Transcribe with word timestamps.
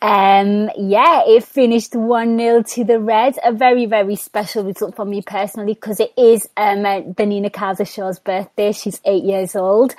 Um, 0.00 0.70
yeah, 0.78 1.22
it 1.26 1.44
finished 1.44 1.92
1-0 1.92 2.74
to 2.74 2.84
the 2.84 3.00
Reds. 3.00 3.38
A 3.44 3.52
very, 3.52 3.86
very 3.86 4.16
special 4.16 4.64
result 4.64 4.96
for 4.96 5.04
me 5.04 5.22
personally 5.22 5.74
because 5.74 6.00
it 6.00 6.12
is 6.16 6.48
um, 6.56 6.82
the 6.82 7.26
Nina 7.26 7.50
Kauser 7.50 7.86
Show's 7.86 8.20
birthday. 8.20 8.72
She's 8.72 9.00
eight 9.04 9.24
years 9.24 9.56
old. 9.56 9.94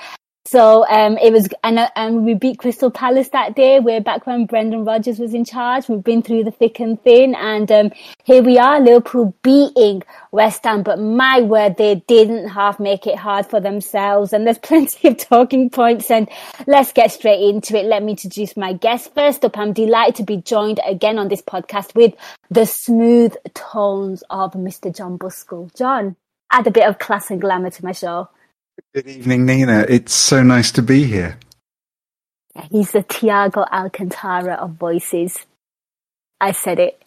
So 0.45 0.87
um, 0.87 1.17
it 1.17 1.31
was, 1.31 1.47
and, 1.63 1.79
and 1.95 2.25
we 2.25 2.33
beat 2.33 2.57
Crystal 2.57 2.89
Palace 2.89 3.29
that 3.29 3.55
day. 3.55 3.79
Way 3.79 3.99
back 3.99 4.25
when 4.25 4.45
Brendan 4.45 4.83
Rodgers 4.83 5.19
was 5.19 5.33
in 5.33 5.45
charge. 5.45 5.87
We've 5.87 6.03
been 6.03 6.23
through 6.23 6.45
the 6.45 6.51
thick 6.51 6.79
and 6.79 6.99
thin, 7.03 7.35
and 7.35 7.71
um, 7.71 7.91
here 8.23 8.41
we 8.41 8.57
are, 8.57 8.79
Liverpool 8.79 9.35
beating 9.43 10.01
West 10.31 10.63
Ham. 10.63 10.81
But 10.81 10.97
my 10.97 11.41
word, 11.41 11.77
they 11.77 11.95
didn't 12.07 12.47
half 12.47 12.79
make 12.79 13.05
it 13.05 13.17
hard 13.17 13.45
for 13.45 13.59
themselves. 13.59 14.33
And 14.33 14.47
there's 14.47 14.57
plenty 14.63 15.09
of 15.09 15.17
talking 15.17 15.69
points. 15.69 16.09
And 16.09 16.29
let's 16.65 16.93
get 16.93 17.11
straight 17.11 17.41
into 17.41 17.77
it. 17.77 17.85
Let 17.85 18.01
me 18.01 18.11
introduce 18.11 18.57
my 18.57 18.73
guest. 18.73 19.13
First 19.13 19.45
up, 19.45 19.57
I'm 19.57 19.73
delighted 19.73 20.15
to 20.15 20.23
be 20.23 20.37
joined 20.37 20.79
again 20.85 21.19
on 21.19 21.27
this 21.27 21.41
podcast 21.41 21.93
with 21.95 22.15
the 22.49 22.65
smooth 22.65 23.35
tones 23.53 24.23
of 24.29 24.53
Mr. 24.53 24.95
Jon 24.95 25.19
Buskell. 25.19 25.75
Jon, 25.75 26.15
add 26.51 26.65
a 26.65 26.71
bit 26.71 26.87
of 26.87 26.97
class 26.97 27.29
and 27.29 27.41
glamour 27.41 27.69
to 27.69 27.85
my 27.85 27.91
show. 27.91 28.29
Good 28.93 29.07
evening, 29.07 29.45
Nina. 29.45 29.85
It's 29.89 30.13
so 30.13 30.43
nice 30.43 30.71
to 30.73 30.81
be 30.81 31.03
here. 31.03 31.37
He's 32.71 32.91
the 32.91 33.03
Thiago 33.03 33.69
Alcantara 33.71 34.53
of 34.53 34.71
voices. 34.71 35.45
I 36.39 36.51
said 36.51 36.79
it. 36.79 37.01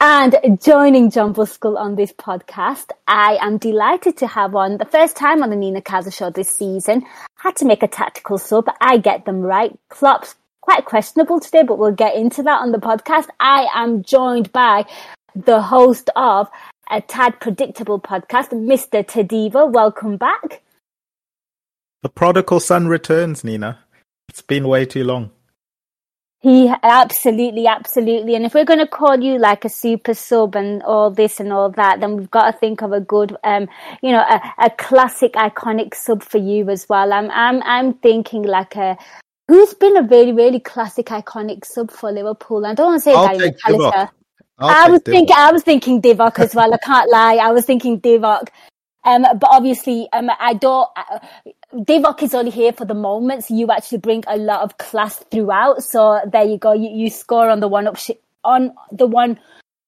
And 0.00 0.36
joining 0.62 1.10
Jon 1.10 1.34
Buskell 1.34 1.76
on 1.76 1.96
this 1.96 2.12
podcast, 2.12 2.90
I 3.06 3.38
am 3.40 3.58
delighted 3.58 4.16
to 4.18 4.26
have 4.26 4.54
on 4.54 4.78
the 4.78 4.84
first 4.84 5.16
time 5.16 5.42
on 5.42 5.50
the 5.50 5.56
Nina 5.56 5.82
Kauser 5.82 6.12
show 6.12 6.30
this 6.30 6.48
season. 6.48 7.04
Had 7.36 7.56
to 7.56 7.64
make 7.64 7.82
a 7.82 7.88
tactical 7.88 8.38
sub. 8.38 8.68
I 8.80 8.96
get 8.98 9.24
them 9.24 9.40
right. 9.40 9.78
Klopp's 9.90 10.36
quite 10.62 10.84
questionable 10.84 11.38
today, 11.38 11.62
but 11.62 11.78
we'll 11.78 11.92
get 11.92 12.16
into 12.16 12.42
that 12.44 12.60
on 12.60 12.72
the 12.72 12.78
podcast. 12.78 13.28
I 13.40 13.68
am 13.74 14.02
joined 14.02 14.52
by 14.52 14.86
the 15.34 15.60
host 15.60 16.10
of 16.16 16.48
a 16.90 17.00
tad 17.00 17.40
predictable 17.40 18.00
podcast, 18.00 18.50
Mr. 18.50 19.04
Tadiwa. 19.04 19.70
Welcome 19.70 20.16
back. 20.16 20.62
The 22.04 22.10
prodigal 22.10 22.60
son 22.60 22.86
returns, 22.86 23.44
Nina. 23.44 23.78
It's 24.28 24.42
been 24.42 24.68
way 24.68 24.84
too 24.84 25.04
long. 25.04 25.30
He 26.40 26.70
absolutely, 26.82 27.66
absolutely. 27.66 28.34
And 28.34 28.44
if 28.44 28.52
we're 28.52 28.66
going 28.66 28.80
to 28.80 28.86
call 28.86 29.18
you 29.18 29.38
like 29.38 29.64
a 29.64 29.70
super 29.70 30.12
sub 30.12 30.54
and 30.54 30.82
all 30.82 31.10
this 31.10 31.40
and 31.40 31.50
all 31.50 31.70
that, 31.70 32.00
then 32.00 32.18
we've 32.18 32.30
got 32.30 32.50
to 32.50 32.58
think 32.58 32.82
of 32.82 32.92
a 32.92 33.00
good, 33.00 33.34
um, 33.42 33.68
you 34.02 34.10
know, 34.10 34.20
a, 34.20 34.66
a 34.66 34.68
classic, 34.68 35.32
iconic 35.32 35.94
sub 35.94 36.22
for 36.22 36.36
you 36.36 36.68
as 36.68 36.86
well. 36.90 37.10
I'm, 37.10 37.30
I'm, 37.30 37.62
I'm 37.62 37.94
thinking 37.94 38.42
like 38.42 38.76
a. 38.76 38.98
Who's 39.48 39.72
been 39.72 39.96
a 39.96 40.02
really, 40.02 40.32
really 40.32 40.60
classic, 40.60 41.06
iconic 41.06 41.64
sub 41.64 41.90
for 41.90 42.12
Liverpool? 42.12 42.66
I 42.66 42.74
don't 42.74 42.88
want 42.88 43.02
to 43.02 43.02
say 43.02 43.14
I'll 43.14 43.28
Gary 43.28 43.52
take 43.52 43.58
Divock. 43.60 44.10
I'll 44.58 44.68
I 44.68 44.82
take 44.82 44.92
was 44.92 45.00
Divock. 45.00 45.04
thinking, 45.04 45.36
I 45.38 45.52
was 45.52 45.62
thinking 45.62 46.02
Divock 46.02 46.38
as 46.38 46.54
well. 46.54 46.74
I 46.74 46.78
can't 46.84 47.10
lie. 47.10 47.36
I 47.36 47.50
was 47.52 47.64
thinking 47.64 47.98
Divock. 47.98 48.48
Um, 49.06 49.22
but 49.22 49.50
obviously, 49.50 50.08
um, 50.12 50.30
I 50.38 50.54
don't. 50.54 50.88
Uh, 50.96 51.18
Divock 51.74 52.22
is 52.22 52.34
only 52.34 52.52
here 52.52 52.72
for 52.72 52.84
the 52.84 52.94
moment, 52.94 53.44
so 53.44 53.54
you 53.54 53.68
actually 53.72 53.98
bring 53.98 54.22
a 54.28 54.36
lot 54.36 54.62
of 54.62 54.78
class 54.78 55.16
throughout. 55.30 55.82
So 55.82 56.20
there 56.30 56.44
you 56.44 56.56
go. 56.56 56.72
You, 56.72 56.88
you 56.88 57.10
score 57.10 57.50
on 57.50 57.58
the 57.58 57.66
one 57.66 57.88
up 57.88 57.96
ship 57.96 58.22
on 58.44 58.72
the 58.92 59.06
one. 59.06 59.40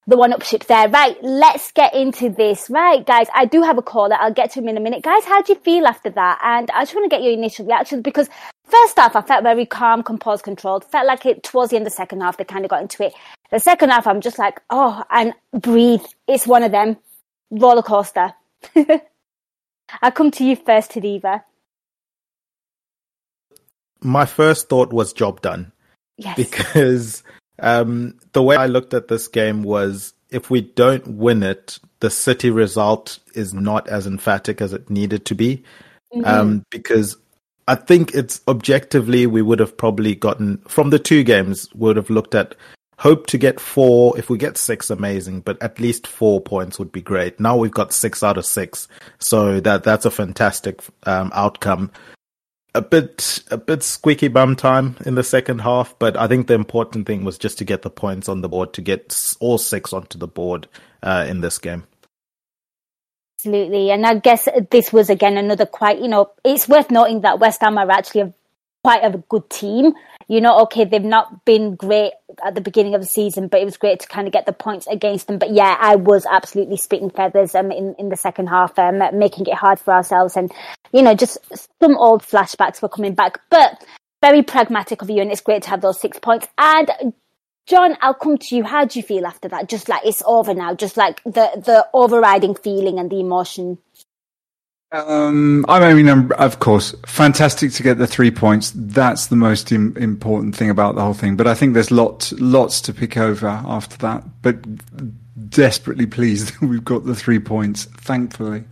The 0.08 0.16
one 0.16 0.32
up 0.32 0.42
ship 0.42 0.64
there. 0.66 0.88
Right, 0.88 1.16
let's 1.22 1.72
get 1.72 1.94
into 1.94 2.28
this. 2.30 2.70
Right, 2.70 3.04
guys, 3.04 3.26
I 3.34 3.44
do 3.44 3.62
have 3.62 3.76
a 3.76 3.82
caller. 3.82 4.16
I'll 4.20 4.32
get 4.32 4.52
to 4.52 4.60
him 4.60 4.68
in 4.68 4.76
a 4.76 4.80
minute. 4.80 5.02
Guys, 5.02 5.24
how 5.24 5.42
do 5.42 5.52
you 5.52 5.58
feel 5.58 5.86
after 5.86 6.10
that? 6.10 6.40
And 6.44 6.70
I 6.70 6.82
just 6.82 6.94
want 6.94 7.10
to 7.10 7.16
get 7.16 7.24
your 7.24 7.32
initial 7.32 7.66
reaction 7.66 8.02
because 8.02 8.28
first 8.64 8.96
half, 8.96 9.16
I 9.16 9.22
felt 9.22 9.42
very 9.42 9.66
calm, 9.66 10.04
composed, 10.04 10.44
controlled. 10.44 10.84
Felt 10.84 11.08
like 11.08 11.26
it 11.26 11.42
towards 11.42 11.70
the 11.70 11.76
end 11.76 11.86
of 11.86 11.92
the 11.92 11.96
second 11.96 12.20
half, 12.20 12.36
they 12.36 12.44
kind 12.44 12.64
of 12.64 12.70
got 12.70 12.82
into 12.82 13.04
it. 13.04 13.14
The 13.50 13.58
second 13.58 13.90
half, 13.90 14.06
I'm 14.06 14.20
just 14.20 14.38
like, 14.38 14.60
oh, 14.70 15.02
and 15.10 15.34
breathe. 15.52 16.04
It's 16.28 16.46
one 16.46 16.62
of 16.62 16.70
them. 16.70 16.98
Roller 17.50 17.82
coaster. 17.82 18.32
I'll 20.02 20.12
come 20.12 20.30
to 20.32 20.44
you 20.44 20.54
first, 20.54 20.92
Tadiwa. 20.92 21.42
My 24.06 24.24
first 24.24 24.68
thought 24.68 24.92
was 24.92 25.12
job 25.12 25.42
done 25.42 25.72
Yes. 26.16 26.36
because 26.36 27.22
um, 27.58 28.18
the 28.32 28.42
way 28.42 28.56
I 28.56 28.66
looked 28.66 28.94
at 28.94 29.08
this 29.08 29.28
game 29.28 29.62
was 29.62 30.14
if 30.30 30.50
we 30.50 30.60
don't 30.60 31.06
win 31.06 31.42
it, 31.42 31.78
the 32.00 32.10
City 32.10 32.50
result 32.50 33.18
is 33.34 33.52
not 33.52 33.88
as 33.88 34.06
emphatic 34.06 34.60
as 34.60 34.72
it 34.72 34.88
needed 34.90 35.24
to 35.26 35.34
be. 35.34 35.62
Um, 36.24 36.62
because 36.70 37.16
I 37.68 37.74
think 37.74 38.14
it's 38.14 38.40
objectively 38.48 39.26
we 39.26 39.42
would 39.42 39.58
have 39.58 39.76
probably 39.76 40.14
gotten 40.14 40.58
from 40.68 40.90
the 40.90 40.98
two 40.98 41.22
games 41.24 41.68
would 41.74 41.96
have 41.96 42.08
looked 42.08 42.34
at 42.34 42.54
hope 42.98 43.26
to 43.26 43.38
get 43.38 43.60
four. 43.60 44.16
If 44.18 44.30
we 44.30 44.38
get 44.38 44.56
six, 44.56 44.88
amazing, 44.88 45.40
but 45.40 45.60
at 45.62 45.80
least 45.80 46.06
four 46.06 46.40
points 46.40 46.78
would 46.78 46.92
be 46.92 47.02
great. 47.02 47.38
Now 47.38 47.56
we've 47.56 47.70
got 47.70 47.92
six 47.92 48.22
out 48.22 48.38
of 48.38 48.46
six, 48.46 48.88
so 49.18 49.60
that 49.60 49.82
that's 49.82 50.06
a 50.06 50.10
fantastic 50.10 50.82
um, 51.04 51.30
outcome. 51.34 51.90
A 52.76 52.82
bit 52.82 53.42
a 53.50 53.56
bit 53.56 53.82
squeaky 53.82 54.28
bum 54.28 54.54
time 54.54 54.96
in 55.06 55.14
the 55.14 55.24
second 55.24 55.60
half, 55.60 55.98
but 55.98 56.14
I 56.14 56.28
think 56.28 56.46
the 56.46 56.52
important 56.52 57.06
thing 57.06 57.24
was 57.24 57.38
just 57.38 57.56
to 57.56 57.64
get 57.64 57.80
the 57.80 57.88
points 57.88 58.28
on 58.28 58.42
the 58.42 58.50
board, 58.50 58.74
to 58.74 58.82
get 58.82 59.34
all 59.40 59.56
six 59.56 59.94
onto 59.94 60.18
the 60.18 60.26
board 60.28 60.68
uh, 61.02 61.24
in 61.26 61.40
this 61.40 61.56
game. 61.56 61.84
Absolutely. 63.38 63.90
And 63.90 64.04
I 64.04 64.18
guess 64.18 64.46
this 64.70 64.92
was 64.92 65.08
again 65.08 65.38
another 65.38 65.64
quite, 65.64 66.00
you 66.00 66.08
know, 66.08 66.32
it's 66.44 66.68
worth 66.68 66.90
noting 66.90 67.22
that 67.22 67.38
West 67.38 67.62
Ham 67.62 67.78
are 67.78 67.90
actually 67.90 68.20
a, 68.20 68.34
quite 68.84 69.04
a 69.04 69.16
good 69.28 69.48
team. 69.48 69.94
You 70.28 70.40
know, 70.40 70.58
okay, 70.62 70.84
they've 70.84 71.02
not 71.02 71.44
been 71.44 71.76
great 71.76 72.12
at 72.44 72.56
the 72.56 72.60
beginning 72.60 72.96
of 72.96 73.00
the 73.00 73.06
season, 73.06 73.46
but 73.46 73.60
it 73.60 73.64
was 73.64 73.76
great 73.76 74.00
to 74.00 74.08
kind 74.08 74.26
of 74.26 74.32
get 74.32 74.44
the 74.44 74.52
points 74.52 74.86
against 74.88 75.28
them. 75.28 75.38
But 75.38 75.52
yeah, 75.52 75.76
I 75.78 75.94
was 75.94 76.26
absolutely 76.26 76.78
spitting 76.78 77.10
feathers 77.10 77.54
um, 77.54 77.70
in, 77.70 77.94
in 77.96 78.08
the 78.08 78.16
second 78.16 78.48
half, 78.48 78.76
um, 78.78 78.98
making 79.16 79.46
it 79.46 79.54
hard 79.54 79.78
for 79.78 79.94
ourselves. 79.94 80.36
And, 80.36 80.50
you 80.92 81.02
know, 81.02 81.14
just 81.14 81.38
some 81.80 81.96
old 81.96 82.22
flashbacks 82.22 82.82
were 82.82 82.88
coming 82.88 83.14
back. 83.14 83.38
But 83.50 83.84
very 84.20 84.42
pragmatic 84.42 85.02
of 85.02 85.10
you, 85.10 85.22
and 85.22 85.30
it's 85.30 85.40
great 85.40 85.62
to 85.62 85.70
have 85.70 85.80
those 85.80 86.00
six 86.00 86.18
points. 86.18 86.48
And 86.58 86.90
Jon, 87.66 87.96
I'll 88.00 88.14
come 88.14 88.38
to 88.38 88.56
you. 88.56 88.64
How 88.64 88.84
do 88.84 88.98
you 88.98 89.04
feel 89.04 89.26
after 89.26 89.48
that? 89.48 89.68
Just 89.68 89.88
like 89.88 90.04
it's 90.04 90.22
over 90.26 90.54
now, 90.54 90.74
just 90.74 90.96
like 90.96 91.22
the 91.24 91.50
the 91.64 91.86
overriding 91.92 92.54
feeling 92.54 92.98
and 92.98 93.10
the 93.10 93.20
emotion. 93.20 93.78
Um, 94.92 95.64
I 95.68 95.92
mean, 95.94 96.08
um, 96.08 96.32
of 96.38 96.60
course, 96.60 96.94
fantastic 97.06 97.72
to 97.72 97.82
get 97.82 97.98
the 97.98 98.06
three 98.06 98.30
points. 98.30 98.72
That's 98.74 99.26
the 99.26 99.36
most 99.36 99.72
Im- 99.72 99.96
important 99.96 100.54
thing 100.54 100.70
about 100.70 100.94
the 100.94 101.02
whole 101.02 101.14
thing. 101.14 101.36
But 101.36 101.46
I 101.46 101.54
think 101.54 101.74
there's 101.74 101.90
lots, 101.90 102.32
lots 102.32 102.80
to 102.82 102.94
pick 102.94 103.16
over 103.16 103.48
after 103.48 103.96
that. 103.98 104.24
But 104.42 104.56
desperately 105.50 106.06
pleased 106.06 106.54
that 106.60 106.66
we've 106.66 106.84
got 106.84 107.04
the 107.04 107.14
three 107.14 107.38
points, 107.38 107.84
thankfully. 107.84 108.64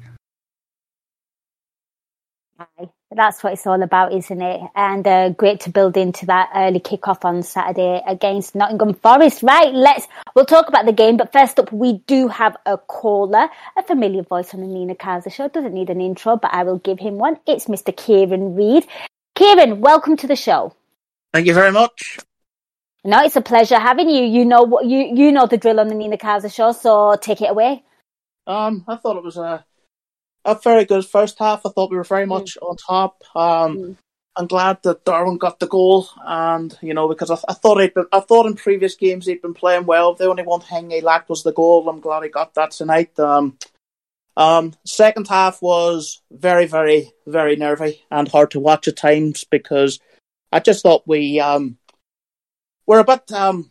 That's 3.14 3.44
what 3.44 3.52
it's 3.52 3.66
all 3.66 3.80
about, 3.80 4.12
isn't 4.12 4.42
it? 4.42 4.60
And 4.74 5.06
uh, 5.06 5.28
great 5.30 5.60
to 5.60 5.70
build 5.70 5.96
into 5.96 6.26
that 6.26 6.50
early 6.54 6.80
kickoff 6.80 7.24
on 7.24 7.44
Saturday 7.44 8.02
against 8.06 8.56
Nottingham 8.56 8.94
Forest. 8.94 9.42
Right, 9.44 9.72
let's 9.72 10.08
we'll 10.34 10.44
talk 10.44 10.68
about 10.68 10.84
the 10.84 10.92
game, 10.92 11.16
but 11.16 11.32
first 11.32 11.60
up, 11.60 11.72
we 11.72 11.98
do 12.06 12.26
have 12.26 12.56
a 12.66 12.76
caller, 12.76 13.48
a 13.76 13.82
familiar 13.84 14.22
voice 14.22 14.52
on 14.52 14.60
the 14.60 14.66
Nina 14.66 14.96
Kauser 14.96 15.32
show. 15.32 15.46
Doesn't 15.46 15.72
need 15.72 15.90
an 15.90 16.00
intro, 16.00 16.36
but 16.36 16.52
I 16.52 16.64
will 16.64 16.78
give 16.78 16.98
him 16.98 17.18
one. 17.18 17.38
It's 17.46 17.66
Mr. 17.66 17.96
Kieran 17.96 18.56
Reid. 18.56 18.84
Kieran, 19.36 19.80
welcome 19.80 20.16
to 20.16 20.26
the 20.26 20.36
show. 20.36 20.74
Thank 21.32 21.46
you 21.46 21.54
very 21.54 21.70
much. 21.70 22.18
No, 23.04 23.22
it's 23.22 23.36
a 23.36 23.42
pleasure 23.42 23.78
having 23.78 24.08
you. 24.08 24.24
You 24.24 24.44
know 24.44 24.62
what 24.62 24.86
you 24.86 24.98
you 24.98 25.30
know 25.30 25.46
the 25.46 25.58
drill 25.58 25.78
on 25.78 25.86
the 25.86 25.94
Nina 25.94 26.16
Kauser 26.16 26.52
show, 26.52 26.72
so 26.72 27.16
take 27.20 27.42
it 27.42 27.50
away. 27.50 27.84
Um, 28.46 28.84
I 28.88 28.96
thought 28.96 29.16
it 29.16 29.22
was 29.22 29.36
a 29.36 29.64
a 30.44 30.54
very 30.54 30.84
good 30.84 31.06
first 31.06 31.38
half. 31.38 31.64
I 31.64 31.70
thought 31.70 31.90
we 31.90 31.96
were 31.96 32.04
very 32.04 32.26
much 32.26 32.56
mm. 32.60 32.68
on 32.68 32.76
top. 32.76 33.22
Um, 33.34 33.76
mm. 33.76 33.96
I'm 34.36 34.46
glad 34.48 34.82
that 34.82 35.04
Darwin 35.04 35.38
got 35.38 35.60
the 35.60 35.68
goal, 35.68 36.08
and 36.24 36.76
you 36.82 36.92
know 36.92 37.08
because 37.08 37.30
I, 37.30 37.36
I 37.48 37.54
thought 37.54 37.80
he'd 37.80 37.94
been, 37.94 38.06
I 38.12 38.20
thought 38.20 38.46
in 38.46 38.54
previous 38.54 38.96
games 38.96 39.26
he'd 39.26 39.42
been 39.42 39.54
playing 39.54 39.86
well. 39.86 40.14
The 40.14 40.28
only 40.28 40.42
one 40.42 40.60
thing 40.60 40.90
he 40.90 41.00
lacked 41.00 41.28
was 41.28 41.42
the 41.42 41.52
goal. 41.52 41.88
I'm 41.88 42.00
glad 42.00 42.24
he 42.24 42.28
got 42.28 42.54
that 42.54 42.72
tonight. 42.72 43.18
Um, 43.18 43.56
um, 44.36 44.74
second 44.84 45.28
half 45.28 45.62
was 45.62 46.20
very, 46.32 46.66
very, 46.66 47.12
very 47.26 47.54
nervy 47.54 48.02
and 48.10 48.26
hard 48.26 48.50
to 48.52 48.60
watch 48.60 48.88
at 48.88 48.96
times 48.96 49.44
because 49.44 50.00
I 50.50 50.58
just 50.58 50.82
thought 50.82 51.06
we 51.06 51.38
um, 51.38 51.78
were 52.86 52.98
a 52.98 53.04
bit 53.04 53.30
um, 53.30 53.70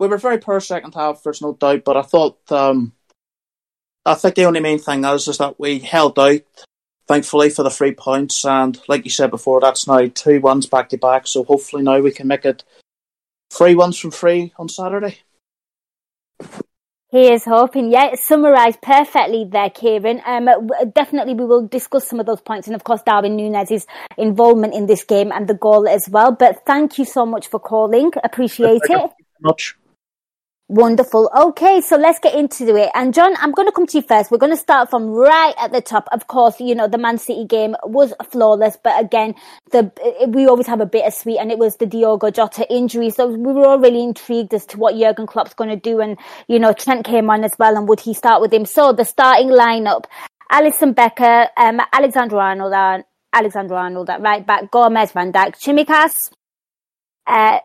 we 0.00 0.08
were 0.08 0.18
very 0.18 0.38
poor 0.38 0.58
second 0.58 0.94
half. 0.94 1.22
There's 1.22 1.40
no 1.40 1.54
doubt, 1.54 1.84
but 1.84 1.96
I 1.96 2.02
thought 2.02 2.50
um, 2.50 2.92
I 4.04 4.14
think 4.14 4.34
the 4.34 4.44
only 4.44 4.60
main 4.60 4.78
thing 4.78 5.04
is 5.04 5.28
is 5.28 5.38
that 5.38 5.58
we 5.60 5.78
held 5.78 6.18
out 6.18 6.40
thankfully 7.06 7.50
for 7.50 7.62
the 7.62 7.70
three 7.70 7.92
points. 7.92 8.44
And 8.44 8.80
like 8.88 9.04
you 9.04 9.10
said 9.10 9.30
before, 9.30 9.60
that's 9.60 9.86
now 9.86 10.06
two 10.12 10.40
ones 10.40 10.66
back 10.66 10.88
to 10.90 10.98
back. 10.98 11.26
So 11.26 11.44
hopefully 11.44 11.82
now 11.82 12.00
we 12.00 12.10
can 12.10 12.26
make 12.26 12.44
it 12.44 12.64
three 13.50 13.74
ones 13.74 13.98
from 13.98 14.10
three 14.10 14.52
on 14.58 14.68
Saturday. 14.68 15.18
He 17.10 17.30
is 17.30 17.44
hoping, 17.44 17.92
yeah, 17.92 18.14
summarised 18.14 18.80
perfectly 18.80 19.44
there, 19.44 19.68
Kieran. 19.68 20.22
Um, 20.24 20.48
definitely 20.94 21.34
we 21.34 21.44
will 21.44 21.68
discuss 21.68 22.08
some 22.08 22.18
of 22.18 22.24
those 22.24 22.40
points 22.40 22.66
and 22.66 22.74
of 22.74 22.84
course 22.84 23.02
Darwin 23.02 23.36
Nunez's 23.36 23.86
involvement 24.16 24.72
in 24.72 24.86
this 24.86 25.04
game 25.04 25.30
and 25.30 25.46
the 25.46 25.54
goal 25.54 25.86
as 25.86 26.08
well. 26.08 26.32
But 26.32 26.64
thank 26.64 26.98
you 26.98 27.04
so 27.04 27.26
much 27.26 27.48
for 27.48 27.60
calling. 27.60 28.12
Appreciate 28.24 28.80
it. 28.84 29.10
Much. 29.42 29.76
Wonderful. 30.68 31.30
Okay, 31.36 31.82
so 31.82 31.96
let's 31.96 32.18
get 32.18 32.34
into 32.34 32.74
it. 32.76 32.90
And 32.94 33.12
Jon, 33.12 33.34
I'm 33.40 33.52
going 33.52 33.68
to 33.68 33.72
come 33.72 33.86
to 33.88 33.98
you 33.98 34.02
first. 34.02 34.30
We're 34.30 34.38
going 34.38 34.52
to 34.52 34.56
start 34.56 34.88
from 34.88 35.10
right 35.10 35.54
at 35.58 35.70
the 35.70 35.82
top. 35.82 36.08
Of 36.12 36.28
course, 36.28 36.60
you 36.60 36.74
know, 36.74 36.88
the 36.88 36.96
Man 36.96 37.18
City 37.18 37.44
game 37.44 37.76
was 37.84 38.14
flawless, 38.30 38.78
but 38.82 38.98
again, 38.98 39.34
the, 39.70 39.92
we 40.28 40.46
always 40.46 40.66
have 40.68 40.80
a 40.80 40.86
bittersweet 40.86 41.38
and 41.38 41.50
it 41.52 41.58
was 41.58 41.76
the 41.76 41.84
Diogo 41.84 42.30
Jota 42.30 42.66
injury. 42.72 43.10
So 43.10 43.26
we 43.26 43.52
were 43.52 43.66
all 43.66 43.78
really 43.80 44.02
intrigued 44.02 44.54
as 44.54 44.64
to 44.66 44.78
what 44.78 44.96
Jurgen 44.96 45.26
Klopp's 45.26 45.52
going 45.52 45.68
to 45.68 45.76
do. 45.76 46.00
And, 46.00 46.16
you 46.48 46.58
know, 46.58 46.72
Trent 46.72 47.04
came 47.04 47.28
on 47.28 47.44
as 47.44 47.54
well 47.58 47.76
and 47.76 47.86
would 47.88 48.00
he 48.00 48.14
start 48.14 48.40
with 48.40 48.52
him? 48.52 48.64
So 48.64 48.92
the 48.94 49.04
starting 49.04 49.48
lineup, 49.48 50.04
Alisson 50.50 50.94
Becker, 50.94 51.48
um, 51.58 51.80
Alexander 51.92 52.38
Arnold, 52.38 52.72
uh, 52.72 53.02
Alexander 53.34 53.74
Arnold 53.74 54.08
at 54.08 54.22
right 54.22 54.46
back, 54.46 54.70
Gomez, 54.70 55.12
Van 55.12 55.32
Dijk, 55.32 55.54
Tsimikas, 55.56 56.30
uh, 57.26 57.58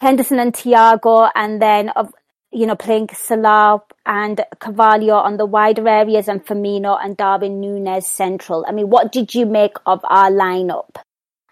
Henderson 0.00 0.38
and 0.38 0.52
Thiago, 0.52 1.30
and 1.34 1.60
then 1.60 1.88
of 1.90 2.12
you 2.56 2.66
know, 2.66 2.74
playing 2.74 3.10
Salah 3.12 3.82
and 4.06 4.42
Carvalho 4.60 5.16
on 5.16 5.36
the 5.36 5.44
wider 5.44 5.86
areas 5.86 6.26
and 6.26 6.42
Firmino 6.42 6.98
and 7.04 7.14
Darwin 7.14 7.60
Nunez 7.60 8.10
central. 8.10 8.64
I 8.66 8.72
mean, 8.72 8.88
what 8.88 9.12
did 9.12 9.34
you 9.34 9.44
make 9.44 9.76
of 9.84 10.00
our 10.04 10.30
lineup? 10.30 10.96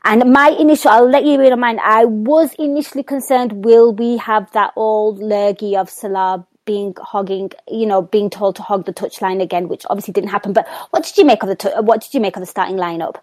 And 0.03 0.33
my 0.33 0.49
initial, 0.49 0.91
I'll 0.91 1.09
let 1.09 1.25
you 1.25 1.39
in 1.43 1.61
mind, 1.61 1.81
I 1.83 2.07
was 2.07 2.55
initially 2.59 3.03
concerned, 3.03 3.67
will 3.67 3.93
we 3.93 4.17
have 4.17 4.51
that 4.53 4.73
old 4.77 5.19
lurgy 5.19 5.77
of 5.77 5.91
Salah 5.91 6.47
being 6.65 6.95
hogging, 6.99 7.51
you 7.69 7.85
know, 7.85 8.01
being 8.01 8.31
told 8.31 8.57
to 8.57 8.63
hog 8.63 8.87
the 8.87 8.95
touchline 8.95 9.43
again, 9.43 9.69
which 9.69 9.85
obviously 9.91 10.13
didn't 10.13 10.31
happen. 10.31 10.55
But 10.55 10.67
what 10.89 11.05
did 11.05 11.19
you 11.19 11.27
make 11.27 11.43
of 11.43 11.51
the, 11.51 11.83
what 11.83 12.01
did 12.01 12.15
you 12.15 12.21
make 12.21 12.37
of 12.37 12.41
the 12.41 12.47
starting 12.47 12.77
lineup? 12.77 13.17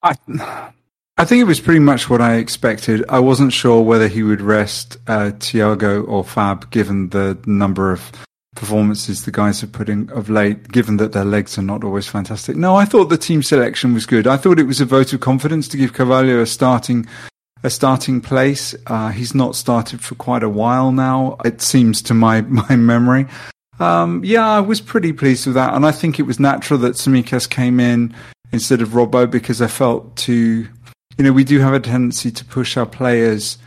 I, 0.00 0.14
I 1.20 1.24
think 1.24 1.40
it 1.40 1.46
was 1.46 1.58
pretty 1.58 1.80
much 1.80 2.08
what 2.08 2.20
I 2.20 2.36
expected. 2.36 3.04
I 3.08 3.18
wasn't 3.18 3.52
sure 3.52 3.82
whether 3.82 4.06
he 4.06 4.22
would 4.22 4.40
rest 4.40 4.98
uh, 5.08 5.32
Thiago 5.32 6.06
or 6.06 6.22
Fab, 6.22 6.70
given 6.70 7.08
the 7.08 7.36
number 7.44 7.90
of 7.90 8.12
performances 8.54 9.24
the 9.24 9.32
guys 9.32 9.60
have 9.60 9.72
put 9.72 9.88
in 9.88 10.08
of 10.10 10.30
late, 10.30 10.68
given 10.68 10.96
that 10.98 11.10
their 11.10 11.24
legs 11.24 11.58
are 11.58 11.62
not 11.62 11.82
always 11.82 12.06
fantastic. 12.06 12.54
No, 12.54 12.76
I 12.76 12.84
thought 12.84 13.06
the 13.06 13.18
team 13.18 13.42
selection 13.42 13.94
was 13.94 14.06
good. 14.06 14.28
I 14.28 14.36
thought 14.36 14.60
it 14.60 14.68
was 14.68 14.80
a 14.80 14.84
vote 14.84 15.12
of 15.12 15.18
confidence 15.18 15.66
to 15.68 15.76
give 15.76 15.92
Carvalho 15.92 16.40
a 16.40 16.46
starting 16.46 17.04
a 17.64 17.70
starting 17.70 18.20
place. 18.20 18.76
Uh, 18.86 19.08
he's 19.08 19.34
not 19.34 19.56
started 19.56 20.00
for 20.00 20.14
quite 20.14 20.44
a 20.44 20.48
while 20.48 20.92
now. 20.92 21.36
It 21.44 21.60
seems 21.60 22.00
to 22.02 22.14
my 22.14 22.40
my 22.42 22.76
memory. 22.76 23.26
Um, 23.80 24.22
yeah, 24.24 24.46
I 24.46 24.60
was 24.60 24.80
pretty 24.80 25.12
pleased 25.12 25.46
with 25.46 25.56
that, 25.56 25.74
and 25.74 25.84
I 25.84 25.90
think 25.90 26.20
it 26.20 26.24
was 26.24 26.38
natural 26.38 26.78
that 26.78 26.94
Tsimikas 26.94 27.50
came 27.50 27.80
in 27.80 28.14
instead 28.52 28.80
of 28.80 28.90
Robbo 28.90 29.30
because 29.30 29.60
I 29.60 29.66
felt 29.66 30.16
to 30.16 30.66
you 31.18 31.24
know, 31.24 31.32
we 31.32 31.44
do 31.44 31.58
have 31.58 31.74
a 31.74 31.80
tendency 31.80 32.30
to 32.30 32.44
push 32.44 32.76
our 32.76 32.86
players. 32.86 33.58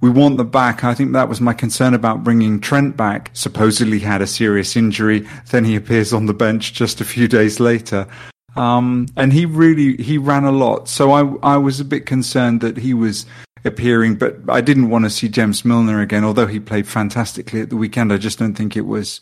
We 0.00 0.08
want 0.08 0.38
them 0.38 0.48
back. 0.48 0.84
I 0.84 0.94
think 0.94 1.12
that 1.12 1.28
was 1.28 1.40
my 1.40 1.52
concern 1.52 1.92
about 1.92 2.24
bringing 2.24 2.60
Trent 2.60 2.96
back. 2.96 3.30
Supposedly 3.34 3.98
had 3.98 4.22
a 4.22 4.26
serious 4.26 4.76
injury. 4.76 5.28
Then 5.50 5.64
he 5.64 5.76
appears 5.76 6.12
on 6.12 6.26
the 6.26 6.32
bench 6.32 6.72
just 6.72 7.00
a 7.00 7.04
few 7.04 7.28
days 7.28 7.60
later. 7.60 8.06
Um, 8.56 9.06
and 9.16 9.32
he 9.32 9.44
really, 9.44 9.96
he 9.96 10.18
ran 10.18 10.44
a 10.44 10.52
lot. 10.52 10.88
So 10.88 11.12
I, 11.12 11.54
I 11.54 11.56
was 11.56 11.80
a 11.80 11.84
bit 11.84 12.06
concerned 12.06 12.60
that 12.62 12.78
he 12.78 12.94
was 12.94 13.26
appearing, 13.64 14.14
but 14.14 14.36
I 14.48 14.60
didn't 14.60 14.88
want 14.88 15.04
to 15.04 15.10
see 15.10 15.28
James 15.28 15.64
Milner 15.64 16.00
again, 16.00 16.24
although 16.24 16.46
he 16.46 16.60
played 16.60 16.88
fantastically 16.88 17.60
at 17.60 17.70
the 17.70 17.76
weekend. 17.76 18.12
I 18.12 18.16
just 18.16 18.38
don't 18.38 18.54
think 18.54 18.76
it 18.76 18.86
was, 18.86 19.20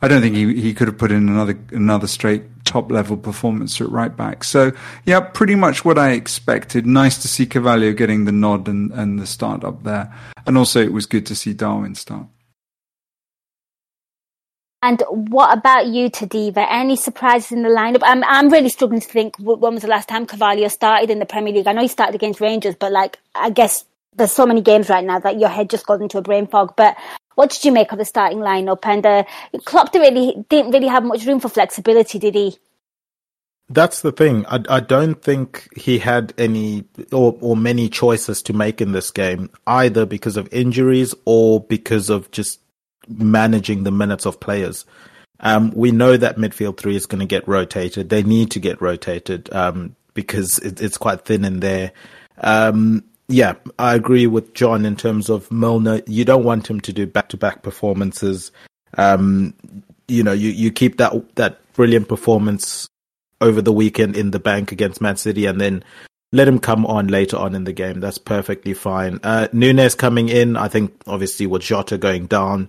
I 0.00 0.08
don't 0.08 0.20
think 0.20 0.34
he, 0.34 0.60
he 0.60 0.74
could 0.74 0.88
have 0.88 0.98
put 0.98 1.10
in 1.10 1.28
another, 1.28 1.58
another 1.70 2.06
straight 2.06 2.42
top 2.64 2.90
level 2.90 3.16
performance 3.16 3.80
at 3.80 3.88
right 3.88 4.14
back. 4.14 4.44
So 4.44 4.72
yeah, 5.04 5.20
pretty 5.20 5.54
much 5.54 5.84
what 5.84 5.98
I 5.98 6.12
expected. 6.12 6.86
Nice 6.86 7.20
to 7.22 7.28
see 7.28 7.46
Carvalho 7.46 7.92
getting 7.92 8.24
the 8.24 8.32
nod 8.32 8.68
and, 8.68 8.92
and 8.92 9.18
the 9.18 9.26
start 9.26 9.64
up 9.64 9.82
there. 9.82 10.14
And 10.46 10.56
also 10.56 10.80
it 10.80 10.92
was 10.92 11.06
good 11.06 11.26
to 11.26 11.34
see 11.34 11.52
Darwin 11.52 11.94
start. 11.94 12.26
And 14.80 15.02
what 15.10 15.56
about 15.58 15.88
you, 15.88 16.08
Tadiwa? 16.08 16.64
Any 16.70 16.94
surprises 16.94 17.50
in 17.50 17.62
the 17.62 17.68
lineup? 17.68 18.00
I'm 18.02 18.22
I'm 18.22 18.48
really 18.48 18.68
struggling 18.68 19.00
to 19.00 19.08
think 19.08 19.34
when 19.38 19.74
was 19.74 19.82
the 19.82 19.88
last 19.88 20.08
time 20.08 20.24
Carvalho 20.24 20.68
started 20.68 21.10
in 21.10 21.18
the 21.18 21.26
Premier 21.26 21.52
League. 21.52 21.66
I 21.66 21.72
know 21.72 21.82
he 21.82 21.88
started 21.88 22.14
against 22.14 22.40
Rangers, 22.40 22.76
but 22.76 22.92
like 22.92 23.18
I 23.34 23.50
guess 23.50 23.84
there's 24.14 24.30
so 24.30 24.46
many 24.46 24.60
games 24.60 24.88
right 24.88 25.04
now 25.04 25.18
that 25.18 25.40
your 25.40 25.48
head 25.48 25.68
just 25.68 25.86
goes 25.86 26.00
into 26.00 26.18
a 26.18 26.22
brain 26.22 26.46
fog. 26.46 26.74
But 26.76 26.96
what 27.38 27.50
did 27.50 27.64
you 27.64 27.70
make 27.70 27.92
of 27.92 27.98
the 27.98 28.04
starting 28.04 28.38
lineup? 28.38 28.80
And 28.82 29.06
uh, 29.06 29.22
Klopp 29.64 29.92
didn't 29.92 30.12
really, 30.12 30.44
didn't 30.48 30.72
really 30.72 30.88
have 30.88 31.04
much 31.04 31.24
room 31.24 31.38
for 31.38 31.48
flexibility, 31.48 32.18
did 32.18 32.34
he? 32.34 32.58
That's 33.68 34.00
the 34.00 34.10
thing. 34.10 34.44
I, 34.46 34.64
I 34.68 34.80
don't 34.80 35.22
think 35.22 35.68
he 35.76 36.00
had 36.00 36.34
any 36.36 36.84
or, 37.12 37.38
or 37.40 37.56
many 37.56 37.88
choices 37.88 38.42
to 38.42 38.52
make 38.52 38.80
in 38.80 38.90
this 38.90 39.12
game, 39.12 39.50
either 39.68 40.04
because 40.04 40.36
of 40.36 40.52
injuries 40.52 41.14
or 41.26 41.60
because 41.60 42.10
of 42.10 42.28
just 42.32 42.58
managing 43.06 43.84
the 43.84 43.92
minutes 43.92 44.26
of 44.26 44.40
players. 44.40 44.84
Um, 45.38 45.70
we 45.76 45.92
know 45.92 46.16
that 46.16 46.38
midfield 46.38 46.76
three 46.76 46.96
is 46.96 47.06
going 47.06 47.20
to 47.20 47.26
get 47.26 47.46
rotated. 47.46 48.08
They 48.08 48.24
need 48.24 48.50
to 48.50 48.58
get 48.58 48.82
rotated 48.82 49.48
um, 49.54 49.94
because 50.12 50.58
it, 50.58 50.82
it's 50.82 50.98
quite 50.98 51.24
thin 51.24 51.44
in 51.44 51.60
there. 51.60 51.92
Um, 52.38 53.04
yeah, 53.28 53.54
I 53.78 53.94
agree 53.94 54.26
with 54.26 54.54
Jon 54.54 54.86
in 54.86 54.96
terms 54.96 55.28
of 55.28 55.50
Milner. 55.52 56.00
You 56.06 56.24
don't 56.24 56.44
want 56.44 56.68
him 56.68 56.80
to 56.80 56.92
do 56.92 57.06
back 57.06 57.28
to 57.30 57.36
back 57.36 57.62
performances. 57.62 58.50
Um, 58.96 59.54
you 60.08 60.22
know, 60.22 60.32
you, 60.32 60.50
you 60.50 60.72
keep 60.72 60.96
that 60.96 61.34
that 61.36 61.60
brilliant 61.74 62.08
performance 62.08 62.88
over 63.40 63.60
the 63.60 63.72
weekend 63.72 64.16
in 64.16 64.30
the 64.30 64.38
bank 64.38 64.72
against 64.72 65.00
Man 65.00 65.16
City 65.16 65.46
and 65.46 65.60
then 65.60 65.84
let 66.32 66.48
him 66.48 66.58
come 66.58 66.84
on 66.86 67.08
later 67.08 67.36
on 67.36 67.54
in 67.54 67.64
the 67.64 67.72
game. 67.72 68.00
That's 68.00 68.18
perfectly 68.18 68.74
fine. 68.74 69.20
Uh, 69.22 69.48
Nunez 69.52 69.94
coming 69.94 70.28
in, 70.28 70.56
I 70.56 70.68
think 70.68 70.94
obviously 71.06 71.46
with 71.46 71.62
Jota 71.62 71.98
going 71.98 72.26
down 72.26 72.68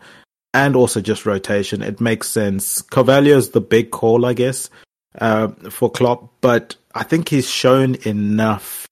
and 0.54 0.76
also 0.76 1.02
just 1.02 1.26
rotation, 1.26 1.82
it 1.82 2.00
makes 2.00 2.30
sense. 2.30 2.82
Carvalho's 2.82 3.52
the 3.52 3.62
big 3.62 3.92
call, 3.92 4.26
I 4.26 4.34
guess, 4.34 4.70
uh, 5.20 5.48
for 5.70 5.90
Klopp, 5.90 6.32
but 6.42 6.76
I 6.94 7.04
think 7.04 7.30
he's 7.30 7.50
shown 7.50 7.96
enough 8.06 8.88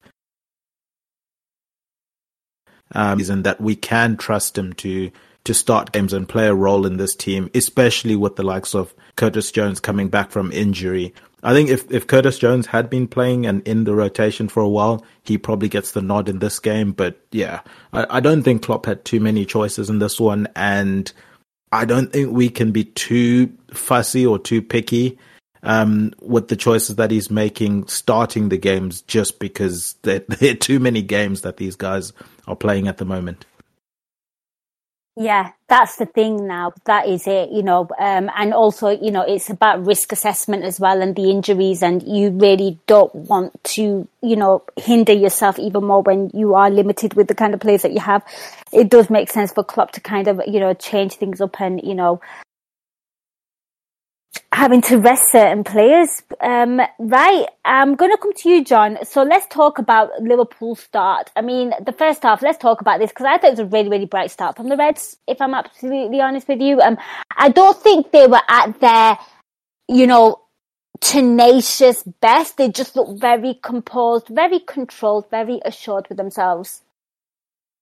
um, 2.92 3.20
and 3.20 3.44
that 3.44 3.60
we 3.60 3.76
can 3.76 4.16
trust 4.16 4.56
him 4.56 4.72
to 4.74 5.10
to 5.44 5.54
start 5.54 5.92
games 5.92 6.12
and 6.12 6.28
play 6.28 6.46
a 6.46 6.54
role 6.54 6.84
in 6.84 6.98
this 6.98 7.14
team, 7.14 7.48
especially 7.54 8.14
with 8.14 8.36
the 8.36 8.42
likes 8.42 8.74
of 8.74 8.94
Curtis 9.16 9.50
Jones 9.50 9.80
coming 9.80 10.08
back 10.08 10.30
from 10.30 10.52
injury. 10.52 11.14
I 11.42 11.54
think 11.54 11.70
if, 11.70 11.90
if 11.90 12.06
Curtis 12.06 12.38
Jones 12.38 12.66
had 12.66 12.90
been 12.90 13.08
playing 13.08 13.46
and 13.46 13.66
in 13.66 13.84
the 13.84 13.94
rotation 13.94 14.48
for 14.48 14.62
a 14.62 14.68
while, 14.68 15.06
he 15.22 15.38
probably 15.38 15.68
gets 15.68 15.92
the 15.92 16.02
nod 16.02 16.28
in 16.28 16.40
this 16.40 16.58
game. 16.58 16.92
But 16.92 17.18
yeah, 17.30 17.60
I, 17.94 18.18
I 18.18 18.20
don't 18.20 18.42
think 18.42 18.62
Klopp 18.62 18.84
had 18.84 19.04
too 19.04 19.20
many 19.20 19.46
choices 19.46 19.88
in 19.88 20.00
this 20.00 20.20
one. 20.20 20.48
And 20.54 21.10
I 21.72 21.84
don't 21.84 22.12
think 22.12 22.32
we 22.32 22.50
can 22.50 22.72
be 22.72 22.84
too 22.84 23.52
fussy 23.72 24.26
or 24.26 24.38
too 24.38 24.60
picky 24.60 25.16
um, 25.62 26.12
with 26.20 26.48
the 26.48 26.56
choices 26.56 26.96
that 26.96 27.10
he's 27.10 27.30
making 27.30 27.86
starting 27.88 28.48
the 28.48 28.58
games 28.58 29.02
just 29.02 29.38
because 29.38 29.94
there, 30.02 30.24
are 30.42 30.54
too 30.54 30.80
many 30.80 31.02
games 31.02 31.42
that 31.42 31.56
these 31.56 31.76
guys 31.76 32.12
are 32.46 32.56
playing 32.56 32.88
at 32.88 32.98
the 32.98 33.04
moment. 33.04 33.44
Yeah, 35.20 35.50
that's 35.66 35.96
the 35.96 36.06
thing 36.06 36.46
now. 36.46 36.74
That 36.84 37.08
is 37.08 37.26
it, 37.26 37.50
you 37.50 37.64
know. 37.64 37.88
Um, 37.98 38.30
and 38.36 38.54
also, 38.54 38.90
you 38.90 39.10
know, 39.10 39.22
it's 39.22 39.50
about 39.50 39.84
risk 39.84 40.12
assessment 40.12 40.62
as 40.62 40.78
well 40.78 41.02
and 41.02 41.16
the 41.16 41.28
injuries. 41.28 41.82
And 41.82 42.04
you 42.04 42.30
really 42.30 42.78
don't 42.86 43.12
want 43.12 43.64
to, 43.74 44.06
you 44.22 44.36
know, 44.36 44.62
hinder 44.76 45.12
yourself 45.12 45.58
even 45.58 45.82
more 45.82 46.02
when 46.02 46.30
you 46.34 46.54
are 46.54 46.70
limited 46.70 47.14
with 47.14 47.26
the 47.26 47.34
kind 47.34 47.52
of 47.52 47.58
players 47.58 47.82
that 47.82 47.94
you 47.94 47.98
have. 47.98 48.22
It 48.72 48.90
does 48.90 49.10
make 49.10 49.28
sense 49.28 49.52
for 49.52 49.64
Klopp 49.64 49.90
to 49.92 50.00
kind 50.00 50.28
of, 50.28 50.40
you 50.46 50.60
know, 50.60 50.72
change 50.72 51.14
things 51.14 51.40
up 51.40 51.60
and, 51.60 51.82
you 51.82 51.96
know, 51.96 52.20
having 54.52 54.80
to 54.82 54.98
rest 54.98 55.30
certain 55.30 55.62
players. 55.62 56.22
Um, 56.40 56.80
right, 56.98 57.46
I'm 57.64 57.94
going 57.94 58.10
to 58.10 58.16
come 58.16 58.32
to 58.32 58.48
you, 58.48 58.64
Jon. 58.64 58.98
So 59.04 59.22
let's 59.22 59.46
talk 59.46 59.78
about 59.78 60.10
Liverpool's 60.20 60.80
start. 60.80 61.30
I 61.36 61.42
mean, 61.42 61.72
the 61.84 61.92
first 61.92 62.24
half, 62.24 62.42
let's 62.42 62.58
talk 62.58 62.80
about 62.80 62.98
this 62.98 63.10
because 63.10 63.26
I 63.26 63.38
thought 63.38 63.48
it 63.48 63.50
was 63.50 63.58
a 63.60 63.66
really, 63.66 63.88
really 63.88 64.06
bright 64.06 64.30
start 64.30 64.56
from 64.56 64.68
the 64.68 64.76
Reds, 64.76 65.16
if 65.26 65.40
I'm 65.40 65.54
absolutely 65.54 66.20
honest 66.20 66.48
with 66.48 66.60
you. 66.60 66.80
Um, 66.80 66.98
I 67.36 67.50
don't 67.50 67.80
think 67.80 68.10
they 68.10 68.26
were 68.26 68.42
at 68.48 68.80
their, 68.80 69.18
you 69.86 70.06
know, 70.06 70.40
tenacious 71.00 72.02
best. 72.02 72.56
They 72.56 72.68
just 72.68 72.96
looked 72.96 73.20
very 73.20 73.54
composed, 73.62 74.26
very 74.28 74.60
controlled, 74.60 75.30
very 75.30 75.60
assured 75.64 76.08
with 76.08 76.18
themselves. 76.18 76.82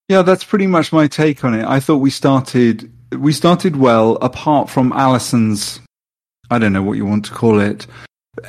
Yeah, 0.09 0.21
that's 0.21 0.43
pretty 0.43 0.67
much 0.67 0.93
my 0.93 1.07
take 1.07 1.43
on 1.43 1.53
it. 1.53 1.65
I 1.65 1.79
thought 1.79 1.97
we 1.97 2.11
started 2.11 2.91
we 3.17 3.31
started 3.31 3.77
well, 3.77 4.17
apart 4.21 4.69
from 4.69 4.91
Alisson's 4.91 5.79
I 6.49 6.59
don't 6.59 6.73
know 6.73 6.83
what 6.83 6.97
you 6.97 7.05
want 7.05 7.25
to 7.25 7.31
call 7.31 7.59
it, 7.59 7.87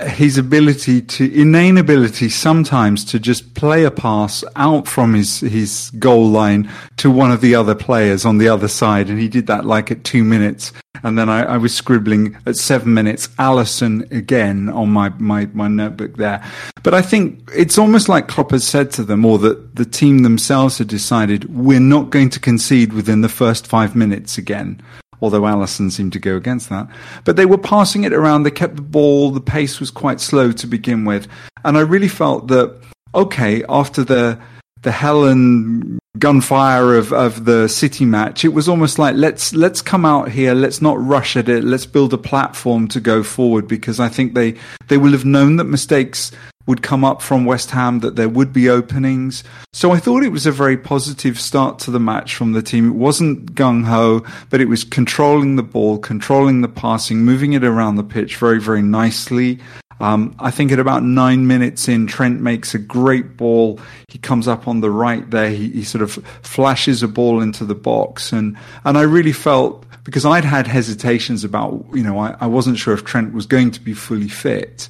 his 0.00 0.36
ability 0.36 1.00
to 1.00 1.32
inane 1.40 1.78
ability 1.78 2.28
sometimes 2.28 3.04
to 3.06 3.18
just 3.18 3.54
play 3.54 3.84
a 3.84 3.90
pass 3.90 4.44
out 4.54 4.86
from 4.86 5.14
his 5.14 5.40
his 5.40 5.90
goal 5.98 6.28
line 6.28 6.70
to 6.98 7.10
one 7.10 7.30
of 7.30 7.40
the 7.40 7.54
other 7.54 7.74
players 7.74 8.24
on 8.24 8.38
the 8.38 8.48
other 8.48 8.68
side. 8.68 9.08
And 9.08 9.18
he 9.18 9.28
did 9.28 9.46
that 9.46 9.64
like 9.64 9.90
at 9.90 10.04
two 10.04 10.24
minutes. 10.24 10.72
And 11.04 11.16
then 11.16 11.28
I, 11.28 11.44
I 11.44 11.56
was 11.56 11.74
scribbling 11.74 12.36
at 12.44 12.56
seven 12.56 12.92
minutes 12.92 13.28
Alisson 13.38 14.10
again 14.12 14.68
on 14.68 14.90
my, 14.90 15.08
my 15.18 15.46
my 15.54 15.68
notebook 15.68 16.16
there. 16.16 16.44
But 16.82 16.92
I 16.92 17.02
think 17.02 17.48
it's 17.54 17.78
almost 17.78 18.08
like 18.08 18.28
Klopp 18.28 18.50
has 18.50 18.66
said 18.66 18.90
to 18.92 19.04
them 19.04 19.24
or 19.24 19.38
that 19.38 19.76
the 19.76 19.84
team 19.86 20.22
themselves 20.22 20.78
had 20.78 20.88
decided 20.88 21.54
we're 21.54 21.80
not 21.80 22.10
going 22.10 22.30
to 22.30 22.40
concede 22.40 22.92
within 22.92 23.22
the 23.22 23.28
first 23.28 23.66
five 23.66 23.96
minutes 23.96 24.36
again 24.36 24.82
although 25.20 25.42
Alisson 25.42 25.90
seemed 25.90 26.12
to 26.12 26.18
go 26.18 26.36
against 26.36 26.68
that. 26.68 26.88
But 27.24 27.36
they 27.36 27.46
were 27.46 27.58
passing 27.58 28.04
it 28.04 28.12
around, 28.12 28.42
they 28.42 28.50
kept 28.50 28.76
the 28.76 28.82
ball, 28.82 29.30
the 29.30 29.40
pace 29.40 29.80
was 29.80 29.90
quite 29.90 30.20
slow 30.20 30.52
to 30.52 30.66
begin 30.66 31.04
with. 31.04 31.28
And 31.64 31.76
I 31.76 31.80
really 31.80 32.08
felt 32.08 32.48
that, 32.48 32.80
okay, 33.14 33.64
after 33.68 34.04
the 34.04 34.38
the 34.82 34.92
hell 34.92 35.24
and 35.24 35.98
gunfire 36.18 36.94
of, 36.94 37.12
of 37.12 37.44
the 37.44 37.68
City 37.68 38.04
match, 38.04 38.44
it 38.44 38.48
was 38.48 38.68
almost 38.68 38.98
like 38.98 39.16
let's 39.16 39.52
let's 39.54 39.82
come 39.82 40.04
out 40.04 40.30
here, 40.30 40.54
let's 40.54 40.80
not 40.80 41.02
rush 41.04 41.36
at 41.36 41.48
it, 41.48 41.64
let's 41.64 41.86
build 41.86 42.12
a 42.12 42.18
platform 42.18 42.88
to 42.88 43.00
go 43.00 43.22
forward 43.22 43.66
because 43.66 44.00
I 44.00 44.08
think 44.08 44.34
they 44.34 44.54
they 44.88 44.98
will 44.98 45.12
have 45.12 45.24
known 45.24 45.56
that 45.56 45.64
mistakes 45.64 46.30
would 46.68 46.82
come 46.82 47.04
up 47.04 47.22
from 47.22 47.46
West 47.46 47.70
Ham, 47.70 48.00
that 48.00 48.14
there 48.14 48.28
would 48.28 48.52
be 48.52 48.68
openings. 48.68 49.42
So 49.72 49.90
I 49.90 49.98
thought 49.98 50.22
it 50.22 50.32
was 50.32 50.46
a 50.46 50.52
very 50.52 50.76
positive 50.76 51.40
start 51.40 51.78
to 51.80 51.90
the 51.90 51.98
match 51.98 52.34
from 52.34 52.52
the 52.52 52.62
team. 52.62 52.88
It 52.90 52.94
wasn't 52.94 53.54
gung 53.54 53.84
ho, 53.84 54.24
but 54.50 54.60
it 54.60 54.68
was 54.68 54.84
controlling 54.84 55.56
the 55.56 55.62
ball, 55.62 55.98
controlling 55.98 56.60
the 56.60 56.68
passing, 56.68 57.24
moving 57.24 57.54
it 57.54 57.64
around 57.64 57.96
the 57.96 58.04
pitch 58.04 58.36
very, 58.36 58.60
very 58.60 58.82
nicely. 58.82 59.58
Um, 60.00 60.36
I 60.38 60.50
think 60.50 60.70
at 60.70 60.78
about 60.78 61.02
nine 61.02 61.46
minutes 61.46 61.88
in, 61.88 62.06
Trent 62.06 62.40
makes 62.40 62.74
a 62.74 62.78
great 62.78 63.36
ball. 63.36 63.80
He 64.08 64.18
comes 64.18 64.46
up 64.46 64.68
on 64.68 64.80
the 64.80 64.90
right 64.90 65.28
there. 65.30 65.50
He, 65.50 65.70
he 65.70 65.84
sort 65.84 66.02
of 66.02 66.12
flashes 66.42 67.02
a 67.02 67.08
ball 67.08 67.40
into 67.40 67.64
the 67.64 67.74
box, 67.74 68.32
and 68.32 68.56
and 68.84 68.96
I 68.96 69.02
really 69.02 69.32
felt 69.32 69.84
because 70.04 70.24
I'd 70.24 70.44
had 70.44 70.66
hesitations 70.66 71.42
about 71.44 71.84
you 71.92 72.02
know 72.02 72.18
I, 72.18 72.36
I 72.40 72.46
wasn't 72.46 72.78
sure 72.78 72.94
if 72.94 73.04
Trent 73.04 73.32
was 73.32 73.46
going 73.46 73.72
to 73.72 73.80
be 73.80 73.94
fully 73.94 74.28
fit. 74.28 74.88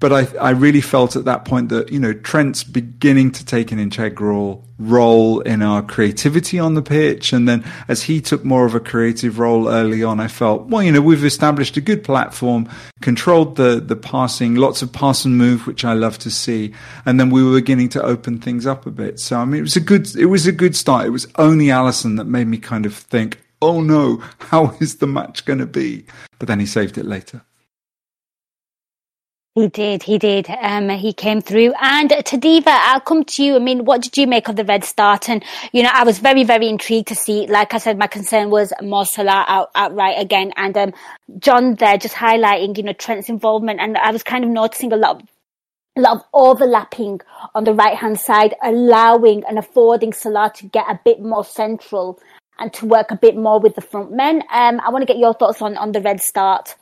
But 0.00 0.12
I, 0.12 0.26
I 0.38 0.50
really 0.50 0.80
felt 0.80 1.16
at 1.16 1.24
that 1.24 1.44
point 1.44 1.70
that, 1.70 1.90
you 1.90 1.98
know, 1.98 2.12
Trent's 2.12 2.62
beginning 2.62 3.32
to 3.32 3.44
take 3.44 3.72
an 3.72 3.80
integral 3.80 4.64
role 4.78 5.40
in 5.40 5.60
our 5.60 5.82
creativity 5.82 6.58
on 6.58 6.74
the 6.74 6.82
pitch. 6.82 7.32
And 7.32 7.48
then 7.48 7.64
as 7.88 8.04
he 8.04 8.20
took 8.20 8.44
more 8.44 8.64
of 8.64 8.76
a 8.76 8.80
creative 8.80 9.40
role 9.40 9.68
early 9.68 10.04
on, 10.04 10.20
I 10.20 10.28
felt, 10.28 10.66
well, 10.66 10.84
you 10.84 10.92
know, 10.92 11.00
we've 11.00 11.24
established 11.24 11.76
a 11.76 11.80
good 11.80 12.04
platform, 12.04 12.68
controlled 13.00 13.56
the, 13.56 13.80
the 13.80 13.96
passing, 13.96 14.54
lots 14.54 14.82
of 14.82 14.92
pass 14.92 15.24
and 15.24 15.36
move, 15.36 15.66
which 15.66 15.84
I 15.84 15.94
love 15.94 16.18
to 16.18 16.30
see. 16.30 16.72
And 17.04 17.18
then 17.18 17.30
we 17.30 17.42
were 17.42 17.54
beginning 17.54 17.88
to 17.90 18.02
open 18.02 18.38
things 18.38 18.66
up 18.66 18.86
a 18.86 18.90
bit. 18.90 19.18
So, 19.18 19.38
I 19.38 19.44
mean, 19.44 19.58
it 19.58 19.62
was 19.62 19.76
a 19.76 19.80
good, 19.80 20.14
it 20.16 20.26
was 20.26 20.46
a 20.46 20.52
good 20.52 20.76
start. 20.76 21.06
It 21.06 21.10
was 21.10 21.26
only 21.36 21.66
Alisson 21.66 22.18
that 22.18 22.24
made 22.24 22.46
me 22.46 22.58
kind 22.58 22.86
of 22.86 22.94
think, 22.94 23.40
oh 23.60 23.80
no, 23.80 24.22
how 24.38 24.76
is 24.80 24.96
the 24.98 25.08
match 25.08 25.44
going 25.44 25.58
to 25.58 25.66
be? 25.66 26.04
But 26.38 26.46
then 26.46 26.60
he 26.60 26.66
saved 26.66 26.98
it 26.98 27.04
later. 27.04 27.42
He 29.58 29.66
did, 29.66 30.04
he 30.04 30.18
did. 30.18 30.48
Um, 30.48 30.88
he 30.88 31.12
came 31.12 31.40
through. 31.40 31.72
And 31.80 32.10
Tadiwa, 32.10 32.68
I'll 32.68 33.00
come 33.00 33.24
to 33.24 33.42
you. 33.42 33.56
I 33.56 33.58
mean, 33.58 33.84
what 33.84 34.02
did 34.02 34.16
you 34.16 34.28
make 34.28 34.46
of 34.46 34.54
the 34.54 34.64
red 34.64 34.84
start? 34.84 35.28
And, 35.28 35.44
you 35.72 35.82
know, 35.82 35.90
I 35.92 36.04
was 36.04 36.20
very, 36.20 36.44
very 36.44 36.68
intrigued 36.68 37.08
to 37.08 37.16
see, 37.16 37.48
like 37.48 37.74
I 37.74 37.78
said, 37.78 37.98
my 37.98 38.06
concern 38.06 38.50
was 38.50 38.72
Mo 38.80 39.04
out, 39.18 39.70
outright 39.74 40.20
again. 40.20 40.52
And, 40.56 40.78
um, 40.78 40.92
Jon 41.40 41.74
there 41.74 41.98
just 41.98 42.14
highlighting, 42.14 42.76
you 42.76 42.84
know, 42.84 42.92
Trent's 42.92 43.28
involvement. 43.28 43.80
And 43.80 43.98
I 43.98 44.12
was 44.12 44.22
kind 44.22 44.44
of 44.44 44.50
noticing 44.50 44.92
a 44.92 44.96
lot 44.96 45.16
of 45.16 45.28
a 45.96 46.00
lot 46.02 46.18
of 46.18 46.22
overlapping 46.32 47.20
on 47.56 47.64
the 47.64 47.74
right 47.74 47.96
hand 47.96 48.20
side, 48.20 48.54
allowing 48.62 49.42
and 49.48 49.58
affording 49.58 50.12
Salah 50.12 50.52
to 50.54 50.66
get 50.66 50.86
a 50.88 51.00
bit 51.04 51.20
more 51.20 51.44
central 51.44 52.20
and 52.60 52.72
to 52.74 52.86
work 52.86 53.10
a 53.10 53.16
bit 53.16 53.36
more 53.36 53.58
with 53.58 53.74
the 53.74 53.80
front 53.80 54.12
men. 54.12 54.44
Um, 54.52 54.78
I 54.78 54.90
want 54.90 55.02
to 55.02 55.12
get 55.12 55.18
your 55.18 55.34
thoughts 55.34 55.60
on, 55.60 55.76
on 55.76 55.90
the 55.90 56.00
red 56.00 56.20
start. 56.20 56.76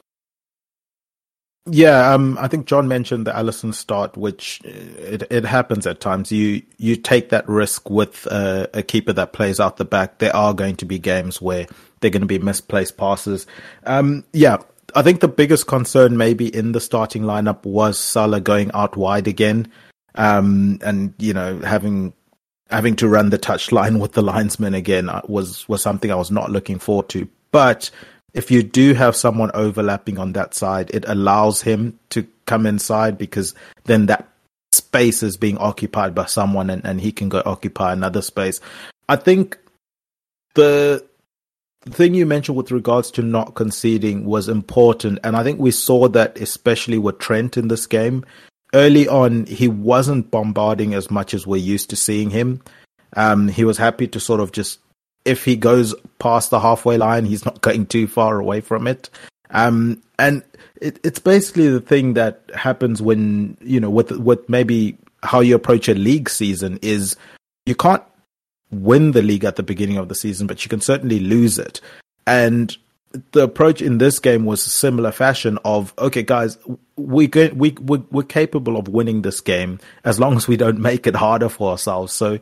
Yeah, 1.69 2.13
um, 2.13 2.39
I 2.41 2.47
think 2.47 2.67
Jon 2.67 2.87
mentioned 2.87 3.27
the 3.27 3.33
Alisson 3.33 3.75
start, 3.75 4.17
which 4.17 4.61
uh, 4.65 4.69
it, 4.69 5.23
it 5.31 5.45
happens 5.45 5.87
at 5.87 6.01
times. 6.01 6.31
You 6.31 6.63
you 6.79 6.95
take 6.95 7.31
that 7.31 7.49
risk 7.49 7.91
with 7.91 8.29
uh, 8.31 8.69
a 8.73 8.85
keeper 8.85 9.13
that 9.15 9.33
plays 9.33 9.59
out 9.59 9.77
the 9.77 9.85
back. 9.85 10.19
There 10.19 10.35
are 10.35 10.55
going 10.55 10.77
to 10.77 10.85
be 10.85 11.01
games 11.01 11.43
where 11.43 11.67
they're 12.01 12.11
going 12.11 12.21
to 12.21 12.27
be 12.27 12.39
misplaced 12.39 12.97
passes. 12.97 13.49
Um, 13.85 14.25
yeah, 14.33 14.59
I 14.95 15.03
think 15.03 15.21
the 15.21 15.29
biggest 15.29 15.67
concern 15.67 16.17
maybe 16.17 16.55
in 16.55 16.71
the 16.71 16.81
starting 16.81 17.23
lineup 17.23 17.65
was 17.65 17.99
Salah 17.99 18.41
going 18.41 18.71
out 18.73 18.97
wide 18.97 19.27
again, 19.27 19.71
um, 20.15 20.79
and 20.83 21.15
you 21.19 21.35
know 21.35 21.59
having 21.61 22.13
having 22.71 22.95
to 22.97 23.09
run 23.09 23.31
the 23.31 23.39
touch 23.39 23.73
line 23.73 23.99
with 24.01 24.13
the 24.13 24.23
linesman 24.23 24.75
again 24.75 25.09
uh, 25.09 25.23
was 25.27 25.69
was 25.69 25.83
something 25.83 26.13
I 26.13 26.17
was 26.17 26.31
not 26.31 26.53
looking 26.53 26.79
forward 26.79 27.09
to. 27.09 27.29
But 27.51 27.91
if 28.35 28.51
you 28.51 28.63
do 28.63 28.95
have 28.95 29.17
someone 29.17 29.51
overlapping 29.55 30.19
on 30.19 30.33
that 30.33 30.55
side, 30.55 30.91
it 30.93 31.05
allows 31.09 31.63
him 31.63 31.99
to 32.11 32.27
come 32.47 32.67
inside 32.67 33.19
because 33.19 33.55
then 33.85 34.07
that 34.07 34.29
space 34.73 35.23
is 35.23 35.37
being 35.37 35.59
occupied 35.59 36.15
by 36.15 36.27
someone 36.27 36.71
and, 36.71 36.85
and 36.85 37.01
he 37.01 37.13
can 37.13 37.29
go 37.29 37.43
occupy 37.45 37.93
another 37.93 38.23
space. 38.23 38.61
I 39.09 39.17
think 39.17 39.59
the 40.55 41.05
thing 41.91 42.15
you 42.15 42.27
mentioned 42.27 42.57
with 42.57 42.71
regards 42.71 43.11
to 43.13 43.23
not 43.23 43.55
conceding 43.55 44.25
was 44.25 44.49
important. 44.49 45.19
And 45.23 45.37
I 45.37 45.43
think 45.43 45.61
we 45.61 45.71
saw 45.71 46.09
that 46.09 46.39
especially 46.39 46.99
with 46.99 47.19
Trent 47.19 47.57
in 47.57 47.69
this 47.69 47.87
game. 47.87 48.25
Early 48.75 49.07
on, 49.09 49.47
he 49.47 49.69
wasn't 49.69 50.31
bombarding 50.31 50.93
as 50.95 51.11
much 51.11 51.33
as 51.33 51.47
we're 51.47 51.57
used 51.57 51.91
to 51.91 51.97
seeing 51.97 52.31
him. 52.31 52.61
Um, 53.17 53.49
he 53.49 53.65
was 53.65 53.79
happy 53.79 54.09
to 54.09 54.21
sort 54.21 54.41
of 54.41 54.53
just 54.53 54.81
if 55.27 55.45
he 55.45 55.57
goes 55.57 55.95
past 56.19 56.51
the 56.51 56.61
halfway 56.61 56.97
line, 56.97 57.25
he's 57.25 57.45
not 57.45 57.61
going 57.67 57.87
too 57.87 58.07
far 58.07 58.39
away 58.39 58.61
from 58.61 58.87
it. 58.87 59.11
Um, 59.51 60.03
and 60.19 60.43
it, 60.81 60.99
it's 61.05 61.19
basically 61.19 61.69
the 61.69 61.81
thing 61.81 62.15
that 62.15 62.43
happens 62.55 63.01
when 63.01 63.57
you 63.61 63.79
know 63.79 63.91
with 63.91 64.11
with 64.13 64.49
maybe 64.49 64.97
how 65.23 65.41
you 65.41 65.55
approach 65.55 65.89
a 65.89 65.95
league 65.95 66.29
season 66.29 66.79
is 66.83 67.17
you 67.65 67.75
can't 67.75 68.03
win 68.71 69.13
the 69.13 69.23
league 69.23 69.45
at 69.45 69.57
the 69.57 69.63
beginning 69.63 69.99
of 69.99 70.09
the 70.09 70.15
season, 70.15 70.47
but 70.47 70.65
you 70.65 70.69
can 70.69 70.81
certainly 70.81 71.21
lose 71.21 71.59
it. 71.59 71.81
And 72.27 72.77
the 73.33 73.43
approach 73.43 73.81
in 73.81 73.99
this 73.99 74.19
game 74.19 74.45
was 74.45 74.67
a 74.67 74.71
similar 74.71 75.13
fashion 75.13 75.59
of 75.65 75.95
okay, 75.99 76.23
guys, 76.23 76.59
we 76.97 77.29
we 77.29 77.71
we 77.71 77.99
we're 78.11 78.23
capable 78.23 78.77
of 78.77 78.89
winning 78.89 79.23
this 79.23 79.41
game 79.41 79.79
as 80.05 80.19
long 80.19 80.37
as 80.37 80.49
we 80.49 80.57
don't 80.57 80.79
make 80.91 81.07
it 81.07 81.17
harder 81.17 81.49
for 81.49 81.71
ourselves. 81.71 82.13
So 82.13 82.39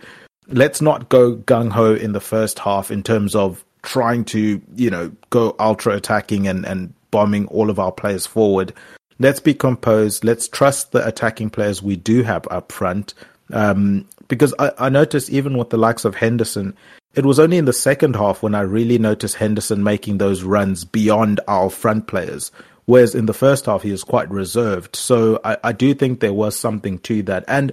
let's 0.48 0.80
not 0.80 1.08
go 1.08 1.36
gung 1.36 1.70
ho 1.70 1.94
in 1.94 2.12
the 2.12 2.20
first 2.20 2.58
half 2.58 2.90
in 2.90 3.02
terms 3.02 3.34
of 3.34 3.64
trying 3.82 4.24
to, 4.24 4.60
you 4.76 4.90
know, 4.90 5.12
go 5.30 5.54
ultra 5.58 5.94
attacking 5.94 6.46
and, 6.46 6.64
and 6.64 6.92
bombing 7.10 7.46
all 7.48 7.70
of 7.70 7.78
our 7.78 7.92
players 7.92 8.26
forward. 8.26 8.72
Let's 9.18 9.40
be 9.40 9.54
composed. 9.54 10.24
Let's 10.24 10.48
trust 10.48 10.92
the 10.92 11.06
attacking 11.06 11.50
players 11.50 11.82
we 11.82 11.96
do 11.96 12.22
have 12.22 12.46
up 12.50 12.72
front. 12.72 13.14
Um, 13.52 14.08
because 14.28 14.54
I, 14.58 14.72
I 14.78 14.88
noticed 14.88 15.30
even 15.30 15.56
with 15.56 15.70
the 15.70 15.76
likes 15.76 16.04
of 16.04 16.14
Henderson, 16.14 16.74
it 17.14 17.24
was 17.24 17.38
only 17.38 17.58
in 17.58 17.66
the 17.66 17.72
second 17.72 18.16
half 18.16 18.42
when 18.42 18.54
I 18.54 18.62
really 18.62 18.98
noticed 18.98 19.36
Henderson 19.36 19.84
making 19.84 20.18
those 20.18 20.42
runs 20.42 20.84
beyond 20.84 21.40
our 21.46 21.70
front 21.70 22.06
players. 22.06 22.50
Whereas 22.86 23.14
in 23.14 23.26
the 23.26 23.34
first 23.34 23.66
half, 23.66 23.82
he 23.82 23.92
was 23.92 24.04
quite 24.04 24.30
reserved. 24.30 24.96
So 24.96 25.40
I, 25.44 25.56
I 25.64 25.72
do 25.72 25.94
think 25.94 26.20
there 26.20 26.34
was 26.34 26.56
something 26.58 26.98
to 27.00 27.22
that. 27.24 27.44
And 27.48 27.72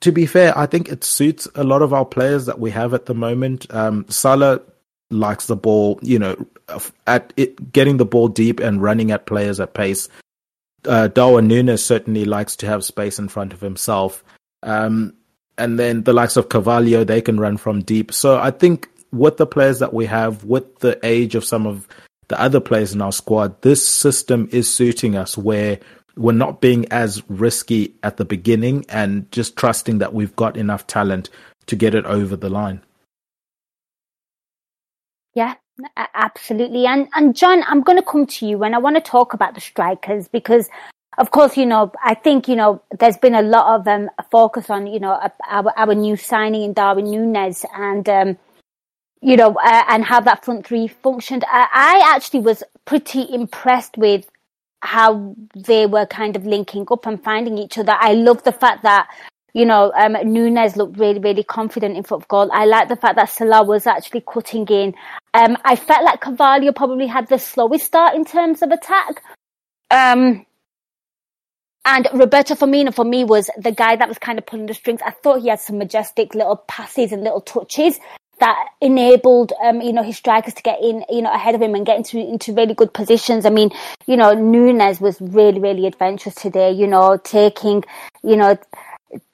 to 0.00 0.12
be 0.12 0.26
fair, 0.26 0.56
I 0.56 0.66
think 0.66 0.88
it 0.88 1.04
suits 1.04 1.48
a 1.54 1.64
lot 1.64 1.82
of 1.82 1.92
our 1.92 2.04
players 2.04 2.46
that 2.46 2.58
we 2.58 2.70
have 2.70 2.94
at 2.94 3.06
the 3.06 3.14
moment. 3.14 3.72
Um, 3.74 4.06
Salah 4.08 4.60
likes 5.10 5.46
the 5.46 5.56
ball, 5.56 5.98
you 6.02 6.18
know, 6.18 6.46
at 7.06 7.32
it, 7.36 7.72
getting 7.72 7.96
the 7.96 8.04
ball 8.04 8.28
deep 8.28 8.60
and 8.60 8.82
running 8.82 9.10
at 9.10 9.26
players 9.26 9.60
at 9.60 9.74
pace. 9.74 10.08
Uh, 10.84 11.08
Darwin 11.08 11.48
Núñez 11.48 11.80
certainly 11.80 12.24
likes 12.24 12.56
to 12.56 12.66
have 12.66 12.84
space 12.84 13.18
in 13.18 13.28
front 13.28 13.52
of 13.52 13.60
himself. 13.60 14.22
Um, 14.62 15.14
and 15.58 15.78
then 15.78 16.02
the 16.02 16.12
likes 16.12 16.36
of 16.36 16.48
Carvalho, 16.48 17.04
they 17.04 17.22
can 17.22 17.40
run 17.40 17.56
from 17.56 17.82
deep. 17.82 18.12
So 18.12 18.38
I 18.38 18.50
think 18.50 18.88
with 19.12 19.38
the 19.38 19.46
players 19.46 19.78
that 19.78 19.94
we 19.94 20.06
have, 20.06 20.44
with 20.44 20.78
the 20.80 20.98
age 21.04 21.34
of 21.34 21.44
some 21.44 21.66
of 21.66 21.88
the 22.28 22.40
other 22.40 22.60
players 22.60 22.92
in 22.92 23.00
our 23.00 23.12
squad, 23.12 23.62
this 23.62 23.86
system 23.86 24.48
is 24.52 24.72
suiting 24.72 25.16
us 25.16 25.38
where 25.38 25.78
we're 26.16 26.32
not 26.32 26.60
being 26.60 26.86
as 26.90 27.22
risky 27.28 27.94
at 28.02 28.16
the 28.16 28.24
beginning 28.24 28.84
and 28.88 29.30
just 29.30 29.56
trusting 29.56 29.98
that 29.98 30.14
we've 30.14 30.34
got 30.36 30.56
enough 30.56 30.86
talent 30.86 31.30
to 31.66 31.76
get 31.76 31.94
it 31.94 32.06
over 32.06 32.36
the 32.36 32.48
line. 32.48 32.80
Yeah, 35.34 35.54
absolutely. 36.14 36.86
And 36.86 37.08
and 37.14 37.36
Jon, 37.36 37.62
I'm 37.66 37.82
going 37.82 37.98
to 37.98 38.04
come 38.04 38.26
to 38.26 38.46
you 38.46 38.64
and 38.64 38.74
I 38.74 38.78
want 38.78 38.96
to 38.96 39.02
talk 39.02 39.34
about 39.34 39.54
the 39.54 39.60
strikers 39.60 40.28
because 40.28 40.70
of 41.18 41.30
course, 41.30 41.56
you 41.56 41.64
know, 41.66 41.92
I 42.04 42.14
think, 42.14 42.46
you 42.46 42.56
know, 42.56 42.82
there's 42.98 43.16
been 43.16 43.34
a 43.34 43.42
lot 43.42 43.80
of 43.80 43.88
um, 43.88 44.10
focus 44.30 44.68
on, 44.68 44.86
you 44.86 45.00
know, 45.00 45.18
our, 45.48 45.72
our 45.76 45.94
new 45.94 46.16
signing 46.16 46.62
in 46.62 46.72
Darwin 46.74 47.06
Núñez 47.06 47.64
and, 47.74 48.06
um, 48.08 48.38
you 49.22 49.36
know, 49.36 49.54
uh, 49.54 49.84
and 49.88 50.04
how 50.04 50.20
that 50.20 50.44
front 50.44 50.66
three 50.66 50.88
functioned. 50.88 51.44
I, 51.48 51.68
I 51.72 52.14
actually 52.14 52.40
was 52.40 52.62
pretty 52.84 53.26
impressed 53.32 53.96
with 53.96 54.28
how 54.86 55.34
they 55.54 55.86
were 55.86 56.06
kind 56.06 56.36
of 56.36 56.46
linking 56.46 56.86
up 56.90 57.06
and 57.06 57.22
finding 57.22 57.58
each 57.58 57.76
other. 57.78 57.96
I 57.98 58.14
love 58.14 58.42
the 58.44 58.52
fact 58.52 58.82
that 58.82 59.08
you 59.56 59.64
know, 59.64 59.90
um, 59.96 60.12
Núñez 60.12 60.76
looked 60.76 60.98
really, 60.98 61.18
really 61.18 61.42
confident 61.42 61.96
in 61.96 62.02
front 62.02 62.24
of 62.24 62.28
goal. 62.28 62.50
I 62.52 62.66
like 62.66 62.88
the 62.90 62.96
fact 62.96 63.16
that 63.16 63.30
Salah 63.30 63.64
was 63.64 63.86
actually 63.86 64.22
cutting 64.30 64.66
in. 64.66 64.94
Um, 65.32 65.56
I 65.64 65.76
felt 65.76 66.04
like 66.04 66.20
Carvalho 66.20 66.72
probably 66.72 67.06
had 67.06 67.26
the 67.28 67.38
slowest 67.38 67.86
start 67.86 68.14
in 68.14 68.26
terms 68.26 68.60
of 68.60 68.70
attack. 68.70 69.22
Um, 69.90 70.44
and 71.86 72.06
Roberto 72.12 72.54
Firmino 72.54 72.92
for 72.92 73.06
me 73.06 73.24
was 73.24 73.48
the 73.56 73.72
guy 73.72 73.96
that 73.96 74.06
was 74.06 74.18
kind 74.18 74.38
of 74.38 74.44
pulling 74.44 74.66
the 74.66 74.74
strings. 74.74 75.00
I 75.02 75.12
thought 75.12 75.40
he 75.40 75.48
had 75.48 75.60
some 75.60 75.78
majestic 75.78 76.34
little 76.34 76.56
passes 76.68 77.12
and 77.12 77.24
little 77.24 77.40
touches 77.40 77.98
that 78.38 78.68
enabled 78.80 79.52
um, 79.62 79.80
you 79.80 79.92
know 79.92 80.02
his 80.02 80.16
strikers 80.16 80.54
to 80.54 80.62
get 80.62 80.80
in 80.82 81.04
you 81.08 81.22
know 81.22 81.32
ahead 81.32 81.54
of 81.54 81.62
him 81.62 81.74
and 81.74 81.86
get 81.86 81.96
into 81.96 82.18
into 82.18 82.52
really 82.52 82.74
good 82.74 82.92
positions. 82.92 83.46
I 83.46 83.50
mean, 83.50 83.70
you 84.06 84.16
know, 84.16 84.34
Núñez 84.34 85.00
was 85.00 85.20
really 85.20 85.60
really 85.60 85.86
adventurous 85.86 86.34
today. 86.34 86.72
You 86.72 86.86
know, 86.86 87.16
taking 87.16 87.84
you 88.22 88.36
know 88.36 88.58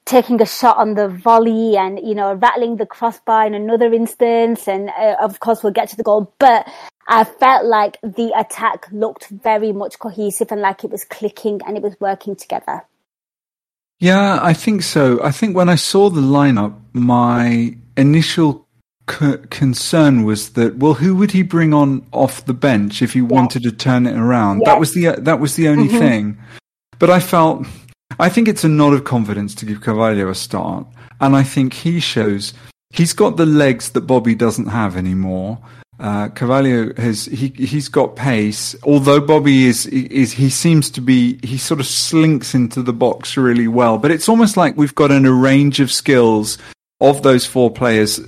taking 0.05 0.41
a 0.43 0.47
shot 0.47 0.77
on 0.77 0.95
the 0.95 1.09
volley 1.09 1.77
and 1.77 1.99
you 1.99 2.15
know 2.15 2.35
rattling 2.35 2.77
the 2.77 2.87
crossbar 2.87 3.47
in 3.47 3.55
another 3.55 3.93
instance 3.93 4.67
and 4.67 4.91
uh, 4.91 5.17
of 5.21 5.41
course 5.41 5.63
we'll 5.63 5.73
get 5.73 5.89
to 5.89 5.97
the 5.97 6.03
goal 6.03 6.33
but 6.39 6.67
i 7.09 7.23
felt 7.25 7.65
like 7.65 7.99
the 8.03 8.33
attack 8.37 8.87
looked 8.91 9.29
very 9.29 9.73
much 9.73 9.99
cohesive 9.99 10.51
and 10.51 10.61
like 10.61 10.83
it 10.83 10.91
was 10.91 11.05
clicking 11.05 11.61
and 11.67 11.77
it 11.77 11.83
was 11.83 11.95
working 12.01 12.35
together 12.35 12.85
yeah 14.01 14.41
i 14.43 14.53
think 14.53 14.83
so 14.83 15.23
i 15.23 15.31
think 15.31 15.57
when 15.57 15.69
i 15.69 15.77
saw 15.77 16.11
the 16.11 16.21
lineup 16.21 16.75
my 16.93 17.75
initial 17.97 18.67
c- 19.13 19.37
concern 19.51 20.25
was 20.25 20.51
that 20.51 20.77
well 20.77 20.95
who 20.95 21.15
would 21.15 21.33
he 21.33 21.43
bring 21.43 21.75
on 21.75 22.07
off 22.13 22.45
the 22.47 22.55
bench 22.55 23.03
if 23.03 23.13
he 23.13 23.23
wanted 23.23 23.63
to 23.63 23.73
turn 23.73 24.07
it 24.07 24.17
around 24.17 24.63
that 24.65 24.81
was 24.81 24.95
the 24.95 25.15
that 25.19 25.41
was 25.41 25.57
the 25.57 25.69
only 25.69 25.89
mm-hmm. 25.89 25.99
thing 25.99 26.39
but 26.99 27.11
i 27.11 27.21
felt 27.21 27.67
I 28.19 28.29
think 28.29 28.49
it's 28.49 28.65
a 28.65 28.69
nod 28.69 28.93
of 28.93 29.05
confidence 29.05 29.55
to 29.57 29.67
give 29.67 29.81
Carvalho 29.81 30.29
a 30.29 30.35
start, 30.35 30.87
and 31.21 31.37
I 31.37 31.43
think 31.43 31.73
he 31.73 32.01
shows 32.01 32.55
he's 32.91 33.13
got 33.13 33.37
the 33.37 33.47
legs 33.47 33.91
that 33.91 34.03
Bobby 34.03 34.35
doesn't 34.35 34.67
have 34.67 34.97
anymore. 34.97 35.59
Uh, 35.99 36.29
Carvalho 36.29 36.93
has 36.97 37.27
he 37.27 37.49
he's 37.49 37.89
got 37.89 38.17
pace. 38.17 38.75
Although 38.83 39.21
Bobby 39.21 39.67
is 39.67 39.87
is 39.87 40.33
he 40.33 40.51
seems 40.51 40.91
to 40.91 41.01
be 41.01 41.39
he 41.47 41.59
sort 41.59 41.81
of 41.81 41.87
slinks 41.87 42.55
into 42.55 42.83
the 42.83 42.93
box 42.93 43.37
really 43.37 43.69
well. 43.69 43.99
But 43.99 44.11
it's 44.11 44.29
almost 44.29 44.57
like 44.57 44.77
we've 44.77 44.95
got 44.95 45.11
an, 45.11 45.27
a 45.27 45.33
range 45.33 45.81
of 45.81 45.93
skills 45.93 46.59
of 47.01 47.23
those 47.23 47.47
four 47.47 47.71
players, 47.71 48.21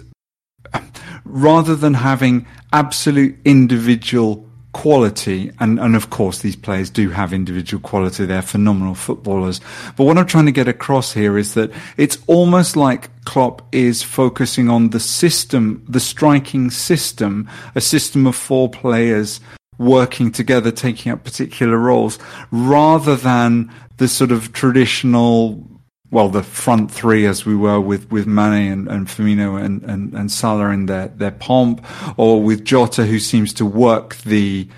rather 1.24 1.74
than 1.74 1.94
having 1.94 2.46
absolute 2.72 3.36
individual 3.44 4.46
quality, 4.74 5.52
and, 5.60 5.78
and 5.78 5.96
of 5.96 6.10
course 6.10 6.40
these 6.40 6.56
players 6.56 6.90
do 6.90 7.08
have 7.08 7.32
individual 7.32 7.80
quality, 7.80 8.26
they're 8.26 8.42
phenomenal 8.42 8.94
footballers. 8.94 9.60
But 9.96 10.04
what 10.04 10.18
I'm 10.18 10.26
trying 10.26 10.46
to 10.46 10.52
get 10.52 10.68
across 10.68 11.12
here 11.12 11.38
is 11.38 11.54
that 11.54 11.70
it's 11.96 12.18
almost 12.26 12.76
like 12.76 13.08
Klopp 13.24 13.62
is 13.72 14.02
focusing 14.02 14.68
on 14.68 14.90
the 14.90 15.00
system, 15.00 15.84
the 15.88 16.00
striking 16.00 16.70
system, 16.70 17.48
a 17.74 17.80
system 17.80 18.26
of 18.26 18.34
four 18.36 18.68
players 18.68 19.40
working 19.78 20.30
together, 20.30 20.70
taking 20.70 21.12
up 21.12 21.24
particular 21.24 21.78
roles, 21.78 22.18
rather 22.50 23.16
than 23.16 23.72
the 23.96 24.08
sort 24.08 24.32
of 24.32 24.52
traditional 24.52 25.64
well, 26.10 26.28
the 26.28 26.42
front 26.42 26.90
three 26.90 27.26
as 27.26 27.44
we 27.44 27.56
were 27.56 27.80
with, 27.80 28.10
with 28.10 28.26
Mane 28.26 28.72
and, 28.72 28.88
and 28.88 29.06
Firmino 29.06 29.62
and, 29.62 29.82
and, 29.82 30.12
and 30.14 30.30
Salah 30.30 30.70
in 30.70 30.86
their, 30.86 31.08
their 31.08 31.32
pomp, 31.32 31.84
or 32.16 32.42
with 32.42 32.64
Jota 32.64 33.06
who 33.06 33.18
seems 33.18 33.52
to 33.54 33.66
work 33.66 34.16
the, 34.18 34.68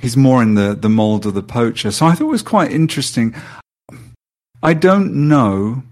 he's 0.00 0.16
more 0.16 0.42
in 0.42 0.54
the, 0.54 0.74
the 0.74 0.88
mold 0.88 1.26
of 1.26 1.34
the 1.34 1.42
poacher. 1.42 1.90
So 1.90 2.06
I 2.06 2.12
thought 2.12 2.26
it 2.26 2.30
was 2.30 2.42
quite 2.42 2.70
interesting. 2.72 3.34
I 4.62 4.74
don't 4.74 5.28
know. 5.28 5.82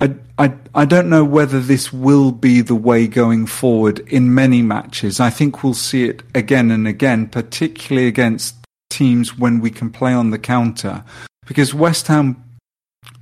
I, 0.00 0.14
I, 0.36 0.54
I 0.74 0.84
don't 0.84 1.08
know 1.08 1.24
whether 1.24 1.60
this 1.60 1.92
will 1.92 2.32
be 2.32 2.60
the 2.60 2.74
way 2.74 3.06
going 3.06 3.46
forward 3.46 4.00
in 4.08 4.34
many 4.34 4.62
matches. 4.62 5.20
I 5.20 5.30
think 5.30 5.62
we'll 5.62 5.74
see 5.74 6.04
it 6.04 6.22
again 6.34 6.72
and 6.72 6.88
again, 6.88 7.28
particularly 7.28 8.08
against 8.08 8.56
teams 8.90 9.38
when 9.38 9.60
we 9.60 9.70
can 9.70 9.90
play 9.90 10.12
on 10.12 10.30
the 10.30 10.38
counter. 10.38 11.04
Because 11.46 11.72
West 11.72 12.08
Ham 12.08 12.42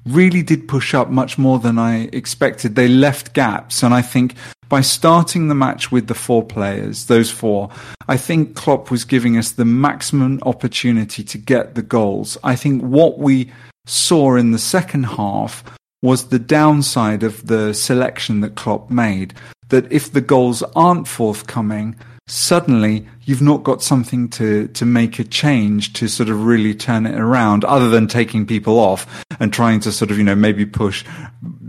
really 0.06 0.42
did 0.42 0.68
push 0.68 0.94
up 0.94 1.10
much 1.10 1.38
more 1.38 1.58
than 1.58 1.78
I 1.78 2.08
expected. 2.12 2.74
They 2.74 2.88
left 2.88 3.34
gaps, 3.34 3.82
and 3.82 3.94
I 3.94 4.02
think 4.02 4.34
by 4.68 4.80
starting 4.80 5.48
the 5.48 5.54
match 5.54 5.90
with 5.90 6.06
the 6.06 6.14
four 6.14 6.44
players, 6.44 7.06
those 7.06 7.30
four, 7.30 7.70
I 8.08 8.16
think 8.16 8.54
Klopp 8.54 8.90
was 8.90 9.04
giving 9.04 9.36
us 9.36 9.52
the 9.52 9.64
maximum 9.64 10.38
opportunity 10.42 11.24
to 11.24 11.38
get 11.38 11.74
the 11.74 11.82
goals. 11.82 12.38
I 12.44 12.56
think 12.56 12.82
what 12.82 13.18
we 13.18 13.52
saw 13.86 14.36
in 14.36 14.52
the 14.52 14.58
second 14.58 15.04
half 15.04 15.64
was 16.02 16.28
the 16.28 16.38
downside 16.38 17.22
of 17.22 17.46
the 17.46 17.74
selection 17.74 18.40
that 18.40 18.54
Klopp 18.54 18.90
made. 18.90 19.34
That 19.68 19.90
if 19.92 20.12
the 20.12 20.20
goals 20.20 20.62
aren't 20.74 21.08
forthcoming, 21.08 21.96
suddenly 22.30 23.06
you've 23.24 23.42
not 23.42 23.64
got 23.64 23.82
something 23.82 24.28
to, 24.28 24.68
to 24.68 24.86
make 24.86 25.18
a 25.18 25.24
change 25.24 25.92
to 25.94 26.08
sort 26.08 26.28
of 26.28 26.44
really 26.44 26.74
turn 26.74 27.04
it 27.04 27.18
around 27.18 27.64
other 27.64 27.88
than 27.88 28.06
taking 28.06 28.46
people 28.46 28.78
off 28.78 29.24
and 29.40 29.52
trying 29.52 29.80
to 29.80 29.90
sort 29.90 30.10
of, 30.10 30.18
you 30.18 30.24
know, 30.24 30.36
maybe 30.36 30.64
push 30.64 31.04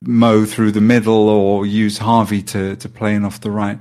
Mo 0.03 0.45
through 0.45 0.71
the 0.71 0.81
middle 0.81 1.29
or 1.29 1.65
use 1.65 1.97
Harvey 1.97 2.43
to, 2.43 2.75
to 2.75 2.89
play 2.89 3.15
in 3.15 3.25
off 3.25 3.41
the 3.41 3.51
right. 3.51 3.79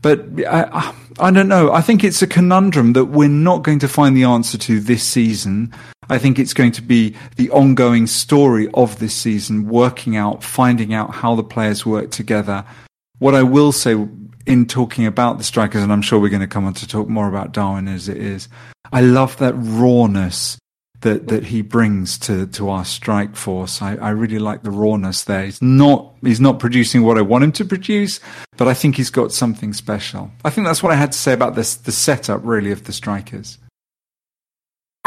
But 0.00 0.26
I, 0.46 0.94
I 1.18 1.30
don't 1.30 1.48
know. 1.48 1.72
I 1.72 1.80
think 1.80 2.04
it's 2.04 2.22
a 2.22 2.26
conundrum 2.26 2.92
that 2.92 3.06
we're 3.06 3.28
not 3.28 3.62
going 3.62 3.80
to 3.80 3.88
find 3.88 4.16
the 4.16 4.24
answer 4.24 4.58
to 4.58 4.80
this 4.80 5.02
season. 5.02 5.74
I 6.10 6.18
think 6.18 6.38
it's 6.38 6.54
going 6.54 6.72
to 6.72 6.82
be 6.82 7.16
the 7.36 7.50
ongoing 7.50 8.06
story 8.06 8.68
of 8.74 8.98
this 8.98 9.14
season, 9.14 9.66
working 9.66 10.16
out, 10.16 10.44
finding 10.44 10.94
out 10.94 11.14
how 11.14 11.34
the 11.34 11.42
players 11.42 11.84
work 11.84 12.10
together. 12.10 12.64
What 13.18 13.34
I 13.34 13.42
will 13.42 13.72
say 13.72 13.96
in 14.48 14.66
talking 14.66 15.06
about 15.06 15.38
the 15.38 15.44
strikers, 15.44 15.82
and 15.82 15.92
I'm 15.92 16.02
sure 16.02 16.18
we're 16.18 16.30
going 16.30 16.40
to 16.40 16.46
come 16.48 16.64
on 16.64 16.74
to 16.74 16.88
talk 16.88 17.06
more 17.06 17.28
about 17.28 17.52
Darwin 17.52 17.86
as 17.86 18.08
it 18.08 18.16
is. 18.16 18.48
I 18.92 19.02
love 19.02 19.36
that 19.38 19.54
rawness 19.54 20.58
that 21.02 21.28
that 21.28 21.44
he 21.44 21.62
brings 21.62 22.18
to 22.18 22.46
to 22.46 22.70
our 22.70 22.84
strike 22.84 23.36
force. 23.36 23.82
I, 23.82 23.96
I 23.96 24.10
really 24.10 24.38
like 24.38 24.62
the 24.62 24.70
rawness 24.70 25.24
there. 25.24 25.44
He's 25.44 25.62
not 25.62 26.14
he's 26.22 26.40
not 26.40 26.58
producing 26.58 27.02
what 27.02 27.18
I 27.18 27.22
want 27.22 27.44
him 27.44 27.52
to 27.52 27.64
produce, 27.64 28.20
but 28.56 28.66
I 28.66 28.74
think 28.74 28.96
he's 28.96 29.10
got 29.10 29.32
something 29.32 29.72
special. 29.74 30.30
I 30.44 30.50
think 30.50 30.66
that's 30.66 30.82
what 30.82 30.92
I 30.92 30.96
had 30.96 31.12
to 31.12 31.18
say 31.18 31.32
about 31.32 31.54
this 31.54 31.76
the 31.76 31.92
setup 31.92 32.40
really 32.42 32.72
of 32.72 32.84
the 32.84 32.92
strikers. 32.92 33.58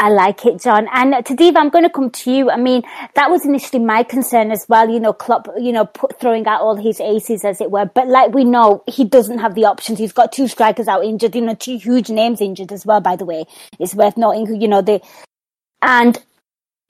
I 0.02 0.08
like 0.08 0.44
it, 0.46 0.60
Jon. 0.60 0.88
And 0.92 1.14
uh, 1.14 1.22
Tadiwa, 1.22 1.58
I'm 1.58 1.68
going 1.68 1.84
to 1.84 1.90
come 1.90 2.10
to 2.10 2.32
you. 2.32 2.50
I 2.50 2.56
mean, 2.56 2.82
that 3.14 3.30
was 3.30 3.46
initially 3.46 3.84
my 3.84 4.02
concern 4.02 4.50
as 4.50 4.66
well. 4.68 4.90
You 4.90 4.98
know, 4.98 5.12
Klopp, 5.12 5.46
you 5.56 5.70
know, 5.70 5.84
put, 5.84 6.18
throwing 6.18 6.44
out 6.48 6.60
all 6.60 6.74
his 6.74 7.00
aces, 7.00 7.44
as 7.44 7.60
it 7.60 7.70
were. 7.70 7.86
But 7.86 8.08
like 8.08 8.34
we 8.34 8.42
know, 8.42 8.82
he 8.88 9.04
doesn't 9.04 9.38
have 9.38 9.54
the 9.54 9.66
options. 9.66 10.00
He's 10.00 10.12
got 10.12 10.32
two 10.32 10.48
strikers 10.48 10.88
out 10.88 11.04
injured. 11.04 11.36
You 11.36 11.42
know, 11.42 11.54
two 11.54 11.78
huge 11.78 12.10
names 12.10 12.40
injured 12.40 12.72
as 12.72 12.84
well. 12.84 13.00
By 13.00 13.14
the 13.14 13.24
way, 13.24 13.44
it's 13.78 13.94
worth 13.94 14.16
noting. 14.16 14.60
You 14.60 14.66
know, 14.66 14.82
the 14.82 15.00
and 15.82 16.20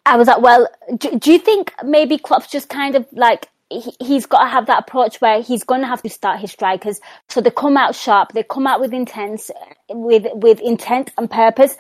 I 0.07 0.17
was 0.17 0.27
like, 0.27 0.41
well, 0.41 0.67
do, 0.97 1.19
do 1.19 1.33
you 1.33 1.39
think 1.39 1.75
maybe 1.85 2.17
Klopp's 2.17 2.51
just 2.51 2.71
kind 2.71 2.95
of 2.97 3.05
like 3.13 3.47
he, 3.69 4.15
has 4.15 4.25
got 4.25 4.45
to 4.45 4.49
have 4.49 4.69
that 4.69 4.89
approach 4.89 5.21
where 5.21 5.43
he's 5.43 5.65
going 5.65 5.83
to 5.83 5.87
have 5.87 6.01
to 6.01 6.09
start 6.09 6.41
his 6.41 6.53
strikers 6.53 6.99
so 7.29 7.43
they 7.43 7.51
come 7.51 7.77
out 7.77 7.95
sharp, 7.95 8.33
they 8.33 8.43
come 8.43 8.67
out 8.67 8.81
with 8.81 8.95
intent, 8.95 9.51
with 9.91 10.27
with 10.33 10.61
intent 10.61 11.11
and 11.19 11.31
purpose 11.31 11.77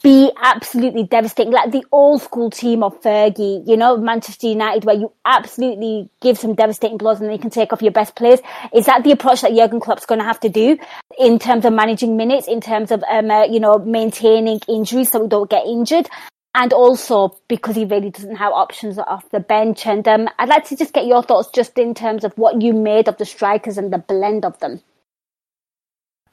be 0.00 0.30
absolutely 0.40 1.04
devastating, 1.04 1.52
like 1.52 1.70
the 1.70 1.84
old 1.92 2.22
school 2.22 2.50
team 2.50 2.82
of 2.82 2.98
Fergie, 3.02 3.66
you 3.68 3.76
know, 3.76 3.98
Manchester 3.98 4.46
United, 4.46 4.84
where 4.84 4.96
you 4.96 5.12
absolutely 5.26 6.08
give 6.22 6.38
some 6.38 6.54
devastating 6.54 6.96
blows 6.96 7.18
and 7.18 7.26
then 7.26 7.32
you 7.32 7.38
can 7.38 7.50
take 7.50 7.72
off 7.72 7.82
your 7.82 7.92
best 7.92 8.16
players. 8.16 8.40
Is 8.72 8.86
that 8.86 9.04
the 9.04 9.12
approach 9.12 9.42
that 9.42 9.54
Jurgen 9.54 9.80
Klopp's 9.80 10.06
going 10.06 10.20
to 10.20 10.24
have 10.24 10.40
to 10.40 10.48
do 10.48 10.78
in 11.18 11.38
terms 11.38 11.66
of 11.66 11.74
managing 11.74 12.16
minutes, 12.16 12.48
in 12.48 12.62
terms 12.62 12.90
of, 12.90 13.04
um, 13.10 13.30
uh, 13.30 13.44
you 13.44 13.60
know, 13.60 13.78
maintaining 13.78 14.60
injuries 14.68 15.10
so 15.10 15.20
we 15.20 15.28
don't 15.28 15.50
get 15.50 15.66
injured? 15.66 16.08
And 16.54 16.72
also 16.72 17.36
because 17.48 17.74
he 17.74 17.84
really 17.84 18.10
doesn't 18.10 18.36
have 18.36 18.52
options 18.52 18.96
off 18.96 19.28
the 19.30 19.40
bench. 19.40 19.86
And 19.86 20.06
um, 20.08 20.28
I'd 20.38 20.48
like 20.48 20.64
to 20.68 20.76
just 20.76 20.94
get 20.94 21.04
your 21.04 21.22
thoughts 21.22 21.50
just 21.50 21.76
in 21.78 21.94
terms 21.94 22.24
of 22.24 22.32
what 22.38 22.62
you 22.62 22.72
made 22.72 23.08
of 23.08 23.18
the 23.18 23.24
strikers 23.24 23.76
and 23.76 23.92
the 23.92 23.98
blend 23.98 24.44
of 24.44 24.58
them. 24.60 24.80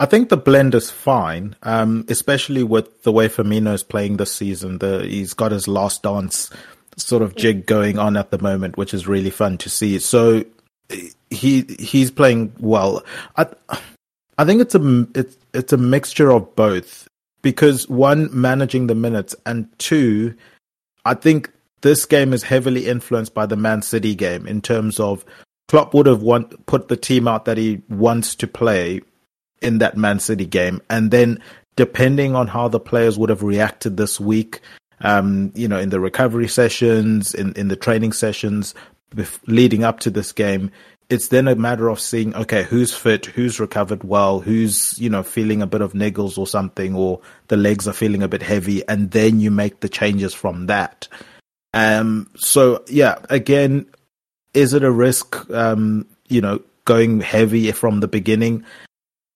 I 0.01 0.07
think 0.07 0.29
the 0.29 0.37
blend 0.37 0.73
is 0.73 0.89
fine, 0.89 1.55
um, 1.61 2.05
especially 2.09 2.63
with 2.63 3.03
the 3.03 3.11
way 3.11 3.27
Firmino 3.27 3.71
is 3.71 3.83
playing 3.83 4.17
this 4.17 4.33
season. 4.33 4.79
The, 4.79 5.05
he's 5.05 5.35
got 5.35 5.51
his 5.51 5.67
last 5.67 6.01
dance 6.01 6.49
sort 6.97 7.21
of 7.21 7.35
jig 7.35 7.67
going 7.67 7.99
on 7.99 8.17
at 8.17 8.31
the 8.31 8.39
moment, 8.39 8.77
which 8.77 8.95
is 8.95 9.07
really 9.07 9.29
fun 9.29 9.59
to 9.59 9.69
see. 9.69 9.99
So 9.99 10.43
he 11.29 11.67
he's 11.77 12.09
playing 12.09 12.51
well. 12.59 13.03
I 13.37 13.45
I 14.39 14.43
think 14.43 14.61
it's 14.61 14.73
a 14.73 15.07
it's 15.13 15.37
it's 15.53 15.71
a 15.71 15.77
mixture 15.77 16.31
of 16.31 16.55
both 16.55 17.07
because 17.43 17.87
one 17.87 18.27
managing 18.33 18.87
the 18.87 18.95
minutes 18.95 19.35
and 19.45 19.69
two, 19.77 20.33
I 21.05 21.13
think 21.13 21.51
this 21.81 22.05
game 22.07 22.33
is 22.33 22.41
heavily 22.41 22.87
influenced 22.87 23.35
by 23.35 23.45
the 23.45 23.55
Man 23.55 23.83
City 23.83 24.15
game 24.15 24.47
in 24.47 24.61
terms 24.61 24.99
of 24.99 25.23
Klopp 25.67 25.93
would 25.93 26.07
have 26.07 26.23
want, 26.23 26.65
put 26.65 26.87
the 26.87 26.97
team 26.97 27.27
out 27.27 27.45
that 27.45 27.59
he 27.59 27.83
wants 27.87 28.33
to 28.35 28.47
play 28.47 29.01
in 29.61 29.77
that 29.79 29.97
Man 29.97 30.19
City 30.19 30.45
game. 30.45 30.81
And 30.89 31.11
then 31.11 31.41
depending 31.75 32.35
on 32.35 32.47
how 32.47 32.67
the 32.67 32.79
players 32.79 33.17
would 33.17 33.29
have 33.29 33.43
reacted 33.43 33.97
this 33.97 34.19
week, 34.19 34.61
um, 35.01 35.51
you 35.55 35.67
know, 35.67 35.79
in 35.79 35.89
the 35.89 35.99
recovery 35.99 36.47
sessions, 36.47 37.33
in, 37.33 37.53
in 37.53 37.67
the 37.67 37.75
training 37.75 38.13
sessions 38.13 38.75
leading 39.47 39.83
up 39.83 39.99
to 40.01 40.09
this 40.09 40.31
game, 40.31 40.71
it's 41.09 41.27
then 41.27 41.47
a 41.47 41.55
matter 41.55 41.89
of 41.89 41.99
seeing, 41.99 42.33
okay, 42.35 42.63
who's 42.63 42.93
fit, 42.93 43.25
who's 43.25 43.59
recovered 43.59 44.03
well, 44.03 44.39
who's, 44.39 44.97
you 44.97 45.09
know, 45.09 45.23
feeling 45.23 45.61
a 45.61 45.67
bit 45.67 45.81
of 45.81 45.91
niggles 45.91 46.37
or 46.37 46.47
something, 46.47 46.95
or 46.95 47.19
the 47.49 47.57
legs 47.57 47.87
are 47.87 47.93
feeling 47.93 48.23
a 48.23 48.29
bit 48.29 48.41
heavy. 48.41 48.87
And 48.87 49.11
then 49.11 49.41
you 49.41 49.51
make 49.51 49.81
the 49.81 49.89
changes 49.89 50.33
from 50.33 50.67
that. 50.67 51.09
Um, 51.73 52.29
so 52.37 52.83
yeah, 52.87 53.17
again, 53.29 53.87
is 54.53 54.73
it 54.73 54.83
a 54.83 54.91
risk, 54.91 55.49
um, 55.51 56.05
you 56.29 56.39
know, 56.39 56.61
going 56.85 57.19
heavy 57.19 57.71
from 57.73 57.99
the 57.99 58.07
beginning? 58.07 58.63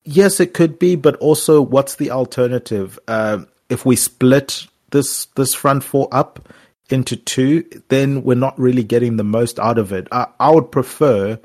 Yes, 0.06 0.39
it 0.39 0.54
could 0.54 0.78
be, 0.78 0.96
but 0.96 1.15
also, 1.18 1.62
what's 1.62 1.96
the 1.96 2.12
alternative? 2.12 3.00
Uh, 3.08 3.39
if 3.70 3.86
we 3.86 3.96
split 3.96 4.68
this 4.91 5.26
this 5.36 5.54
front 5.54 5.84
four 5.84 6.08
up 6.12 6.48
into 6.91 7.15
two, 7.15 7.65
then 7.89 8.24
we're 8.24 8.36
not 8.36 8.58
really 8.60 8.84
getting 8.84 9.18
the 9.18 9.24
most 9.24 9.60
out 9.60 9.80
of 9.80 9.91
it. 9.91 10.08
I, 10.12 10.28
I 10.39 10.52
would 10.52 10.72
prefer 10.72 11.39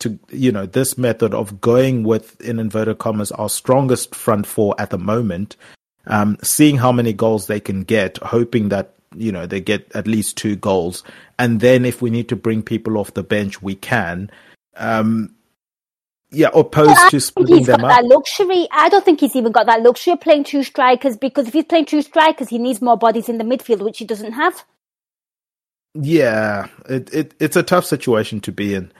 to, 0.00 0.18
you 0.30 0.50
know, 0.50 0.66
this 0.66 0.98
method 0.98 1.32
of 1.34 1.60
going 1.60 2.02
with, 2.02 2.40
in 2.40 2.58
inverted 2.58 2.98
commas, 2.98 3.30
our 3.32 3.48
strongest 3.48 4.14
front 4.14 4.46
four 4.46 4.74
at 4.78 4.90
the 4.90 4.98
moment, 4.98 5.56
um, 6.06 6.36
seeing 6.42 6.78
how 6.78 6.90
many 6.90 7.12
goals 7.12 7.46
they 7.46 7.60
can 7.60 7.82
get, 7.82 8.18
hoping 8.18 8.70
that 8.70 8.94
you 9.16 9.30
know 9.30 9.46
they 9.46 9.60
get 9.60 9.90
at 9.94 10.08
least 10.08 10.36
two 10.36 10.56
goals, 10.56 11.04
and 11.38 11.60
then 11.60 11.84
if 11.84 12.02
we 12.02 12.10
need 12.10 12.28
to 12.28 12.36
bring 12.36 12.62
people 12.62 12.98
off 12.98 13.14
the 13.14 13.22
bench, 13.22 13.62
we 13.62 13.76
can. 13.76 14.30
Um, 14.76 15.34
yeah, 16.30 16.50
opposed 16.54 16.90
yeah, 16.90 17.08
to 17.10 17.20
splitting 17.20 17.58
he's 17.58 17.66
them 17.66 17.80
got 17.80 17.90
up. 17.90 17.96
that 17.96 18.04
luxury. 18.04 18.68
I 18.70 18.88
don't 18.88 19.04
think 19.04 19.20
he's 19.20 19.34
even 19.34 19.52
got 19.52 19.66
that 19.66 19.82
luxury 19.82 20.12
of 20.12 20.20
playing 20.20 20.44
two 20.44 20.62
strikers 20.62 21.16
because 21.16 21.48
if 21.48 21.54
he's 21.54 21.64
playing 21.64 21.86
two 21.86 22.02
strikers, 22.02 22.48
he 22.48 22.58
needs 22.58 22.80
more 22.80 22.96
bodies 22.96 23.28
in 23.28 23.38
the 23.38 23.44
midfield, 23.44 23.80
which 23.80 23.98
he 23.98 24.04
doesn't 24.04 24.32
have. 24.32 24.64
Yeah, 25.94 26.68
it, 26.88 27.12
it 27.12 27.34
it's 27.40 27.56
a 27.56 27.64
tough 27.64 27.84
situation 27.84 28.40
to 28.42 28.52
be 28.52 28.74
in, 28.74 28.92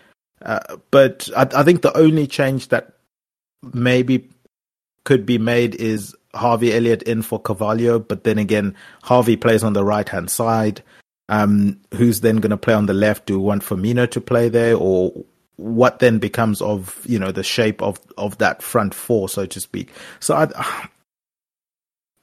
uh, 0.42 0.76
but 0.90 1.28
I, 1.36 1.46
I 1.54 1.62
think 1.62 1.82
the 1.82 1.96
only 1.96 2.26
change 2.26 2.68
that 2.68 2.94
maybe 3.72 4.28
could 5.04 5.24
be 5.24 5.38
made 5.38 5.76
is 5.76 6.16
Harvey 6.34 6.74
Elliott 6.74 7.04
in 7.04 7.22
for 7.22 7.38
Carvalho, 7.38 8.00
but 8.00 8.24
then 8.24 8.38
again, 8.38 8.74
Harvey 9.04 9.36
plays 9.36 9.62
on 9.62 9.72
the 9.72 9.84
right 9.84 10.08
hand 10.08 10.30
side. 10.30 10.82
Um, 11.28 11.80
who's 11.94 12.22
then 12.22 12.38
going 12.38 12.50
to 12.50 12.56
play 12.56 12.74
on 12.74 12.86
the 12.86 12.94
left? 12.94 13.26
Do 13.26 13.38
we 13.38 13.44
want 13.44 13.62
Firmino 13.62 14.10
to 14.10 14.20
play 14.20 14.48
there, 14.48 14.76
or 14.76 15.12
what 15.60 15.98
then 15.98 16.18
becomes 16.18 16.62
of 16.62 17.04
you 17.06 17.18
know 17.18 17.30
the 17.30 17.42
shape 17.42 17.82
of 17.82 18.00
of 18.16 18.38
that 18.38 18.62
front 18.62 18.94
four, 18.94 19.28
so 19.28 19.44
to 19.46 19.60
speak. 19.60 19.92
So 20.18 20.34
I, 20.34 20.88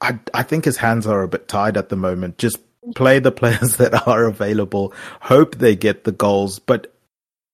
I, 0.00 0.18
I 0.34 0.42
think 0.42 0.64
his 0.64 0.76
hands 0.76 1.06
are 1.06 1.22
a 1.22 1.28
bit 1.28 1.48
tied 1.48 1.76
at 1.76 1.88
the 1.88 1.96
moment. 1.96 2.38
Just 2.38 2.58
play 2.94 3.18
the 3.18 3.32
players 3.40 3.76
that 3.76 4.06
are 4.06 4.24
available, 4.24 4.92
hope 5.20 5.56
they 5.56 5.76
get 5.76 6.04
the 6.04 6.12
goals. 6.12 6.58
But 6.58 6.92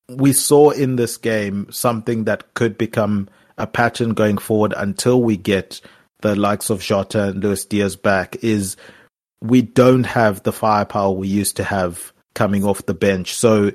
we 0.09 0.33
saw 0.33 0.71
in 0.71 0.95
this 0.95 1.17
game 1.17 1.67
something 1.71 2.25
that 2.25 2.53
could 2.53 2.77
become 2.77 3.29
a 3.57 3.67
pattern 3.67 4.13
going 4.13 4.37
forward 4.37 4.73
until 4.75 5.21
we 5.21 5.37
get 5.37 5.81
the 6.21 6.35
likes 6.35 6.69
of 6.69 6.81
Jota 6.81 7.29
and 7.29 7.43
Luis 7.43 7.65
Diaz 7.65 7.95
back. 7.95 8.37
Is 8.43 8.75
we 9.41 9.61
don't 9.61 10.05
have 10.05 10.43
the 10.43 10.53
firepower 10.53 11.11
we 11.11 11.27
used 11.27 11.57
to 11.57 11.63
have 11.63 12.11
coming 12.33 12.63
off 12.63 12.85
the 12.85 12.93
bench. 12.93 13.33
So 13.35 13.71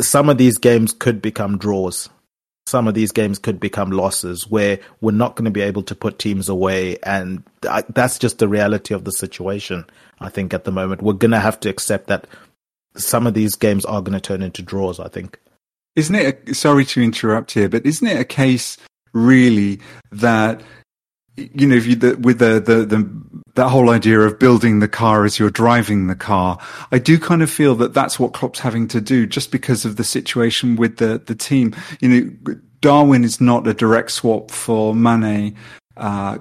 some 0.00 0.28
of 0.28 0.38
these 0.38 0.58
games 0.58 0.92
could 0.92 1.22
become 1.22 1.58
draws. 1.58 2.08
Some 2.66 2.86
of 2.86 2.94
these 2.94 3.10
games 3.10 3.38
could 3.38 3.58
become 3.58 3.90
losses 3.90 4.48
where 4.48 4.78
we're 5.00 5.10
not 5.12 5.34
going 5.34 5.46
to 5.46 5.50
be 5.50 5.60
able 5.60 5.82
to 5.84 5.94
put 5.94 6.18
teams 6.18 6.48
away. 6.48 6.98
And 7.02 7.42
that's 7.88 8.18
just 8.18 8.38
the 8.38 8.48
reality 8.48 8.94
of 8.94 9.04
the 9.04 9.12
situation, 9.12 9.84
I 10.20 10.28
think, 10.28 10.54
at 10.54 10.64
the 10.64 10.70
moment. 10.70 11.02
We're 11.02 11.14
going 11.14 11.32
to 11.32 11.40
have 11.40 11.58
to 11.60 11.68
accept 11.68 12.06
that 12.06 12.26
some 12.96 13.26
of 13.26 13.34
these 13.34 13.56
games 13.56 13.84
are 13.84 14.02
going 14.02 14.12
to 14.12 14.20
turn 14.20 14.42
into 14.42 14.62
draws, 14.62 15.00
I 15.00 15.08
think. 15.08 15.38
Isn't 15.96 16.14
it, 16.14 16.48
a, 16.48 16.54
sorry 16.54 16.84
to 16.86 17.02
interrupt 17.02 17.52
here, 17.52 17.68
but 17.68 17.84
isn't 17.84 18.06
it 18.06 18.20
a 18.20 18.24
case 18.24 18.76
really 19.12 19.80
that 20.12 20.62
you 21.36 21.66
know, 21.66 21.76
you, 21.76 21.96
the, 21.96 22.16
with 22.16 22.38
the, 22.38 22.60
the, 22.60 22.84
the, 22.84 23.22
that 23.54 23.68
whole 23.68 23.90
idea 23.90 24.20
of 24.20 24.38
building 24.38 24.80
the 24.80 24.88
car 24.88 25.24
as 25.24 25.38
you're 25.38 25.50
driving 25.50 26.06
the 26.06 26.14
car, 26.14 26.58
I 26.92 26.98
do 26.98 27.18
kind 27.18 27.42
of 27.42 27.50
feel 27.50 27.74
that 27.76 27.94
that's 27.94 28.18
what 28.18 28.32
Klopp's 28.32 28.60
having 28.60 28.88
to 28.88 29.00
do 29.00 29.26
just 29.26 29.50
because 29.50 29.84
of 29.84 29.96
the 29.96 30.04
situation 30.04 30.76
with 30.76 30.98
the, 30.98 31.22
the 31.24 31.34
team. 31.34 31.74
You 32.00 32.08
know, 32.08 32.54
Darwin 32.80 33.24
is 33.24 33.40
not 33.40 33.66
a 33.66 33.74
direct 33.74 34.10
swap 34.10 34.50
for 34.50 34.94
Mane 34.94 35.56
uh, 36.00 36.38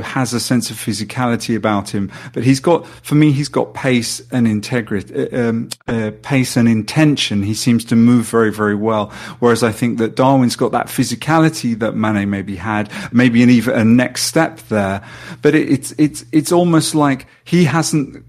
has 0.00 0.32
a 0.32 0.40
sense 0.40 0.70
of 0.70 0.76
physicality 0.76 1.56
about 1.56 1.90
him, 1.90 2.10
but 2.32 2.44
he's 2.44 2.60
got, 2.60 2.86
for 3.02 3.14
me, 3.14 3.32
he's 3.32 3.48
got 3.48 3.74
pace 3.74 4.22
and 4.30 4.46
integrity, 4.46 5.28
uh, 5.30 5.48
um, 5.48 5.68
uh, 5.88 6.12
pace 6.22 6.56
and 6.56 6.68
intention. 6.68 7.42
He 7.42 7.54
seems 7.54 7.84
to 7.86 7.96
move 7.96 8.26
very, 8.26 8.52
very 8.52 8.74
well. 8.74 9.10
Whereas 9.40 9.62
I 9.62 9.72
think 9.72 9.98
that 9.98 10.14
Darwin's 10.14 10.56
got 10.56 10.72
that 10.72 10.86
physicality 10.86 11.78
that 11.78 11.94
Mane 11.94 12.30
maybe 12.30 12.56
had, 12.56 12.90
maybe 13.12 13.42
an 13.42 13.50
even 13.50 13.74
a 13.74 13.84
next 13.84 14.22
step 14.22 14.58
there. 14.68 15.04
But 15.42 15.54
it, 15.54 15.68
it's, 15.70 15.94
it's, 15.98 16.24
it's 16.32 16.52
almost 16.52 16.94
like 16.94 17.26
he 17.44 17.64
hasn't, 17.64 18.24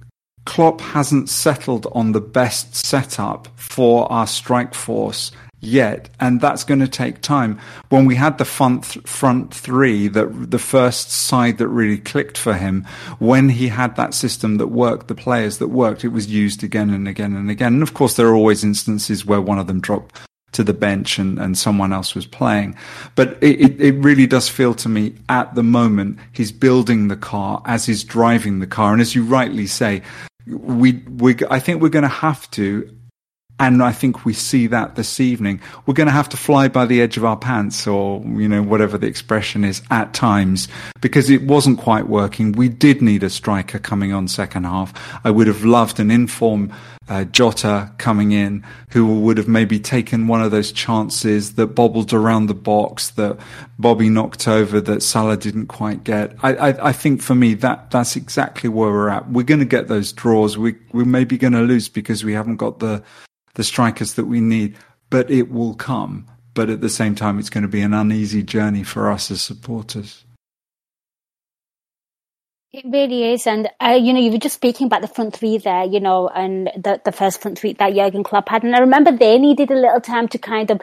Klopp 0.45 0.81
hasn't 0.81 1.29
settled 1.29 1.87
on 1.91 2.11
the 2.11 2.21
best 2.21 2.75
setup 2.75 3.47
for 3.55 4.11
our 4.11 4.25
strike 4.25 4.73
force 4.73 5.31
yet, 5.61 6.09
and 6.19 6.39
that's 6.39 6.63
going 6.63 6.79
to 6.79 6.87
take 6.87 7.21
time. 7.21 7.59
When 7.89 8.05
we 8.05 8.15
had 8.15 8.37
the 8.37 8.45
front 8.45 8.85
front 9.07 9.53
three, 9.53 10.07
that 10.07 10.51
the 10.51 10.59
first 10.59 11.11
side 11.11 11.57
that 11.57 11.67
really 11.67 11.97
clicked 11.97 12.37
for 12.37 12.53
him, 12.53 12.85
when 13.19 13.49
he 13.49 13.67
had 13.67 13.95
that 13.95 14.13
system 14.13 14.57
that 14.57 14.67
worked, 14.67 15.07
the 15.07 15.15
players 15.15 15.57
that 15.57 15.67
worked, 15.67 16.03
it 16.03 16.09
was 16.09 16.27
used 16.27 16.63
again 16.63 16.89
and 16.89 17.07
again 17.07 17.35
and 17.35 17.49
again. 17.49 17.73
And 17.73 17.83
of 17.83 17.93
course, 17.93 18.15
there 18.15 18.27
are 18.27 18.35
always 18.35 18.63
instances 18.63 19.25
where 19.25 19.41
one 19.41 19.59
of 19.59 19.67
them 19.67 19.81
dropped 19.81 20.19
to 20.51 20.63
the 20.63 20.73
bench 20.73 21.19
and, 21.19 21.37
and 21.37 21.57
someone 21.57 21.93
else 21.93 22.15
was 22.15 22.25
playing. 22.25 22.75
But 23.15 23.37
it, 23.41 23.61
it, 23.61 23.81
it 23.81 23.95
really 23.99 24.25
does 24.25 24.49
feel 24.49 24.73
to 24.75 24.89
me 24.89 25.13
at 25.27 25.53
the 25.53 25.63
moment 25.63 26.17
he's 26.33 26.51
building 26.51 27.07
the 27.07 27.15
car 27.15 27.61
as 27.65 27.85
he's 27.85 28.03
driving 28.03 28.59
the 28.59 28.67
car. 28.67 28.91
And 28.93 29.01
as 29.01 29.13
you 29.13 29.23
rightly 29.23 29.67
say, 29.67 30.01
we, 30.47 30.93
we, 31.07 31.35
I 31.51 31.59
think 31.59 31.81
we're 31.81 31.89
going 31.89 32.03
to 32.03 32.09
have 32.09 32.49
to 32.51 32.91
and 33.59 33.83
I 33.83 33.91
think 33.91 34.25
we 34.25 34.33
see 34.33 34.67
that 34.67 34.95
this 34.95 35.19
evening. 35.19 35.59
We're 35.85 35.93
going 35.93 36.07
to 36.07 36.13
have 36.13 36.29
to 36.29 36.37
fly 36.37 36.69
by 36.69 36.85
the 36.85 37.01
edge 37.01 37.17
of 37.17 37.25
our 37.25 37.35
pants 37.35 37.85
or, 37.85 38.21
you 38.21 38.47
know, 38.47 38.63
whatever 38.63 38.97
the 38.97 39.07
expression 39.07 39.65
is 39.65 39.81
at 39.91 40.13
times 40.13 40.69
because 41.01 41.29
it 41.29 41.43
wasn't 41.43 41.77
quite 41.77 42.07
working. 42.07 42.53
We 42.53 42.69
did 42.69 43.01
need 43.01 43.23
a 43.23 43.29
striker 43.29 43.77
coming 43.77 44.13
on 44.13 44.27
second 44.29 44.63
half. 44.63 44.93
I 45.25 45.31
would 45.31 45.47
have 45.47 45.65
loved 45.65 45.99
an 45.99 46.09
informed 46.09 46.71
uh, 47.09 47.23
Jota 47.25 47.91
coming 47.97 48.31
in 48.31 48.63
who 48.91 49.21
would 49.21 49.37
have 49.37 49.47
maybe 49.47 49.79
taken 49.79 50.27
one 50.27 50.41
of 50.41 50.51
those 50.51 50.71
chances 50.71 51.55
that 51.55 51.67
bobbled 51.67 52.13
around 52.13 52.45
the 52.45 52.53
box 52.53 53.09
that 53.11 53.37
Bobby 53.79 54.09
knocked 54.09 54.47
over 54.47 54.79
that 54.79 55.01
Salah 55.01 55.35
didn't 55.35 55.67
quite 55.67 56.03
get. 56.03 56.35
I, 56.43 56.53
I, 56.53 56.89
I 56.89 56.91
think 56.93 57.21
for 57.21 57.35
me 57.35 57.55
that 57.55 57.91
that's 57.91 58.15
exactly 58.15 58.69
where 58.69 58.91
we're 58.91 59.09
at. 59.09 59.29
We're 59.29 59.43
going 59.43 59.59
to 59.59 59.65
get 59.65 59.87
those 59.87 60.13
draws. 60.13 60.57
We, 60.57 60.75
we're 60.93 61.03
maybe 61.03 61.37
going 61.37 61.53
to 61.53 61.61
lose 61.61 61.89
because 61.89 62.23
we 62.23 62.33
haven't 62.33 62.57
got 62.57 62.79
the, 62.79 63.03
the 63.55 63.63
strikers 63.63 64.13
that 64.15 64.25
we 64.25 64.41
need, 64.41 64.77
but 65.09 65.29
it 65.29 65.51
will 65.51 65.73
come. 65.73 66.27
But 66.53 66.69
at 66.69 66.81
the 66.81 66.89
same 66.89 67.15
time, 67.15 67.39
it's 67.39 67.49
going 67.49 67.63
to 67.63 67.67
be 67.67 67.81
an 67.81 67.93
uneasy 67.93 68.43
journey 68.43 68.83
for 68.83 69.09
us 69.09 69.31
as 69.31 69.41
supporters. 69.41 70.23
It 72.71 72.85
really 72.85 73.33
is, 73.33 73.47
and 73.47 73.67
uh, 73.81 73.97
you 73.99 74.13
know, 74.13 74.19
you 74.19 74.29
were 74.31 74.37
just 74.37 74.53
speaking 74.53 74.85
about 74.85 75.01
the 75.01 75.07
front 75.07 75.35
three 75.35 75.57
there, 75.57 75.85
you 75.85 75.99
know, 75.99 76.27
and 76.27 76.67
the 76.77 77.01
the 77.03 77.11
first 77.11 77.41
front 77.41 77.57
three 77.57 77.73
that 77.73 77.95
Jurgen 77.95 78.23
Klopp 78.23 78.47
had, 78.47 78.61
and 78.61 78.75
I 78.75 78.79
remember 78.79 79.11
they 79.11 79.39
needed 79.39 79.71
a 79.71 79.75
little 79.75 79.99
time 79.99 80.27
to 80.27 80.37
kind 80.37 80.69
of 80.69 80.79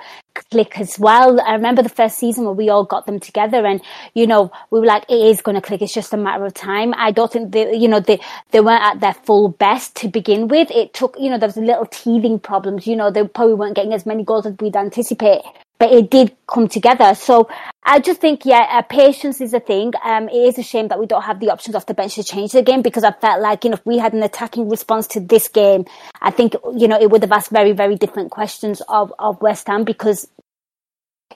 click 0.51 0.81
as 0.81 0.99
well. 0.99 1.41
I 1.41 1.53
remember 1.53 1.83
the 1.83 1.89
first 1.89 2.19
season 2.19 2.45
where 2.45 2.55
we 2.55 2.71
all 2.71 2.85
got 2.85 3.07
them 3.07 3.21
together, 3.21 3.65
and 3.65 3.81
you 4.15 4.27
know, 4.27 4.51
we 4.73 4.81
were 4.81 4.87
like, 4.87 5.05
it 5.09 5.15
is 5.15 5.43
going 5.43 5.55
to 5.55 5.61
click. 5.61 5.81
It's 5.81 5.95
just 5.95 6.13
a 6.13 6.17
matter 6.17 6.45
of 6.45 6.55
time. 6.55 6.93
I 6.97 7.13
don't 7.13 7.31
think 7.31 7.53
they, 7.53 7.77
you 7.77 7.87
know, 7.87 8.01
they 8.01 8.19
they 8.51 8.61
weren't 8.61 8.83
at 8.83 8.99
their 8.99 9.15
full 9.15 9.51
best 9.51 9.95
to 9.99 10.09
begin 10.09 10.49
with. 10.49 10.73
It 10.73 10.93
took, 10.93 11.17
you 11.21 11.31
know, 11.31 11.39
there 11.39 11.49
was 11.49 11.57
a 11.57 11.61
little 11.61 11.87
teething 11.87 12.41
problems. 12.41 12.89
You 12.89 12.97
know, 12.97 13.13
they 13.13 13.29
probably 13.29 13.55
weren't 13.55 13.77
getting 13.77 13.93
as 13.93 14.05
many 14.05 14.25
goals 14.25 14.45
as 14.45 14.57
we'd 14.61 14.75
anticipate 14.75 15.43
but 15.79 15.93
it 15.93 16.11
did 16.11 16.35
come 16.47 16.69
together. 16.69 17.15
So 17.15 17.49
I 17.85 18.01
just 18.01 18.21
think, 18.21 18.45
yeah, 18.45 18.67
uh, 18.71 18.83
patience 18.83 19.41
is 19.41 19.53
a 19.55 19.61
thing. 19.61 19.93
Um, 20.05 20.29
it 20.29 20.37
is 20.37 20.59
a 20.59 20.63
shame 20.63 20.89
that 20.89 20.99
we 20.99 21.07
don't 21.07 21.23
have 21.23 21.41
the 21.41 21.51
options 21.51 21.77
off 21.77 21.87
the 21.87 21.95
bench 21.95 22.15
to 22.15 22.25
change 22.25 22.53
the 22.53 22.63
game 22.63 22.83
because 22.83 23.05
I 23.05 23.13
felt 23.13 23.41
like, 23.41 23.65
you 23.65 23.71
know, 23.71 23.75
if 23.75 23.87
we 23.87 23.99
had 23.99 24.13
an 24.13 24.23
attacking 24.23 24.69
response 24.69 25.07
to 25.09 25.21
this 25.21 25.49
game, 25.49 25.85
I 26.21 26.31
think, 26.31 26.55
you 26.77 26.89
know, 26.89 27.01
it 27.01 27.11
would 27.11 27.23
have 27.23 27.33
asked 27.33 27.51
very, 27.51 27.73
very 27.73 27.97
different 27.97 28.31
questions 28.31 28.81
of, 28.89 29.13
of 29.19 29.41
West 29.43 29.67
Ham 29.69 29.85
because, 29.85 30.29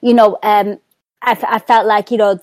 you 0.01 0.15
know, 0.15 0.39
um, 0.43 0.79
I, 1.23 1.39
I 1.47 1.59
felt 1.59 1.87
like, 1.87 2.11
you 2.11 2.17
know, 2.17 2.39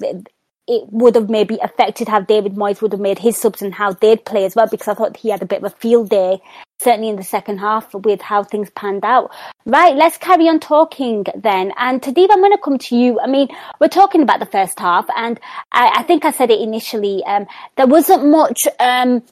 it 0.67 0.83
would 0.91 1.15
have 1.15 1.29
maybe 1.29 1.57
affected 1.61 2.07
how 2.07 2.19
David 2.19 2.55
Moyes 2.55 2.81
would 2.81 2.91
have 2.91 3.01
made 3.01 3.19
his 3.19 3.37
subs 3.37 3.61
and 3.61 3.73
how 3.73 3.93
they'd 3.93 4.25
play 4.25 4.43
as 4.45 4.55
well, 4.55 4.67
because 4.69 4.87
I 4.87 4.93
thought 4.93 5.17
he 5.17 5.29
had 5.29 5.41
a 5.41 5.45
bit 5.45 5.63
of 5.63 5.71
a 5.71 5.75
field 5.75 6.09
day, 6.09 6.39
certainly 6.81 7.09
in 7.09 7.15
the 7.15 7.23
second 7.23 7.59
half 7.59 7.93
with 7.93 8.21
how 8.21 8.43
things 8.43 8.69
panned 8.71 9.05
out. 9.05 9.31
Right, 9.65 9.95
let's 9.95 10.17
carry 10.17 10.47
on 10.49 10.59
talking 10.59 11.25
then. 11.35 11.71
And 11.77 12.01
Tadib, 12.01 12.27
I'm 12.29 12.39
going 12.39 12.51
to 12.51 12.57
come 12.57 12.77
to 12.77 12.97
you. 12.97 13.19
I 13.19 13.27
mean, 13.27 13.47
we're 13.79 13.87
talking 13.87 14.21
about 14.21 14.39
the 14.39 14.45
first 14.45 14.79
half, 14.79 15.05
and 15.15 15.39
I, 15.71 15.99
I 15.99 16.03
think 16.03 16.25
I 16.25 16.31
said 16.31 16.51
it 16.51 16.59
initially. 16.59 17.23
Um, 17.23 17.47
there 17.77 17.87
wasn't 17.87 18.25
much, 18.25 18.67
um, 18.79 19.23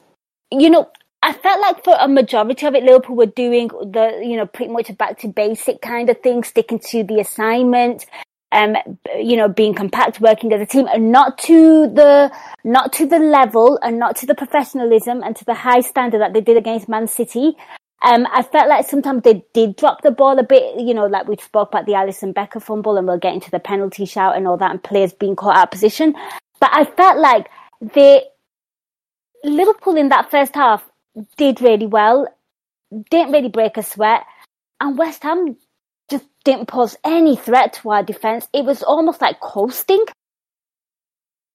you 0.50 0.70
know, 0.70 0.90
I 1.22 1.32
felt 1.32 1.60
like 1.60 1.82
for 1.82 1.96
a 1.98 2.08
majority 2.08 2.66
of 2.66 2.74
it, 2.74 2.84
Liverpool 2.84 3.16
were 3.16 3.26
doing 3.26 3.68
the, 3.68 4.22
you 4.22 4.36
know, 4.36 4.46
pretty 4.46 4.72
much 4.72 4.90
a 4.90 4.92
back 4.92 5.18
to 5.20 5.28
basic 5.28 5.82
kind 5.82 6.08
of 6.08 6.20
thing, 6.20 6.44
sticking 6.44 6.78
to 6.90 7.02
the 7.02 7.20
assignment, 7.20 8.06
um, 8.52 8.76
you 9.16 9.36
know, 9.36 9.48
being 9.48 9.74
compact, 9.74 10.20
working 10.20 10.52
as 10.52 10.60
a 10.60 10.66
team, 10.66 10.86
and 10.92 11.10
not 11.10 11.38
to 11.38 11.88
the 11.88 12.32
not 12.64 12.92
to 12.94 13.06
the 13.06 13.18
level 13.18 13.78
and 13.82 13.98
not 13.98 14.16
to 14.16 14.26
the 14.26 14.34
professionalism 14.34 15.22
and 15.22 15.36
to 15.36 15.44
the 15.44 15.54
high 15.54 15.80
standard 15.80 16.20
that 16.20 16.32
they 16.32 16.40
did 16.40 16.56
against 16.56 16.88
Man 16.88 17.06
City. 17.06 17.56
Um, 18.02 18.26
I 18.32 18.42
felt 18.42 18.68
like 18.68 18.86
sometimes 18.86 19.22
they 19.22 19.44
did 19.52 19.76
drop 19.76 20.02
the 20.02 20.10
ball 20.10 20.38
a 20.38 20.42
bit, 20.42 20.78
you 20.78 20.94
know, 20.94 21.06
like 21.06 21.26
we 21.26 21.36
spoke 21.36 21.70
about 21.70 21.86
the 21.86 21.92
Alisson 21.92 22.34
Becker 22.34 22.60
fumble, 22.60 22.96
and 22.96 23.06
we'll 23.06 23.18
get 23.18 23.34
into 23.34 23.50
the 23.50 23.58
penalty 23.58 24.04
shout 24.04 24.36
and 24.36 24.46
all 24.46 24.56
that, 24.58 24.70
and 24.70 24.82
players 24.82 25.12
being 25.12 25.34
caught 25.34 25.56
out 25.56 25.64
of 25.64 25.70
position. 25.70 26.14
But 26.60 26.70
I 26.72 26.84
felt 26.84 27.18
like 27.18 27.48
they 27.80 28.24
Liverpool 29.44 29.96
in 29.96 30.08
that 30.10 30.30
first 30.30 30.54
half 30.54 30.88
did 31.36 31.60
really 31.60 31.86
well, 31.86 32.28
didn't 33.10 33.32
really 33.32 33.48
break 33.48 33.76
a 33.76 33.82
sweat, 33.82 34.24
and 34.80 34.96
West 34.96 35.22
Ham 35.22 35.56
just 36.10 36.26
didn't 36.44 36.66
pose 36.66 36.96
any 37.04 37.36
threat 37.36 37.72
to 37.74 37.90
our 37.90 38.02
defense. 38.02 38.48
It 38.52 38.64
was 38.64 38.82
almost 38.82 39.20
like 39.20 39.40
coasting. 39.40 40.04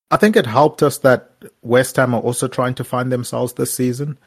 I 0.10 0.18
think 0.18 0.36
it 0.36 0.46
helped 0.46 0.84
us 0.84 0.98
that 1.00 1.32
West 1.62 1.96
Ham 1.96 2.14
are 2.14 2.22
also 2.22 2.48
trying 2.48 2.76
to 2.76 2.84
find 2.84 3.12
themselves 3.12 3.54
this 3.54 3.74
season. 3.74 4.18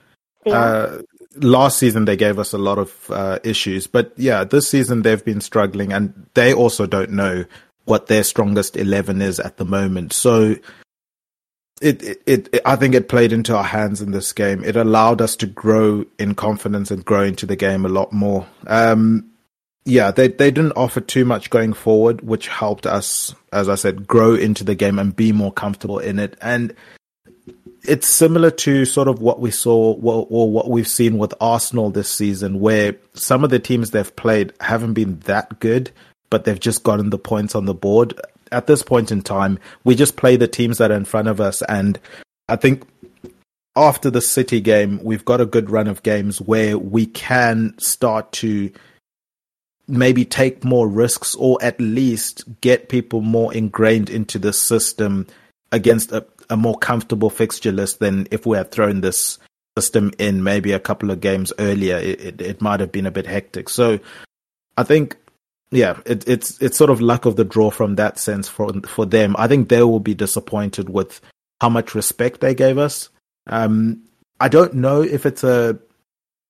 Yeah. 0.47 0.59
Uh, 0.59 1.03
last 1.37 1.79
season 1.79 2.05
they 2.05 2.17
gave 2.17 2.39
us 2.39 2.53
a 2.53 2.59
lot 2.59 2.79
of 2.79 3.11
uh, 3.11 3.39
issues, 3.45 3.87
but 3.87 4.13
yeah, 4.17 4.45
this 4.45 4.69
season 4.69 5.03
they've 5.03 5.25
been 5.25 5.41
struggling, 5.41 5.93
and 5.93 6.27
they 6.35 6.55
also 6.55 6.87
don't 6.87 7.11
know 7.11 7.45
what 7.85 8.07
their 8.07 8.23
strongest 8.23 8.77
eleven 8.77 9.21
is 9.21 9.41
at 9.41 9.57
the 9.57 9.65
moment. 9.65 10.13
So 10.13 10.57
it, 11.83 12.03
it, 12.03 12.23
it, 12.27 12.61
I 12.65 12.77
think 12.77 12.95
it 12.95 13.09
played 13.09 13.33
into 13.33 13.55
our 13.55 13.65
hands 13.65 14.01
in 14.01 14.11
this 14.11 14.33
game. 14.33 14.65
It 14.65 14.77
allowed 14.77 15.21
us 15.21 15.37
to 15.37 15.47
grow 15.47 16.07
in 16.19 16.35
confidence 16.35 16.91
and 16.91 17.05
grow 17.05 17.25
into 17.25 17.47
the 17.47 17.57
game 17.57 17.85
a 17.85 17.91
lot 17.91 18.13
more. 18.13 18.47
Um, 18.67 19.31
yeah, 19.85 20.11
they 20.11 20.29
they 20.29 20.51
didn't 20.51 20.73
offer 20.73 21.01
too 21.01 21.25
much 21.25 21.51
going 21.51 21.75
forward, 21.75 22.23
which 22.23 22.49
helped 22.49 22.87
us, 22.87 23.35
as 23.53 23.69
I 23.69 23.75
said, 23.75 24.07
grow 24.07 24.35
into 24.35 24.65
the 24.65 24.75
game 24.75 24.99
and 24.99 25.15
be 25.15 25.33
more 25.33 25.53
comfortable 25.53 25.99
in 25.99 26.19
it. 26.19 26.37
And 26.41 26.75
it's 27.83 28.09
similar 28.09 28.51
to 28.51 28.87
sort 28.87 29.09
of 29.09 29.21
what 29.21 29.41
we 29.41 29.51
saw 29.51 29.93
or 29.93 30.51
what 30.51 30.71
we've 30.71 30.89
seen 30.89 31.19
with 31.19 31.35
Arsenal 31.41 31.91
this 31.91 32.11
season, 32.11 32.61
where 32.61 32.97
some 33.13 33.45
of 33.45 33.51
the 33.51 33.59
teams 33.59 33.91
they've 33.91 34.17
played 34.17 34.55
haven't 34.61 34.95
been 34.95 35.19
that 35.21 35.61
good, 35.61 35.91
but 36.31 36.45
they've 36.45 36.61
just 36.61 36.83
gotten 36.83 37.11
the 37.11 37.19
points 37.19 37.55
on 37.55 37.67
the 37.67 37.75
board. 37.75 38.19
At 38.53 38.67
this 38.67 38.83
point 38.83 39.13
in 39.13 39.21
time, 39.21 39.59
we 39.85 39.95
just 39.95 40.17
play 40.17 40.37
the 40.37 40.49
teams 40.49 40.79
that 40.79 40.91
are 40.91 40.97
in 40.97 41.05
front 41.05 41.29
of 41.29 41.41
us, 41.41 41.61
and 41.63 41.99
I 42.49 42.57
think 42.57 42.87
after 43.77 44.11
the 44.11 44.21
City 44.21 44.61
game, 44.61 45.01
we've 45.03 45.25
got 45.25 45.41
a 45.41 45.47
good 45.47 45.69
run 45.69 45.89
of 45.89 46.03
games 46.03 46.41
where 46.41 46.79
we 46.79 47.07
can 47.07 47.75
start 47.79 48.31
to 48.33 48.71
maybe 49.87 50.25
take 50.25 50.65
more 50.65 50.89
risks 50.89 51.35
or 51.35 51.59
at 51.63 51.81
least 51.81 52.45
get 52.61 52.89
people 52.89 53.21
more 53.21 53.53
ingrained 53.55 54.09
into 54.09 54.39
the 54.39 54.53
system 54.53 55.27
against 55.73 56.13
a, 56.13 56.25
a 56.51 56.57
more 56.57 56.79
comfortable 56.79 57.31
fixture 57.31 57.73
list 57.73 57.99
than 57.99 58.27
if 58.31 58.47
we 58.47 58.57
had 58.57 58.71
thrown 58.71 59.01
this 59.01 59.39
system 59.77 60.13
in 60.19 60.43
maybe 60.43 60.73
a 60.73 60.81
couple 60.81 61.11
of 61.11 61.21
games 61.21 61.53
earlier. 61.59 61.97
It, 61.97 62.21
it, 62.21 62.41
it 62.41 62.63
might 62.63 62.81
have 62.81 62.93
been 62.93 63.07
a 63.07 63.11
bit 63.11 63.27
hectic. 63.27 63.69
So 63.69 63.99
I 64.77 64.85
think, 64.85 65.17
yeah, 65.71 66.01
it, 66.07 66.27
it's 66.29 66.61
it's 66.63 66.79
sort 66.79 66.91
of 66.91 67.01
luck 67.01 67.27
of 67.27 67.37
the 67.37 67.45
draw 67.45 67.71
from 67.71 67.97
that 67.97 68.19
sense 68.19 68.49
for 68.49 68.73
for 68.87 69.05
them. 69.05 69.35
I 69.39 69.49
think 69.49 69.69
they 69.69 69.83
will 69.83 70.01
be 70.01 70.15
disappointed 70.15 70.89
with 70.89 71.21
how 71.61 71.69
much 71.69 71.95
respect 71.95 72.41
they 72.41 72.55
gave 72.55 72.79
us. 72.79 73.11
Um, 73.49 74.03
I 74.41 74.49
don't 74.49 74.75
know 74.75 75.03
if 75.03 75.27
it's 75.27 75.45
a 75.45 75.79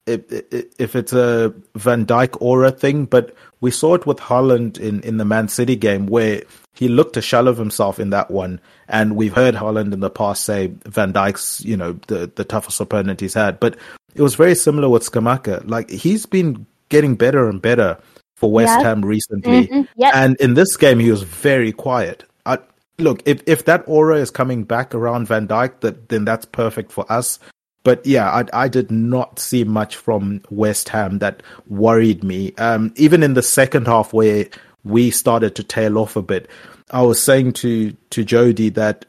if 0.07 0.95
it's 0.95 1.13
a 1.13 1.55
Van 1.75 2.05
Dijk 2.05 2.37
aura 2.41 2.71
thing, 2.71 3.07
but 3.07 3.35
we 3.61 3.71
saw 3.71 3.95
it 3.95 4.07
with 4.07 4.19
Haaland 4.19 4.79
in, 4.79 5.01
in 5.01 5.17
the 5.17 5.25
Man 5.25 5.49
City 5.49 5.77
game 5.77 6.07
where 6.07 6.43
he 6.75 6.89
looked 6.89 7.15
to 7.15 7.23
shell 7.23 7.49
of 7.49 7.57
himself 7.57 7.99
in 7.99 8.11
that 8.11 8.31
one. 8.31 8.61
And 8.89 9.17
we've 9.17 9.33
heard 9.33 9.55
Haaland 9.55 9.93
in 9.93 10.01
the 10.01 10.11
past 10.11 10.45
say 10.45 10.73
Van 10.85 11.13
Dijk's, 11.13 11.65
you 11.65 11.77
know, 11.77 11.93
the, 12.09 12.31
the 12.35 12.45
toughest 12.45 12.81
opponent 12.81 13.21
he's 13.21 13.35
had. 13.35 13.61
But 13.61 13.77
it 14.15 14.23
was 14.23 14.35
very 14.35 14.55
similar 14.55 14.89
with 14.89 15.11
Scamacca. 15.11 15.69
Like 15.69 15.89
he's 15.89 16.27
been 16.27 16.67
getting 16.91 17.15
better 17.15 17.49
and 17.49 17.63
better 17.63 17.99
for 18.37 18.51
West. 18.51 18.83
Ham 18.83 19.03
recently. 19.03 19.69
Mm-hmm. 19.69 19.83
Yep. 19.97 20.15
And 20.15 20.37
in 20.41 20.55
this 20.55 20.77
game, 20.77 20.99
he 20.99 21.11
was 21.11 21.23
very 21.23 21.73
quiet. 21.73 22.25
I, 22.45 22.59
look, 22.99 23.23
if, 23.25 23.41
if 23.47 23.65
that 23.65 23.85
aura 23.87 24.19
is 24.19 24.31
coming 24.31 24.65
back 24.65 24.95
around 24.95 25.29
Van 25.29 25.49
Dijk, 25.49 25.81
that, 25.81 26.11
then 26.11 26.25
that's 26.25 26.45
perfect 26.45 26.93
for 26.93 27.11
us. 27.11 27.39
But 27.85 28.05
yeah, 28.05 28.29
I, 28.31 28.65
I 28.65 28.69
did 28.69 28.91
not 28.91 29.39
see 29.39 29.63
much 29.63 29.97
from 29.97 30.43
West 30.51 30.89
Ham 30.89 31.19
that 31.21 31.43
worried 31.69 32.25
me. 32.25 32.55
Um, 32.55 32.93
even 32.97 33.23
in 33.23 33.35
the 33.35 33.43
second 33.43 33.87
half 33.87 34.13
where 34.13 34.47
we 34.83 35.11
started 35.11 35.55
to 35.57 35.63
tail 35.63 35.99
off 35.99 36.17
a 36.17 36.23
bit, 36.23 36.49
I 36.91 37.03
was 37.03 37.23
saying 37.23 37.53
to, 37.55 37.93
to 38.11 38.25
Jody 38.25 38.71
that, 38.71 39.05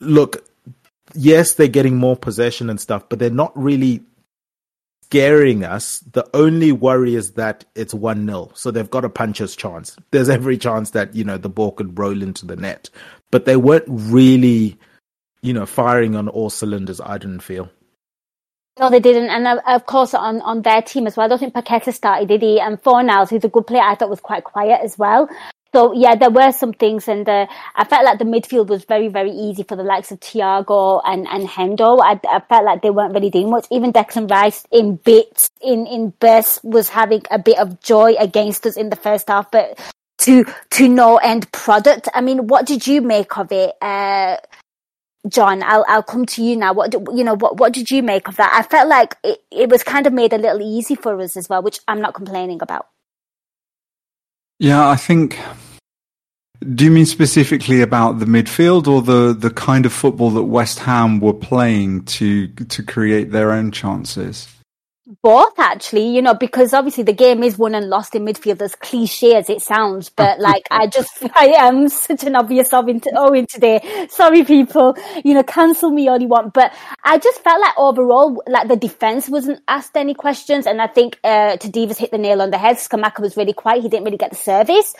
look, 0.00 0.44
yes, 1.14 1.54
they're 1.54 1.68
getting 1.68 1.96
more 1.96 2.16
possession 2.16 2.68
and 2.68 2.80
stuff, 2.80 3.08
but 3.08 3.20
they're 3.20 3.30
not 3.30 3.56
really 3.56 4.02
scaring 5.04 5.62
us. 5.62 6.00
The 6.00 6.28
only 6.34 6.72
worry 6.72 7.14
is 7.14 7.32
that 7.32 7.64
it's 7.76 7.94
1 7.94 8.26
0. 8.26 8.50
So 8.54 8.72
they've 8.72 8.90
got 8.90 9.04
a 9.04 9.10
puncher's 9.10 9.54
chance. 9.54 9.96
There's 10.10 10.28
every 10.28 10.58
chance 10.58 10.90
that, 10.90 11.14
you 11.14 11.22
know, 11.22 11.38
the 11.38 11.48
ball 11.48 11.70
could 11.70 11.96
roll 11.96 12.20
into 12.20 12.46
the 12.46 12.56
net. 12.56 12.90
But 13.30 13.44
they 13.44 13.56
weren't 13.56 13.84
really, 13.86 14.76
you 15.40 15.52
know, 15.52 15.66
firing 15.66 16.16
on 16.16 16.28
all 16.28 16.50
cylinders, 16.50 17.00
I 17.00 17.18
didn't 17.18 17.40
feel. 17.40 17.70
No, 18.80 18.90
they 18.90 19.00
didn't. 19.00 19.28
And 19.28 19.46
uh, 19.46 19.60
of 19.66 19.86
course, 19.86 20.14
on, 20.14 20.40
on 20.40 20.62
their 20.62 20.82
team 20.82 21.06
as 21.06 21.16
well, 21.16 21.26
I 21.26 21.28
don't 21.28 21.38
think 21.38 21.54
Paqueta 21.54 21.92
started, 21.92 22.28
did 22.28 22.42
he? 22.42 22.58
And 22.58 22.82
Fornals, 22.82 23.30
who's 23.30 23.44
a 23.44 23.48
good 23.48 23.66
player, 23.66 23.82
I 23.82 23.94
thought 23.94 24.10
was 24.10 24.20
quite 24.20 24.44
quiet 24.44 24.80
as 24.82 24.98
well. 24.98 25.28
So 25.74 25.94
yeah, 25.94 26.14
there 26.16 26.30
were 26.30 26.52
some 26.52 26.74
things, 26.74 27.08
and 27.08 27.26
uh, 27.26 27.46
I 27.76 27.84
felt 27.84 28.04
like 28.04 28.18
the 28.18 28.26
midfield 28.26 28.66
was 28.66 28.84
very, 28.84 29.08
very 29.08 29.30
easy 29.30 29.62
for 29.62 29.74
the 29.74 29.82
likes 29.82 30.10
of 30.10 30.20
Thiago 30.20 31.00
and 31.02 31.26
and 31.26 31.48
Hendo. 31.48 31.98
I, 32.02 32.20
I 32.28 32.40
felt 32.40 32.66
like 32.66 32.82
they 32.82 32.90
weren't 32.90 33.14
really 33.14 33.30
doing 33.30 33.48
much. 33.48 33.66
Even 33.70 33.90
Declan 33.90 34.30
Rice, 34.30 34.66
in 34.70 34.96
bits, 34.96 35.48
in 35.62 35.86
in 35.86 36.10
bursts, 36.20 36.60
was 36.62 36.90
having 36.90 37.22
a 37.30 37.38
bit 37.38 37.58
of 37.58 37.80
joy 37.80 38.14
against 38.20 38.66
us 38.66 38.76
in 38.76 38.90
the 38.90 38.96
first 38.96 39.28
half, 39.28 39.50
but 39.50 39.78
to 40.18 40.44
to 40.72 40.88
no 40.88 41.16
end 41.16 41.50
product. 41.52 42.06
I 42.12 42.20
mean, 42.20 42.48
what 42.48 42.66
did 42.66 42.86
you 42.86 43.00
make 43.00 43.38
of 43.38 43.50
it? 43.50 43.74
Uh, 43.80 44.36
Jon, 45.28 45.62
I'll 45.62 45.84
I'll 45.86 46.02
come 46.02 46.26
to 46.26 46.42
you 46.42 46.56
now. 46.56 46.72
What 46.72 46.92
you 46.92 47.22
know? 47.22 47.36
What 47.36 47.56
what 47.56 47.72
did 47.72 47.90
you 47.90 48.02
make 48.02 48.26
of 48.26 48.36
that? 48.36 48.52
I 48.52 48.62
felt 48.62 48.88
like 48.88 49.16
it, 49.22 49.40
it 49.52 49.68
was 49.68 49.84
kind 49.84 50.06
of 50.06 50.12
made 50.12 50.32
a 50.32 50.38
little 50.38 50.60
easy 50.60 50.96
for 50.96 51.20
us 51.20 51.36
as 51.36 51.48
well, 51.48 51.62
which 51.62 51.78
I'm 51.86 52.00
not 52.00 52.14
complaining 52.14 52.60
about. 52.60 52.88
Yeah, 54.58 54.88
I 54.88 54.96
think. 54.96 55.38
Do 56.74 56.84
you 56.84 56.90
mean 56.90 57.06
specifically 57.06 57.82
about 57.82 58.18
the 58.18 58.24
midfield 58.24 58.86
or 58.88 59.02
the 59.02 59.32
the 59.32 59.50
kind 59.50 59.86
of 59.86 59.92
football 59.92 60.30
that 60.30 60.44
West 60.44 60.80
Ham 60.80 61.20
were 61.20 61.34
playing 61.34 62.04
to 62.06 62.48
to 62.48 62.82
create 62.82 63.30
their 63.30 63.52
own 63.52 63.70
chances? 63.70 64.48
Both 65.20 65.58
actually, 65.58 66.08
you 66.08 66.22
know, 66.22 66.32
because 66.32 66.72
obviously 66.72 67.02
the 67.02 67.12
game 67.12 67.42
is 67.42 67.58
won 67.58 67.74
and 67.74 67.90
lost 67.90 68.14
in 68.14 68.24
midfield, 68.24 68.62
as 68.62 68.74
cliche 68.74 69.34
as 69.34 69.50
it 69.50 69.60
sounds. 69.60 70.08
But 70.08 70.40
like, 70.48 70.66
I 70.70 70.86
just, 70.86 71.10
I 71.34 71.46
am 71.58 71.88
such 71.88 72.24
an 72.24 72.36
obvious 72.36 72.72
Owen, 72.72 73.00
Owen 73.16 73.46
today. 73.46 74.06
Sorry, 74.10 74.44
people, 74.44 74.96
you 75.24 75.34
know, 75.34 75.42
cancel 75.42 75.90
me 75.90 76.08
all 76.08 76.20
you 76.20 76.28
want. 76.28 76.54
But 76.54 76.72
I 77.04 77.18
just 77.18 77.42
felt 77.42 77.60
like 77.60 77.74
overall, 77.76 78.42
like 78.46 78.68
the 78.68 78.76
defense 78.76 79.28
wasn't 79.28 79.60
asked 79.68 79.96
any 79.96 80.14
questions. 80.14 80.66
And 80.66 80.80
I 80.80 80.86
think, 80.86 81.18
uh, 81.24 81.56
Tadiwa's 81.56 81.98
hit 81.98 82.10
the 82.10 82.18
nail 82.18 82.40
on 82.40 82.50
the 82.50 82.58
head. 82.58 82.76
Scamacca 82.76 83.20
was 83.20 83.36
really 83.36 83.52
quiet. 83.52 83.82
He 83.82 83.88
didn't 83.88 84.04
really 84.04 84.16
get 84.16 84.30
the 84.30 84.36
service. 84.36 84.94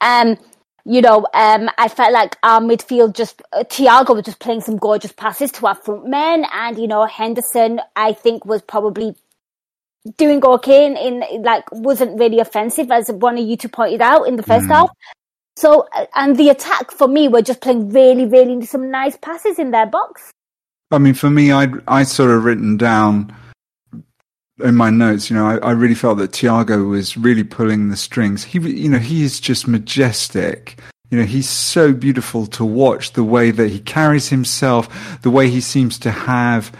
Um, 0.00 0.36
you 0.84 1.00
know, 1.00 1.26
um, 1.34 1.68
I 1.78 1.88
felt 1.88 2.12
like 2.12 2.36
our 2.44 2.60
midfield 2.60 3.16
just, 3.16 3.42
uh, 3.52 3.64
Thiago 3.64 4.14
was 4.14 4.24
just 4.24 4.38
playing 4.38 4.60
some 4.60 4.76
gorgeous 4.76 5.10
passes 5.10 5.50
to 5.52 5.66
our 5.66 5.74
front 5.74 6.06
men. 6.06 6.46
And, 6.52 6.78
you 6.78 6.86
know, 6.86 7.04
Henderson, 7.06 7.80
I 7.96 8.12
think 8.12 8.44
was 8.44 8.62
probably 8.62 9.16
doing 10.16 10.44
okay 10.44 10.86
in, 10.86 10.96
in 10.96 11.42
like, 11.42 11.64
wasn't 11.72 12.18
really 12.18 12.40
offensive 12.40 12.90
as 12.90 13.10
one 13.10 13.38
of 13.38 13.46
you 13.46 13.56
two 13.56 13.68
pointed 13.68 14.00
out 14.00 14.24
in 14.24 14.36
the 14.36 14.42
first 14.42 14.66
mm. 14.66 14.72
half. 14.72 14.90
So, 15.56 15.88
uh, 15.94 16.06
and 16.14 16.36
the 16.36 16.50
attack 16.50 16.90
for 16.90 17.08
me 17.08 17.28
were 17.28 17.42
just 17.42 17.60
playing 17.60 17.90
really, 17.90 18.26
really 18.26 18.64
some 18.66 18.90
nice 18.90 19.16
passes 19.16 19.58
in 19.58 19.70
their 19.70 19.86
box. 19.86 20.30
I 20.90 20.98
mean, 20.98 21.14
for 21.14 21.30
me, 21.30 21.50
I 21.52 21.68
I 21.88 22.04
sort 22.04 22.30
of 22.30 22.44
written 22.44 22.76
down 22.76 23.34
in 24.62 24.74
my 24.74 24.90
notes, 24.90 25.28
you 25.28 25.36
know, 25.36 25.46
I, 25.46 25.56
I, 25.58 25.70
really 25.72 25.94
felt 25.94 26.18
that 26.18 26.30
Thiago 26.30 26.88
was 26.88 27.16
really 27.16 27.44
pulling 27.44 27.90
the 27.90 27.96
strings. 27.96 28.42
He, 28.42 28.58
you 28.58 28.88
know, 28.88 28.98
he 28.98 29.22
is 29.22 29.38
just 29.38 29.68
majestic. 29.68 30.80
You 31.10 31.18
know, 31.18 31.24
he's 31.24 31.48
so 31.48 31.92
beautiful 31.92 32.46
to 32.48 32.64
watch 32.64 33.12
the 33.12 33.24
way 33.24 33.50
that 33.50 33.68
he 33.68 33.80
carries 33.80 34.28
himself, 34.28 35.20
the 35.22 35.30
way 35.30 35.50
he 35.50 35.60
seems 35.60 35.98
to 36.00 36.10
have 36.10 36.72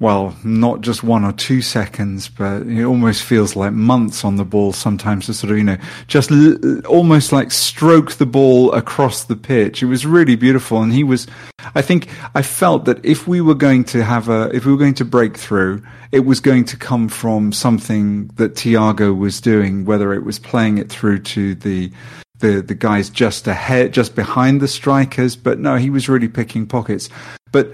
well, 0.00 0.36
not 0.44 0.80
just 0.80 1.02
one 1.02 1.24
or 1.24 1.32
two 1.32 1.60
seconds, 1.60 2.28
but 2.28 2.62
it 2.62 2.84
almost 2.84 3.24
feels 3.24 3.56
like 3.56 3.72
months 3.72 4.24
on 4.24 4.36
the 4.36 4.44
ball 4.44 4.72
sometimes 4.72 5.26
to 5.26 5.34
sort 5.34 5.50
of, 5.50 5.58
you 5.58 5.64
know, 5.64 5.78
just 6.06 6.30
l- 6.30 6.86
almost 6.86 7.32
like 7.32 7.50
stroke 7.50 8.12
the 8.12 8.26
ball 8.26 8.72
across 8.72 9.24
the 9.24 9.34
pitch. 9.34 9.82
It 9.82 9.86
was 9.86 10.06
really 10.06 10.36
beautiful. 10.36 10.82
And 10.82 10.92
he 10.92 11.02
was, 11.02 11.26
I 11.74 11.82
think 11.82 12.08
I 12.34 12.42
felt 12.42 12.84
that 12.84 13.04
if 13.04 13.26
we 13.26 13.40
were 13.40 13.56
going 13.56 13.82
to 13.84 14.04
have 14.04 14.28
a, 14.28 14.50
if 14.54 14.64
we 14.64 14.72
were 14.72 14.78
going 14.78 14.94
to 14.94 15.04
break 15.04 15.36
through, 15.36 15.82
it 16.12 16.20
was 16.20 16.38
going 16.38 16.64
to 16.66 16.76
come 16.76 17.08
from 17.08 17.52
something 17.52 18.28
that 18.36 18.54
Thiago 18.54 19.16
was 19.16 19.40
doing, 19.40 19.84
whether 19.84 20.14
it 20.14 20.24
was 20.24 20.38
playing 20.38 20.78
it 20.78 20.88
through 20.88 21.18
to 21.20 21.56
the, 21.56 21.90
the, 22.38 22.62
the 22.62 22.74
guys 22.74 23.10
just 23.10 23.48
ahead, 23.48 23.92
just 23.92 24.14
behind 24.14 24.60
the 24.60 24.68
strikers. 24.68 25.34
But 25.34 25.58
no, 25.58 25.74
he 25.74 25.90
was 25.90 26.08
really 26.08 26.28
picking 26.28 26.66
pockets. 26.66 27.08
But 27.50 27.72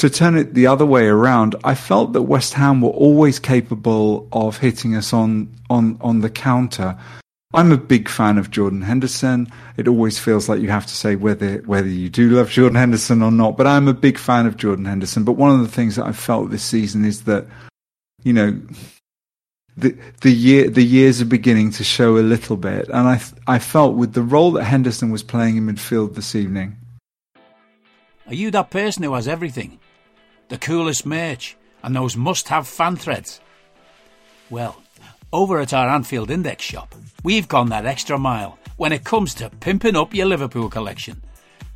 to 0.00 0.08
turn 0.08 0.34
it 0.34 0.54
the 0.54 0.66
other 0.66 0.86
way 0.86 1.06
around, 1.06 1.56
I 1.62 1.74
felt 1.74 2.14
that 2.14 2.22
West 2.22 2.54
Ham 2.54 2.80
were 2.80 2.88
always 2.88 3.38
capable 3.38 4.26
of 4.32 4.56
hitting 4.56 4.96
us 4.96 5.12
on, 5.12 5.54
on, 5.68 5.98
on 6.00 6.20
the 6.20 6.30
counter. 6.30 6.96
I'm 7.52 7.70
a 7.70 7.76
big 7.76 8.08
fan 8.08 8.38
of 8.38 8.50
Jordan 8.50 8.80
Henderson. 8.80 9.52
It 9.76 9.88
always 9.88 10.18
feels 10.18 10.48
like 10.48 10.62
you 10.62 10.70
have 10.70 10.86
to 10.86 10.94
say 10.94 11.16
whether 11.16 11.58
whether 11.66 11.88
you 11.88 12.08
do 12.08 12.30
love 12.30 12.48
Jordan 12.48 12.76
Henderson 12.76 13.22
or 13.22 13.30
not, 13.30 13.58
but 13.58 13.66
I'm 13.66 13.88
a 13.88 13.94
big 13.94 14.16
fan 14.16 14.46
of 14.46 14.56
Jordan 14.56 14.86
Henderson. 14.86 15.24
But 15.24 15.32
one 15.32 15.50
of 15.50 15.60
the 15.60 15.68
things 15.68 15.96
that 15.96 16.06
I've 16.06 16.16
felt 16.16 16.50
this 16.50 16.62
season 16.62 17.04
is 17.04 17.24
that, 17.24 17.46
you 18.22 18.32
know, 18.32 18.58
the 19.76 19.98
the 20.22 20.30
year 20.30 20.70
the 20.70 20.84
years 20.84 21.20
are 21.20 21.26
beginning 21.26 21.72
to 21.72 21.84
show 21.84 22.16
a 22.16 22.24
little 22.24 22.56
bit, 22.56 22.88
and 22.88 23.06
I 23.08 23.20
I 23.46 23.58
felt 23.58 23.96
with 23.96 24.14
the 24.14 24.22
role 24.22 24.52
that 24.52 24.64
Henderson 24.64 25.10
was 25.10 25.24
playing 25.24 25.56
in 25.56 25.66
midfield 25.66 26.14
this 26.14 26.34
evening. 26.34 26.76
Are 28.28 28.34
you 28.34 28.52
that 28.52 28.70
person 28.70 29.02
who 29.02 29.12
has 29.14 29.26
everything? 29.26 29.80
The 30.50 30.58
coolest 30.58 31.06
merch, 31.06 31.56
and 31.82 31.96
those 31.96 32.16
must 32.16 32.48
have 32.48 32.68
fan 32.68 32.96
threads. 32.96 33.40
Well, 34.50 34.82
over 35.32 35.60
at 35.60 35.72
our 35.72 35.88
Anfield 35.88 36.30
Index 36.30 36.64
shop, 36.64 36.94
we've 37.22 37.48
gone 37.48 37.68
that 37.70 37.86
extra 37.86 38.18
mile 38.18 38.58
when 38.76 38.92
it 38.92 39.04
comes 39.04 39.32
to 39.34 39.48
pimping 39.48 39.96
up 39.96 40.12
your 40.12 40.26
Liverpool 40.26 40.68
collection. 40.68 41.22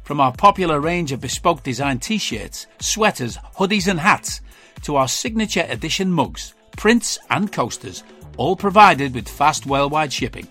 From 0.02 0.20
our 0.20 0.32
popular 0.32 0.80
range 0.80 1.12
of 1.12 1.20
bespoke 1.20 1.62
design 1.62 2.00
t 2.00 2.18
shirts, 2.18 2.66
sweaters, 2.80 3.38
hoodies, 3.56 3.88
and 3.88 4.00
hats, 4.00 4.40
to 4.82 4.96
our 4.96 5.08
signature 5.08 5.64
edition 5.68 6.10
mugs, 6.10 6.54
prints, 6.76 7.18
and 7.30 7.50
coasters, 7.52 8.02
all 8.36 8.56
provided 8.56 9.14
with 9.14 9.28
fast 9.28 9.66
worldwide 9.66 10.12
shipping. 10.12 10.48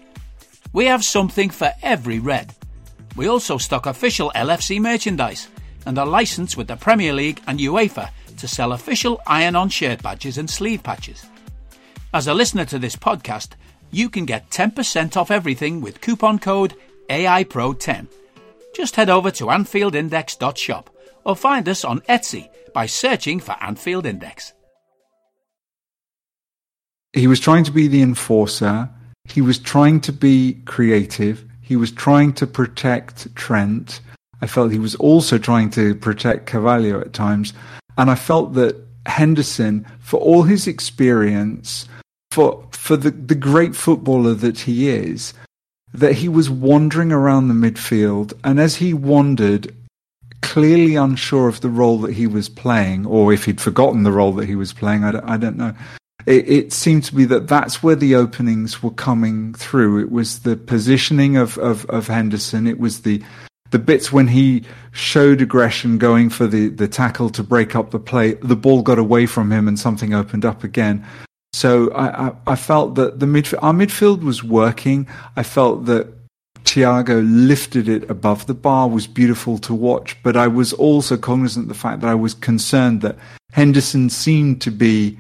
We 0.72 0.86
have 0.86 1.04
something 1.04 1.50
for 1.50 1.72
every 1.84 2.20
red. 2.20 2.56
We 3.18 3.28
also 3.28 3.58
stock 3.58 3.86
official 3.86 4.32
LFC 4.34 4.80
merchandise 4.80 5.50
and 5.86 5.98
are 5.98 6.06
licensed 6.06 6.58
with 6.58 6.68
the 6.68 6.76
Premier 6.76 7.14
League 7.14 7.42
and 7.48 7.60
UEFA 7.60 8.10
to 8.38 8.48
sell 8.48 8.74
official 8.74 9.22
iron 9.28 9.56
on 9.56 9.70
shirt 9.70 10.02
badges 10.02 10.38
and 10.38 10.50
sleeve 10.50 10.84
patches. 10.84 11.26
As 12.14 12.28
a 12.28 12.34
listener 12.34 12.66
to 12.66 12.80
this 12.80 12.96
podcast, 12.96 13.50
you 13.92 14.10
can 14.10 14.26
get 14.26 14.50
10% 14.50 15.18
off 15.18 15.32
everything 15.32 15.82
with 15.82 16.02
coupon 16.02 16.40
code 16.40 16.76
AIPRO10. 17.10 18.08
Just 18.76 18.96
head 18.96 19.10
over 19.10 19.32
to 19.32 19.46
AnfieldIndex.shop 19.46 20.90
or 21.26 21.36
find 21.36 21.70
us 21.70 21.86
on 21.86 22.02
Etsy 22.02 22.50
by 22.74 22.86
searching 22.86 23.40
for 23.40 23.56
Anfield 23.62 24.06
Index. 24.06 24.54
He 27.14 27.28
was 27.28 27.40
trying 27.40 27.64
to 27.66 27.72
be 27.72 27.88
the 27.88 28.02
enforcer. 28.02 28.90
He 29.26 29.42
was 29.42 29.60
trying 29.60 30.02
to 30.02 30.12
be 30.12 30.62
creative. 30.66 31.46
He 31.62 31.76
was 31.76 31.92
trying 31.92 32.34
to 32.34 32.48
protect 32.48 33.34
Trent. 33.36 34.02
I 34.44 34.46
felt 34.46 34.74
he 34.74 34.78
was 34.78 34.96
also 34.96 35.38
trying 35.38 35.70
to 35.70 35.96
protect 35.96 36.48
Carvalho 36.48 37.00
at 37.00 37.14
times. 37.14 37.54
And 37.98 38.12
I 38.12 38.16
felt 38.16 38.56
that 38.56 38.76
Henderson, 39.06 39.88
for 40.02 40.20
all 40.20 40.44
his 40.44 40.68
experience, 40.68 41.88
for, 42.30 42.68
for 42.72 42.98
the, 42.98 43.12
the 43.12 43.36
great 43.36 43.74
footballer 43.74 44.34
that 44.34 44.60
he 44.60 44.90
is, 44.90 45.34
that 45.94 46.16
he 46.16 46.28
was 46.28 46.50
wandering 46.50 47.14
around 47.14 47.48
the 47.48 47.54
midfield. 47.54 48.34
And 48.44 48.60
as 48.60 48.76
he 48.76 48.94
wandered, 48.94 49.74
clearly 50.42 50.98
unsure 50.98 51.48
of 51.48 51.62
the 51.62 51.70
role 51.70 52.00
that 52.00 52.12
he 52.12 52.28
was 52.28 52.50
playing, 52.50 53.06
or 53.06 53.32
if 53.32 53.46
he'd 53.46 53.62
forgotten 53.62 54.04
the 54.04 54.12
role 54.12 54.34
that 54.34 54.50
he 54.50 54.56
was 54.56 54.74
playing, 54.74 55.06
I 55.06 55.12
don't, 55.12 55.24
I 55.24 55.38
don't 55.38 55.56
know. 55.56 55.74
It, 56.26 56.50
it, 56.50 56.74
seemed 56.74 57.06
to 57.06 57.16
be 57.16 57.24
that 57.26 57.48
that's 57.48 57.82
where 57.82 57.96
the 57.96 58.16
openings 58.16 58.84
were 58.84 58.92
coming 58.92 59.54
through. 59.54 60.02
It 60.02 60.12
was 60.12 60.40
the 60.40 60.58
positioning 60.58 61.38
of, 61.38 61.58
of, 61.60 61.86
of 61.86 62.08
Henderson. 62.08 62.68
It 62.68 62.78
was 62.78 63.04
the 63.04 63.24
the 63.74 63.80
bits 63.80 64.14
when 64.14 64.28
he 64.28 64.64
showed 64.92 65.42
aggression 65.42 65.98
going 65.98 66.30
for 66.30 66.46
the, 66.46 66.70
the 66.70 66.88
tackle 66.88 67.32
to 67.32 67.42
break 67.42 67.76
up 67.76 67.90
the 67.90 68.00
play, 68.00 68.36
the 68.36 68.56
ball 68.56 68.84
got 68.84 69.00
away 69.00 69.26
from 69.26 69.52
him 69.52 69.68
and 69.68 69.80
something 69.80 70.14
opened 70.14 70.46
up 70.46 70.64
again. 70.64 71.04
So 71.54 71.92
I, 71.92 72.28
I, 72.28 72.32
I 72.48 72.56
felt 72.56 72.94
that 72.96 73.20
the 73.20 73.26
midfield, 73.26 73.64
our 73.64 73.74
midfield 73.74 74.22
was 74.22 74.44
working. 74.44 75.08
I 75.36 75.42
felt 75.42 75.86
that 75.86 76.08
Thiago 76.66 77.24
lifted 77.26 77.90
it 77.90 78.08
above 78.12 78.46
the 78.46 78.54
bar 78.54 78.88
was 78.88 79.08
beautiful 79.08 79.58
to 79.60 79.74
watch, 79.74 80.22
but 80.22 80.38
I 80.38 80.48
was 80.48 80.72
also 80.74 81.18
cognizant 81.18 81.66
of 81.66 81.70
the 81.70 81.74
fact 81.74 82.02
that 82.02 82.10
I 82.10 82.16
was 82.16 82.36
concerned 82.36 83.02
that 83.02 83.18
Henderson 83.54 84.12
seemed 84.12 84.62
to 84.62 84.72
be 84.72 85.18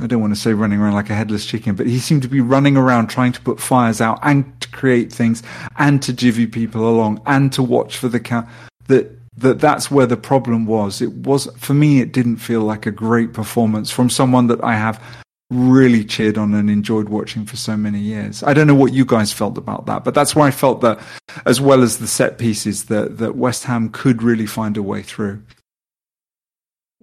I 0.00 0.06
don't 0.06 0.20
want 0.20 0.34
to 0.34 0.40
say 0.40 0.54
running 0.54 0.80
around 0.80 0.94
like 0.94 1.10
a 1.10 1.14
headless 1.14 1.44
chicken, 1.44 1.74
but 1.74 1.86
he 1.86 1.98
seemed 1.98 2.22
to 2.22 2.28
be 2.28 2.40
running 2.40 2.76
around 2.76 3.08
trying 3.08 3.32
to 3.32 3.40
put 3.40 3.60
fires 3.60 4.00
out 4.00 4.18
and 4.22 4.58
to 4.62 4.68
create 4.70 5.12
things 5.12 5.42
and 5.78 6.02
to 6.02 6.12
jivvy 6.12 6.50
people 6.50 6.88
along 6.88 7.20
and 7.26 7.52
to 7.52 7.62
watch 7.62 7.98
for 7.98 8.08
the 8.08 8.20
count. 8.20 8.48
That 8.86 9.18
that 9.36 9.60
that's 9.60 9.90
where 9.90 10.06
the 10.06 10.16
problem 10.16 10.66
was. 10.66 11.00
It 11.00 11.12
was 11.12 11.46
for 11.58 11.74
me. 11.74 12.00
It 12.00 12.12
didn't 12.12 12.38
feel 12.38 12.62
like 12.62 12.86
a 12.86 12.90
great 12.90 13.32
performance 13.32 13.90
from 13.90 14.10
someone 14.10 14.46
that 14.48 14.62
I 14.64 14.74
have 14.74 15.02
really 15.50 16.04
cheered 16.04 16.38
on 16.38 16.54
and 16.54 16.70
enjoyed 16.70 17.08
watching 17.08 17.44
for 17.44 17.56
so 17.56 17.76
many 17.76 17.98
years. 17.98 18.42
I 18.42 18.54
don't 18.54 18.66
know 18.66 18.74
what 18.74 18.92
you 18.92 19.04
guys 19.04 19.32
felt 19.32 19.58
about 19.58 19.86
that, 19.86 20.04
but 20.04 20.14
that's 20.14 20.34
where 20.34 20.46
I 20.46 20.52
felt 20.52 20.80
that, 20.82 21.00
as 21.44 21.60
well 21.60 21.82
as 21.82 21.98
the 21.98 22.06
set 22.06 22.38
pieces, 22.38 22.84
that 22.84 23.18
that 23.18 23.36
West 23.36 23.64
Ham 23.64 23.90
could 23.90 24.22
really 24.22 24.46
find 24.46 24.76
a 24.76 24.82
way 24.82 25.02
through. 25.02 25.42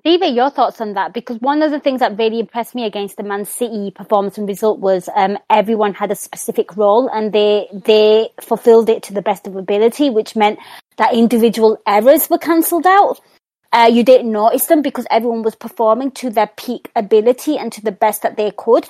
David, 0.08 0.36
your 0.36 0.50
thoughts 0.50 0.80
on 0.80 0.94
that? 0.94 1.12
Because 1.12 1.38
one 1.42 1.62
of 1.62 1.70
the 1.70 1.82
things 1.82 2.00
that 2.00 2.18
really 2.18 2.40
impressed 2.40 2.74
me 2.74 2.86
against 2.86 3.18
the 3.18 3.24
Man 3.24 3.44
City 3.44 3.92
performance 3.92 4.38
and 4.38 4.48
result 4.48 4.80
was 4.80 5.10
um, 5.14 5.38
everyone 5.50 5.94
had 5.94 6.12
a 6.12 6.16
specific 6.16 6.78
role 6.78 7.10
and 7.10 7.34
they 7.34 7.68
they 7.74 8.30
fulfilled 8.40 8.88
it 8.88 9.04
to 9.04 9.14
the 9.14 9.22
best 9.22 9.48
of 9.48 9.58
ability, 9.58 10.10
which 10.10 10.34
meant 10.34 10.60
that 10.96 11.14
individual 11.14 11.78
errors 11.86 12.30
were 12.30 12.38
cancelled 12.38 12.88
out. 12.88 13.20
Uh, 13.74 13.90
you 13.92 14.02
didn't 14.02 14.32
notice 14.32 14.68
them 14.68 14.82
because 14.82 15.06
everyone 15.12 15.44
was 15.44 15.56
performing 15.56 16.12
to 16.12 16.30
their 16.30 16.52
peak 16.56 16.90
ability 16.96 17.58
and 17.58 17.74
to 17.74 17.82
the 17.82 17.92
best 17.92 18.22
that 18.22 18.38
they 18.38 18.50
could. 18.56 18.88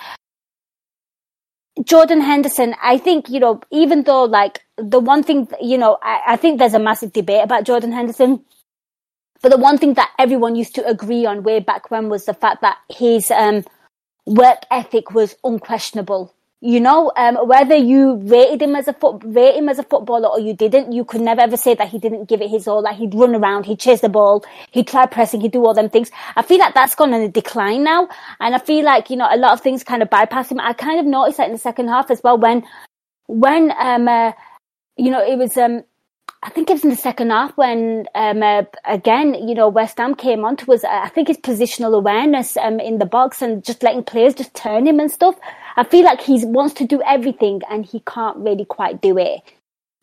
Jordan 1.84 2.22
Henderson, 2.22 2.76
I 2.80 3.00
think, 3.00 3.28
you 3.28 3.40
know, 3.40 3.60
even 3.72 4.04
though 4.04 4.26
like 4.26 4.60
the 4.78 5.00
one 5.00 5.24
thing, 5.24 5.48
you 5.60 5.80
know, 5.80 5.98
I, 6.00 6.22
I 6.28 6.36
think 6.36 6.60
there's 6.60 6.76
a 6.76 6.80
massive 6.80 7.12
debate 7.12 7.44
about 7.44 7.64
Jordan 7.64 7.92
Henderson 7.92 8.44
but 9.42 9.50
the 9.50 9.58
one 9.58 9.78
thing 9.78 9.94
that 9.96 10.12
everyone 10.18 10.56
used 10.56 10.76
to 10.76 10.88
agree 10.88 11.26
on 11.26 11.44
way 11.44 11.60
back 11.60 11.92
when 11.92 12.10
was 12.10 12.26
the 12.26 12.34
fact 12.34 12.62
that 12.62 12.78
his 12.90 13.32
um, 13.32 13.64
work 14.26 14.60
ethic 14.70 15.14
was 15.14 15.36
unquestionable. 15.44 16.34
You 16.60 16.80
know, 16.80 17.12
um, 17.16 17.36
whether 17.48 17.76
you 17.76 18.16
rated 18.16 18.64
him 18.64 18.76
as 18.76 18.88
a 18.88 18.94
foot, 18.94 19.22
rate 19.24 19.56
him 19.56 19.70
as 19.70 19.78
a 19.78 19.84
footballer 19.84 20.28
or 20.28 20.40
you 20.40 20.56
didn't, 20.56 20.92
you 20.92 21.06
could 21.06 21.22
never 21.22 21.42
ever 21.42 21.56
say 21.56 21.76
that 21.76 21.90
he 21.90 22.00
didn't 22.00 22.26
give 22.26 22.42
it 22.42 22.50
his 22.50 22.68
all. 22.68 22.82
Like 22.82 22.98
he'd 22.98 23.14
run 23.14 23.36
around, 23.36 23.68
he'd 23.68 23.80
chase 23.80 24.02
the 24.02 24.10
ball, 24.10 24.44
he'd 24.72 24.88
try 24.88 25.06
pressing, 25.06 25.40
he'd 25.42 25.52
do 25.52 25.64
all 25.64 25.76
them 25.76 25.90
things. 25.90 26.10
I 26.36 26.42
feel 26.42 26.58
like 26.58 26.74
that's 26.74 26.96
gone 26.96 27.14
on 27.14 27.22
a 27.22 27.30
decline 27.30 27.84
now. 27.84 28.10
And 28.40 28.56
I 28.56 28.58
feel 28.58 28.84
like, 28.84 29.12
you 29.12 29.18
know, 29.18 29.28
a 29.30 29.38
lot 29.38 29.54
of 29.54 29.62
things 29.62 29.84
kind 29.84 30.02
of 30.02 30.10
bypass 30.10 30.52
him. 30.52 30.60
I 30.60 30.74
kind 30.74 31.00
of 31.00 31.06
noticed 31.06 31.38
that 31.38 31.46
in 31.46 31.54
the 31.54 31.60
second 31.60 31.90
half 31.90 32.10
as 32.10 32.22
well 32.24 32.40
when, 32.40 32.64
when, 33.28 33.72
um, 33.78 34.08
uh, 34.08 34.32
you 34.98 35.12
know, 35.12 35.24
it 35.24 35.38
was, 35.38 35.56
um, 35.58 35.84
I 36.48 36.50
think 36.50 36.70
it 36.70 36.74
was 36.76 36.86
in 36.86 36.92
the 36.92 36.96
second 36.96 37.30
half 37.32 37.58
when, 37.58 38.06
um, 38.16 38.42
uh, 38.42 38.64
again, 38.86 39.34
you 39.34 39.54
know, 39.54 39.68
West 39.68 39.98
Ham 39.98 40.16
came 40.16 40.46
on 40.46 40.56
to 40.56 40.72
us. 40.72 40.82
Uh, 40.82 41.02
I 41.04 41.10
think 41.10 41.28
his 41.28 41.36
positional 41.36 41.94
awareness 41.94 42.56
um, 42.56 42.80
in 42.80 43.00
the 43.00 43.06
box 43.06 43.42
and 43.42 43.62
just 43.66 43.84
letting 43.84 44.06
players 44.06 44.34
just 44.34 44.54
turn 44.54 44.88
him 44.88 45.02
and 45.02 45.12
stuff. 45.12 45.36
I 45.76 45.84
feel 45.84 46.06
like 46.06 46.22
he 46.22 46.46
wants 46.46 46.74
to 46.76 46.88
do 46.88 47.02
everything 47.02 47.64
and 47.70 47.86
he 47.86 48.02
can't 48.08 48.38
really 48.38 48.64
quite 48.64 49.02
do 49.02 49.18
it. 49.18 49.42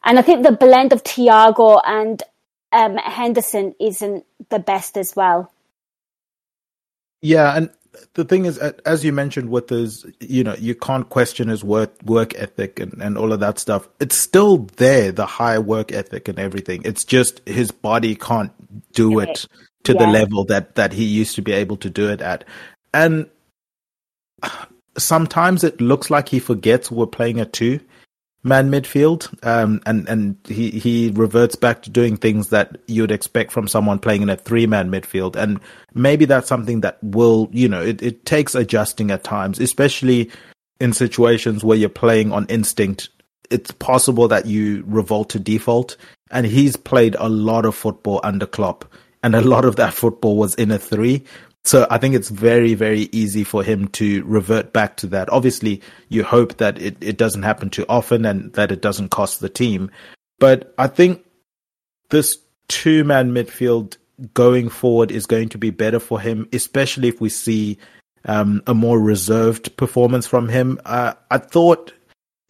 And 0.04 0.18
I 0.18 0.22
think 0.22 0.42
the 0.42 0.52
blend 0.52 0.92
of 0.92 1.02
Thiago 1.02 1.80
and 1.82 2.22
um, 2.72 2.98
Henderson 2.98 3.74
isn't 3.80 4.26
the 4.50 4.58
best 4.58 4.98
as 4.98 5.16
well. 5.16 5.50
Yeah, 7.22 7.56
and 7.56 7.70
the 8.14 8.24
thing 8.24 8.44
is, 8.44 8.58
as 8.58 9.04
you 9.04 9.12
mentioned, 9.12 9.50
with 9.50 9.68
his, 9.68 10.06
you 10.20 10.44
know, 10.44 10.54
you 10.54 10.74
can't 10.74 11.08
question 11.08 11.48
his 11.48 11.64
work 11.64 11.92
work 12.04 12.34
ethic 12.34 12.80
and, 12.80 13.00
and 13.00 13.18
all 13.18 13.32
of 13.32 13.40
that 13.40 13.58
stuff. 13.58 13.88
It's 14.00 14.16
still 14.16 14.58
there, 14.76 15.12
the 15.12 15.26
high 15.26 15.58
work 15.58 15.92
ethic 15.92 16.28
and 16.28 16.38
everything. 16.38 16.82
It's 16.84 17.04
just 17.04 17.46
his 17.48 17.70
body 17.70 18.14
can't 18.14 18.52
do 18.92 19.18
it 19.20 19.46
to 19.84 19.92
yeah. 19.92 19.98
the 19.98 20.06
level 20.06 20.44
that 20.44 20.74
that 20.74 20.92
he 20.92 21.04
used 21.04 21.34
to 21.36 21.42
be 21.42 21.52
able 21.52 21.76
to 21.78 21.90
do 21.90 22.10
it 22.10 22.20
at. 22.20 22.44
And 22.92 23.28
sometimes 24.96 25.64
it 25.64 25.80
looks 25.80 26.10
like 26.10 26.28
he 26.28 26.38
forgets 26.38 26.90
we're 26.90 27.06
playing 27.06 27.40
a 27.40 27.44
two 27.44 27.80
man 28.44 28.70
midfield, 28.70 29.34
um, 29.44 29.80
and 29.86 30.06
and 30.08 30.36
he 30.46 30.70
he 30.70 31.10
reverts 31.14 31.56
back 31.56 31.82
to 31.82 31.90
doing 31.90 32.16
things 32.16 32.50
that 32.50 32.76
you'd 32.86 33.10
expect 33.10 33.50
from 33.50 33.66
someone 33.66 33.98
playing 33.98 34.22
in 34.22 34.30
a 34.30 34.36
three 34.36 34.66
man 34.66 34.90
midfield, 34.90 35.34
and 35.34 35.58
maybe 35.94 36.26
that's 36.26 36.46
something 36.46 36.82
that 36.82 36.98
will 37.02 37.48
you 37.50 37.68
know 37.68 37.82
it, 37.82 38.02
it 38.02 38.24
takes 38.26 38.54
adjusting 38.54 39.10
at 39.10 39.24
times, 39.24 39.58
especially 39.58 40.30
in 40.78 40.92
situations 40.92 41.64
where 41.64 41.78
you're 41.78 41.88
playing 41.88 42.30
on 42.32 42.46
instinct. 42.46 43.08
It's 43.50 43.70
possible 43.72 44.28
that 44.28 44.46
you 44.46 44.84
revolt 44.86 45.30
to 45.30 45.38
default, 45.38 45.96
and 46.30 46.46
he's 46.46 46.76
played 46.76 47.16
a 47.18 47.28
lot 47.28 47.64
of 47.64 47.74
football 47.74 48.20
under 48.22 48.46
Klopp, 48.46 48.84
and 49.22 49.34
a 49.34 49.40
lot 49.40 49.64
of 49.64 49.76
that 49.76 49.94
football 49.94 50.36
was 50.36 50.54
in 50.56 50.70
a 50.70 50.78
three. 50.78 51.24
So 51.64 51.86
I 51.90 51.96
think 51.96 52.14
it's 52.14 52.28
very, 52.28 52.74
very 52.74 53.08
easy 53.12 53.42
for 53.42 53.62
him 53.62 53.88
to 53.88 54.22
revert 54.24 54.72
back 54.74 54.98
to 54.98 55.06
that. 55.08 55.30
Obviously, 55.30 55.80
you 56.10 56.22
hope 56.22 56.58
that 56.58 56.80
it, 56.80 56.96
it 57.00 57.16
doesn't 57.16 57.42
happen 57.42 57.70
too 57.70 57.86
often 57.88 58.26
and 58.26 58.52
that 58.52 58.70
it 58.70 58.82
doesn't 58.82 59.08
cost 59.08 59.40
the 59.40 59.48
team. 59.48 59.90
But 60.38 60.74
I 60.76 60.88
think 60.88 61.24
this 62.10 62.38
two 62.68 63.02
man 63.04 63.32
midfield 63.32 63.96
going 64.34 64.68
forward 64.68 65.10
is 65.10 65.26
going 65.26 65.48
to 65.50 65.58
be 65.58 65.70
better 65.70 65.98
for 65.98 66.20
him, 66.20 66.48
especially 66.52 67.08
if 67.08 67.20
we 67.20 67.30
see 67.30 67.78
um, 68.26 68.62
a 68.66 68.74
more 68.74 69.00
reserved 69.00 69.74
performance 69.78 70.26
from 70.26 70.48
him. 70.48 70.78
Uh, 70.84 71.14
I 71.30 71.38
thought 71.38 71.92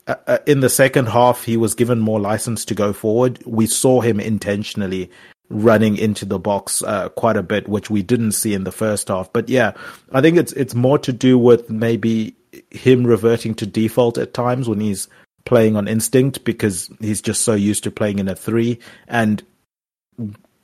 uh, 0.06 0.16
uh 0.26 0.38
in 0.46 0.60
the 0.60 0.68
second 0.68 1.06
half 1.06 1.44
he 1.44 1.56
was 1.56 1.74
given 1.74 1.98
more 2.00 2.20
license 2.20 2.64
to 2.66 2.74
go 2.74 2.92
forward. 2.92 3.42
We 3.46 3.66
saw 3.66 4.00
him 4.00 4.18
intentionally 4.18 5.10
running 5.50 5.96
into 5.96 6.24
the 6.24 6.38
box 6.38 6.82
uh, 6.82 7.08
quite 7.10 7.36
a 7.36 7.42
bit, 7.42 7.68
which 7.68 7.90
we 7.90 8.02
didn't 8.02 8.32
see 8.32 8.54
in 8.54 8.64
the 8.64 8.72
first 8.72 9.08
half. 9.08 9.32
But 9.32 9.48
yeah, 9.48 9.72
I 10.12 10.20
think 10.20 10.36
it's 10.36 10.52
it's 10.52 10.74
more 10.74 10.98
to 10.98 11.12
do 11.12 11.38
with 11.38 11.68
maybe 11.70 12.34
him 12.70 13.04
reverting 13.06 13.54
to 13.56 13.66
default 13.66 14.18
at 14.18 14.34
times 14.34 14.68
when 14.68 14.80
he's 14.80 15.08
playing 15.44 15.76
on 15.76 15.88
instinct 15.88 16.44
because 16.44 16.90
he's 17.00 17.20
just 17.20 17.42
so 17.42 17.54
used 17.54 17.84
to 17.84 17.90
playing 17.90 18.18
in 18.18 18.28
a 18.28 18.34
three, 18.34 18.78
and 19.08 19.42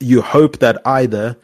you 0.01 0.23
hope 0.23 0.59
that 0.59 0.81
either 0.87 1.37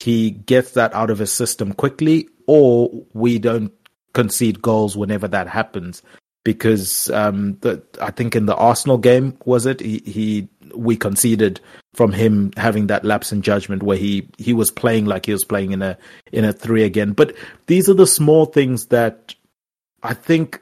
he 0.00 0.30
gets 0.30 0.72
that 0.72 0.92
out 0.94 1.10
of 1.10 1.18
his 1.18 1.32
system 1.32 1.72
quickly 1.72 2.28
or 2.46 2.90
we 3.12 3.38
don't 3.38 3.72
concede 4.14 4.60
goals 4.62 4.96
whenever 4.96 5.28
that 5.28 5.46
happens. 5.46 6.02
Because 6.42 7.10
um, 7.10 7.58
the, 7.60 7.82
I 8.00 8.10
think 8.10 8.34
in 8.34 8.46
the 8.46 8.56
Arsenal 8.56 8.96
game 8.96 9.36
was 9.44 9.66
it? 9.66 9.78
He, 9.80 9.98
he 10.06 10.48
we 10.74 10.96
conceded 10.96 11.60
from 11.94 12.12
him 12.12 12.52
having 12.56 12.86
that 12.86 13.04
lapse 13.04 13.32
in 13.32 13.42
judgment 13.42 13.82
where 13.82 13.96
he 13.96 14.28
he 14.38 14.52
was 14.52 14.70
playing 14.70 15.06
like 15.06 15.26
he 15.26 15.32
was 15.32 15.44
playing 15.44 15.72
in 15.72 15.82
a 15.82 15.98
in 16.32 16.44
a 16.44 16.52
three 16.52 16.84
again. 16.84 17.12
But 17.12 17.34
these 17.66 17.88
are 17.88 17.94
the 17.94 18.06
small 18.06 18.46
things 18.46 18.86
that 18.86 19.34
I 20.02 20.14
think 20.14 20.60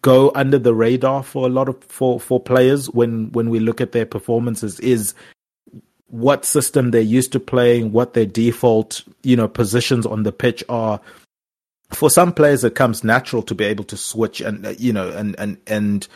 go 0.00 0.30
under 0.34 0.58
the 0.58 0.74
radar 0.74 1.22
for 1.22 1.46
a 1.46 1.50
lot 1.50 1.68
of 1.68 1.82
for 1.84 2.20
for 2.20 2.38
players 2.38 2.88
when 2.90 3.32
when 3.32 3.50
we 3.50 3.58
look 3.58 3.80
at 3.80 3.92
their 3.92 4.06
performances 4.06 4.78
is 4.80 5.14
what 6.12 6.44
system 6.44 6.90
they're 6.90 7.00
used 7.00 7.32
to 7.32 7.40
playing, 7.40 7.90
what 7.90 8.12
their 8.12 8.26
default, 8.26 9.02
you 9.22 9.34
know, 9.34 9.48
positions 9.48 10.04
on 10.04 10.24
the 10.24 10.32
pitch 10.32 10.62
are. 10.68 11.00
For 11.90 12.10
some 12.10 12.32
players, 12.32 12.64
it 12.64 12.74
comes 12.74 13.02
natural 13.02 13.42
to 13.42 13.54
be 13.54 13.64
able 13.64 13.84
to 13.84 13.96
switch 13.96 14.40
and 14.40 14.78
you 14.78 14.92
know 14.92 15.10
and 15.10 15.34
and 15.38 15.58
and 15.66 16.06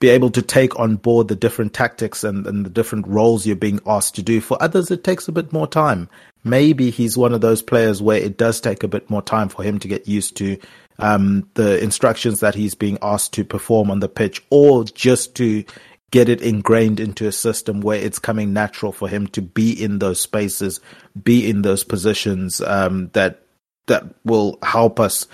be 0.00 0.08
able 0.08 0.30
to 0.30 0.42
take 0.42 0.78
on 0.78 0.96
board 0.96 1.28
the 1.28 1.34
different 1.34 1.74
tactics 1.74 2.22
and, 2.22 2.46
and 2.46 2.64
the 2.64 2.70
different 2.70 3.06
roles 3.08 3.46
you're 3.46 3.56
being 3.56 3.80
asked 3.86 4.14
to 4.14 4.22
do. 4.22 4.40
For 4.40 4.60
others, 4.62 4.90
it 4.90 5.02
takes 5.02 5.26
a 5.26 5.32
bit 5.32 5.52
more 5.52 5.66
time. 5.66 6.08
Maybe 6.44 6.90
he's 6.90 7.16
one 7.16 7.34
of 7.34 7.40
those 7.40 7.62
players 7.62 8.00
where 8.00 8.20
it 8.20 8.38
does 8.38 8.60
take 8.60 8.82
a 8.82 8.88
bit 8.88 9.10
more 9.10 9.22
time 9.22 9.48
for 9.48 9.62
him 9.62 9.78
to 9.80 9.88
get 9.88 10.06
used 10.06 10.36
to 10.36 10.56
um, 11.00 11.48
the 11.54 11.82
instructions 11.82 12.40
that 12.40 12.54
he's 12.54 12.74
being 12.74 12.98
asked 13.02 13.32
to 13.34 13.44
perform 13.44 13.90
on 13.90 14.00
the 14.00 14.08
pitch, 14.08 14.42
or 14.50 14.84
just 14.84 15.34
to 15.36 15.64
get 16.10 16.28
it 16.28 16.40
ingrained 16.40 17.00
into 17.00 17.26
a 17.26 17.32
system 17.32 17.80
where 17.80 18.00
it's 18.00 18.18
coming 18.18 18.52
natural 18.52 18.92
for 18.92 19.08
him 19.08 19.26
to 19.28 19.42
be 19.42 19.72
in 19.72 19.98
those 19.98 20.20
spaces, 20.20 20.80
be 21.22 21.48
in 21.48 21.62
those 21.62 21.84
positions 21.84 22.60
um, 22.62 23.10
that 23.12 23.42
that 23.86 24.04
will 24.24 24.58
help 24.62 25.00
us 25.00 25.26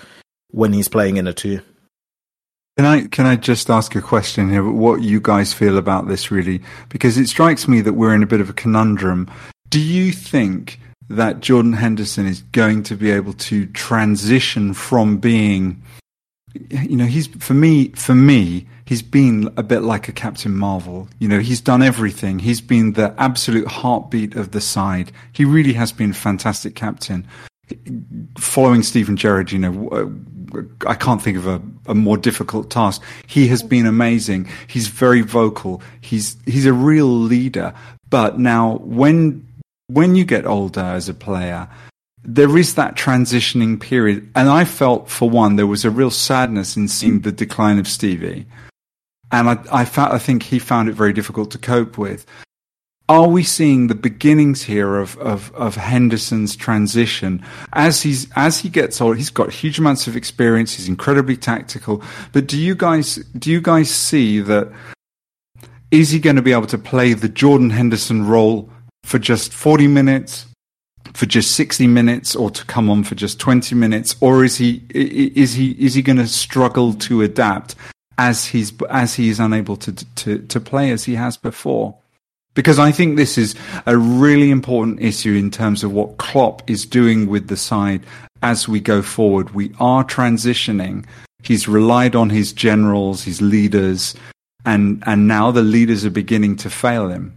when 0.51 0.71
he's 0.71 0.87
playing 0.87 1.17
in 1.17 1.27
a 1.27 1.33
two. 1.33 1.61
Can 2.77 2.85
I 2.85 3.07
can 3.07 3.25
I 3.25 3.37
just 3.37 3.69
ask 3.69 3.95
a 3.95 4.01
question 4.01 4.49
here? 4.49 4.63
What 4.69 5.01
you 5.01 5.21
guys 5.21 5.53
feel 5.53 5.77
about 5.77 6.07
this, 6.07 6.29
really? 6.29 6.61
Because 6.89 7.17
it 7.17 7.27
strikes 7.27 7.67
me 7.67 7.81
that 7.81 7.93
we're 7.93 8.13
in 8.13 8.23
a 8.23 8.27
bit 8.27 8.41
of 8.41 8.49
a 8.49 8.53
conundrum. 8.53 9.31
Do 9.69 9.79
you 9.79 10.11
think 10.11 10.79
that 11.09 11.39
Jordan 11.39 11.73
Henderson 11.73 12.25
is 12.25 12.41
going 12.41 12.83
to 12.83 12.95
be 12.95 13.11
able 13.11 13.33
to 13.33 13.65
transition 13.67 14.73
from 14.73 15.17
being, 15.17 15.81
you 16.53 16.97
know, 16.97 17.05
he's 17.05 17.27
for 17.27 17.53
me 17.53 17.89
for 17.89 18.15
me 18.15 18.67
he's 18.85 19.01
been 19.01 19.51
a 19.57 19.63
bit 19.63 19.81
like 19.81 20.07
a 20.07 20.11
Captain 20.11 20.55
Marvel. 20.55 21.07
You 21.19 21.27
know, 21.27 21.39
he's 21.39 21.61
done 21.61 21.81
everything. 21.81 22.39
He's 22.39 22.61
been 22.61 22.93
the 22.93 23.13
absolute 23.17 23.67
heartbeat 23.67 24.35
of 24.35 24.51
the 24.51 24.61
side. 24.61 25.11
He 25.33 25.43
really 25.43 25.73
has 25.73 25.91
been 25.91 26.11
a 26.11 26.13
fantastic 26.13 26.75
captain 26.75 27.27
following 28.37 28.83
Steven 28.83 29.17
Gerrard, 29.17 29.51
you 29.51 29.57
know, 29.57 29.89
uh, 29.89 30.05
I 30.85 30.95
can't 30.95 31.21
think 31.21 31.37
of 31.37 31.47
a, 31.47 31.61
a, 31.87 31.95
more 31.95 32.17
difficult 32.17 32.69
task. 32.69 33.01
He 33.27 33.47
has 33.47 33.63
been 33.63 33.85
amazing. 33.85 34.49
He's 34.67 34.87
very 34.87 35.21
vocal. 35.21 35.81
He's 36.01 36.37
he's 36.45 36.65
a 36.65 36.73
real 36.73 37.07
leader. 37.07 37.73
But 38.09 38.39
now, 38.39 38.77
when 38.83 39.47
when 39.87 40.15
you 40.15 40.25
get 40.25 40.45
older 40.45 40.81
as 40.81 41.09
a 41.09 41.13
player, 41.13 41.67
there 42.23 42.57
is 42.57 42.75
that 42.75 42.95
transitioning 42.95 43.79
period, 43.79 44.29
and 44.35 44.49
I 44.49 44.65
felt, 44.65 45.09
for 45.09 45.29
one, 45.29 45.55
there 45.55 45.67
was 45.67 45.85
a 45.85 45.91
real 45.91 46.11
sadness 46.11 46.75
in 46.75 46.87
seeing 46.87 47.19
the 47.21 47.31
decline 47.31 47.77
of 47.77 47.87
Stevie, 47.87 48.47
and 49.31 49.49
I, 49.49 49.59
I, 49.71 49.85
found, 49.85 50.13
I 50.13 50.17
think 50.17 50.43
he 50.43 50.59
found 50.59 50.89
it 50.89 50.93
very 50.93 51.13
difficult 51.13 51.51
to 51.51 51.57
cope 51.57 51.97
with 51.97 52.25
are 53.07 53.27
we 53.27 53.43
seeing 53.43 53.87
the 53.87 53.95
beginnings 53.95 54.63
here 54.63 54.95
of, 54.95 55.17
of, 55.19 55.53
of 55.53 55.75
Henderson's 55.75 56.55
transition 56.55 57.45
as 57.73 58.01
he's 58.01 58.27
as 58.35 58.59
he 58.59 58.69
gets 58.69 58.99
older? 58.99 59.15
He's 59.15 59.29
got 59.29 59.51
huge 59.51 59.77
amounts 59.77 60.07
of 60.07 60.15
experience. 60.15 60.73
He's 60.73 60.87
incredibly 60.87 61.37
tactical. 61.37 62.03
But 62.33 62.47
do 62.47 62.57
you 62.57 62.73
guys 62.73 63.17
do 63.37 63.51
you 63.51 63.61
guys 63.61 63.91
see 63.91 64.39
that? 64.41 64.71
Is 65.91 66.09
he 66.09 66.19
going 66.19 66.35
to 66.35 66.41
be 66.41 66.51
able 66.51 66.65
to 66.67 66.79
play 66.79 67.13
the 67.13 67.29
Jordan 67.29 67.69
Henderson 67.69 68.27
role 68.27 68.69
for 69.03 69.19
just 69.19 69.53
forty 69.53 69.87
minutes, 69.87 70.47
for 71.13 71.27
just 71.27 71.51
sixty 71.51 71.85
minutes, 71.85 72.35
or 72.35 72.49
to 72.49 72.65
come 72.65 72.89
on 72.89 73.03
for 73.03 73.13
just 73.13 73.39
twenty 73.39 73.75
minutes, 73.75 74.15
or 74.19 74.43
is 74.43 74.57
he 74.57 74.83
is 74.89 75.53
he 75.53 75.71
is 75.73 75.93
he 75.93 76.01
going 76.01 76.17
to 76.17 76.27
struggle 76.27 76.93
to 76.95 77.21
adapt 77.21 77.75
as 78.17 78.47
he's 78.47 78.73
as 78.89 79.13
he 79.13 79.29
is 79.29 79.39
unable 79.39 79.77
to 79.77 79.93
to 80.15 80.39
to 80.39 80.59
play 80.59 80.89
as 80.89 81.03
he 81.03 81.13
has 81.13 81.37
before? 81.37 81.95
Because 82.55 82.79
I 82.79 82.91
think 82.91 83.15
this 83.15 83.37
is 83.37 83.53
a 83.85 83.97
really 83.97 84.49
important 84.49 85.01
issue 85.01 85.33
in 85.33 85.51
terms 85.51 85.83
of 85.83 85.91
what 85.91 86.17
Klopp 86.17 86.67
is 86.69 86.85
doing 86.85 87.27
with 87.27 87.47
the 87.47 87.57
side 87.57 88.03
as 88.41 88.67
we 88.67 88.79
go 88.79 89.01
forward. 89.01 89.51
We 89.51 89.73
are 89.79 90.03
transitioning. 90.03 91.05
He's 91.43 91.67
relied 91.67 92.15
on 92.15 92.31
his 92.31 92.53
generals, 92.53 93.23
his 93.23 93.41
leaders, 93.41 94.15
and, 94.65 95.03
and 95.05 95.27
now 95.27 95.51
the 95.51 95.61
leaders 95.61 96.05
are 96.05 96.09
beginning 96.09 96.55
to 96.57 96.69
fail 96.69 97.09
him. 97.09 97.35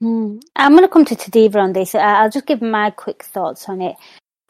Hmm. 0.00 0.38
I'm 0.56 0.72
going 0.72 0.82
to 0.82 0.88
come 0.88 1.06
to 1.06 1.14
Tadiwa 1.14 1.56
on 1.56 1.72
this. 1.72 1.94
I'll 1.94 2.28
just 2.28 2.46
give 2.46 2.60
my 2.60 2.90
quick 2.90 3.22
thoughts 3.22 3.68
on 3.68 3.80
it. 3.80 3.96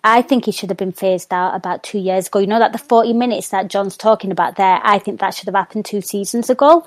I 0.02 0.22
think 0.22 0.44
he 0.44 0.52
should 0.52 0.70
have 0.70 0.78
been 0.78 0.92
phased 0.92 1.32
out 1.32 1.54
about 1.54 1.82
two 1.82 1.98
years 1.98 2.28
ago. 2.28 2.38
You 2.38 2.46
know 2.46 2.58
that 2.58 2.72
the 2.72 2.78
40 2.78 3.12
minutes 3.12 3.48
that 3.48 3.68
Jon's 3.68 3.96
talking 3.96 4.30
about 4.30 4.56
there, 4.56 4.80
I 4.82 4.98
think 4.98 5.20
that 5.20 5.34
should 5.34 5.46
have 5.46 5.54
happened 5.54 5.84
two 5.84 6.00
seasons 6.00 6.48
ago. 6.48 6.84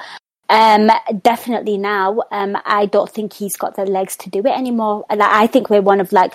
Um, 0.49 0.89
definitely 1.21 1.77
now, 1.77 2.23
um, 2.31 2.57
I 2.65 2.87
don't 2.87 3.09
think 3.09 3.33
he's 3.33 3.55
got 3.55 3.75
the 3.75 3.85
legs 3.85 4.17
to 4.17 4.29
do 4.29 4.39
it 4.39 4.57
anymore. 4.57 5.05
I 5.09 5.45
think 5.47 5.69
we're 5.69 5.81
one 5.81 6.01
of 6.01 6.11
like, 6.11 6.33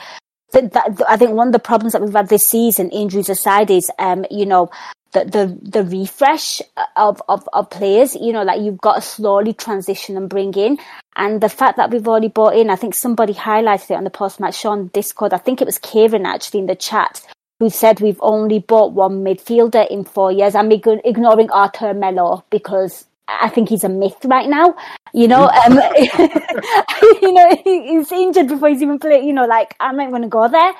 I 0.55 1.17
think 1.17 1.33
one 1.33 1.49
of 1.49 1.53
the 1.53 1.59
problems 1.59 1.95
that 1.95 2.03
we've 2.03 2.15
had 2.15 2.29
this 2.29 2.47
season, 2.47 2.91
injuries 2.91 3.29
aside, 3.29 3.73
is, 3.73 3.91
um, 3.99 4.25
you 4.31 4.47
know, 4.47 4.71
the, 5.13 5.25
the, 5.25 5.59
the 5.81 5.85
refresh 5.85 6.63
of, 6.97 7.21
of, 7.29 7.49
of 7.53 7.71
players, 7.71 8.15
you 8.15 8.33
know, 8.33 8.43
like 8.43 8.61
you've 8.61 8.81
got 8.81 8.97
to 8.97 9.01
slowly 9.01 9.53
transition 9.53 10.17
and 10.17 10.29
bring 10.29 10.55
in. 10.55 10.79
And 11.17 11.41
the 11.41 11.49
fact 11.49 11.77
that 11.77 11.91
we've 11.91 12.07
already 12.07 12.29
brought 12.29 12.57
in, 12.57 12.71
I 12.71 12.77
think 12.77 12.95
somebody 12.95 13.33
highlighted 13.33 13.91
it 13.91 13.97
on 13.97 14.05
the 14.05 14.11
post 14.11 14.39
match 14.39 14.57
show 14.57 14.71
on 14.71 14.89
Discord. 14.89 15.33
I 15.33 15.39
think 15.39 15.61
it 15.61 15.67
was 15.67 15.79
Kieran 15.79 16.27
actually 16.27 16.61
in 16.61 16.67
the 16.67 16.77
chat 16.77 17.25
who 17.61 17.71
said 17.71 18.01
we've 18.01 18.21
only 18.21 18.59
bought 18.59 18.93
one 18.93 19.25
midfielder 19.25 19.89
in 19.89 20.05
four 20.05 20.33
years. 20.33 20.55
I'm 20.55 20.73
ignoring 20.73 21.51
Arthur 21.51 21.95
Melo 21.95 22.45
because 22.51 23.07
I 23.29 23.49
think 23.49 23.69
he's 23.69 23.85
a 23.85 23.89
myth 23.89 24.25
right 24.25 24.49
now. 24.49 24.75
You 25.13 25.29
know, 25.29 25.49
um, 25.49 25.73
you 27.23 27.33
know, 27.33 27.57
he's 27.65 28.13
injured 28.13 28.49
before 28.49 28.69
he's 28.69 28.83
even 28.83 28.99
played. 28.99 29.25
You 29.25 29.33
know, 29.33 29.47
like 29.47 29.75
I'm 29.81 29.97
not 29.97 30.11
going 30.11 30.23
to 30.23 30.29
go 30.29 30.49
there. 30.49 30.73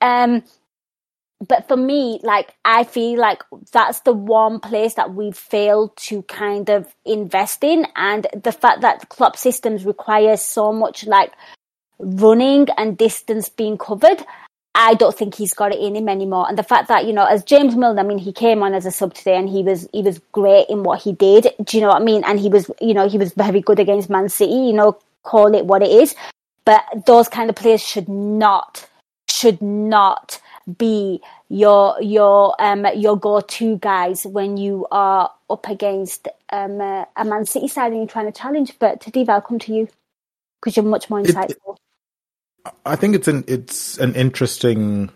Um, 0.00 0.42
but 1.46 1.68
for 1.68 1.76
me, 1.76 2.20
like 2.22 2.54
I 2.64 2.84
feel 2.84 3.18
like 3.18 3.42
that's 3.72 4.00
the 4.00 4.12
one 4.12 4.60
place 4.60 4.94
that 4.94 5.14
we've 5.14 5.36
failed 5.36 5.96
to 5.98 6.22
kind 6.22 6.70
of 6.70 6.94
invest 7.04 7.62
in, 7.62 7.86
and 7.94 8.26
the 8.42 8.52
fact 8.52 8.80
that 8.80 9.08
club 9.10 9.36
systems 9.36 9.84
require 9.84 10.36
so 10.36 10.72
much 10.72 11.06
like 11.06 11.32
running 11.98 12.68
and 12.76 12.96
distance 12.96 13.48
being 13.48 13.76
covered. 13.76 14.24
I 14.78 14.92
don't 14.92 15.16
think 15.16 15.34
he's 15.34 15.54
got 15.54 15.72
it 15.72 15.80
in 15.80 15.96
him 15.96 16.06
anymore. 16.06 16.46
And 16.48 16.58
the 16.58 16.62
fact 16.62 16.88
that, 16.88 17.06
you 17.06 17.12
know, 17.14 17.24
as 17.24 17.42
James 17.42 17.74
Milner, 17.74 18.00
I 18.00 18.04
mean, 18.04 18.18
he 18.18 18.30
came 18.30 18.62
on 18.62 18.74
as 18.74 18.84
a 18.84 18.90
sub 18.90 19.14
today 19.14 19.38
and 19.38 19.48
he 19.48 19.62
was, 19.62 19.88
he 19.90 20.02
was 20.02 20.20
great 20.32 20.66
in 20.68 20.82
what 20.82 21.00
he 21.00 21.12
did. 21.12 21.48
Do 21.64 21.78
you 21.78 21.80
know 21.80 21.88
what 21.88 22.02
I 22.02 22.04
mean? 22.04 22.22
And 22.24 22.38
he 22.38 22.50
was, 22.50 22.70
you 22.78 22.92
know, 22.92 23.08
he 23.08 23.16
was 23.16 23.32
very 23.32 23.62
good 23.62 23.78
against 23.80 24.10
Man 24.10 24.28
City, 24.28 24.52
you 24.52 24.74
know, 24.74 24.98
call 25.22 25.54
it 25.54 25.64
what 25.64 25.82
it 25.82 25.90
is. 25.90 26.14
But 26.66 26.84
those 27.06 27.26
kind 27.26 27.48
of 27.48 27.56
players 27.56 27.82
should 27.82 28.06
not, 28.06 28.86
should 29.28 29.62
not 29.62 30.40
be 30.78 31.22
your 31.48 31.96
your 32.02 32.60
um 32.60 32.84
your 32.96 33.16
go-to 33.16 33.78
guys 33.78 34.26
when 34.26 34.56
you 34.56 34.84
are 34.90 35.30
up 35.48 35.68
against 35.68 36.26
um 36.50 36.80
uh, 36.80 37.04
a 37.16 37.24
Man 37.24 37.46
City 37.46 37.68
side 37.68 37.92
and 37.92 37.98
you're 37.98 38.08
trying 38.08 38.26
to 38.26 38.32
challenge. 38.32 38.76
But 38.78 39.00
Tadiwa, 39.00 39.28
I'll 39.28 39.40
come 39.40 39.60
to 39.60 39.72
you 39.72 39.88
because 40.60 40.76
you're 40.76 40.84
much 40.84 41.08
more 41.08 41.22
insightful. 41.22 41.76
It, 41.76 41.80
I 42.84 42.96
think 42.96 43.14
it's 43.14 43.28
an 43.28 43.44
it's 43.46 43.98
an 43.98 44.14
interesting, 44.14 45.10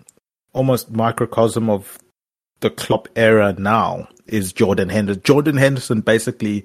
almost 0.52 0.90
microcosm 0.90 1.70
of 1.70 1.98
the 2.60 2.70
Klopp 2.70 3.08
era 3.16 3.54
now 3.58 4.08
is 4.26 4.52
Jordan 4.52 4.88
Henderson. 4.88 5.22
Jordan 5.22 5.56
Henderson 5.56 6.00
basically, 6.00 6.64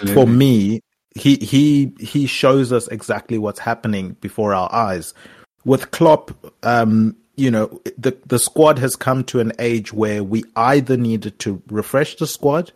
Absolutely. 0.00 0.22
for 0.22 0.28
me, 0.28 0.80
he 1.14 1.36
he 1.36 1.92
he 2.00 2.26
shows 2.26 2.72
us 2.72 2.88
exactly 2.88 3.38
what's 3.38 3.60
happening 3.60 4.16
before 4.20 4.54
our 4.54 4.72
eyes. 4.72 5.14
With 5.64 5.90
Klopp, 5.90 6.30
um, 6.62 7.16
you 7.36 7.50
know, 7.50 7.80
the 7.98 8.16
the 8.26 8.38
squad 8.38 8.78
has 8.78 8.96
come 8.96 9.24
to 9.24 9.40
an 9.40 9.52
age 9.58 9.92
where 9.92 10.22
we 10.24 10.44
either 10.56 10.96
needed 10.96 11.38
to 11.40 11.62
refresh 11.68 12.16
the 12.16 12.26
squad 12.26 12.72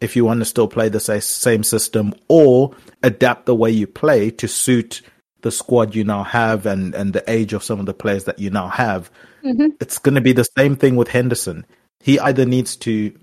if 0.00 0.16
you 0.16 0.24
want 0.24 0.40
to 0.40 0.44
still 0.44 0.66
play 0.66 0.88
the 0.88 1.00
same 1.00 1.62
system 1.62 2.12
or 2.28 2.74
adapt 3.04 3.46
the 3.46 3.54
way 3.54 3.70
you 3.70 3.86
play 3.86 4.30
to 4.30 4.48
suit 4.48 5.00
the 5.42 5.50
squad 5.50 5.94
you 5.94 6.04
now 6.04 6.22
have 6.22 6.66
and, 6.66 6.94
and 6.94 7.12
the 7.12 7.30
age 7.30 7.52
of 7.52 7.62
some 7.62 7.78
of 7.78 7.86
the 7.86 7.94
players 7.94 8.24
that 8.24 8.38
you 8.38 8.50
now 8.50 8.68
have. 8.68 9.10
Mm-hmm. 9.44 9.68
It's 9.80 9.98
going 9.98 10.14
to 10.14 10.20
be 10.20 10.32
the 10.32 10.48
same 10.56 10.76
thing 10.76 10.96
with 10.96 11.08
Henderson. 11.08 11.66
He 12.00 12.18
either 12.18 12.46
needs 12.46 12.76
to 12.76 13.16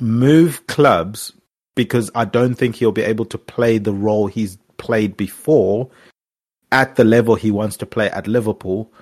move 0.00 0.66
clubs 0.66 1.32
because 1.74 2.10
I 2.14 2.24
don't 2.24 2.54
think 2.54 2.76
he'll 2.76 2.92
be 2.92 3.02
able 3.02 3.24
to 3.26 3.38
play 3.38 3.78
the 3.78 3.92
role 3.92 4.26
he's 4.26 4.58
played 4.76 5.16
before 5.16 5.90
at 6.72 6.96
the 6.96 7.04
level 7.04 7.36
he 7.36 7.50
wants 7.50 7.76
to 7.78 7.86
play 7.86 8.10
at 8.10 8.26
Liverpool, 8.26 8.92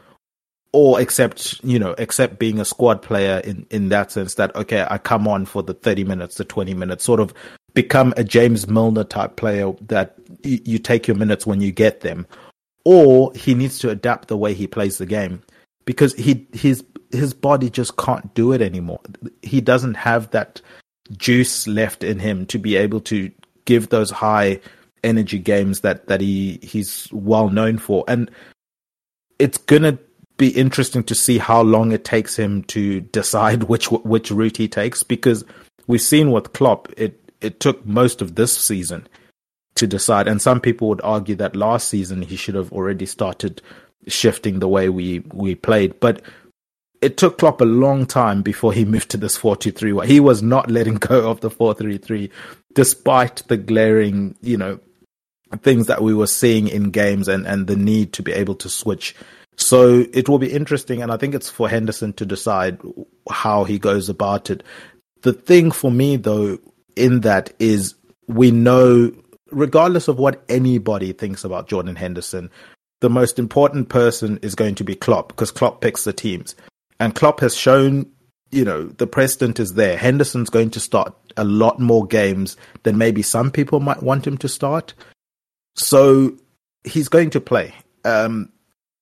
or 0.72 1.00
accept 1.00 1.62
you 1.64 1.78
know 1.78 1.94
accept 1.98 2.38
being 2.38 2.60
a 2.60 2.64
squad 2.64 3.02
player 3.02 3.38
in 3.44 3.66
in 3.70 3.88
that 3.88 4.10
sense 4.10 4.34
that 4.34 4.54
okay 4.56 4.86
I 4.88 4.98
come 4.98 5.28
on 5.28 5.46
for 5.46 5.62
the 5.62 5.74
30 5.74 6.04
minutes 6.04 6.36
the 6.36 6.44
20 6.44 6.74
minutes 6.74 7.04
sort 7.04 7.20
of 7.20 7.34
become 7.74 8.12
a 8.16 8.24
James 8.24 8.68
Milner 8.68 9.04
type 9.04 9.36
player 9.36 9.72
that 9.82 10.16
you 10.42 10.78
take 10.78 11.06
your 11.06 11.16
minutes 11.16 11.46
when 11.46 11.60
you 11.60 11.72
get 11.72 12.00
them. 12.00 12.26
Or 12.84 13.32
he 13.34 13.54
needs 13.54 13.78
to 13.80 13.90
adapt 13.90 14.28
the 14.28 14.36
way 14.36 14.54
he 14.54 14.66
plays 14.66 14.98
the 14.98 15.06
game 15.06 15.42
because 15.84 16.14
he 16.14 16.46
his 16.52 16.84
his 17.10 17.32
body 17.32 17.70
just 17.70 17.96
can't 17.96 18.34
do 18.34 18.52
it 18.52 18.60
anymore. 18.60 19.00
He 19.42 19.60
doesn't 19.60 19.94
have 19.94 20.30
that 20.30 20.60
juice 21.16 21.66
left 21.66 22.02
in 22.02 22.18
him 22.18 22.46
to 22.46 22.58
be 22.58 22.76
able 22.76 23.00
to 23.00 23.30
give 23.64 23.88
those 23.90 24.10
high 24.10 24.60
energy 25.04 25.38
games 25.38 25.80
that 25.80 26.08
that 26.08 26.20
he 26.20 26.58
he's 26.62 27.08
well 27.12 27.48
known 27.48 27.78
for. 27.78 28.04
And 28.08 28.30
it's 29.38 29.58
gonna 29.58 29.98
be 30.38 30.48
interesting 30.48 31.04
to 31.04 31.14
see 31.14 31.38
how 31.38 31.62
long 31.62 31.92
it 31.92 32.04
takes 32.04 32.36
him 32.36 32.64
to 32.64 33.00
decide 33.00 33.64
which 33.64 33.90
which 33.90 34.30
route 34.30 34.56
he 34.56 34.68
takes 34.68 35.02
because 35.02 35.44
we've 35.86 36.02
seen 36.02 36.32
with 36.32 36.52
Klopp 36.52 36.92
it 36.96 37.21
it 37.42 37.60
took 37.60 37.84
most 37.86 38.22
of 38.22 38.34
this 38.34 38.56
season 38.56 39.06
to 39.74 39.86
decide. 39.86 40.28
And 40.28 40.40
some 40.40 40.60
people 40.60 40.88
would 40.88 41.00
argue 41.02 41.34
that 41.36 41.56
last 41.56 41.88
season 41.88 42.22
he 42.22 42.36
should 42.36 42.54
have 42.54 42.72
already 42.72 43.06
started 43.06 43.62
shifting 44.06 44.58
the 44.58 44.68
way 44.68 44.88
we 44.88 45.20
we 45.32 45.54
played. 45.54 45.98
But 46.00 46.22
it 47.00 47.16
took 47.16 47.38
Klopp 47.38 47.60
a 47.60 47.64
long 47.64 48.06
time 48.06 48.42
before 48.42 48.72
he 48.72 48.84
moved 48.94 49.10
to 49.10 49.16
this 49.16 49.36
4-2-3 49.38 50.04
he 50.06 50.20
was 50.20 50.42
not 50.42 50.70
letting 50.70 50.94
go 50.94 51.28
of 51.28 51.40
the 51.40 51.50
4-3-3 51.50 52.30
despite 52.74 53.42
the 53.48 53.56
glaring 53.56 54.36
you 54.40 54.56
know 54.56 54.78
things 55.58 55.86
that 55.86 56.02
we 56.02 56.14
were 56.14 56.26
seeing 56.26 56.68
in 56.68 56.90
games 56.90 57.28
and 57.28 57.46
and 57.46 57.66
the 57.66 57.76
need 57.76 58.12
to 58.14 58.22
be 58.22 58.32
able 58.32 58.54
to 58.56 58.68
switch. 58.68 59.14
So 59.56 60.06
it 60.12 60.28
will 60.28 60.38
be 60.38 60.50
interesting, 60.50 61.02
and 61.02 61.12
I 61.12 61.16
think 61.16 61.34
it's 61.34 61.50
for 61.50 61.68
Henderson 61.68 62.14
to 62.14 62.26
decide 62.26 62.80
how 63.30 63.64
he 63.64 63.78
goes 63.78 64.08
about 64.08 64.50
it. 64.50 64.62
The 65.22 65.32
thing 65.32 65.70
for 65.70 65.90
me, 65.90 66.16
though, 66.16 66.58
in 66.96 67.20
that 67.20 67.52
is 67.58 67.94
we 68.28 68.50
know, 68.50 69.12
regardless 69.50 70.08
of 70.08 70.18
what 70.18 70.44
anybody 70.48 71.12
thinks 71.12 71.44
about 71.44 71.68
Jordan 71.68 71.96
Henderson, 71.96 72.50
the 73.00 73.10
most 73.10 73.38
important 73.38 73.88
person 73.88 74.38
is 74.42 74.54
going 74.54 74.76
to 74.76 74.84
be 74.84 74.94
Klopp 74.94 75.28
because 75.28 75.50
Klopp 75.50 75.80
picks 75.80 76.04
the 76.04 76.12
teams. 76.12 76.54
And 77.00 77.14
Klopp 77.14 77.40
has 77.40 77.56
shown, 77.56 78.06
you 78.50 78.64
know, 78.64 78.84
the 78.84 79.06
precedent 79.06 79.58
is 79.58 79.74
there. 79.74 79.96
Henderson's 79.96 80.50
going 80.50 80.70
to 80.70 80.80
start 80.80 81.14
a 81.36 81.44
lot 81.44 81.80
more 81.80 82.06
games 82.06 82.56
than 82.84 82.98
maybe 82.98 83.22
some 83.22 83.50
people 83.50 83.80
might 83.80 84.02
want 84.02 84.26
him 84.26 84.38
to 84.38 84.48
start. 84.48 84.94
So 85.74 86.36
he's 86.84 87.08
going 87.08 87.30
to 87.30 87.40
play. 87.40 87.74
Um, 88.04 88.52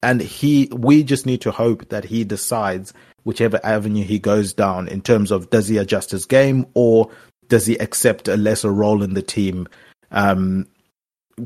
and 0.02 0.20
he 0.20 0.68
we 0.72 1.02
just 1.02 1.26
need 1.26 1.42
to 1.42 1.50
hope 1.50 1.88
that 1.90 2.04
he 2.04 2.24
decides 2.24 2.94
whichever 3.24 3.60
avenue 3.62 4.04
he 4.04 4.18
goes 4.18 4.54
down 4.54 4.88
in 4.88 5.02
terms 5.02 5.30
of 5.30 5.50
does 5.50 5.68
he 5.68 5.76
adjust 5.76 6.10
his 6.10 6.24
game 6.24 6.66
or 6.74 7.10
does 7.50 7.66
he 7.66 7.76
accept 7.76 8.28
a 8.28 8.36
lesser 8.36 8.72
role 8.72 9.02
in 9.02 9.12
the 9.12 9.22
team 9.22 9.68
um, 10.10 10.66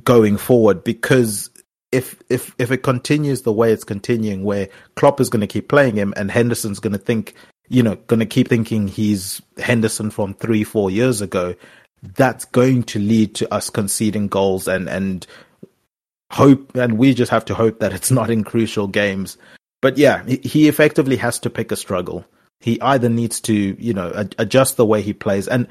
going 0.05 0.37
forward 0.37 0.85
because 0.85 1.51
if 1.91 2.23
if 2.31 2.55
if 2.59 2.71
it 2.71 2.85
continues 2.85 3.43
the 3.43 3.53
way 3.53 3.73
it's 3.73 3.85
continuing 3.85 4.45
where 4.45 4.69
Klopp 4.95 5.21
is 5.21 5.29
going 5.29 5.41
to 5.41 5.47
keep 5.49 5.69
playing 5.69 5.97
him 5.97 6.15
and 6.17 6.31
Henderson's 6.31 6.79
going 6.79 6.93
to 6.93 6.99
think 6.99 7.35
you 7.69 7.83
know 7.83 7.97
going 8.07 8.21
to 8.21 8.27
keep 8.27 8.49
thinking 8.49 8.87
he's 8.87 9.43
Henderson 9.59 10.11
from 10.11 10.35
3 10.35 10.63
4 10.63 10.91
years 10.91 11.21
ago 11.21 11.57
that's 12.17 12.45
going 12.45 12.85
to 12.85 12.99
lead 13.01 13.35
to 13.35 13.53
us 13.53 13.71
conceding 13.71 14.29
goals 14.29 14.69
and 14.69 14.89
and 14.89 15.27
hope, 16.35 16.75
and 16.77 16.99
we 16.99 17.15
just 17.15 17.31
have 17.31 17.45
to 17.47 17.55
hope 17.55 17.79
that 17.79 17.93
it's 17.93 18.11
not 18.19 18.31
in 18.31 18.45
crucial 18.45 18.89
games. 18.89 19.39
But 19.81 19.99
yeah, 19.99 20.25
he 20.25 20.69
effectively 20.69 21.17
has 21.17 21.39
to 21.41 21.51
pick 21.51 21.71
a 21.71 21.77
struggle. 21.77 22.25
He 22.61 22.81
either 22.81 23.11
needs 23.11 23.41
to, 23.43 23.53
you 23.53 23.93
know, 23.93 24.27
adjust 24.39 24.79
the 24.79 24.87
way 24.87 25.03
he 25.03 25.13
plays. 25.13 25.47
And 25.47 25.69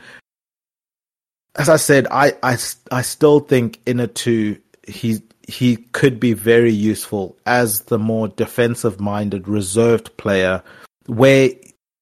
as 1.55 1.69
I 1.69 1.77
said, 1.77 2.07
I, 2.09 2.33
I, 2.41 2.57
I 2.91 3.01
still 3.01 3.39
think 3.39 3.79
in 3.85 3.99
a 3.99 4.07
two, 4.07 4.59
he, 4.87 5.21
he 5.47 5.77
could 5.77 6.19
be 6.19 6.33
very 6.33 6.71
useful 6.71 7.37
as 7.45 7.81
the 7.81 7.99
more 7.99 8.27
defensive 8.27 8.99
minded, 8.99 9.47
reserved 9.47 10.15
player 10.17 10.63
where 11.05 11.49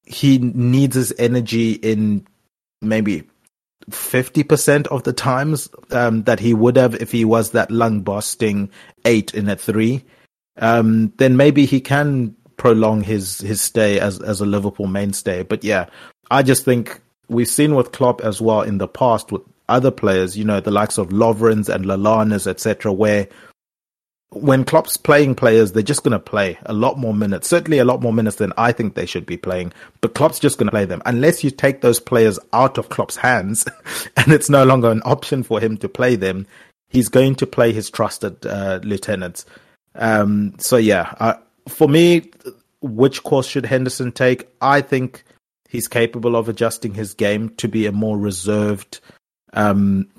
he 0.06 0.38
needs 0.38 0.96
his 0.96 1.14
energy 1.18 1.74
in 1.74 2.26
maybe 2.82 3.24
50% 3.90 4.88
of 4.88 5.04
the 5.04 5.14
times 5.14 5.70
um, 5.92 6.24
that 6.24 6.40
he 6.40 6.54
would 6.54 6.78
have 6.78 6.96
if 6.96 7.12
he 7.12 7.26
was 7.26 7.52
that 7.52 7.72
lung 7.72 8.02
busting 8.02 8.70
eight 9.06 9.34
in 9.34 9.50
a 9.50 9.56
three, 9.56 10.04
um, 10.58 11.12
then 11.18 11.36
maybe 11.36 11.66
he 11.66 11.82
can 11.82 12.36
prolong 12.58 13.02
his, 13.02 13.40
his 13.40 13.60
stay 13.60 14.00
as, 14.00 14.20
as 14.22 14.40
a 14.40 14.46
Liverpool 14.46 14.88
mainstay. 14.88 15.44
But 15.44 15.64
yeah, 15.64 15.88
I 16.30 16.44
just 16.44 16.64
think 16.64 17.02
we've 17.32 17.48
seen 17.48 17.76
with 17.76 17.94
Klopp 17.94 18.22
as 18.22 18.42
well 18.42 18.62
in 18.62 18.78
the 18.78 18.88
past 18.88 19.32
with 19.32 19.42
other 19.70 19.90
players, 19.90 20.38
you 20.38 20.44
know, 20.44 20.60
the 20.60 20.70
likes 20.70 20.98
of 20.98 21.10
Lovren's 21.10 21.70
and 21.70 21.86
Lallanas, 21.86 22.46
etc., 22.46 22.92
where 22.92 23.28
when 24.34 24.64
Klopp's 24.64 24.98
playing 24.98 25.36
players, 25.36 25.72
they're 25.72 25.84
just 25.84 26.04
going 26.04 26.12
to 26.12 26.20
play 26.20 26.58
a 26.66 26.74
lot 26.74 26.98
more 26.98 27.14
minutes, 27.14 27.48
certainly 27.50 27.80
a 27.80 27.86
lot 27.86 28.02
more 28.02 28.14
minutes 28.14 28.38
than 28.38 28.54
I 28.58 28.72
think 28.72 28.96
they 28.96 29.06
should 29.06 29.26
be 29.26 29.38
playing. 29.38 29.74
But 30.02 30.14
Klopp's 30.14 30.40
just 30.40 30.58
going 30.58 30.68
to 30.68 30.72
play 30.72 30.86
them 30.86 31.02
unless 31.06 31.44
you 31.44 31.52
take 31.52 31.82
those 31.82 32.00
players 32.00 32.38
out 32.54 32.78
of 32.78 32.90
Klopp's 32.90 33.18
hands 33.18 33.66
and 34.18 34.32
it's 34.32 34.50
no 34.50 34.64
longer 34.64 34.90
an 34.90 35.02
option 35.04 35.44
for 35.44 35.60
him 35.60 35.78
to 35.78 35.90
play 35.90 36.16
them. 36.16 36.48
He's 36.90 37.10
going 37.10 37.36
to 37.36 37.48
play 37.48 37.72
his 37.72 37.90
trusted 37.90 38.46
uh, 38.46 38.80
lieutenants. 38.84 39.46
Um, 39.96 40.56
so 40.60 40.78
yeah, 40.78 41.14
uh, 41.20 41.36
for 41.68 41.88
me, 41.88 42.30
which 42.82 43.24
course 43.24 43.48
should 43.48 43.66
Henderson 43.66 44.12
take? 44.12 44.50
I 44.62 44.82
think 44.82 45.24
he's 45.72 45.88
capable 45.88 46.36
of 46.36 46.50
adjusting 46.50 46.94
his 46.94 47.14
game 47.14 47.50
to 47.56 47.70
be 47.70 47.86
a 47.86 47.94
more 47.94 48.18
reserved, 48.18 49.00
um, 49.54 50.10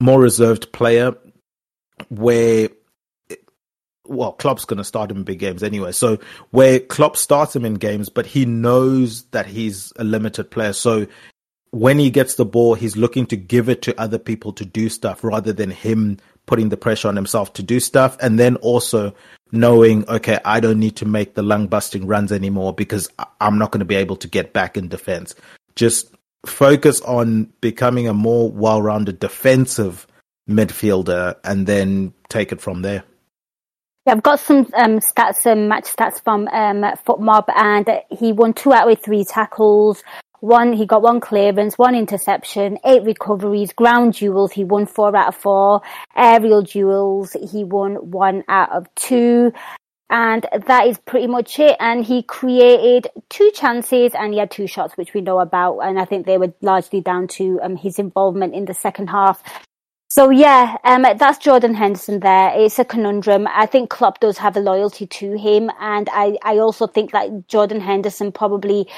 more 0.00 0.20
reserved 0.20 0.72
player, 0.72 1.14
where 2.08 2.68
well, 4.04 4.32
Klopp's 4.32 4.64
going 4.64 4.78
to 4.78 4.84
start 4.84 5.10
him 5.10 5.18
in 5.18 5.22
big 5.22 5.38
games 5.38 5.62
anyway. 5.62 5.92
So 5.92 6.18
where 6.50 6.80
Klopp 6.80 7.16
starts 7.16 7.54
him 7.54 7.64
in 7.64 7.74
games, 7.74 8.08
but 8.08 8.26
he 8.26 8.44
knows 8.44 9.22
that 9.30 9.46
he's 9.46 9.92
a 9.96 10.04
limited 10.04 10.50
player. 10.50 10.72
So 10.72 11.06
when 11.70 11.98
he 11.98 12.10
gets 12.10 12.34
the 12.34 12.46
ball, 12.46 12.74
he's 12.74 12.96
looking 12.96 13.26
to 13.26 13.36
give 13.36 13.68
it 13.68 13.82
to 13.82 14.00
other 14.00 14.18
people 14.18 14.52
to 14.54 14.64
do 14.64 14.88
stuff 14.88 15.22
rather 15.22 15.52
than 15.52 15.70
him 15.70 16.16
putting 16.46 16.70
the 16.70 16.76
pressure 16.78 17.08
on 17.08 17.16
himself 17.16 17.52
to 17.52 17.62
do 17.62 17.78
stuff. 17.78 18.16
And 18.20 18.38
then 18.38 18.56
also 18.56 19.14
knowing, 19.52 20.08
okay, 20.08 20.38
I 20.44 20.60
don't 20.60 20.78
need 20.78 20.96
to 20.96 21.06
make 21.06 21.34
the 21.34 21.42
lung 21.42 21.66
busting 21.66 22.06
runs 22.06 22.32
anymore 22.32 22.72
because 22.72 23.08
I'm 23.40 23.58
not 23.58 23.70
going 23.70 23.80
to 23.80 23.86
be 23.86 23.94
able 23.94 24.16
to 24.16 24.28
get 24.28 24.52
back 24.52 24.76
in 24.76 24.88
defense. 24.88 25.34
Just 25.74 26.14
focus 26.46 27.00
on 27.02 27.52
becoming 27.60 28.08
a 28.08 28.14
more 28.14 28.50
well 28.50 28.82
rounded 28.82 29.20
defensive 29.20 30.06
midfielder 30.48 31.36
and 31.44 31.66
then 31.66 32.12
take 32.28 32.52
it 32.52 32.60
from 32.60 32.82
there. 32.82 33.04
Yeah, 34.06 34.14
I've 34.14 34.22
got 34.22 34.40
some 34.40 34.66
um, 34.74 35.00
stats, 35.00 35.44
um, 35.50 35.68
match 35.68 35.84
stats 35.84 36.22
from 36.24 36.48
um, 36.48 36.80
FotMob, 37.06 37.44
and 37.54 37.86
he 38.10 38.32
won 38.32 38.54
two 38.54 38.72
out 38.72 38.90
of 38.90 39.02
three 39.02 39.24
tackles. 39.24 40.02
One, 40.40 40.72
he 40.72 40.86
got 40.86 41.02
one 41.02 41.20
clearance, 41.20 41.76
one 41.76 41.94
interception, 41.94 42.78
eight 42.84 43.02
recoveries, 43.02 43.72
ground 43.72 44.14
duels. 44.14 44.52
He 44.52 44.64
won 44.64 44.86
four 44.86 45.14
out 45.16 45.28
of 45.28 45.36
four. 45.36 45.82
Aerial 46.16 46.62
duels, 46.62 47.36
he 47.50 47.64
won 47.64 47.94
one 48.10 48.44
out 48.48 48.70
of 48.70 48.86
two. 48.94 49.52
And 50.10 50.46
that 50.66 50.86
is 50.86 50.96
pretty 50.98 51.26
much 51.26 51.58
it. 51.58 51.76
And 51.80 52.04
he 52.04 52.22
created 52.22 53.08
two 53.28 53.50
chances 53.52 54.12
and 54.14 54.32
he 54.32 54.38
had 54.38 54.50
two 54.50 54.66
shots, 54.66 54.96
which 54.96 55.12
we 55.12 55.20
know 55.20 55.40
about. 55.40 55.80
And 55.80 55.98
I 55.98 56.04
think 56.04 56.24
they 56.24 56.38
were 56.38 56.54
largely 56.62 57.00
down 57.00 57.28
to 57.28 57.60
um, 57.62 57.76
his 57.76 57.98
involvement 57.98 58.54
in 58.54 58.64
the 58.64 58.74
second 58.74 59.08
half. 59.08 59.42
So 60.10 60.30
yeah, 60.30 60.76
um, 60.84 61.04
that's 61.18 61.36
Jordan 61.36 61.74
Henderson 61.74 62.20
there. 62.20 62.52
It's 62.56 62.78
a 62.78 62.84
conundrum. 62.84 63.46
I 63.46 63.66
think 63.66 63.90
Klopp 63.90 64.20
does 64.20 64.38
have 64.38 64.56
a 64.56 64.60
loyalty 64.60 65.06
to 65.06 65.36
him, 65.36 65.70
and 65.78 66.08
I, 66.10 66.38
I 66.42 66.56
also 66.56 66.86
think 66.86 67.12
that 67.12 67.46
Jordan 67.46 67.78
Henderson 67.78 68.32
probably 68.32 68.88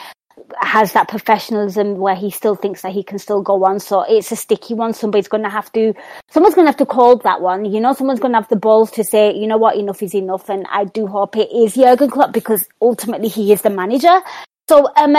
has 0.60 0.92
that 0.92 1.08
professionalism 1.08 1.96
where 1.96 2.14
he 2.14 2.30
still 2.30 2.54
thinks 2.54 2.82
that 2.82 2.92
he 2.92 3.02
can 3.02 3.18
still 3.18 3.42
go 3.42 3.64
on. 3.64 3.80
So 3.80 4.02
it's 4.02 4.32
a 4.32 4.36
sticky 4.36 4.74
one. 4.74 4.92
Somebody's 4.92 5.28
going 5.28 5.42
to 5.44 5.50
have 5.50 5.72
to, 5.72 5.94
someone's 6.30 6.54
going 6.54 6.66
to 6.66 6.70
have 6.70 6.78
to 6.78 6.86
call 6.86 7.16
that 7.18 7.40
one. 7.40 7.64
You 7.64 7.80
know, 7.80 7.92
someone's 7.92 8.20
going 8.20 8.32
to 8.32 8.38
have 8.38 8.48
the 8.48 8.56
balls 8.56 8.90
to 8.92 9.04
say, 9.04 9.34
you 9.34 9.46
know 9.46 9.58
what, 9.58 9.76
enough 9.76 10.02
is 10.02 10.14
enough. 10.14 10.48
And 10.48 10.66
I 10.70 10.84
do 10.84 11.06
hope 11.06 11.36
it 11.36 11.50
is 11.52 11.74
Jurgen 11.74 12.10
Klopp 12.10 12.32
because 12.32 12.66
ultimately 12.80 13.28
he 13.28 13.52
is 13.52 13.62
the 13.62 13.70
manager. 13.70 14.20
So, 14.68 14.88
um, 14.96 15.16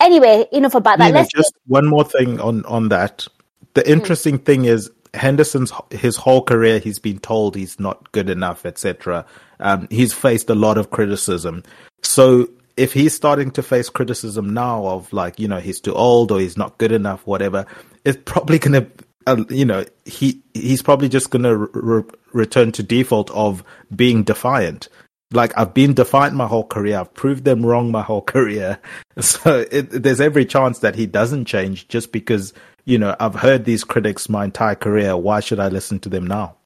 anyway, 0.00 0.46
enough 0.52 0.74
about 0.74 0.98
that. 0.98 1.06
Nina, 1.06 1.18
Let's 1.18 1.32
just 1.32 1.54
one 1.66 1.86
more 1.86 2.04
thing 2.04 2.40
on, 2.40 2.64
on 2.66 2.88
that. 2.88 3.26
The 3.74 3.88
interesting 3.90 4.38
mm. 4.38 4.44
thing 4.44 4.64
is 4.64 4.90
Henderson's 5.14 5.72
his 5.90 6.16
whole 6.16 6.42
career 6.42 6.78
he's 6.78 6.98
been 6.98 7.18
told 7.18 7.54
he's 7.54 7.78
not 7.78 8.10
good 8.12 8.30
enough, 8.30 8.64
etc. 8.64 9.26
Um, 9.60 9.86
he's 9.90 10.12
faced 10.12 10.48
a 10.48 10.54
lot 10.54 10.78
of 10.78 10.90
criticism. 10.90 11.62
So 12.02 12.48
if 12.76 12.92
he's 12.92 13.14
starting 13.14 13.50
to 13.52 13.62
face 13.62 13.88
criticism 13.88 14.52
now 14.54 14.86
of 14.86 15.12
like 15.12 15.38
you 15.38 15.48
know 15.48 15.60
he's 15.60 15.80
too 15.80 15.94
old 15.94 16.32
or 16.32 16.40
he's 16.40 16.56
not 16.56 16.78
good 16.78 16.92
enough, 16.92 17.26
whatever, 17.26 17.66
it's 18.04 18.18
probably 18.24 18.58
gonna 18.58 18.86
uh, 19.26 19.44
you 19.48 19.64
know 19.64 19.84
he 20.04 20.42
he's 20.54 20.82
probably 20.82 21.08
just 21.08 21.30
gonna 21.30 21.56
re- 21.56 22.04
return 22.32 22.72
to 22.72 22.82
default 22.82 23.30
of 23.30 23.62
being 23.94 24.22
defiant. 24.22 24.88
Like 25.32 25.56
I've 25.56 25.72
been 25.72 25.94
defiant 25.94 26.34
my 26.34 26.46
whole 26.46 26.66
career. 26.66 26.98
I've 26.98 27.14
proved 27.14 27.44
them 27.44 27.64
wrong 27.64 27.90
my 27.90 28.02
whole 28.02 28.22
career. 28.34 28.78
So 29.20 29.66
it, 29.70 29.90
there's 29.90 30.20
every 30.20 30.44
chance 30.46 30.78
that 30.80 30.94
he 30.94 31.06
doesn't 31.06 31.46
change 31.46 31.88
just 31.88 32.12
because 32.12 32.52
you 32.84 32.98
know, 32.98 33.14
I've 33.20 33.34
heard 33.34 33.64
these 33.64 33.84
critics 33.84 34.28
my 34.28 34.44
entire 34.44 34.74
career. 34.74 35.16
Why 35.16 35.40
should 35.40 35.60
I 35.60 35.68
listen 35.68 36.00
to 36.00 36.08
them 36.08 36.26
now? 36.26 36.56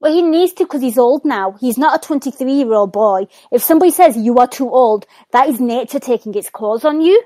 Well, 0.00 0.12
he 0.12 0.22
needs 0.22 0.52
to 0.54 0.64
because 0.64 0.82
he's 0.82 0.98
old 0.98 1.24
now. 1.24 1.56
He's 1.60 1.76
not 1.76 2.02
a 2.02 2.06
23 2.06 2.52
year 2.52 2.72
old 2.72 2.92
boy. 2.92 3.26
If 3.50 3.62
somebody 3.62 3.90
says 3.90 4.16
you 4.16 4.36
are 4.38 4.46
too 4.46 4.70
old, 4.70 5.06
that 5.32 5.48
is 5.48 5.60
nature 5.60 5.98
taking 5.98 6.34
its 6.34 6.50
claws 6.50 6.84
on 6.84 7.00
you. 7.00 7.22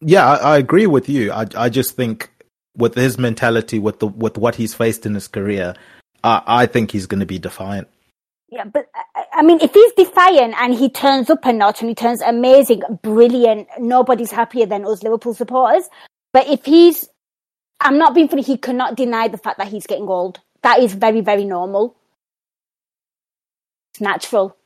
Yeah, 0.00 0.26
I, 0.26 0.36
I 0.36 0.58
agree 0.58 0.86
with 0.86 1.08
you. 1.08 1.32
I, 1.32 1.46
I 1.56 1.68
just 1.68 1.96
think 1.96 2.30
with 2.76 2.94
his 2.94 3.18
mentality, 3.18 3.78
with 3.78 3.98
the 3.98 4.06
with 4.06 4.38
what 4.38 4.54
he's 4.54 4.74
faced 4.74 5.04
in 5.04 5.14
his 5.14 5.28
career, 5.28 5.74
I, 6.24 6.42
I 6.46 6.66
think 6.66 6.92
he's 6.92 7.06
going 7.06 7.20
to 7.20 7.26
be 7.26 7.38
defiant. 7.38 7.88
Yeah, 8.50 8.64
but 8.64 8.86
I 9.32 9.42
mean, 9.42 9.60
if 9.60 9.74
he's 9.74 9.92
defiant 9.92 10.54
and 10.58 10.72
he 10.72 10.88
turns 10.88 11.28
up 11.28 11.44
a 11.44 11.52
notch 11.52 11.80
and 11.80 11.88
he 11.90 11.94
turns 11.94 12.22
amazing, 12.22 12.82
brilliant, 13.02 13.68
nobody's 13.78 14.30
happier 14.30 14.64
than 14.64 14.86
us 14.86 15.02
Liverpool 15.02 15.34
supporters. 15.34 15.88
But 16.32 16.48
if 16.48 16.64
he's, 16.64 17.08
I'm 17.80 17.98
not 17.98 18.14
being 18.14 18.28
funny, 18.28 18.42
he 18.42 18.56
cannot 18.56 18.96
deny 18.96 19.28
the 19.28 19.38
fact 19.38 19.58
that 19.58 19.68
he's 19.68 19.86
getting 19.86 20.08
old. 20.08 20.40
That 20.62 20.80
is 20.80 20.94
very, 20.94 21.20
very 21.20 21.44
normal. 21.44 21.96
It's 23.92 24.00
natural. 24.00 24.56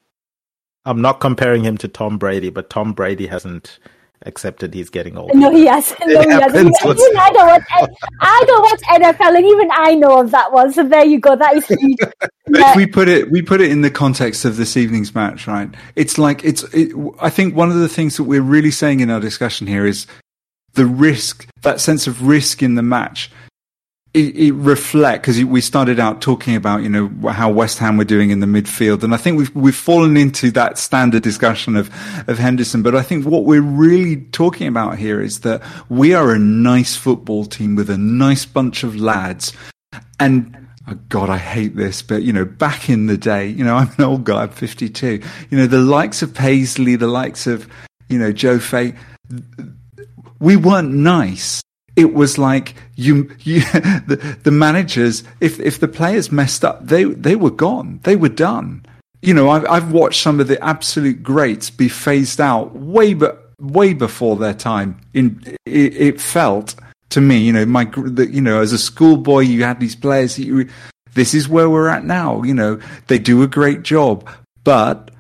I'm 0.85 1.01
not 1.01 1.21
comparing 1.21 1.63
him 1.65 1.77
to 1.79 1.89
Tom 1.89 2.19
Brady, 2.19 2.51
but 2.51 2.71
Tom 2.71 2.93
Brady 2.93 3.27
hasn't 3.27 3.79
accepted 4.25 4.73
he's 4.75 4.91
getting 4.91 5.17
old. 5.17 5.35
No, 5.35 5.51
he 5.51 5.67
hasn't. 5.67 6.01
No, 6.07 6.23
he 6.23 6.31
hasn't. 6.31 6.75
Even 6.85 7.17
I 7.17 7.31
don't 7.33 7.47
watch. 7.49 7.91
I 8.21 8.45
don't 8.47 8.63
watch 8.63 8.81
NFL, 9.03 9.37
and 9.37 9.47
even 9.47 9.69
I 9.73 9.95
know 9.95 10.21
of 10.21 10.31
that 10.31 10.53
one. 10.53 10.73
So 10.73 10.85
there 10.89 11.05
you 11.05 11.21
go. 11.21 11.37
That 11.37 11.57
is 11.57 11.67
huge. 11.67 11.99
if 12.47 12.77
we 12.77 12.87
put 12.87 13.09
it, 13.09 13.31
we 13.31 13.43
put 13.43 13.61
it 13.61 13.71
in 13.71 13.83
the 13.83 13.91
context 13.91 14.45
of 14.45 14.57
this 14.57 14.77
evening's 14.77 15.15
match, 15.15 15.47
right? 15.47 15.71
It's 15.97 16.19
like 16.19 16.45
it's. 16.45 16.63
It, 16.75 16.93
I 17.21 17.31
think 17.31 17.55
one 17.55 17.71
of 17.71 17.77
the 17.77 17.89
things 17.89 18.17
that 18.17 18.25
we're 18.25 18.43
really 18.43 18.71
saying 18.71 19.01
in 19.01 19.11
our 19.11 19.21
discussion 19.21 19.67
here 19.67 19.87
is 19.87 20.07
the 20.75 20.87
risk, 20.87 21.47
that 21.63 21.81
sense 21.81 22.07
of 22.07 22.27
risk 22.27 22.63
in 22.63 22.75
the 22.75 22.83
match 22.83 23.31
it, 24.15 24.37
it 24.37 24.53
reflect 24.53 25.23
because 25.23 25.43
we 25.43 25.61
started 25.61 25.99
out 25.99 26.21
talking 26.21 26.55
about 26.55 26.83
you 26.83 26.89
know 26.89 27.31
how 27.31 27.51
West 27.51 27.79
Ham 27.79 27.97
were 27.97 28.05
doing 28.05 28.31
in 28.31 28.41
the 28.41 28.47
midfield, 28.47 29.03
and 29.03 29.15
I 29.15 29.17
think 29.17 29.39
we've 29.39 29.55
we've 29.55 29.75
fallen 29.75 30.17
into 30.17 30.51
that 30.51 30.79
standard 30.79 31.23
discussion 31.23 31.77
of 31.77 31.89
of 32.29 32.39
Henderson. 32.39 32.83
But 32.83 32.95
I 32.95 33.03
think 33.03 33.25
what 33.25 33.45
we're 33.45 33.63
really 33.63 34.17
talking 34.17 34.67
about 34.67 34.99
here 34.99 35.21
is 35.21 35.41
that 35.41 35.63
we 35.89 36.13
are 36.13 36.31
a 36.31 36.39
nice 36.39 36.95
football 36.95 37.47
team 37.47 37.75
with 37.75 37.89
a 37.89 37.97
nice 37.97 38.45
bunch 38.45 38.85
of 38.85 38.97
lads, 38.97 39.53
and 40.21 40.59
Oh 40.89 40.99
God, 41.09 41.31
I 41.31 41.39
hate 41.39 41.77
this, 41.77 42.03
but 42.03 42.23
you 42.25 42.33
know, 42.33 42.45
back 42.45 42.91
in 42.91 43.07
the 43.07 43.17
day, 43.17 43.47
you 43.47 43.65
know, 43.65 43.77
I'm 43.77 43.91
an 43.97 44.05
old 44.05 44.25
guy, 44.25 44.43
I'm 44.43 44.51
52. 44.51 45.23
You 45.49 45.59
know, 45.59 45.67
the 45.67 45.79
likes 45.79 46.23
of 46.23 46.35
Paisley, 46.35 46.97
the 46.97 47.07
likes 47.07 47.47
of, 47.47 47.69
you 48.09 48.19
know, 48.19 48.33
Joe 48.33 48.59
Fay, 48.59 48.95
we 50.43 50.57
weren't 50.57 50.93
nice 50.93 51.63
it 51.97 52.15
was 52.15 52.39
like 52.39 52.75
you, 52.97 53.31
you 53.41 53.61
the, 54.07 54.39
the 54.43 54.51
managers, 54.51 55.25
if, 55.41 55.61
if 55.61 55.79
the 55.79 55.89
players 55.89 56.33
messed 56.33 56.65
up, 56.65 56.87
they, 56.87 57.05
they 57.05 57.37
were 57.37 57.51
gone. 57.51 58.01
They 58.05 58.17
were 58.17 58.29
done. 58.31 58.87
You 59.21 59.35
know, 59.35 59.51
I've, 59.51 59.67
I've 59.67 59.93
watched 59.93 60.23
some 60.23 60.41
of 60.41 60.49
the 60.49 60.63
absolute 60.65 61.23
greats 61.23 61.71
be 61.71 61.89
phased 61.89 62.41
out 62.41 62.75
way, 62.75 63.15
but 63.15 63.53
way 63.61 63.93
before 63.93 64.37
their 64.37 64.55
time. 64.55 65.01
In, 65.13 65.41
it, 65.67 65.97
it 65.97 66.21
felt 66.21 66.75
to 67.11 67.21
me, 67.21 67.39
you 67.39 67.53
know, 67.53 67.67
my, 67.67 67.85
the, 67.85 68.29
you 68.29 68.41
know, 68.41 68.61
as 68.61 68.73
a 68.73 68.79
schoolboy, 68.79 69.41
you 69.41 69.65
had 69.65 69.79
these 69.79 69.95
players. 69.95 70.39
You, 70.39 70.69
this 71.15 71.35
is 71.35 71.49
where 71.49 71.69
we're 71.69 71.89
at 71.89 72.05
now. 72.05 72.43
You 72.43 72.55
know, 72.55 72.81
they 73.07 73.19
do 73.19 73.43
a 73.43 73.47
great 73.47 73.83
job, 73.83 74.29
but 74.65 75.11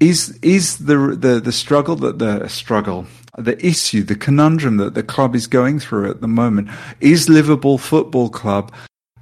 is 0.00 0.38
is 0.42 0.78
the 0.78 1.16
the 1.18 1.40
the 1.40 1.52
struggle 1.52 1.96
that 1.96 2.18
the 2.18 2.46
struggle 2.48 3.06
the 3.36 3.64
issue, 3.64 4.02
the 4.02 4.14
conundrum 4.14 4.76
that 4.78 4.94
the 4.94 5.02
club 5.02 5.34
is 5.34 5.46
going 5.46 5.80
through 5.80 6.10
at 6.10 6.20
the 6.20 6.28
moment. 6.28 6.68
Is 7.00 7.28
Liverpool 7.28 7.78
Football 7.78 8.30
Club 8.30 8.72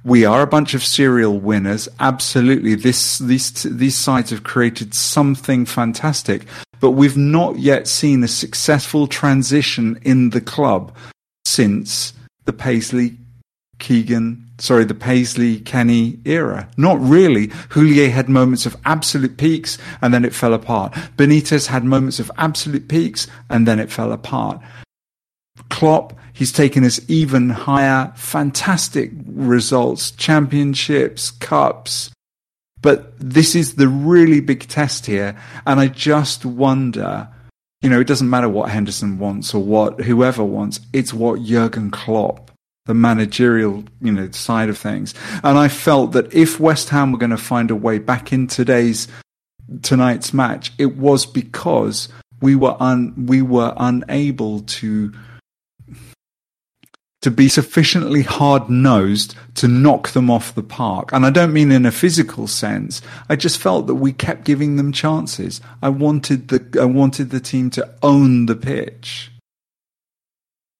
we 0.03 0.25
are 0.25 0.41
a 0.41 0.47
bunch 0.47 0.73
of 0.73 0.83
serial 0.83 1.39
winners. 1.39 1.87
Absolutely. 1.99 2.75
This, 2.75 3.19
these, 3.19 3.63
these 3.63 3.95
sides 3.95 4.31
have 4.31 4.43
created 4.43 4.93
something 4.93 5.65
fantastic, 5.65 6.45
but 6.79 6.91
we've 6.91 7.17
not 7.17 7.57
yet 7.57 7.87
seen 7.87 8.23
a 8.23 8.27
successful 8.27 9.07
transition 9.07 9.97
in 10.03 10.31
the 10.31 10.41
club 10.41 10.93
since 11.45 12.13
the 12.43 12.53
Paisley 12.53 13.17
Keegan, 13.79 14.45
sorry, 14.63 14.85
the 14.85 14.95
Paisley 14.95 15.59
Kenny 15.59 16.19
era. 16.23 16.69
Not 16.77 16.97
really. 17.01 17.47
Houllier 17.69 18.09
had 18.09 18.29
moments 18.29 18.65
of 18.65 18.77
absolute 18.85 19.37
peaks 19.37 19.77
and 20.01 20.13
then 20.13 20.23
it 20.23 20.33
fell 20.33 20.53
apart. 20.53 20.93
Benitez 21.17 21.67
had 21.67 21.83
moments 21.83 22.17
of 22.19 22.31
absolute 22.37 22.87
peaks 22.87 23.27
and 23.49 23.67
then 23.67 23.77
it 23.77 23.91
fell 23.91 24.13
apart. 24.13 24.61
Klopp, 25.69 26.13
he's 26.31 26.53
taken 26.53 26.85
us 26.85 27.01
even 27.09 27.49
higher. 27.49 28.13
Fantastic 28.15 29.11
results, 29.25 30.11
championships, 30.11 31.31
cups. 31.31 32.09
But 32.81 33.13
this 33.19 33.55
is 33.55 33.75
the 33.75 33.89
really 33.89 34.39
big 34.39 34.67
test 34.69 35.05
here. 35.07 35.37
And 35.65 35.81
I 35.81 35.89
just 35.89 36.45
wonder, 36.45 37.27
you 37.81 37.89
know, 37.89 37.99
it 37.99 38.07
doesn't 38.07 38.29
matter 38.29 38.47
what 38.47 38.69
Henderson 38.69 39.19
wants 39.19 39.53
or 39.53 39.61
what 39.61 40.01
whoever 40.01 40.43
wants. 40.43 40.79
It's 40.93 41.13
what 41.13 41.43
Jurgen 41.43 41.91
Klopp, 41.91 42.51
the 42.85 42.93
managerial, 42.93 43.83
you 44.01 44.11
know, 44.11 44.29
side 44.31 44.69
of 44.69 44.77
things. 44.77 45.13
And 45.43 45.57
I 45.57 45.69
felt 45.69 46.11
that 46.13 46.33
if 46.33 46.59
West 46.59 46.89
Ham 46.89 47.11
were 47.11 47.17
going 47.17 47.29
to 47.29 47.37
find 47.37 47.71
a 47.71 47.75
way 47.75 47.97
back 47.99 48.33
in 48.33 48.47
today's 48.47 49.07
tonight's 49.81 50.33
match, 50.33 50.73
it 50.77 50.97
was 50.97 51.25
because 51.25 52.09
we 52.41 52.55
were 52.55 52.75
un, 52.81 53.25
we 53.25 53.41
were 53.41 53.73
unable 53.77 54.61
to 54.61 55.13
to 57.21 57.31
be 57.31 57.47
sufficiently 57.47 58.21
hard 58.21 58.69
nosed 58.69 59.33
to 59.55 59.65
knock 59.65 60.09
them 60.09 60.29
off 60.29 60.53
the 60.55 60.61
park. 60.61 61.13
And 61.13 61.25
I 61.25 61.29
don't 61.29 61.53
mean 61.53 61.71
in 61.71 61.85
a 61.85 61.91
physical 61.91 62.47
sense. 62.47 63.01
I 63.29 63.37
just 63.37 63.59
felt 63.59 63.87
that 63.87 63.95
we 63.95 64.11
kept 64.11 64.43
giving 64.43 64.75
them 64.75 64.91
chances. 64.91 65.61
I 65.81 65.87
wanted 65.87 66.49
the 66.49 66.81
I 66.81 66.85
wanted 66.85 67.29
the 67.29 67.39
team 67.39 67.69
to 67.71 67.89
own 68.03 68.47
the 68.47 68.57
pitch. 68.57 69.31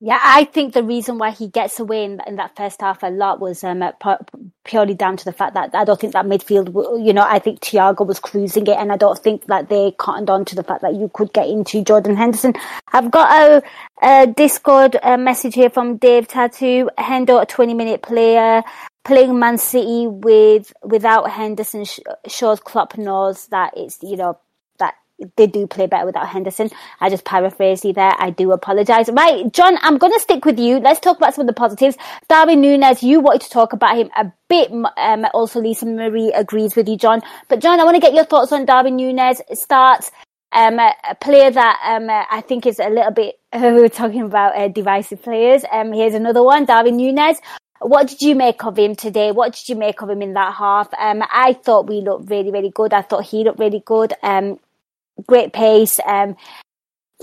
Yeah, 0.05 0.19
I 0.21 0.43
think 0.43 0.73
the 0.73 0.83
reason 0.83 1.17
why 1.17 1.29
he 1.31 1.47
gets 1.47 1.79
away 1.79 2.03
in, 2.03 2.19
in 2.27 2.35
that 2.35 2.57
first 2.57 2.81
half 2.81 3.03
a 3.03 3.07
lot 3.07 3.39
was 3.39 3.63
um, 3.63 3.81
purely 4.65 4.95
down 4.95 5.15
to 5.15 5.23
the 5.23 5.31
fact 5.31 5.53
that 5.53 5.73
I 5.73 5.85
don't 5.85 5.97
think 5.97 6.11
that 6.11 6.25
midfield, 6.25 7.05
you 7.05 7.13
know, 7.13 7.25
I 7.25 7.39
think 7.39 7.61
Thiago 7.61 8.05
was 8.05 8.19
cruising 8.19 8.67
it, 8.67 8.75
and 8.75 8.91
I 8.91 8.97
don't 8.97 9.17
think 9.17 9.45
that 9.45 9.69
they 9.69 9.91
cottoned 9.97 10.29
on 10.29 10.43
to 10.43 10.55
the 10.55 10.63
fact 10.63 10.81
that 10.81 10.95
you 10.95 11.09
could 11.13 11.31
get 11.31 11.47
into 11.47 11.85
Jordan 11.85 12.17
Henderson. 12.17 12.53
I've 12.91 13.11
got 13.11 13.31
a, 13.31 13.63
a 14.05 14.27
Discord 14.27 14.97
uh, 15.01 15.15
message 15.15 15.55
here 15.55 15.69
from 15.69 15.95
Dave 15.95 16.27
Tattoo. 16.27 16.89
Hendo, 16.97 17.41
a 17.41 17.45
20 17.45 17.73
minute 17.73 18.01
player, 18.01 18.61
playing 19.05 19.39
Man 19.39 19.57
City 19.57 20.07
with 20.07 20.73
without 20.83 21.31
Henderson 21.31 21.85
shows 22.27 22.59
Klopp 22.59 22.97
knows 22.97 23.47
that 23.47 23.71
it's, 23.77 23.99
you 24.03 24.17
know, 24.17 24.37
they 25.35 25.47
do 25.47 25.67
play 25.67 25.87
better 25.87 26.05
without 26.05 26.27
Henderson. 26.27 26.69
I 26.99 27.09
just 27.09 27.25
paraphrased 27.25 27.85
you 27.85 27.93
there. 27.93 28.13
I 28.17 28.29
do 28.29 28.51
apologise. 28.51 29.09
Right, 29.09 29.51
Jon, 29.51 29.77
I'm 29.81 29.97
going 29.97 30.13
to 30.13 30.19
stick 30.19 30.45
with 30.45 30.59
you. 30.59 30.79
Let's 30.79 30.99
talk 30.99 31.17
about 31.17 31.33
some 31.33 31.41
of 31.43 31.47
the 31.47 31.53
positives. 31.53 31.97
Darwin 32.29 32.61
Nunez, 32.61 33.03
you 33.03 33.19
wanted 33.19 33.41
to 33.41 33.49
talk 33.49 33.73
about 33.73 33.97
him 33.97 34.09
a 34.15 34.31
bit. 34.49 34.71
Um, 34.71 35.25
also, 35.33 35.61
Lisa 35.61 35.85
Marie 35.85 36.31
agrees 36.33 36.75
with 36.75 36.87
you, 36.87 36.97
Jon. 36.97 37.21
But 37.47 37.59
Jon, 37.59 37.79
I 37.79 37.83
want 37.83 37.95
to 37.95 38.01
get 38.01 38.13
your 38.13 38.25
thoughts 38.25 38.51
on 38.51 38.65
Darwin 38.65 38.95
Nunez. 38.95 39.41
Starts 39.53 40.11
um, 40.53 40.79
a, 40.79 41.15
player 41.19 41.51
that 41.51 41.79
um, 41.85 42.09
I 42.09 42.41
think 42.41 42.65
is 42.65 42.79
a 42.79 42.89
little 42.89 43.11
bit. 43.11 43.39
we 43.53 43.71
were 43.71 43.89
talking 43.89 44.21
about 44.21 44.55
uh, 44.55 44.67
divisive 44.67 45.21
players. 45.21 45.63
Um, 45.71 45.91
here's 45.93 46.13
another 46.13 46.43
one, 46.43 46.65
Darwin 46.65 46.97
Nunez. 46.97 47.39
What 47.79 48.07
did 48.07 48.21
you 48.21 48.35
make 48.35 48.63
of 48.63 48.77
him 48.77 48.95
today? 48.95 49.31
What 49.31 49.53
did 49.53 49.67
you 49.67 49.75
make 49.75 50.01
of 50.01 50.09
him 50.09 50.21
in 50.21 50.33
that 50.33 50.53
half? 50.53 50.93
Um, 50.97 51.21
I 51.29 51.53
thought 51.53 51.89
we 51.89 51.99
looked 51.99 52.29
really, 52.29 52.49
really 52.49 52.69
good. 52.69 52.93
I 52.93 53.01
thought 53.01 53.25
he 53.25 53.43
looked 53.43 53.59
really 53.59 53.83
good. 53.85 54.13
Um, 54.23 54.57
great 55.27 55.53
pace. 55.53 55.99
Um, 56.05 56.35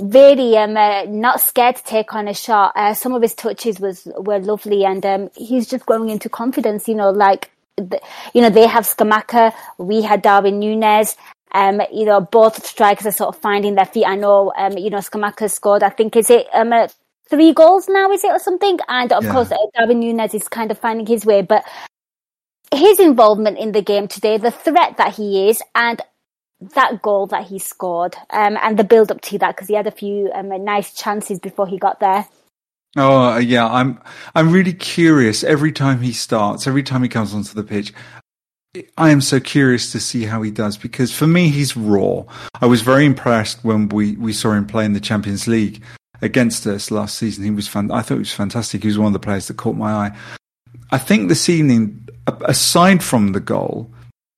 really 0.01 0.57
um, 0.57 0.77
uh, 0.77 1.05
not 1.05 1.41
scared 1.41 1.77
to 1.77 1.85
take 1.85 2.15
on 2.15 2.29
a 2.29 2.35
shot. 2.35 2.73
Uh, 2.75 2.95
some 2.95 3.15
of 3.15 3.23
his 3.23 3.35
touches 3.35 3.81
was 3.81 4.07
were 4.17 4.39
lovely, 4.39 4.85
and 4.85 5.05
um, 5.05 5.31
he's 5.37 5.69
just 5.69 5.87
growing 5.87 6.09
into 6.09 6.29
confidence. 6.29 6.89
You 6.89 6.95
know, 6.95 7.11
like 7.11 7.51
the, 7.77 8.01
you 8.35 8.41
know 8.41 8.51
they 8.51 8.67
have 8.67 8.85
Scamacca, 8.85 9.53
we 9.79 10.03
had 10.03 10.23
Darwin 10.23 10.59
Nunez. 10.59 11.17
Um, 11.53 11.83
you 11.93 12.05
know, 12.05 12.21
both 12.21 12.65
strikers 12.65 13.07
are 13.07 13.13
sort 13.13 13.35
of 13.35 13.43
finding 13.43 13.75
their 13.75 13.85
feet. 13.85 14.05
I 14.07 14.15
know, 14.15 14.53
um, 14.57 14.79
you 14.79 14.89
know, 14.89 14.99
Scamacca 14.99 15.51
scored. 15.51 15.83
I 15.83 15.91
think 15.91 16.15
is 16.15 16.31
it 16.31 16.47
um, 16.55 16.73
uh, 16.73 16.87
three 17.29 17.53
goals 17.53 17.89
now, 17.89 18.11
is 18.13 18.23
it 18.23 18.31
or 18.31 18.39
something? 18.39 18.79
And 18.89 19.13
of 19.13 19.25
yeah. 19.25 19.33
course, 19.33 19.51
uh, 19.51 19.57
Darwin 19.77 19.99
Nunez 19.99 20.33
is 20.33 20.47
kind 20.47 20.71
of 20.71 20.79
finding 20.79 21.07
his 21.07 21.25
way, 21.25 21.43
but. 21.43 21.65
His 22.73 23.01
involvement 23.01 23.59
in 23.59 23.73
the 23.73 23.83
game 23.83 24.07
today, 24.07 24.39
the 24.39 24.53
threat 24.53 24.97
that 24.97 25.17
he 25.17 25.49
is, 25.49 25.61
and 25.75 26.01
that 26.61 27.03
goal 27.03 27.27
that 27.29 27.47
he 27.47 27.59
scored 27.59 28.17
um, 28.31 28.59
and 28.63 28.79
the 28.79 28.85
build 28.85 29.11
up 29.11 29.21
to 29.23 29.39
that 29.39 29.57
because 29.57 29.69
he 29.69 29.75
had 29.75 29.87
a 29.87 29.93
few 29.93 30.31
um, 30.35 30.49
nice 30.65 30.95
chances 30.95 31.39
before 31.39 31.67
he 31.67 31.79
got 31.79 32.01
there. 32.01 32.27
Oh 32.97 33.37
yeah, 33.39 33.67
I'm 33.67 34.01
I'm 34.35 34.51
really 34.51 34.73
curious 34.73 35.45
every 35.45 35.73
time 35.73 36.01
he 36.01 36.13
starts, 36.13 36.67
every 36.67 36.83
time 36.83 37.03
he 37.03 37.09
comes 37.09 37.33
onto 37.33 37.55
the 37.55 37.63
pitch. 37.63 37.93
I 38.97 39.11
am 39.11 39.21
so 39.21 39.41
curious 39.41 39.91
to 39.93 39.99
see 39.99 40.25
how 40.25 40.43
he 40.43 40.53
does 40.53 40.77
because 40.77 41.13
for 41.13 41.27
me 41.27 41.49
he's 41.49 41.77
raw. 41.77 42.23
I 42.61 42.67
was 42.67 42.83
very 42.83 43.05
impressed 43.05 43.65
when 43.65 43.89
we, 43.89 44.15
we 44.15 44.33
saw 44.33 44.53
him 44.53 44.65
play 44.65 44.85
in 44.85 44.93
the 44.93 45.01
Champions 45.01 45.49
League 45.49 45.83
against 46.23 46.67
us 46.67 46.93
last 46.93 47.19
season. 47.19 47.43
He 47.43 47.51
was 47.51 47.67
fan- 47.67 47.91
I 47.91 48.03
thought 48.03 48.15
he 48.15 48.21
was 48.21 48.33
fantastic. 48.33 48.83
He 48.83 48.89
was 48.89 48.99
one 48.99 49.09
of 49.09 49.13
the 49.13 49.19
players 49.19 49.49
that 49.49 49.57
caught 49.57 49.75
my 49.75 49.91
eye. 49.91 50.17
I 50.93 50.99
think 50.99 51.29
this 51.29 51.49
evening, 51.49 52.09
aside 52.43 53.03
from 53.03 53.33
the 53.33 53.41
goal, 53.41 53.91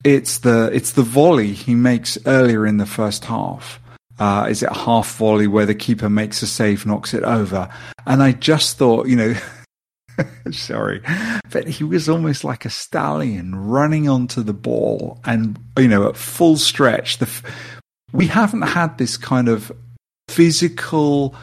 it's 0.04 0.38
the 0.38 0.70
it's 0.72 0.92
the 0.92 1.02
volley 1.02 1.52
he 1.52 1.74
makes 1.74 2.18
earlier 2.26 2.66
in 2.66 2.78
the 2.78 2.86
first 2.86 3.24
half. 3.24 3.80
Uh, 4.18 4.46
is 4.48 4.62
it 4.62 4.70
a 4.70 4.74
half 4.74 5.16
volley 5.16 5.46
where 5.46 5.66
the 5.66 5.74
keeper 5.74 6.08
makes 6.08 6.42
a 6.42 6.46
save, 6.46 6.86
knocks 6.86 7.14
it 7.14 7.22
over? 7.24 7.68
And 8.06 8.22
I 8.22 8.32
just 8.32 8.78
thought, 8.78 9.08
you 9.08 9.16
know, 9.16 9.34
sorry, 10.50 11.00
but 11.50 11.66
he 11.66 11.84
was 11.84 12.08
almost 12.08 12.44
like 12.44 12.64
a 12.64 12.70
stallion 12.70 13.54
running 13.54 14.08
onto 14.08 14.42
the 14.42 14.52
ball 14.52 15.20
and, 15.24 15.58
you 15.78 15.88
know, 15.88 16.08
at 16.08 16.16
full 16.16 16.56
stretch. 16.56 17.18
The, 17.18 17.28
we 18.12 18.26
haven't 18.26 18.62
had 18.62 18.98
this 18.98 19.16
kind 19.16 19.48
of 19.48 19.72
physical 20.28 21.34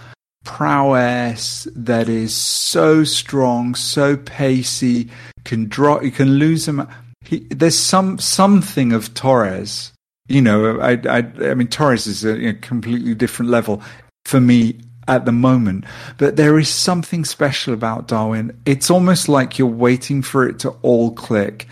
prowess 0.45 1.67
that 1.75 2.07
is 2.07 2.35
so 2.35 3.03
strong, 3.03 3.75
so 3.75 4.15
pacey, 4.15 5.09
can 5.43 5.67
draw, 5.67 5.99
you 6.01 6.11
can 6.11 6.35
lose 6.35 6.67
him 6.67 6.87
he, 7.21 7.39
there's 7.49 7.77
some 7.77 8.17
something 8.17 8.93
of 8.93 9.13
Torres. 9.13 9.91
You 10.27 10.41
know, 10.41 10.79
I, 10.79 10.91
I, 11.09 11.17
I 11.41 11.53
mean, 11.55 11.67
Torres 11.67 12.05
is 12.05 12.23
a, 12.23 12.53
completely 12.53 13.15
different 13.15 13.49
level 13.49 13.81
for 14.25 14.39
me 14.39 14.79
at 15.07 15.25
the 15.25 15.31
moment. 15.31 15.85
But 16.17 16.35
there 16.35 16.59
is 16.59 16.69
something 16.69 17.25
special 17.25 17.73
about 17.73 18.07
Darwin. 18.07 18.57
It's 18.65 18.91
almost 18.91 19.27
like 19.27 19.57
you're 19.57 19.67
waiting 19.67 20.21
for 20.21 20.47
it 20.47 20.59
to 20.59 20.69
all 20.83 21.11
click. 21.11 21.67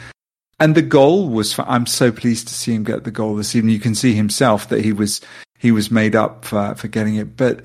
And 0.59 0.73
the 0.73 0.81
goal 0.81 1.29
was, 1.29 1.53
for, 1.53 1.61
I'm 1.69 1.85
so 1.85 2.11
pleased 2.11 2.47
to 2.47 2.53
see 2.53 2.73
him 2.73 2.83
get 2.83 3.03
the 3.03 3.11
goal 3.11 3.35
this 3.35 3.55
evening. 3.55 3.75
You 3.75 3.79
can 3.79 3.93
see 3.93 4.13
himself 4.13 4.69
that 4.69 4.83
he 4.83 4.91
was, 4.91 5.21
he 5.59 5.71
was 5.71 5.91
made 5.91 6.15
up 6.15 6.45
for, 6.45 6.73
for 6.75 6.87
getting 6.87 7.15
it. 7.15 7.37
But 7.37 7.63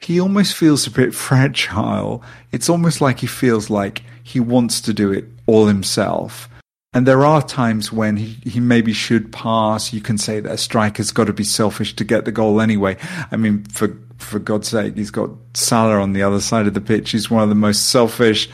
he 0.00 0.20
almost 0.20 0.56
feels 0.56 0.88
a 0.88 0.90
bit 0.90 1.14
fragile. 1.26 2.24
It's 2.50 2.68
almost 2.68 3.00
like 3.00 3.20
he 3.20 3.28
feels 3.28 3.70
like 3.70 4.02
he 4.24 4.40
wants 4.40 4.80
to 4.82 4.92
do 4.92 5.12
it 5.12 5.26
all 5.46 5.66
himself. 5.66 6.48
And 6.92 7.06
there 7.06 7.24
are 7.24 7.40
times 7.40 7.92
when 7.92 8.16
he, 8.16 8.36
he 8.44 8.58
maybe 8.58 8.92
should 8.92 9.32
pass. 9.32 9.92
You 9.92 10.00
can 10.00 10.18
say 10.18 10.40
that 10.40 10.52
a 10.52 10.58
striker's 10.58 11.12
got 11.12 11.28
to 11.28 11.32
be 11.32 11.44
selfish 11.44 11.94
to 11.96 12.04
get 12.04 12.24
the 12.24 12.32
goal 12.32 12.60
anyway. 12.60 12.96
I 13.30 13.36
mean, 13.36 13.64
for 13.64 13.96
for 14.18 14.38
God's 14.38 14.68
sake, 14.68 14.96
he's 14.96 15.10
got 15.10 15.30
Salah 15.54 16.00
on 16.00 16.12
the 16.12 16.22
other 16.22 16.40
side 16.40 16.66
of 16.66 16.74
the 16.74 16.80
pitch. 16.80 17.12
He's 17.12 17.30
one 17.30 17.42
of 17.42 17.48
the 17.48 17.54
most 17.54 17.90
selfish. 17.90 18.50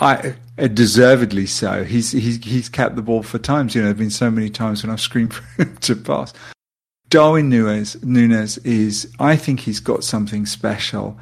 I, 0.00 0.34
uh, 0.58 0.68
deservedly 0.68 1.46
so. 1.46 1.84
He's 1.84 2.12
he's 2.12 2.42
he's 2.42 2.68
kept 2.70 2.96
the 2.96 3.02
ball 3.02 3.22
for 3.22 3.38
times. 3.38 3.74
You 3.74 3.82
know, 3.82 3.88
there've 3.88 3.98
been 3.98 4.10
so 4.10 4.30
many 4.30 4.48
times 4.48 4.82
when 4.82 4.90
I've 4.90 5.00
screamed 5.00 5.34
for 5.34 5.62
him 5.62 5.76
to 5.76 5.94
pass. 5.94 6.32
Darwin 7.10 7.50
Nunez, 7.50 8.02
Nunez 8.02 8.56
is. 8.58 9.12
I 9.20 9.36
think 9.36 9.60
he's 9.60 9.80
got 9.80 10.04
something 10.04 10.46
special 10.46 11.18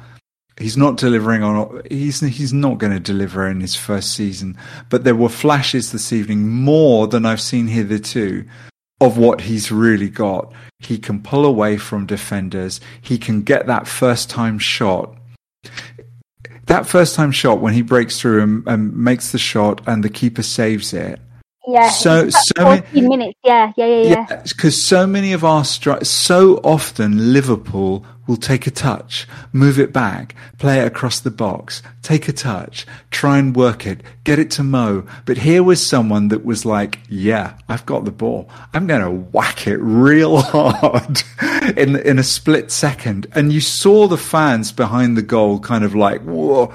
he's 0.57 0.77
not 0.77 0.97
delivering 0.97 1.43
on 1.43 1.81
he's 1.89 2.21
he's 2.21 2.53
not 2.53 2.77
going 2.77 2.93
to 2.93 2.99
deliver 2.99 3.47
in 3.47 3.61
his 3.61 3.75
first 3.75 4.13
season. 4.13 4.57
But 4.89 5.03
there 5.03 5.15
were 5.15 5.29
flashes 5.29 5.91
this 5.91 6.13
evening 6.13 6.47
more 6.47 7.07
than 7.07 7.25
I've 7.25 7.41
seen 7.41 7.67
hitherto 7.67 8.45
of 9.01 9.17
what 9.17 9.41
he's 9.41 9.71
really 9.71 10.09
got. 10.09 10.53
He 10.79 10.97
can 10.97 11.21
pull 11.21 11.45
away 11.45 11.77
from 11.77 12.05
defenders. 12.05 12.79
He 13.01 13.17
can 13.17 13.41
get 13.41 13.67
that 13.67 13.87
first 13.87 14.29
time 14.29 14.59
shot. 14.59 15.15
That 16.67 16.87
first 16.87 17.15
time 17.15 17.31
shot 17.31 17.59
when 17.59 17.73
he 17.73 17.81
breaks 17.81 18.19
through 18.19 18.41
and, 18.41 18.67
and 18.67 18.95
makes 18.95 19.31
the 19.31 19.37
shot 19.37 19.81
and 19.87 20.03
the 20.03 20.09
keeper 20.09 20.41
saves 20.43 20.93
it. 20.93 21.19
Yeah, 21.67 21.89
so 21.89 22.29
so 22.29 22.63
many 22.63 23.07
minutes. 23.07 23.39
Yeah, 23.43 23.73
yeah, 23.75 23.85
yeah, 23.85 24.03
yeah. 24.29 24.41
Because 24.43 24.77
yeah, 24.77 24.99
so 24.99 25.07
many 25.07 25.33
of 25.33 25.43
our 25.43 25.63
stri- 25.63 26.05
so 26.05 26.57
often 26.57 27.33
Liverpool 27.33 28.05
will 28.27 28.37
take 28.37 28.67
a 28.67 28.71
touch, 28.71 29.27
move 29.53 29.79
it 29.79 29.93
back, 29.93 30.35
play 30.57 30.79
it 30.79 30.87
across 30.87 31.19
the 31.19 31.31
box, 31.31 31.81
take 32.01 32.27
a 32.27 32.33
touch, 32.33 32.85
try 33.11 33.37
and 33.37 33.55
work 33.55 33.85
it, 33.85 34.01
get 34.23 34.39
it 34.39 34.51
to 34.51 34.63
Mo. 34.63 35.05
But 35.25 35.37
here 35.37 35.63
was 35.63 35.85
someone 35.85 36.29
that 36.29 36.45
was 36.45 36.65
like, 36.65 36.99
"Yeah, 37.09 37.57
I've 37.69 37.85
got 37.85 38.05
the 38.05 38.11
ball. 38.11 38.49
I'm 38.73 38.87
going 38.87 39.01
to 39.01 39.11
whack 39.11 39.67
it 39.67 39.77
real 39.77 40.37
hard 40.41 41.23
in 41.77 41.95
in 41.97 42.19
a 42.19 42.23
split 42.23 42.71
second. 42.71 43.27
And 43.33 43.53
you 43.53 43.61
saw 43.61 44.07
the 44.07 44.17
fans 44.17 44.71
behind 44.71 45.17
the 45.17 45.21
goal, 45.21 45.59
kind 45.59 45.83
of 45.83 45.95
like, 45.95 46.21
"Whoa." 46.21 46.73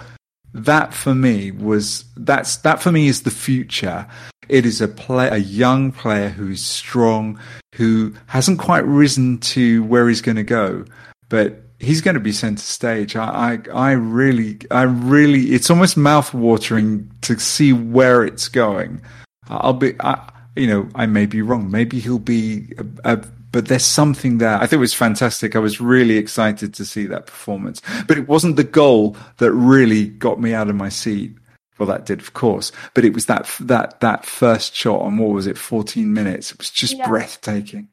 That 0.52 0.92
for 0.92 1.14
me 1.14 1.52
was 1.52 2.06
that's 2.16 2.56
that 2.58 2.82
for 2.82 2.90
me 2.90 3.06
is 3.06 3.22
the 3.22 3.30
future 3.30 4.08
it 4.50 4.66
is 4.66 4.80
a 4.80 4.88
play, 4.88 5.28
a 5.28 5.36
young 5.36 5.92
player 5.92 6.28
who's 6.28 6.64
strong, 6.64 7.38
who 7.76 8.14
hasn't 8.26 8.58
quite 8.58 8.84
risen 8.84 9.38
to 9.38 9.84
where 9.84 10.08
he's 10.08 10.20
going 10.20 10.36
to 10.36 10.42
go, 10.42 10.84
but 11.30 11.62
he's 11.78 12.02
going 12.02 12.14
to 12.14 12.20
be 12.20 12.32
centre 12.32 12.62
stage. 12.62 13.16
I, 13.16 13.54
I, 13.54 13.70
I 13.72 13.92
really, 13.92 14.58
I 14.70 14.82
really, 14.82 15.52
it's 15.52 15.70
almost 15.70 15.96
mouth 15.96 16.34
watering 16.34 17.10
to 17.22 17.38
see 17.38 17.72
where 17.72 18.22
it's 18.22 18.48
going. 18.48 19.00
I'll 19.48 19.72
be, 19.72 19.94
I, 20.00 20.30
you 20.54 20.66
know, 20.66 20.88
I 20.94 21.06
may 21.06 21.24
be 21.24 21.40
wrong. 21.40 21.70
Maybe 21.70 21.98
he'll 21.98 22.18
be 22.18 22.74
a, 22.76 23.14
a 23.14 23.24
but 23.52 23.66
there's 23.66 23.84
something 23.84 24.38
there. 24.38 24.56
I 24.56 24.60
think 24.60 24.74
it 24.74 24.76
was 24.76 24.94
fantastic. 24.94 25.56
I 25.56 25.58
was 25.58 25.80
really 25.80 26.16
excited 26.18 26.72
to 26.74 26.84
see 26.84 27.06
that 27.06 27.26
performance, 27.26 27.82
but 28.06 28.16
it 28.16 28.28
wasn't 28.28 28.54
the 28.54 28.62
goal 28.62 29.16
that 29.38 29.50
really 29.50 30.06
got 30.06 30.40
me 30.40 30.54
out 30.54 30.68
of 30.68 30.76
my 30.76 30.88
seat. 30.88 31.36
Well, 31.76 31.88
that 31.88 32.06
did, 32.06 32.20
of 32.20 32.34
course, 32.34 32.70
but 32.94 33.04
it 33.04 33.14
was 33.14 33.26
that 33.26 33.50
that 33.60 34.00
that 34.00 34.26
first 34.26 34.74
shot 34.76 35.00
on 35.00 35.16
what 35.16 35.30
was 35.30 35.46
it, 35.46 35.56
14 35.56 36.12
minutes? 36.12 36.52
It 36.52 36.58
was 36.58 36.70
just 36.70 36.96
yeah. 36.98 37.08
breathtaking. 37.08 37.88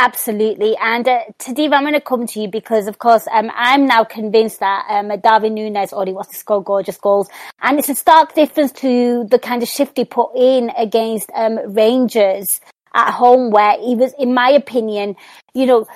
Absolutely. 0.00 0.76
And 0.76 1.08
uh, 1.08 1.22
I'm 1.48 1.82
going 1.82 1.92
to 1.92 2.00
come 2.00 2.24
to 2.28 2.40
you 2.40 2.46
because, 2.46 2.86
of 2.86 3.00
course, 3.00 3.26
um, 3.32 3.50
I'm 3.52 3.84
now 3.84 4.04
convinced 4.04 4.60
that 4.60 4.86
um, 4.88 5.10
Darwin 5.20 5.54
Nunez 5.54 5.92
already 5.92 6.12
wants 6.12 6.30
to 6.30 6.36
score 6.36 6.62
gorgeous 6.62 6.96
goals. 6.96 7.28
And 7.62 7.80
it's 7.80 7.88
a 7.88 7.96
stark 7.96 8.32
difference 8.32 8.70
to 8.74 9.26
the 9.28 9.40
kind 9.40 9.60
of 9.60 9.68
shift 9.68 9.96
he 9.96 10.04
put 10.04 10.30
in 10.36 10.70
against 10.76 11.28
um, 11.34 11.58
Rangers 11.74 12.60
at 12.94 13.10
home 13.10 13.50
where 13.50 13.76
he 13.80 13.96
was, 13.96 14.14
in 14.20 14.34
my 14.34 14.50
opinion, 14.50 15.16
you 15.52 15.66
know, 15.66 15.88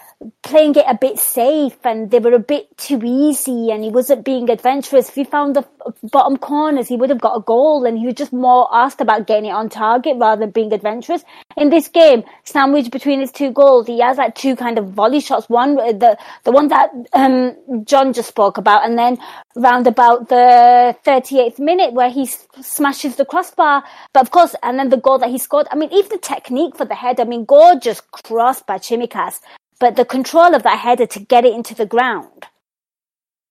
playing 0.42 0.74
it 0.74 0.84
a 0.88 0.96
bit 0.98 1.18
safe 1.18 1.76
and 1.84 2.10
they 2.10 2.18
were 2.18 2.34
a 2.34 2.38
bit 2.38 2.76
too 2.76 3.00
easy 3.04 3.70
and 3.70 3.82
he 3.84 3.90
wasn't 3.90 4.24
being 4.24 4.50
adventurous. 4.50 5.08
If 5.08 5.14
he 5.14 5.24
found 5.24 5.56
the 5.56 5.66
bottom 6.02 6.36
corners, 6.36 6.88
he 6.88 6.96
would 6.96 7.10
have 7.10 7.20
got 7.20 7.36
a 7.36 7.40
goal 7.40 7.84
and 7.84 7.98
he 7.98 8.06
was 8.06 8.14
just 8.14 8.32
more 8.32 8.68
asked 8.72 9.00
about 9.00 9.26
getting 9.26 9.46
it 9.46 9.52
on 9.52 9.68
target 9.68 10.16
rather 10.18 10.40
than 10.40 10.50
being 10.50 10.72
adventurous. 10.72 11.24
In 11.56 11.70
this 11.70 11.88
game, 11.88 12.24
sandwiched 12.44 12.90
between 12.90 13.20
his 13.20 13.32
two 13.32 13.50
goals, 13.50 13.86
he 13.86 14.00
has 14.00 14.18
like 14.18 14.34
two 14.34 14.56
kind 14.56 14.78
of 14.78 14.90
volley 14.90 15.20
shots. 15.20 15.48
One, 15.48 15.76
the, 15.76 16.18
the 16.44 16.52
one 16.52 16.68
that, 16.68 16.90
um, 17.12 17.56
Jon 17.84 18.12
just 18.12 18.28
spoke 18.28 18.58
about 18.58 18.84
and 18.84 18.98
then 18.98 19.18
round 19.56 19.86
about 19.86 20.28
the 20.28 20.96
38th 21.04 21.58
minute 21.58 21.92
where 21.92 22.10
he 22.10 22.26
smashes 22.26 23.16
the 23.16 23.24
crossbar. 23.24 23.84
But 24.12 24.20
of 24.22 24.30
course, 24.30 24.54
and 24.62 24.78
then 24.78 24.88
the 24.88 24.96
goal 24.96 25.18
that 25.18 25.30
he 25.30 25.38
scored. 25.38 25.66
I 25.70 25.76
mean, 25.76 25.92
even 25.92 26.10
the 26.10 26.18
technique 26.18 26.76
for 26.76 26.84
the 26.84 26.94
head, 26.94 27.20
I 27.20 27.24
mean, 27.24 27.44
gorgeous 27.44 28.00
cross 28.00 28.62
by 28.62 28.78
Tsimikas 28.78 29.40
but 29.82 29.96
the 29.96 30.04
control 30.04 30.54
of 30.54 30.62
that 30.62 30.78
header 30.78 31.06
to 31.06 31.18
get 31.18 31.44
it 31.44 31.52
into 31.52 31.74
the 31.74 31.84
ground, 31.84 32.46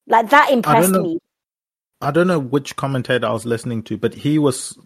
like 0.07 0.29
that 0.29 0.49
impressed 0.49 0.95
I 0.95 0.99
me. 0.99 1.19
I 1.99 2.11
don't 2.11 2.27
know 2.27 2.39
which 2.39 2.77
commentator 2.77 3.27
I 3.27 3.33
was 3.33 3.45
listening 3.45 3.83
to, 3.83 3.97
but 3.97 4.13
he 4.13 4.39
was 4.39 4.79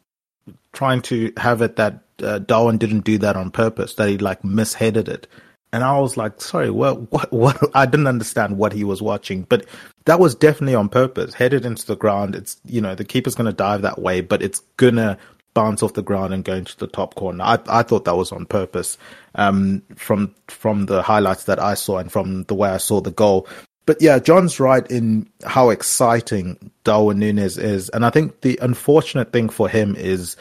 trying 0.73 1.03
to 1.03 1.31
have 1.37 1.61
it 1.61 1.75
that 1.75 2.01
uh, 2.23 2.39
Darwin 2.39 2.79
didn't 2.79 3.01
do 3.01 3.19
that 3.19 3.35
on 3.35 3.51
purpose, 3.51 3.93
that 3.93 4.09
he 4.09 4.17
like 4.17 4.41
misheaded 4.41 5.07
it. 5.07 5.27
And 5.71 5.83
I 5.83 5.99
was 5.99 6.17
like, 6.17 6.41
sorry, 6.41 6.71
what, 6.71 7.11
what, 7.11 7.31
what? 7.31 7.69
I 7.75 7.85
didn't 7.85 8.07
understand 8.07 8.57
what 8.57 8.73
he 8.73 8.83
was 8.83 9.03
watching, 9.03 9.43
but 9.43 9.67
that 10.05 10.19
was 10.19 10.33
definitely 10.33 10.73
on 10.73 10.89
purpose. 10.89 11.35
Headed 11.35 11.63
into 11.63 11.85
the 11.85 11.95
ground. 11.95 12.33
It's, 12.33 12.59
you 12.65 12.81
know, 12.81 12.95
the 12.95 13.05
keeper's 13.05 13.35
going 13.35 13.51
to 13.51 13.55
dive 13.55 13.83
that 13.83 14.01
way, 14.01 14.21
but 14.21 14.41
it's 14.41 14.61
going 14.77 14.95
to 14.95 15.15
bounce 15.55 15.81
off 15.81 15.93
the 15.93 16.03
ground 16.03 16.33
and 16.33 16.43
go 16.43 16.53
into 16.53 16.77
the 16.77 16.85
top 16.85 17.15
corner. 17.15 17.43
I, 17.43 17.57
I 17.67 17.81
thought 17.81 18.05
that 18.05 18.15
was 18.15 18.31
on 18.31 18.45
purpose 18.45 18.99
um, 19.33 19.81
from 19.95 20.35
from 20.47 20.85
the 20.85 21.01
highlights 21.01 21.45
that 21.45 21.59
I 21.59 21.73
saw 21.73 21.97
and 21.97 22.11
from 22.11 22.43
the 22.43 22.53
way 22.53 22.69
I 22.69 22.77
saw 22.77 23.01
the 23.01 23.09
goal. 23.09 23.47
But 23.87 24.01
yeah, 24.01 24.19
Jon's 24.19 24.59
right 24.59 24.85
in 24.91 25.27
how 25.43 25.69
exciting 25.69 26.71
Darwin 26.83 27.19
Nunez 27.19 27.57
is, 27.57 27.89
and 27.89 28.05
I 28.05 28.11
think 28.11 28.41
the 28.41 28.59
unfortunate 28.61 29.31
thing 29.33 29.49
for 29.49 29.67
him 29.67 29.95
is 29.95 30.35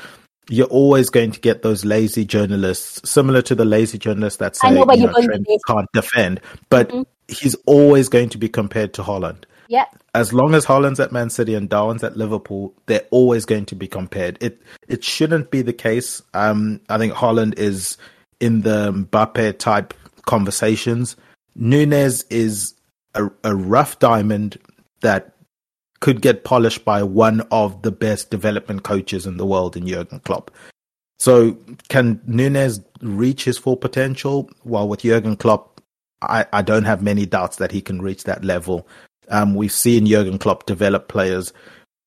you're 0.51 0.67
always 0.67 1.09
going 1.09 1.31
to 1.31 1.41
get 1.41 1.63
those 1.63 1.85
lazy 1.85 2.25
journalists, 2.25 3.09
similar 3.09 3.41
to 3.43 3.55
the 3.55 3.65
lazy 3.65 3.99
journalists 3.99 4.39
that 4.39 4.57
say 4.57 4.71
know, 4.71 4.87
you 4.93 5.07
know, 5.07 5.59
can't 5.67 5.89
defend, 5.93 6.41
but 6.69 6.89
mm-hmm. 6.89 7.03
he's 7.29 7.55
always 7.67 8.09
going 8.09 8.29
to 8.31 8.39
be 8.39 8.49
compared 8.49 8.93
to 8.95 9.03
Haaland. 9.03 9.45
Yeah. 9.69 9.87
As 10.15 10.33
long 10.33 10.55
as 10.55 10.65
Haaland's 10.67 11.01
at 11.01 11.13
Man 11.13 11.31
City 11.31 11.55
and 11.55 11.69
Darwin's 11.69 12.05
at 12.05 12.17
Liverpool, 12.17 12.75
they're 12.87 13.07
always 13.11 13.45
going 13.45 13.67
to 13.67 13.75
be 13.75 13.87
compared. 13.87 14.39
It 14.41 14.61
it 14.89 15.03
shouldn't 15.03 15.51
be 15.51 15.63
the 15.63 15.73
case. 15.73 16.23
Um, 16.35 16.81
I 16.89 16.99
think 16.99 17.13
Haaland 17.15 17.59
is 17.59 17.97
in 18.41 18.63
the 18.63 18.93
Mbappe 18.93 19.59
type 19.59 19.95
conversations. 20.27 21.17
Nunez 21.55 22.25
is 22.31 22.75
a, 23.15 23.31
a 23.43 23.55
rough 23.55 23.99
diamond 23.99 24.59
that 25.01 25.35
could 26.01 26.21
get 26.21 26.45
polished 26.45 26.85
by 26.85 27.03
one 27.03 27.41
of 27.51 27.83
the 27.83 27.93
best 27.93 28.31
development 28.31 28.83
coaches 28.83 29.27
in 29.27 29.37
the 29.37 29.47
world 29.47 29.77
in 29.77 29.87
Jurgen 29.87 30.21
Klopp. 30.21 30.51
So 31.19 31.57
can 31.89 32.21
Nunez 32.27 32.81
reach 33.01 33.45
his 33.45 33.57
full 33.57 33.77
potential? 33.77 34.51
Well, 34.65 34.89
with 34.89 35.01
Jurgen 35.01 35.37
Klopp, 35.37 35.81
I, 36.21 36.45
I 36.53 36.63
don't 36.63 36.85
have 36.85 37.03
many 37.03 37.25
doubts 37.25 37.57
that 37.57 37.73
he 37.73 37.81
can 37.81 38.03
reach 38.03 38.25
that 38.25 38.45
level. 38.45 38.87
Um, 39.29 39.55
we've 39.55 39.73
seen 39.73 40.07
Jurgen 40.07 40.39
Klopp 40.39 40.67
develop 40.67 41.09
players 41.09 41.53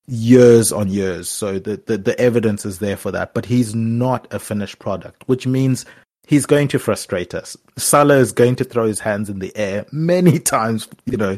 years 0.08 0.72
on 0.72 0.90
years, 0.90 1.30
so 1.30 1.60
the, 1.60 1.82
the, 1.86 1.98
the 1.98 2.20
evidence 2.20 2.66
is 2.66 2.80
there 2.80 2.98
for 2.98 3.12
that. 3.12 3.34
But 3.34 3.46
he's 3.46 3.76
not 3.76 4.28
a 4.32 4.40
finished 4.40 4.80
product, 4.80 5.24
which 5.28 5.46
means 5.48 5.86
he's 6.28 6.46
going 6.46 6.68
to 6.70 6.80
frustrate 6.80 7.34
us. 7.34 7.58
Salah 7.78 8.18
is 8.18 8.32
going 8.32 8.56
to 8.58 8.64
throw 8.64 8.86
his 8.86 9.00
hands 9.00 9.30
in 9.30 9.40
the 9.40 9.56
air 9.56 9.86
many 9.92 10.40
times, 10.56 10.88
you 11.06 11.18
know, 11.18 11.38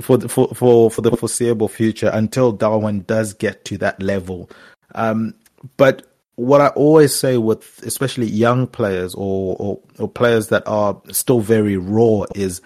for 0.00 0.18
the, 0.18 0.28
for, 0.28 0.48
for, 0.54 0.90
for 0.90 1.00
the 1.00 1.16
foreseeable 1.16 1.68
future 1.68 2.10
until 2.12 2.52
Darwin 2.52 3.02
does 3.02 3.32
get 3.32 3.64
to 3.64 3.78
that 3.78 4.00
level. 4.02 4.48
Um, 4.94 5.34
but 5.76 6.06
what 6.36 6.60
I 6.60 6.68
always 6.68 7.14
say 7.14 7.38
with 7.38 7.82
especially 7.82 8.26
young 8.26 8.66
players 8.66 9.14
or, 9.14 9.56
or, 9.58 9.80
or 9.98 10.08
players 10.08 10.48
that 10.48 10.62
are 10.66 11.00
still 11.10 11.40
very 11.40 11.78
raw 11.78 12.24
is 12.34 12.60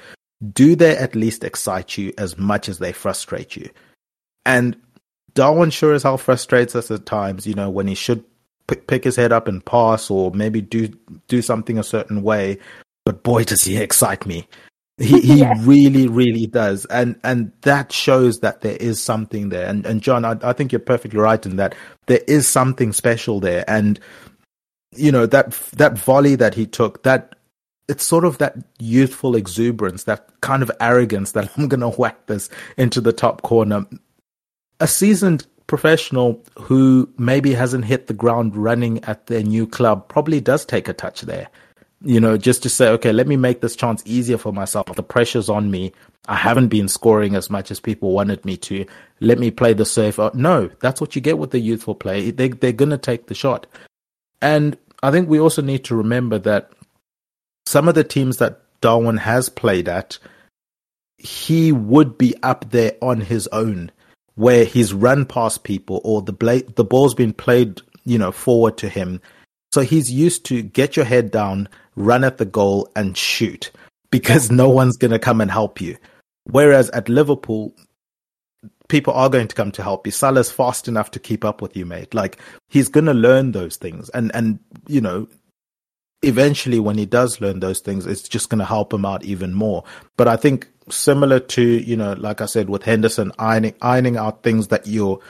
do 0.52 0.74
they 0.74 0.96
at 0.96 1.14
least 1.14 1.44
excite 1.44 1.98
you 1.98 2.12
as 2.16 2.38
much 2.38 2.68
as 2.68 2.78
they 2.78 2.92
frustrate 2.92 3.56
you? 3.56 3.68
And 4.46 4.76
Darwin 5.34 5.70
sure 5.70 5.92
as 5.92 6.02
hell 6.02 6.18
frustrates 6.18 6.74
us 6.74 6.90
at 6.90 7.06
times, 7.06 7.46
you 7.46 7.54
know, 7.54 7.70
when 7.70 7.86
he 7.86 7.94
should 7.94 8.24
p- 8.66 8.76
pick 8.76 9.04
his 9.04 9.16
head 9.16 9.32
up 9.32 9.48
and 9.48 9.64
pass 9.64 10.10
or 10.10 10.30
maybe 10.32 10.60
do 10.60 10.88
do 11.28 11.42
something 11.42 11.78
a 11.78 11.84
certain 11.84 12.22
way. 12.22 12.58
But 13.04 13.22
boy, 13.22 13.44
does 13.44 13.64
he 13.64 13.76
excite 13.76 14.26
me. 14.26 14.48
He 14.98 15.20
he 15.20 15.46
really, 15.60 16.08
really 16.08 16.46
does. 16.46 16.86
And 16.86 17.18
and 17.22 17.52
that 17.62 17.92
shows 17.92 18.40
that 18.40 18.62
there 18.62 18.76
is 18.76 19.02
something 19.02 19.50
there. 19.50 19.66
And 19.66 19.84
and 19.84 20.02
Jon, 20.02 20.24
I, 20.24 20.36
I 20.42 20.52
think 20.52 20.72
you're 20.72 20.78
perfectly 20.78 21.20
right 21.20 21.44
in 21.44 21.56
that 21.56 21.74
there 22.06 22.20
is 22.26 22.48
something 22.48 22.92
special 22.92 23.40
there. 23.40 23.64
And 23.68 24.00
you 24.96 25.12
know, 25.12 25.26
that 25.26 25.52
that 25.76 25.98
volley 25.98 26.34
that 26.36 26.54
he 26.54 26.66
took, 26.66 27.02
that 27.02 27.36
it's 27.90 28.04
sort 28.04 28.24
of 28.24 28.38
that 28.38 28.56
youthful 28.78 29.34
exuberance, 29.34 30.04
that 30.04 30.28
kind 30.40 30.62
of 30.62 30.70
arrogance 30.80 31.32
that 31.32 31.50
I'm 31.56 31.68
going 31.68 31.80
to 31.80 31.90
whack 31.90 32.26
this 32.26 32.48
into 32.76 33.00
the 33.00 33.12
top 33.12 33.42
corner. 33.42 33.84
A 34.78 34.86
seasoned 34.86 35.46
professional 35.66 36.42
who 36.58 37.08
maybe 37.18 37.52
hasn't 37.52 37.84
hit 37.84 38.06
the 38.06 38.14
ground 38.14 38.56
running 38.56 39.04
at 39.04 39.26
their 39.26 39.42
new 39.42 39.66
club 39.66 40.08
probably 40.08 40.40
does 40.40 40.64
take 40.64 40.88
a 40.88 40.92
touch 40.92 41.22
there. 41.22 41.48
You 42.02 42.18
know, 42.18 42.38
just 42.38 42.62
to 42.62 42.70
say, 42.70 42.88
okay, 42.88 43.12
let 43.12 43.26
me 43.26 43.36
make 43.36 43.60
this 43.60 43.76
chance 43.76 44.02
easier 44.06 44.38
for 44.38 44.52
myself. 44.52 44.86
The 44.86 45.02
pressure's 45.02 45.50
on 45.50 45.70
me. 45.70 45.92
I 46.28 46.36
haven't 46.36 46.68
been 46.68 46.88
scoring 46.88 47.34
as 47.34 47.50
much 47.50 47.70
as 47.70 47.78
people 47.78 48.12
wanted 48.12 48.42
me 48.44 48.56
to. 48.58 48.86
Let 49.20 49.38
me 49.38 49.50
play 49.50 49.74
the 49.74 49.84
safe. 49.84 50.18
Uh, 50.18 50.30
no, 50.32 50.70
that's 50.80 51.00
what 51.00 51.14
you 51.14 51.20
get 51.20 51.38
with 51.38 51.50
the 51.50 51.58
youthful 51.58 51.94
play. 51.94 52.30
They, 52.30 52.48
they're 52.48 52.72
going 52.72 52.90
to 52.90 52.98
take 52.98 53.26
the 53.26 53.34
shot. 53.34 53.66
And 54.40 54.78
I 55.02 55.10
think 55.10 55.28
we 55.28 55.40
also 55.40 55.60
need 55.60 55.84
to 55.84 55.94
remember 55.94 56.38
that 56.38 56.72
some 57.70 57.86
of 57.86 57.94
the 57.94 58.02
teams 58.02 58.38
that 58.38 58.62
Darwin 58.80 59.16
has 59.18 59.48
played 59.48 59.88
at, 59.88 60.18
he 61.18 61.70
would 61.70 62.18
be 62.18 62.34
up 62.42 62.68
there 62.70 62.94
on 63.00 63.20
his 63.20 63.46
own, 63.48 63.92
where 64.34 64.64
he's 64.64 64.92
run 64.92 65.24
past 65.24 65.62
people 65.62 66.00
or 66.02 66.20
the 66.20 66.32
bla- 66.32 66.64
the 66.74 66.82
ball's 66.82 67.14
been 67.14 67.32
played, 67.32 67.80
you 68.04 68.18
know, 68.18 68.32
forward 68.32 68.76
to 68.78 68.88
him. 68.88 69.20
So 69.72 69.82
he's 69.82 70.10
used 70.10 70.44
to 70.46 70.62
get 70.62 70.96
your 70.96 71.04
head 71.04 71.30
down, 71.30 71.68
run 71.94 72.24
at 72.24 72.38
the 72.38 72.44
goal, 72.44 72.88
and 72.96 73.16
shoot 73.16 73.70
because 74.10 74.50
no 74.50 74.68
one's 74.68 74.96
going 74.96 75.12
to 75.12 75.20
come 75.20 75.40
and 75.40 75.50
help 75.50 75.80
you. 75.80 75.96
Whereas 76.44 76.90
at 76.90 77.08
Liverpool, 77.08 77.72
people 78.88 79.14
are 79.14 79.30
going 79.30 79.46
to 79.46 79.54
come 79.54 79.70
to 79.72 79.82
help 79.84 80.08
you. 80.08 80.10
Salah's 80.10 80.50
fast 80.50 80.88
enough 80.88 81.12
to 81.12 81.20
keep 81.20 81.44
up 81.44 81.62
with 81.62 81.76
you, 81.76 81.86
mate. 81.86 82.14
Like 82.14 82.40
he's 82.68 82.88
going 82.88 83.06
to 83.06 83.14
learn 83.14 83.52
those 83.52 83.76
things, 83.76 84.08
and 84.08 84.34
and 84.34 84.58
you 84.88 85.00
know 85.00 85.28
eventually 86.22 86.78
when 86.78 86.98
he 86.98 87.06
does 87.06 87.40
learn 87.40 87.60
those 87.60 87.80
things 87.80 88.06
it's 88.06 88.28
just 88.28 88.50
going 88.50 88.58
to 88.58 88.64
help 88.64 88.92
him 88.92 89.04
out 89.04 89.24
even 89.24 89.54
more. 89.54 89.84
But 90.16 90.28
i 90.28 90.36
think 90.36 90.68
similar 90.88 91.38
to 91.38 91.62
you 91.62 91.96
know 91.96 92.14
like 92.14 92.40
i 92.40 92.46
said 92.46 92.68
with 92.68 92.82
henderson 92.82 93.30
ironing 93.38 93.74
ironing 93.80 94.16
out 94.16 94.42
things 94.42 94.68
that 94.68 94.88
you're 94.88 95.20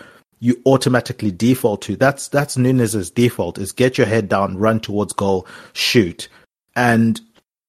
you 0.41 0.61
automatically 0.66 1.30
default 1.30 1.82
to. 1.82 1.97
That's 1.97 2.28
that's 2.28 2.57
nunez's 2.57 3.11
default 3.11 3.59
is 3.59 3.72
get 3.72 3.99
your 3.99 4.07
head 4.07 4.28
down 4.28 4.57
run 4.57 4.80
towards 4.80 5.12
goal 5.12 5.47
shoot. 5.74 6.28
And 6.74 7.20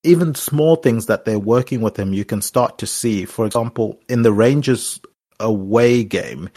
even 0.03 0.33
small 0.33 0.77
things 0.77 1.05
that 1.05 1.25
they're 1.25 1.37
working 1.37 1.81
with 1.81 1.99
him 1.99 2.13
you 2.13 2.25
can 2.25 2.41
start 2.41 2.77
to 2.79 2.87
see. 2.87 3.25
For 3.25 3.45
example 3.45 3.99
in 4.09 4.23
the 4.23 4.33
rangers 4.33 4.99
away 5.39 6.03
game 6.03 6.49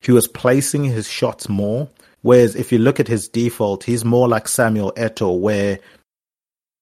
he 0.00 0.12
was 0.12 0.28
placing 0.28 0.84
his 0.84 1.08
shots 1.08 1.48
more 1.48 1.88
Whereas 2.22 2.56
if 2.56 2.72
you 2.72 2.78
look 2.78 3.00
at 3.00 3.08
his 3.08 3.28
default, 3.28 3.84
he's 3.84 4.04
more 4.04 4.28
like 4.28 4.48
Samuel 4.48 4.92
Eto'o, 4.96 5.38
where 5.38 5.78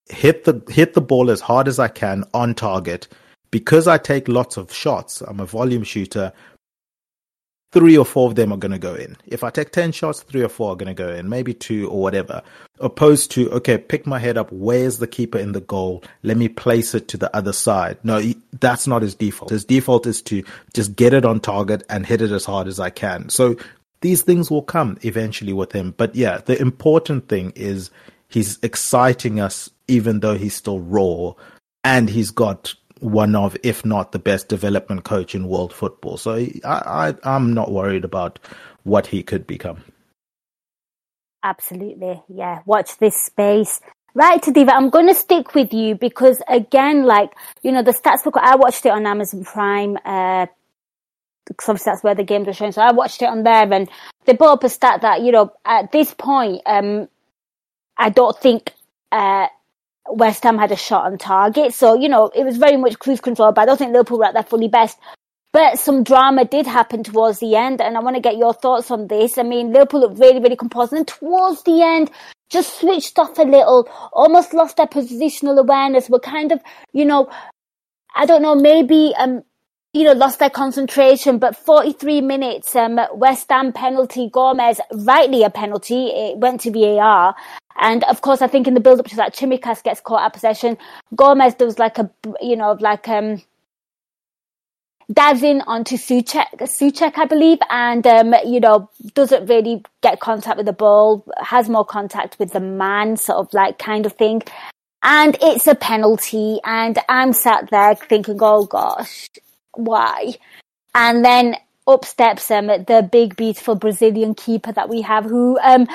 hit 0.08 0.44
the 0.44 0.62
hit 0.68 0.94
the 0.94 1.00
ball 1.00 1.30
as 1.30 1.40
hard 1.40 1.68
as 1.68 1.78
I 1.78 1.88
can 1.88 2.24
on 2.32 2.54
target, 2.54 3.08
because 3.50 3.86
I 3.86 3.98
take 3.98 4.28
lots 4.28 4.56
of 4.56 4.72
shots, 4.72 5.20
I'm 5.20 5.40
a 5.40 5.46
volume 5.46 5.84
shooter, 5.84 6.32
three 7.72 7.98
or 7.98 8.06
four 8.06 8.28
of 8.28 8.36
them 8.36 8.52
are 8.52 8.56
going 8.56 8.72
to 8.72 8.78
go 8.78 8.94
in. 8.94 9.16
If 9.26 9.44
I 9.44 9.50
take 9.50 9.70
10 9.70 9.92
shots, 9.92 10.22
three 10.22 10.42
or 10.42 10.48
four 10.48 10.72
are 10.72 10.76
going 10.76 10.94
to 10.94 10.94
go 10.94 11.12
in, 11.12 11.28
maybe 11.28 11.52
two 11.52 11.90
or 11.90 12.00
whatever. 12.00 12.42
Opposed 12.80 13.30
to, 13.32 13.50
okay, 13.50 13.76
pick 13.76 14.06
my 14.06 14.18
head 14.18 14.38
up. 14.38 14.50
Where's 14.50 14.98
the 14.98 15.06
keeper 15.06 15.38
in 15.38 15.52
the 15.52 15.60
goal? 15.60 16.02
Let 16.22 16.38
me 16.38 16.48
place 16.48 16.94
it 16.94 17.08
to 17.08 17.18
the 17.18 17.34
other 17.36 17.52
side. 17.52 17.98
No, 18.02 18.22
that's 18.60 18.86
not 18.86 19.02
his 19.02 19.14
default. 19.14 19.50
His 19.50 19.64
default 19.64 20.06
is 20.06 20.22
to 20.22 20.42
just 20.72 20.96
get 20.96 21.12
it 21.12 21.26
on 21.26 21.40
target 21.40 21.82
and 21.90 22.06
hit 22.06 22.22
it 22.22 22.30
as 22.30 22.46
hard 22.46 22.66
as 22.66 22.80
I 22.80 22.88
can. 22.88 23.28
So 23.28 23.56
these 24.00 24.22
things 24.22 24.50
will 24.50 24.62
come 24.62 24.98
eventually 25.02 25.52
with 25.52 25.72
him. 25.72 25.94
But 25.96 26.14
yeah, 26.14 26.38
the 26.38 26.60
important 26.60 27.28
thing 27.28 27.52
is 27.54 27.90
he's 28.28 28.58
exciting 28.62 29.40
us 29.40 29.70
even 29.88 30.20
though 30.20 30.36
he's 30.36 30.54
still 30.54 30.80
raw 30.80 31.32
and 31.84 32.10
he's 32.10 32.30
got 32.30 32.74
one 33.00 33.36
of, 33.36 33.56
if 33.62 33.84
not 33.84 34.12
the 34.12 34.18
best 34.18 34.48
development 34.48 35.04
coach 35.04 35.34
in 35.34 35.48
world 35.48 35.72
football. 35.72 36.16
So 36.16 36.34
I, 36.34 36.58
I, 36.64 37.14
I'm 37.24 37.52
not 37.52 37.70
worried 37.70 38.04
about 38.04 38.38
what 38.84 39.06
he 39.06 39.22
could 39.22 39.46
become. 39.46 39.82
Absolutely. 41.42 42.22
Yeah. 42.28 42.60
Watch 42.66 42.98
this 42.98 43.22
space. 43.22 43.80
Right, 44.14 44.40
Tadiwa, 44.40 44.70
I'm 44.70 44.88
going 44.88 45.08
to 45.08 45.14
stick 45.14 45.54
with 45.54 45.74
you 45.74 45.94
because 45.94 46.40
again, 46.48 47.04
like, 47.04 47.32
you 47.62 47.70
know, 47.70 47.82
the 47.82 47.92
stats 47.92 48.24
book, 48.24 48.38
I 48.38 48.56
watched 48.56 48.86
it 48.86 48.88
on 48.88 49.06
Amazon 49.06 49.44
Prime, 49.44 49.98
uh, 50.06 50.46
because 51.46 51.68
obviously 51.68 51.90
that's 51.90 52.02
where 52.02 52.14
the 52.14 52.24
games 52.24 52.48
are 52.48 52.52
shown. 52.52 52.72
So 52.72 52.82
I 52.82 52.92
watched 52.92 53.22
it 53.22 53.28
on 53.28 53.42
there 53.42 53.72
and 53.72 53.88
they 54.24 54.34
brought 54.34 54.54
up 54.54 54.64
a 54.64 54.68
stat 54.68 55.02
that, 55.02 55.22
you 55.22 55.32
know, 55.32 55.52
at 55.64 55.92
this 55.92 56.12
point, 56.14 56.62
um, 56.66 57.08
I 57.96 58.10
don't 58.10 58.38
think, 58.38 58.72
uh, 59.12 59.46
West 60.08 60.44
Ham 60.44 60.58
had 60.58 60.72
a 60.72 60.76
shot 60.76 61.04
on 61.06 61.18
target. 61.18 61.74
So, 61.74 61.94
you 61.94 62.08
know, 62.08 62.30
it 62.34 62.44
was 62.44 62.56
very 62.56 62.76
much 62.76 62.98
cruise 62.98 63.20
control, 63.20 63.52
but 63.52 63.62
I 63.62 63.66
don't 63.66 63.76
think 63.76 63.92
Liverpool 63.92 64.18
were 64.18 64.26
at 64.26 64.34
their 64.34 64.42
fully 64.42 64.68
best. 64.68 64.98
But 65.52 65.78
some 65.78 66.02
drama 66.02 66.44
did 66.44 66.66
happen 66.66 67.02
towards 67.02 67.38
the 67.38 67.56
end, 67.56 67.80
and 67.80 67.96
I 67.96 68.00
want 68.00 68.14
to 68.16 68.20
get 68.20 68.36
your 68.36 68.52
thoughts 68.52 68.90
on 68.90 69.06
this. 69.06 69.38
I 69.38 69.42
mean, 69.42 69.72
Liverpool 69.72 70.00
looked 70.00 70.18
really, 70.18 70.38
really 70.38 70.56
composed, 70.56 70.92
and 70.92 71.08
towards 71.08 71.62
the 71.62 71.82
end, 71.82 72.10
just 72.50 72.78
switched 72.78 73.18
off 73.18 73.38
a 73.38 73.42
little, 73.42 73.88
almost 74.12 74.52
lost 74.52 74.76
their 74.76 74.86
positional 74.86 75.58
awareness, 75.58 76.10
were 76.10 76.20
kind 76.20 76.52
of, 76.52 76.60
you 76.92 77.06
know, 77.06 77.30
I 78.14 78.26
don't 78.26 78.42
know, 78.42 78.54
maybe, 78.54 79.14
um, 79.18 79.44
you 79.92 80.04
know, 80.04 80.12
lost 80.12 80.38
their 80.38 80.50
concentration, 80.50 81.38
but 81.38 81.56
43 81.56 82.20
minutes, 82.20 82.76
um, 82.76 83.00
West 83.14 83.50
Ham 83.50 83.72
penalty, 83.72 84.28
Gomez, 84.30 84.80
rightly 84.92 85.42
a 85.42 85.50
penalty, 85.50 86.08
it 86.08 86.38
went 86.38 86.60
to 86.62 86.70
VAR. 86.70 87.34
And 87.78 88.04
of 88.04 88.20
course, 88.20 88.42
I 88.42 88.46
think 88.46 88.66
in 88.66 88.74
the 88.74 88.80
build 88.80 89.00
up 89.00 89.06
to 89.06 89.16
that, 89.16 89.34
Tsimikas 89.34 89.82
gets 89.82 90.00
caught 90.00 90.24
at 90.24 90.32
possession. 90.32 90.76
Gomez 91.14 91.54
does 91.54 91.78
like 91.78 91.98
a, 91.98 92.10
you 92.40 92.56
know, 92.56 92.76
like, 92.80 93.08
um, 93.08 93.42
dives 95.12 95.42
in 95.42 95.62
onto 95.62 95.96
Soucek, 95.96 96.50
Soucek, 96.60 97.16
I 97.16 97.26
believe, 97.26 97.58
and, 97.70 98.06
um, 98.06 98.34
you 98.44 98.60
know, 98.60 98.90
doesn't 99.14 99.46
really 99.46 99.82
get 100.02 100.20
contact 100.20 100.56
with 100.56 100.66
the 100.66 100.72
ball, 100.72 101.24
has 101.38 101.68
more 101.68 101.84
contact 101.84 102.38
with 102.38 102.52
the 102.52 102.60
man, 102.60 103.16
sort 103.16 103.38
of 103.38 103.54
like 103.54 103.78
kind 103.78 104.04
of 104.04 104.12
thing. 104.14 104.42
And 105.02 105.36
it's 105.40 105.66
a 105.68 105.76
penalty. 105.76 106.58
And 106.64 106.98
I'm 107.08 107.32
sat 107.32 107.70
there 107.70 107.94
thinking, 107.94 108.38
oh 108.40 108.66
gosh, 108.66 109.28
why? 109.76 110.34
And 110.94 111.24
then 111.24 111.56
up 111.86 112.04
steps 112.04 112.50
um, 112.50 112.66
the 112.66 113.08
big, 113.10 113.36
beautiful 113.36 113.74
Brazilian 113.74 114.34
keeper 114.34 114.72
that 114.72 114.88
we 114.88 115.02
have, 115.02 115.24
who 115.24 115.58
um, 115.60 115.86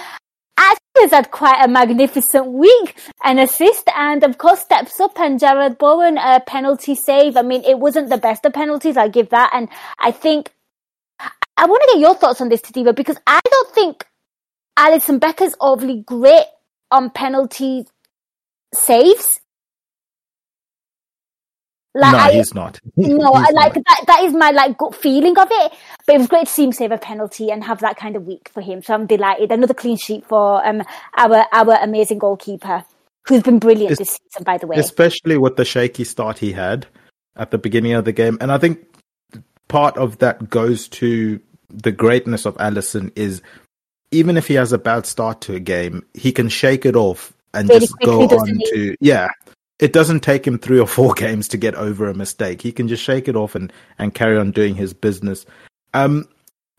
actually 0.57 1.01
has 1.01 1.11
had 1.11 1.31
quite 1.31 1.63
a 1.63 1.67
magnificent 1.67 2.47
week, 2.47 2.97
an 3.23 3.39
assist, 3.39 3.89
and 3.95 4.23
of 4.23 4.37
course 4.37 4.61
steps 4.61 4.99
up. 4.99 5.19
And 5.19 5.39
Jarrod 5.39 5.77
Bowen, 5.77 6.17
a 6.17 6.39
penalty 6.39 6.95
save. 6.95 7.35
I 7.35 7.41
mean, 7.41 7.63
it 7.63 7.79
wasn't 7.79 8.09
the 8.09 8.17
best 8.17 8.45
of 8.45 8.53
penalties, 8.53 8.97
I'll 8.97 9.09
give 9.09 9.29
that. 9.29 9.51
And 9.53 9.69
I 9.99 10.11
think 10.11 10.51
I 11.57 11.65
want 11.65 11.83
to 11.83 11.93
get 11.93 12.01
your 12.01 12.15
thoughts 12.15 12.41
on 12.41 12.49
this, 12.49 12.61
Tadiwa, 12.61 12.95
because 12.95 13.17
I 13.27 13.39
don't 13.43 13.75
think 13.75 14.05
Alisson 14.77 15.19
Becker's 15.19 15.55
overly 15.59 16.01
great 16.01 16.45
on 16.89 17.09
penalty 17.09 17.85
saves. 18.73 19.39
Like, 21.93 22.13
no, 22.13 22.17
I, 22.17 22.31
he's 22.31 22.53
not. 22.53 22.79
no, 22.95 23.33
he's 23.33 23.53
like 23.53 23.75
not. 23.75 23.85
that. 23.85 24.03
That 24.07 24.23
is 24.23 24.33
my 24.33 24.51
like 24.51 24.77
gut 24.77 24.95
feeling 24.95 25.37
of 25.37 25.47
it. 25.51 25.73
But 26.05 26.15
it 26.15 26.17
was 26.19 26.27
great 26.27 26.47
to 26.47 26.51
see 26.51 26.63
him 26.63 26.71
save 26.71 26.91
a 26.91 26.97
penalty 26.97 27.51
and 27.51 27.63
have 27.63 27.79
that 27.79 27.97
kind 27.97 28.15
of 28.15 28.25
week 28.25 28.49
for 28.53 28.61
him. 28.61 28.81
So 28.81 28.93
I'm 28.93 29.07
delighted. 29.07 29.51
Another 29.51 29.73
clean 29.73 29.97
sheet 29.97 30.25
for 30.25 30.65
um 30.65 30.83
our 31.17 31.45
our 31.51 31.77
amazing 31.81 32.19
goalkeeper, 32.19 32.85
who's 33.27 33.43
been 33.43 33.59
brilliant 33.59 33.91
it's, 33.91 33.99
this 33.99 34.09
season, 34.11 34.43
by 34.45 34.57
the 34.57 34.67
way. 34.67 34.77
Especially 34.77 35.37
with 35.37 35.57
the 35.57 35.65
shaky 35.65 36.05
start 36.05 36.37
he 36.37 36.53
had 36.53 36.87
at 37.35 37.51
the 37.51 37.57
beginning 37.57 37.93
of 37.93 38.05
the 38.05 38.13
game, 38.13 38.37
and 38.39 38.51
I 38.51 38.57
think 38.57 38.85
part 39.67 39.97
of 39.97 40.19
that 40.19 40.49
goes 40.49 40.87
to 40.89 41.39
the 41.69 41.91
greatness 41.91 42.45
of 42.45 42.55
Alisson 42.57 43.11
is 43.15 43.41
even 44.11 44.37
if 44.37 44.47
he 44.47 44.53
has 44.55 44.73
a 44.73 44.77
bad 44.77 45.05
start 45.05 45.41
to 45.41 45.55
a 45.55 45.59
game, 45.59 46.05
he 46.13 46.31
can 46.31 46.49
shake 46.49 46.85
it 46.85 46.95
off 46.95 47.33
and 47.53 47.69
really 47.69 47.81
just 47.81 47.97
go 47.99 48.21
on 48.23 48.59
to 48.73 48.95
yeah 48.99 49.29
it 49.81 49.91
doesn't 49.91 50.21
take 50.21 50.47
him 50.47 50.57
three 50.57 50.79
or 50.79 50.87
four 50.87 51.13
games 51.15 51.49
to 51.49 51.57
get 51.57 51.75
over 51.75 52.07
a 52.07 52.13
mistake. 52.13 52.61
He 52.61 52.71
can 52.71 52.87
just 52.87 53.03
shake 53.03 53.27
it 53.27 53.35
off 53.35 53.55
and, 53.55 53.73
and 53.97 54.13
carry 54.13 54.37
on 54.37 54.51
doing 54.51 54.75
his 54.75 54.93
business. 54.93 55.45
Um, 55.93 56.29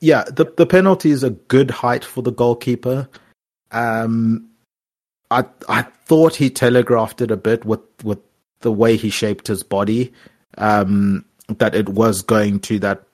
yeah, 0.00 0.24
the 0.24 0.52
the 0.56 0.66
penalty 0.66 1.10
is 1.10 1.22
a 1.22 1.30
good 1.30 1.70
height 1.70 2.04
for 2.04 2.22
the 2.22 2.32
goalkeeper. 2.32 3.08
Um, 3.70 4.48
I 5.30 5.44
I 5.68 5.82
thought 5.82 6.34
he 6.34 6.50
telegraphed 6.50 7.20
it 7.20 7.30
a 7.30 7.36
bit 7.36 7.64
with 7.64 7.80
with 8.02 8.18
the 8.60 8.72
way 8.72 8.96
he 8.96 9.10
shaped 9.10 9.46
his 9.46 9.62
body. 9.62 10.12
Um, 10.58 11.24
that 11.58 11.74
it 11.74 11.88
was 11.90 12.22
going 12.22 12.60
to 12.60 12.78
that 12.78 13.04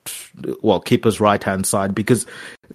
well 0.61 0.79
keeper's 0.79 1.19
right 1.19 1.43
hand 1.43 1.65
side 1.65 1.93
because 1.93 2.25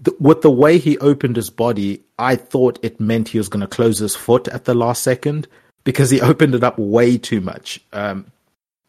th- 0.05 0.17
with 0.21 0.43
the 0.43 0.51
way 0.51 0.79
he 0.79 0.99
opened 0.99 1.37
his 1.37 1.51
body, 1.51 2.03
I 2.19 2.37
thought 2.37 2.79
it 2.83 3.01
meant 3.01 3.29
he 3.29 3.39
was 3.39 3.49
going 3.49 3.63
to 3.63 3.67
close 3.67 3.99
his 3.99 4.15
foot 4.15 4.47
at 4.49 4.65
the 4.65 4.75
last 4.75 5.03
second 5.03 5.49
because 5.85 6.11
he 6.11 6.21
opened 6.31 6.55
it 6.55 6.65
up 6.65 6.79
way 6.79 7.17
too 7.17 7.41
much. 7.41 7.81
Um, 7.93 8.27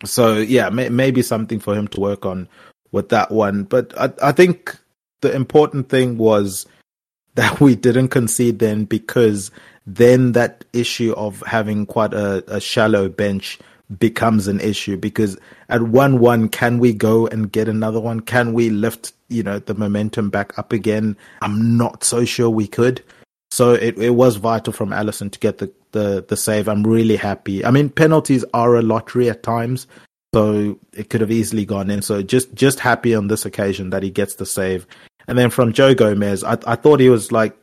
so 0.04 0.38
yeah, 0.38 0.70
may, 0.70 0.90
maybe 0.90 1.22
something 1.22 1.60
for 1.60 1.76
him 1.76 1.88
to 1.90 2.00
work 2.00 2.26
on 2.26 2.48
with 2.92 3.10
that 3.10 3.32
one. 3.32 3.64
But 3.64 3.98
I, 4.00 4.12
I 4.22 4.32
think 4.32 4.78
the 5.22 5.34
important 5.34 5.90
thing 5.90 6.18
was 6.18 6.66
that 7.36 7.60
we 7.60 7.76
didn't 7.76 8.10
concede 8.10 8.60
then 8.60 8.86
because 8.86 9.52
then 9.86 10.32
that 10.32 10.66
issue 10.74 11.14
of 11.14 11.44
having 11.46 11.86
quite 11.86 12.14
a, 12.14 12.44
a 12.48 12.60
shallow 12.60 13.10
bench 13.10 13.60
becomes 14.00 14.48
an 14.48 14.60
issue 14.62 14.98
because 14.98 15.38
at 15.70 15.84
one 15.84 16.18
one 16.18 16.50
can 16.50 16.80
we 16.80 16.92
go 16.92 17.28
and 17.28 17.52
get 17.52 17.68
another 17.68 18.00
one 18.00 18.20
can 18.20 18.52
we 18.52 18.72
lift 18.72 19.14
you 19.30 19.44
know 19.44 19.60
the 19.60 19.76
momentum 19.76 20.32
back 20.32 20.58
up 20.58 20.74
again 20.74 21.16
i'm 21.44 21.78
not 21.78 22.04
so 22.04 22.26
sure 22.26 22.50
we 22.50 22.66
could 22.66 23.04
so 23.56 23.72
it, 23.72 23.98
it 23.98 24.10
was 24.10 24.36
vital 24.36 24.74
from 24.74 24.90
Alisson 24.90 25.32
to 25.32 25.40
get 25.40 25.60
the, 25.60 25.72
the, 25.96 26.26
the 26.28 26.36
save. 26.36 26.68
I'm 26.68 26.84
really 26.84 27.16
happy. 27.16 27.64
I 27.64 27.72
mean, 27.72 27.90
penalties 27.90 28.44
are 28.54 28.76
a 28.76 28.82
lottery 28.82 29.30
at 29.30 29.42
times, 29.42 29.88
so 30.34 30.78
it 30.94 31.10
could 31.10 31.22
have 31.22 31.32
easily 31.32 31.66
gone 31.66 31.90
in. 31.90 32.02
So 32.02 32.22
just 32.22 32.54
just 32.54 32.80
happy 32.80 33.16
on 33.16 33.30
this 33.30 33.46
occasion 33.46 33.90
that 33.92 34.04
he 34.04 34.12
gets 34.12 34.36
the 34.36 34.46
save. 34.46 34.86
And 35.28 35.38
then 35.38 35.50
from 35.50 35.72
Joe 35.72 35.96
Gomez, 35.96 36.44
I, 36.44 36.58
I 36.68 36.76
thought 36.76 37.00
he 37.00 37.10
was 37.10 37.32
like 37.32 37.58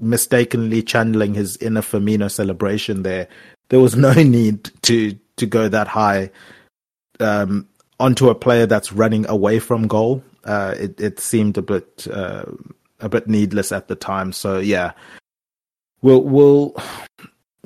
mistakenly 0.00 0.82
channeling 0.82 1.34
his 1.34 1.56
inner 1.58 1.80
Firmino 1.80 2.28
celebration 2.28 3.04
there. 3.04 3.28
There 3.68 3.80
was 3.80 3.94
no 3.94 4.12
need 4.38 4.70
to 4.82 5.16
to 5.36 5.46
go 5.46 5.68
that 5.68 5.86
high 5.86 6.30
um, 7.20 7.68
onto 8.00 8.28
a 8.28 8.34
player 8.34 8.66
that's 8.66 8.92
running 8.92 9.24
away 9.28 9.60
from 9.60 9.86
goal. 9.86 10.24
Uh, 10.42 10.74
it, 10.76 11.00
it 11.00 11.20
seemed 11.20 11.56
a 11.56 11.62
bit 11.62 12.08
uh, 12.12 12.44
a 12.98 13.08
bit 13.08 13.28
needless 13.28 13.70
at 13.70 13.86
the 13.86 13.94
time. 13.94 14.32
So 14.32 14.58
yeah, 14.58 14.92
we'll 16.02 16.24
we'll 16.24 16.74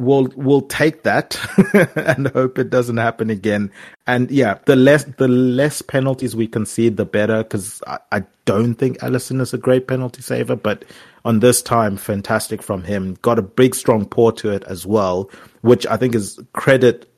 we'll 0.03 0.29
we'll 0.37 0.63
take 0.63 1.05
that 1.05 1.39
and 1.97 2.29
hope 2.29 2.59
it 2.59 2.71
doesn't 2.71 2.97
happen 2.97 3.31
again. 3.31 3.71
And 4.07 4.31
yeah, 4.31 4.59
the 4.67 4.77
less 4.77 5.05
the 5.05 5.29
less 5.29 5.81
penalties 5.83 6.37
we 6.37 6.47
concede, 6.47 6.97
the 6.97 7.05
better. 7.05 7.43
Because 7.43 7.83
I, 7.87 7.99
I 8.11 8.25
don't 8.45 8.75
think 8.75 8.99
Alisson 8.99 9.41
is 9.41 9.55
a 9.55 9.59
great 9.59 9.87
penalty 9.87 10.23
saver, 10.23 10.57
but 10.57 10.85
on 11.25 11.41
this 11.41 11.63
time, 11.63 11.97
fantastic 11.97 12.63
from 12.63 12.83
him. 12.83 13.17
Got 13.23 13.39
a 13.39 13.43
big 13.43 13.75
strong 13.75 14.05
paw 14.05 14.33
to 14.33 14.51
it 14.51 14.65
as 14.65 14.85
well, 14.85 15.31
which 15.61 15.87
I 15.87 15.97
think 15.97 16.15
is 16.15 16.39
credit. 16.53 17.09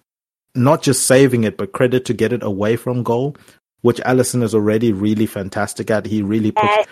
Not 0.55 0.83
just 0.83 1.07
saving 1.07 1.45
it, 1.45 1.57
but 1.57 1.73
credit 1.73 2.05
to 2.05 2.15
get 2.15 2.33
it 2.33 2.43
away 2.43 2.77
from 2.77 3.03
goal, 3.03 3.37
which 3.81 3.99
Alisson 4.03 4.43
is 4.43 4.55
already 4.55 4.93
really 4.93 5.27
fantastic 5.27 5.91
at. 5.91 6.07
He 6.07 6.23
really 6.23 6.53
puts 6.53 6.89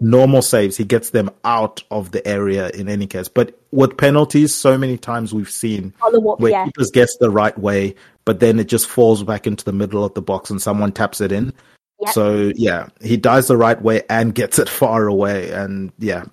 normal 0.00 0.42
saves, 0.42 0.76
he 0.76 0.84
gets 0.84 1.10
them 1.10 1.30
out 1.44 1.82
of 1.90 2.12
the 2.12 2.26
area 2.26 2.70
in 2.70 2.88
any 2.88 3.06
case. 3.06 3.28
But 3.28 3.58
with 3.70 3.96
penalties, 3.96 4.54
so 4.54 4.78
many 4.78 4.96
times 4.96 5.34
we've 5.34 5.50
seen 5.50 5.92
where 6.38 6.52
yeah. 6.52 6.64
keepers 6.64 6.90
gets 6.90 7.16
the 7.18 7.30
right 7.30 7.56
way, 7.58 7.94
but 8.24 8.40
then 8.40 8.58
it 8.58 8.68
just 8.68 8.86
falls 8.86 9.22
back 9.22 9.46
into 9.46 9.64
the 9.64 9.72
middle 9.72 10.04
of 10.04 10.14
the 10.14 10.22
box 10.22 10.50
and 10.50 10.60
someone 10.60 10.92
taps 10.92 11.20
it 11.20 11.32
in. 11.32 11.52
Yep. 12.00 12.12
So 12.12 12.52
yeah, 12.56 12.88
he 13.00 13.16
dies 13.16 13.48
the 13.48 13.56
right 13.56 13.80
way 13.80 14.02
and 14.08 14.34
gets 14.34 14.58
it 14.58 14.68
far 14.80 15.06
away, 15.06 15.50
and 15.50 15.92
yeah, 15.98 16.24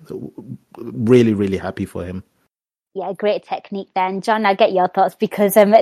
really, 0.76 1.34
really 1.34 1.58
happy 1.58 1.84
for 1.84 2.04
him. 2.04 2.24
Yeah, 2.94 3.14
great 3.16 3.44
technique 3.44 3.88
then. 3.94 4.20
Jon, 4.20 4.44
I'll 4.44 4.54
get 4.54 4.72
your 4.72 4.86
thoughts 4.86 5.14
because, 5.14 5.56
um, 5.56 5.74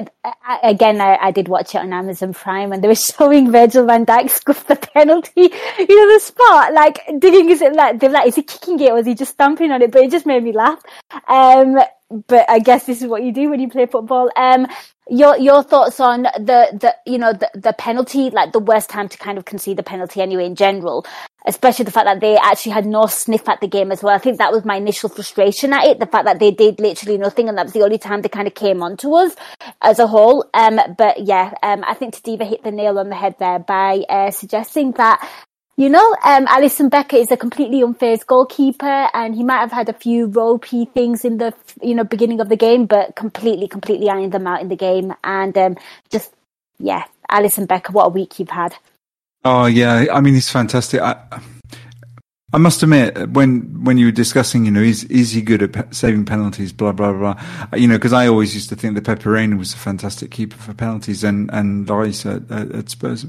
again, 0.62 1.00
I, 1.00 1.16
I 1.16 1.30
did 1.32 1.48
watch 1.48 1.74
it 1.74 1.78
on 1.78 1.92
Amazon 1.92 2.32
Prime 2.34 2.70
and 2.70 2.84
they 2.84 2.88
were 2.88 2.94
showing 2.94 3.50
Virgil 3.50 3.84
van 3.86 4.06
Dijk 4.06 4.30
scuff 4.30 4.68
the 4.68 4.76
penalty, 4.76 5.32
you 5.40 5.48
know, 5.48 6.14
the 6.14 6.20
spot, 6.22 6.72
like, 6.72 7.00
digging, 7.18 7.50
is 7.50 7.62
it 7.62 7.74
like, 7.74 7.98
they're 7.98 8.10
like, 8.10 8.28
is 8.28 8.36
he 8.36 8.42
kicking 8.42 8.78
it 8.78 8.92
or 8.92 8.98
is 8.98 9.06
he 9.06 9.16
just 9.16 9.32
stamping 9.32 9.72
on 9.72 9.82
it? 9.82 9.90
But 9.90 10.04
it 10.04 10.12
just 10.12 10.24
made 10.24 10.44
me 10.44 10.52
laugh. 10.52 10.80
Um, 11.26 11.80
but 12.28 12.48
I 12.48 12.58
guess 12.60 12.86
this 12.86 13.02
is 13.02 13.08
what 13.08 13.22
you 13.24 13.32
do 13.32 13.50
when 13.50 13.60
you 13.60 13.68
play 13.68 13.86
football. 13.86 14.30
Um, 14.36 14.66
your 15.08 15.36
your 15.38 15.62
thoughts 15.62 16.00
on 16.00 16.22
the 16.22 16.68
the 16.72 16.94
you 17.06 17.18
know 17.18 17.32
the 17.32 17.50
the 17.54 17.72
penalty, 17.72 18.30
like 18.30 18.52
the 18.52 18.58
worst 18.58 18.90
time 18.90 19.08
to 19.08 19.18
kind 19.18 19.38
of 19.38 19.44
concede 19.44 19.76
the 19.76 19.82
penalty 19.82 20.20
anyway 20.20 20.46
in 20.46 20.54
general, 20.54 21.06
especially 21.46 21.84
the 21.84 21.90
fact 21.90 22.06
that 22.06 22.20
they 22.20 22.36
actually 22.36 22.72
had 22.72 22.86
no 22.86 23.06
sniff 23.06 23.48
at 23.48 23.60
the 23.60 23.68
game 23.68 23.92
as 23.92 24.02
well. 24.02 24.14
I 24.14 24.18
think 24.18 24.38
that 24.38 24.52
was 24.52 24.64
my 24.64 24.76
initial 24.76 25.08
frustration 25.08 25.72
at 25.72 25.84
it, 25.84 26.00
the 26.00 26.06
fact 26.06 26.24
that 26.26 26.38
they 26.38 26.50
did 26.50 26.80
literally 26.80 27.18
nothing, 27.18 27.48
and 27.48 27.56
that 27.58 27.66
was 27.66 27.72
the 27.72 27.82
only 27.82 27.98
time 27.98 28.22
they 28.22 28.28
kind 28.28 28.48
of 28.48 28.54
came 28.54 28.82
onto 28.82 29.12
us 29.14 29.34
as 29.82 29.98
a 29.98 30.06
whole. 30.06 30.44
Um, 30.54 30.80
but 30.96 31.24
yeah, 31.26 31.54
um, 31.62 31.84
I 31.86 31.94
think 31.94 32.14
Tadiwa 32.14 32.48
hit 32.48 32.62
the 32.62 32.70
nail 32.70 32.98
on 32.98 33.08
the 33.08 33.16
head 33.16 33.36
there 33.38 33.58
by 33.58 34.04
uh, 34.08 34.30
suggesting 34.30 34.92
that 34.92 35.26
you 35.80 35.88
know, 35.88 36.14
um, 36.26 36.44
Alisson 36.46 36.90
Becker 36.90 37.16
is 37.16 37.30
a 37.30 37.38
completely 37.38 37.80
unfazed 37.80 38.26
goalkeeper, 38.26 39.08
and 39.14 39.34
he 39.34 39.42
might 39.42 39.60
have 39.60 39.72
had 39.72 39.88
a 39.88 39.94
few 39.94 40.26
ropey 40.26 40.84
things 40.84 41.24
in 41.24 41.38
the 41.38 41.54
you 41.80 41.94
know 41.94 42.04
beginning 42.04 42.40
of 42.40 42.50
the 42.50 42.56
game, 42.56 42.84
but 42.84 43.16
completely, 43.16 43.66
completely 43.66 44.10
ironed 44.10 44.32
them 44.32 44.46
out 44.46 44.60
in 44.60 44.68
the 44.68 44.76
game, 44.76 45.14
and 45.24 45.56
um, 45.56 45.78
just 46.10 46.34
yeah, 46.78 47.04
Alisson 47.30 47.66
Becker, 47.66 47.92
what 47.92 48.06
a 48.06 48.10
week 48.10 48.38
you've 48.38 48.50
had. 48.50 48.74
Oh 49.44 49.66
yeah, 49.66 50.06
I 50.12 50.20
mean 50.20 50.34
he's 50.34 50.50
fantastic. 50.50 51.00
I, 51.00 51.16
I 52.52 52.58
must 52.58 52.82
admit, 52.82 53.30
when 53.30 53.84
when 53.84 53.96
you 53.96 54.06
were 54.06 54.12
discussing, 54.12 54.64
you 54.64 54.70
know, 54.72 54.80
is 54.80 55.04
is 55.04 55.30
he 55.30 55.40
good 55.40 55.62
at 55.62 55.94
saving 55.94 56.24
penalties? 56.24 56.72
Blah 56.72 56.92
blah 56.92 57.12
blah. 57.12 57.40
You 57.76 57.86
know, 57.86 57.96
because 57.96 58.12
I 58.12 58.26
always 58.26 58.54
used 58.54 58.68
to 58.70 58.76
think 58.76 58.96
that 58.96 59.04
Pepe 59.04 59.28
Reina 59.28 59.56
was 59.56 59.72
a 59.72 59.76
fantastic 59.76 60.30
keeper 60.32 60.56
for 60.56 60.74
penalties, 60.74 61.22
and 61.22 61.48
and 61.52 61.86
Lloris 61.86 62.26
at, 62.26 62.50
at, 62.50 62.72
at 62.72 62.90
Spurs. 62.90 63.24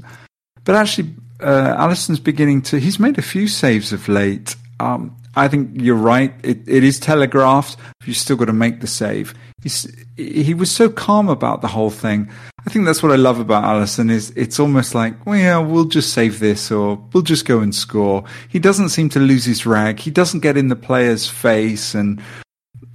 But 0.64 0.74
actually, 0.74 1.14
uh, 1.40 1.76
Alisson's 1.78 2.20
beginning 2.20 2.62
to. 2.62 2.78
He's 2.78 2.98
made 2.98 3.16
a 3.16 3.22
few 3.22 3.46
saves 3.46 3.92
of 3.92 4.08
late. 4.08 4.56
Um, 4.80 5.16
I 5.36 5.48
think 5.48 5.80
you're 5.80 5.94
right. 5.94 6.34
It, 6.42 6.68
it 6.68 6.84
is 6.84 6.98
telegraphed. 6.98 7.76
You've 8.04 8.16
still 8.16 8.36
got 8.36 8.46
to 8.46 8.52
make 8.52 8.80
the 8.80 8.86
save. 8.86 9.34
He's, 9.62 9.86
he 10.16 10.54
was 10.54 10.70
so 10.70 10.88
calm 10.88 11.28
about 11.28 11.60
the 11.60 11.68
whole 11.68 11.90
thing. 11.90 12.28
I 12.66 12.70
think 12.70 12.84
that's 12.84 13.02
what 13.02 13.12
I 13.12 13.16
love 13.16 13.38
about 13.38 13.64
Alisson 13.64 14.10
is 14.10 14.30
it's 14.30 14.60
almost 14.60 14.94
like, 14.94 15.24
well, 15.24 15.38
yeah, 15.38 15.58
we'll 15.58 15.84
just 15.84 16.12
save 16.12 16.38
this 16.40 16.70
or 16.70 16.96
we'll 17.12 17.22
just 17.22 17.44
go 17.44 17.60
and 17.60 17.74
score. 17.74 18.24
He 18.48 18.58
doesn't 18.58 18.90
seem 18.90 19.08
to 19.10 19.20
lose 19.20 19.44
his 19.44 19.64
rag. 19.66 20.00
He 20.00 20.10
doesn't 20.10 20.40
get 20.40 20.56
in 20.56 20.68
the 20.68 20.76
player's 20.76 21.28
face 21.28 21.94
and, 21.94 22.20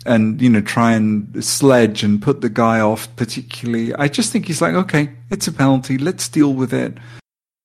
and, 0.05 0.41
you 0.41 0.49
know, 0.49 0.61
try 0.61 0.93
and 0.93 1.43
sledge 1.43 2.03
and 2.03 2.22
put 2.22 2.41
the 2.41 2.49
guy 2.49 2.80
off 2.80 3.13
particularly. 3.15 3.93
I 3.95 4.07
just 4.07 4.32
think 4.32 4.45
he's 4.45 4.61
like, 4.61 4.74
okay, 4.74 5.11
it's 5.30 5.47
a 5.47 5.53
penalty. 5.53 5.97
Let's 5.97 6.30
deal 6.30 6.53
with 6.53 6.74
it. 6.74 6.97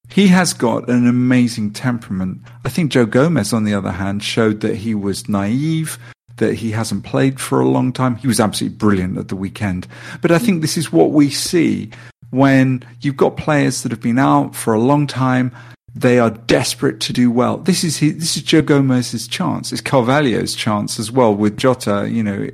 He 0.09 0.29
has 0.29 0.53
got 0.53 0.91
an 0.91 1.07
amazing 1.07 1.73
temperament. 1.73 2.43
I 2.65 2.69
think 2.69 2.93
Joe 2.93 3.07
Gomez, 3.07 3.53
on 3.53 3.65
the 3.65 3.75
other 3.75 3.93
hand, 3.93 4.23
showed 4.23 4.61
that 4.61 4.77
he 4.77 4.95
was 4.95 5.29
naive, 5.29 5.99
that 6.37 6.55
he 6.55 6.71
hasn't 6.71 7.05
played 7.05 7.41
for 7.41 7.61
a 7.61 7.69
long 7.69 7.93
time. 7.93 8.17
He 8.17 8.27
was 8.27 8.41
absolutely 8.41 8.77
brilliant 8.77 9.19
at 9.19 9.29
the 9.29 9.37
weekend. 9.37 9.87
But 10.21 10.31
I 10.31 10.39
think 10.39 10.61
this 10.61 10.77
is 10.77 10.93
what 10.93 11.11
we 11.11 11.31
see 11.31 11.91
when 12.31 12.83
you've 13.01 13.17
got 13.17 13.37
players 13.37 13.83
that 13.83 13.93
have 13.93 14.01
been 14.01 14.19
out 14.19 14.55
for 14.55 14.73
a 14.73 14.81
long 14.81 15.07
time 15.07 15.53
they 15.95 16.19
are 16.19 16.31
desperate 16.31 17.01
to 17.01 17.13
do 17.13 17.31
well. 17.31 17.59
This 17.59 17.85
is 17.85 17.99
his, 17.99 18.17
this 18.17 18.37
is 18.37 18.43
Joe 18.43 18.63
Gomez's 18.63 19.29
chance. 19.29 19.73
It's 19.73 19.83
Carvalho's 19.83 20.55
chance 20.55 20.99
as 20.99 21.13
well 21.13 21.35
with 21.35 21.59
Jota, 21.59 22.09
you 22.11 22.23
know, 22.23 22.49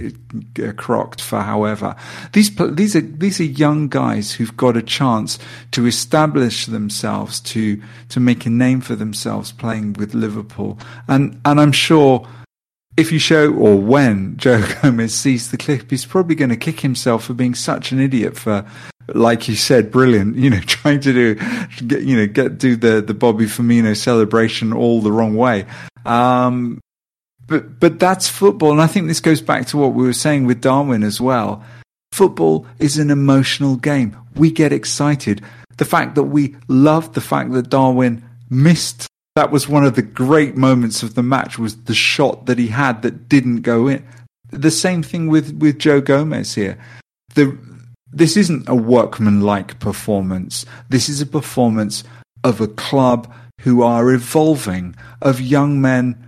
uh, 0.61 0.72
crocked 0.72 1.20
for 1.20 1.41
however. 1.41 1.95
These 2.33 2.57
these 2.57 2.97
are 2.97 3.01
these 3.01 3.41
are 3.41 3.45
young 3.45 3.89
guys 3.89 4.33
who've 4.33 4.57
got 4.57 4.76
a 4.76 4.83
chance 4.83 5.39
to 5.70 5.87
establish 5.87 6.66
themselves 6.66 7.39
to 7.41 7.81
to 8.09 8.18
make 8.18 8.45
a 8.45 8.51
name 8.51 8.81
for 8.81 8.97
themselves 8.97 9.53
playing 9.53 9.93
with 9.93 10.14
Liverpool. 10.14 10.79
And 11.07 11.41
and 11.45 11.61
I'm 11.61 11.72
sure 11.72 12.26
if 12.99 13.12
you 13.12 13.20
show 13.20 13.55
or 13.55 13.76
when 13.76 14.36
Joe 14.36 14.66
Gomez 14.82 15.14
sees 15.14 15.51
the 15.51 15.57
clip, 15.57 15.90
he's 15.90 16.05
probably 16.05 16.34
going 16.34 16.51
to 16.51 16.57
kick 16.57 16.80
himself 16.80 17.24
for 17.24 17.32
being 17.32 17.55
such 17.55 17.92
an 17.92 18.01
idiot 18.01 18.36
for 18.36 18.66
like 19.14 19.49
you 19.49 19.55
said, 19.55 19.90
brilliant. 19.90 20.36
You 20.36 20.51
know, 20.51 20.61
trying 20.66 21.01
to 21.01 21.12
do, 21.12 21.34
get, 21.86 22.03
you 22.03 22.16
know, 22.16 22.26
get 22.26 22.59
do 22.59 22.76
the 22.76 23.01
the 23.01 23.14
Bobby 23.14 23.46
Firmino 23.46 23.96
celebration 23.96 24.72
all 24.72 25.01
the 25.01 25.12
wrong 25.12 25.36
way. 25.36 25.64
Um, 26.05 26.80
but 27.46 27.80
but 27.80 27.99
that's 27.99 28.28
football, 28.28 28.72
and 28.72 28.82
I 28.82 28.88
think 28.88 29.07
this 29.07 29.20
goes 29.20 29.40
back 29.40 29.66
to 29.68 29.78
what 29.78 29.94
we 29.94 30.05
were 30.05 30.12
saying 30.12 30.44
with 30.44 30.61
Darwin 30.61 31.03
as 31.05 31.20
well. 31.20 31.64
Football 32.12 32.66
is 32.78 32.99
an 32.99 33.11
emotional 33.11 33.76
game. 33.76 34.16
We 34.34 34.51
get 34.51 34.72
excited. 34.72 35.42
The 35.76 35.84
fact 35.84 36.16
that 36.16 36.24
we 36.24 36.57
love 36.66 37.14
the 37.14 37.20
fact 37.20 37.53
that 37.53 37.70
Darwin 37.70 38.24
missed 38.51 39.07
that 39.35 39.51
was 39.51 39.68
one 39.68 39.85
of 39.85 39.95
the 39.95 40.03
great 40.03 40.57
moments 40.57 41.03
of 41.03 41.14
the 41.14 41.22
match 41.22 41.59
was 41.59 41.85
the 41.85 41.95
shot 41.95 42.47
that 42.47 42.59
he 42.59 42.68
had 42.68 43.03
that 43.03 43.29
didn't 43.29 43.62
go 43.62 43.87
in. 43.87 44.05
The 44.51 44.70
same 44.70 45.03
thing 45.03 45.29
with 45.29 45.59
with 45.59 45.79
Joe 45.79 46.01
Gomez 46.01 46.55
here. 46.55 46.79
The 47.35 47.57
this 48.11 48.37
isn't 48.37 48.68
a 48.68 48.74
workmanlike 48.74 49.79
performance. 49.79 50.64
This 50.89 51.09
is 51.09 51.20
a 51.20 51.26
performance 51.26 52.05
of 52.43 52.61
a 52.61 52.68
club 52.68 53.33
who 53.62 53.83
are 53.83 54.12
evolving, 54.12 54.95
of 55.20 55.41
young 55.41 55.81
men 55.81 56.24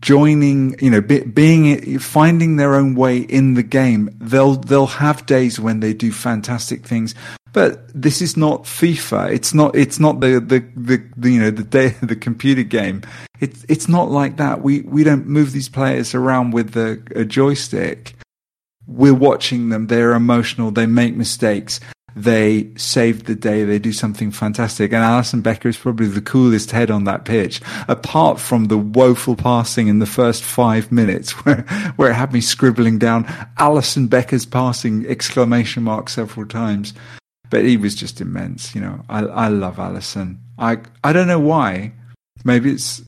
joining, 0.00 0.76
you 0.80 0.90
know, 0.90 1.00
be, 1.00 1.20
being 1.22 1.98
finding 1.98 2.56
their 2.56 2.74
own 2.74 2.94
way 2.94 3.18
in 3.18 3.54
the 3.54 3.62
game. 3.62 4.10
They'll 4.18 4.54
they'll 4.54 4.86
have 4.86 5.26
days 5.26 5.58
when 5.58 5.80
they 5.80 5.94
do 5.94 6.12
fantastic 6.12 6.86
things, 6.86 7.14
but 7.52 7.88
this 7.94 8.20
is 8.22 8.36
not 8.36 8.64
FIFA. 8.64 9.32
It's 9.32 9.54
not 9.54 9.74
it's 9.74 9.98
not 9.98 10.20
the 10.20 10.40
the, 10.40 10.60
the, 10.76 11.02
the 11.16 11.30
you 11.30 11.40
know 11.40 11.50
the 11.50 11.64
day 11.64 11.88
the 12.02 12.16
computer 12.16 12.62
game. 12.62 13.02
It's 13.40 13.64
it's 13.68 13.88
not 13.88 14.10
like 14.10 14.36
that. 14.36 14.62
We 14.62 14.80
we 14.82 15.04
don't 15.04 15.26
move 15.26 15.52
these 15.52 15.68
players 15.68 16.14
around 16.14 16.52
with 16.52 16.72
the, 16.72 17.02
a 17.14 17.24
joystick 17.24 18.14
we're 18.88 19.14
watching 19.14 19.68
them. 19.68 19.86
They're 19.86 20.14
emotional. 20.14 20.70
They 20.70 20.86
make 20.86 21.14
mistakes. 21.14 21.78
They 22.16 22.70
save 22.76 23.24
the 23.24 23.34
day. 23.34 23.62
They 23.64 23.78
do 23.78 23.92
something 23.92 24.32
fantastic. 24.32 24.92
And 24.92 25.04
Alisson 25.04 25.42
Becker 25.42 25.68
is 25.68 25.76
probably 25.76 26.06
the 26.08 26.22
coolest 26.22 26.72
head 26.72 26.90
on 26.90 27.04
that 27.04 27.24
pitch, 27.24 27.60
apart 27.86 28.40
from 28.40 28.64
the 28.64 28.78
woeful 28.78 29.36
passing 29.36 29.86
in 29.86 29.98
the 30.00 30.06
first 30.06 30.42
five 30.42 30.90
minutes 30.90 31.32
where, 31.44 31.60
where 31.96 32.10
it 32.10 32.14
had 32.14 32.32
me 32.32 32.40
scribbling 32.40 32.98
down 32.98 33.24
Alisson 33.58 34.08
Becker's 34.08 34.46
passing 34.46 35.06
exclamation 35.06 35.84
mark 35.84 36.08
several 36.08 36.46
times. 36.46 36.94
But 37.50 37.64
he 37.64 37.76
was 37.76 37.94
just 37.94 38.20
immense. 38.20 38.74
You 38.74 38.80
know, 38.80 39.04
I, 39.08 39.20
I 39.20 39.48
love 39.48 39.76
Alisson. 39.76 40.38
I, 40.58 40.78
I 41.02 41.12
don't 41.12 41.28
know 41.28 41.40
why. 41.40 41.92
Maybe 42.44 42.72
it's 42.72 43.02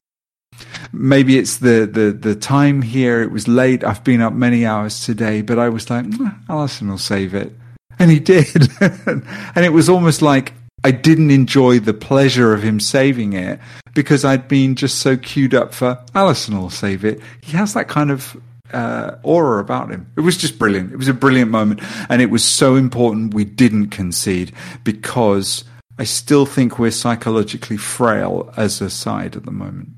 maybe 0.93 1.39
it's 1.39 1.59
the, 1.59 1.89
the, 1.91 2.13
the 2.13 2.35
time 2.35 2.83
here. 2.83 3.23
It 3.23 3.31
was 3.31 3.49
late. 3.49 3.85
I've 3.85 4.05
been 4.05 4.21
up 4.21 4.33
many 4.33 4.67
hours 4.67 5.05
today, 5.05 5.43
but 5.43 5.59
I 5.59 5.69
was 5.69 5.89
like, 5.91 6.07
Alisson 6.49 6.89
will 6.89 6.99
save 6.99 7.35
it. 7.35 7.53
And 7.99 8.11
he 8.11 8.19
did. 8.21 8.69
and 8.81 9.25
it 9.57 9.73
was 9.73 9.89
almost 9.89 10.23
like 10.23 10.53
I 10.83 10.91
didn't 10.91 11.31
enjoy 11.31 11.79
the 11.79 11.95
pleasure 11.95 12.55
of 12.55 12.63
him 12.63 12.81
saving 12.81 13.35
it 13.35 13.61
because 13.95 14.25
I'd 14.25 14.49
been 14.49 14.77
just 14.77 14.99
so 14.99 15.17
queued 15.17 15.55
up 15.55 15.75
for 15.75 15.99
Alisson 16.15 16.59
will 16.59 16.71
save 16.71 17.05
it. 17.05 17.21
He 17.43 17.57
has 17.57 17.75
that 17.75 17.89
kind 17.89 18.11
of 18.11 18.37
uh, 18.73 19.19
aura 19.23 19.61
about 19.61 19.91
him. 19.91 20.11
It 20.17 20.21
was 20.21 20.37
just 20.37 20.59
brilliant. 20.59 20.93
It 20.93 20.97
was 20.97 21.09
a 21.09 21.15
brilliant 21.15 21.51
moment. 21.51 21.81
And 22.09 22.23
it 22.23 22.31
was 22.31 22.45
so 22.45 22.77
important 22.77 23.35
we 23.35 23.45
didn't 23.45 23.89
concede 23.89 24.53
because 24.85 25.65
I 25.99 26.05
still 26.05 26.47
think 26.47 26.79
we're 26.79 26.91
psychologically 26.91 27.77
frail 27.77 28.53
as 28.57 28.81
a 28.81 28.91
side 28.91 29.37
at 29.37 29.45
the 29.45 29.51
moment. 29.51 29.91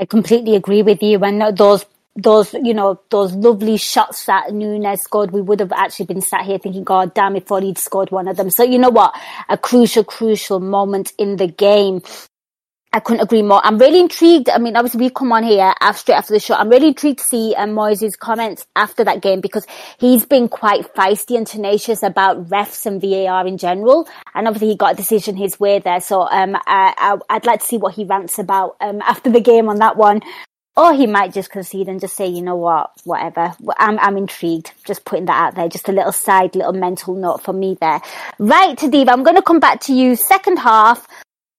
I 0.00 0.04
completely 0.04 0.56
agree 0.56 0.82
with 0.82 1.02
you. 1.02 1.22
And 1.24 1.56
those 1.56 1.84
those, 2.16 2.52
you 2.54 2.74
know, 2.74 3.00
those 3.10 3.32
lovely 3.32 3.76
shots 3.78 4.26
that 4.26 4.52
Nunez 4.52 5.02
scored, 5.02 5.30
we 5.30 5.40
would 5.40 5.60
have 5.60 5.72
actually 5.72 6.06
been 6.06 6.20
sat 6.20 6.44
here 6.44 6.58
thinking, 6.58 6.84
God 6.84 7.14
damn, 7.14 7.36
if 7.36 7.50
only 7.50 7.68
he'd 7.68 7.78
scored 7.78 8.10
one 8.10 8.28
of 8.28 8.36
them. 8.36 8.50
So 8.50 8.62
you 8.62 8.78
know 8.78 8.90
what? 8.90 9.18
A 9.48 9.56
crucial, 9.56 10.04
crucial 10.04 10.60
moment 10.60 11.12
in 11.16 11.36
the 11.36 11.46
game. 11.46 12.02
I 12.94 13.00
couldn't 13.00 13.22
agree 13.22 13.40
more. 13.40 13.64
I'm 13.64 13.78
really 13.78 14.00
intrigued. 14.00 14.50
I 14.50 14.58
mean, 14.58 14.76
obviously 14.76 15.00
we 15.00 15.10
come 15.10 15.32
on 15.32 15.44
here 15.44 15.72
after, 15.80 15.98
straight 15.98 16.14
after 16.16 16.34
the 16.34 16.40
show. 16.40 16.54
I'm 16.54 16.68
really 16.68 16.88
intrigued 16.88 17.20
to 17.20 17.24
see 17.24 17.54
um, 17.56 17.70
Moyes' 17.70 18.18
comments 18.18 18.66
after 18.76 19.02
that 19.04 19.22
game 19.22 19.40
because 19.40 19.66
he's 19.98 20.26
been 20.26 20.46
quite 20.46 20.92
feisty 20.92 21.38
and 21.38 21.46
tenacious 21.46 22.02
about 22.02 22.50
refs 22.50 22.84
and 22.84 23.00
VAR 23.00 23.46
in 23.46 23.56
general. 23.56 24.06
And 24.34 24.46
obviously 24.46 24.68
he 24.68 24.76
got 24.76 24.92
a 24.92 24.96
decision 24.96 25.36
his 25.36 25.58
way 25.58 25.78
there. 25.78 26.02
So, 26.02 26.28
um, 26.28 26.54
I, 26.66 27.16
would 27.30 27.46
like 27.46 27.60
to 27.60 27.66
see 27.66 27.78
what 27.78 27.94
he 27.94 28.04
rants 28.04 28.38
about, 28.38 28.76
um, 28.82 29.00
after 29.00 29.30
the 29.30 29.40
game 29.40 29.70
on 29.70 29.76
that 29.76 29.96
one. 29.96 30.20
Or 30.76 30.92
he 30.92 31.06
might 31.06 31.32
just 31.32 31.50
concede 31.50 31.88
and 31.88 32.00
just 32.00 32.14
say, 32.14 32.26
you 32.26 32.42
know 32.42 32.56
what, 32.56 32.90
whatever. 33.04 33.54
I'm, 33.78 33.98
I'm 34.00 34.18
intrigued. 34.18 34.72
Just 34.84 35.06
putting 35.06 35.26
that 35.26 35.36
out 35.36 35.54
there. 35.54 35.68
Just 35.68 35.88
a 35.88 35.92
little 35.92 36.12
side, 36.12 36.54
little 36.54 36.72
mental 36.74 37.14
note 37.14 37.42
for 37.42 37.54
me 37.54 37.76
there. 37.80 38.00
Right, 38.38 38.76
Tadiwa, 38.76 39.08
I'm 39.08 39.22
going 39.22 39.36
to 39.36 39.42
come 39.42 39.60
back 39.60 39.80
to 39.82 39.94
you 39.94 40.14
second 40.14 40.58
half 40.58 41.06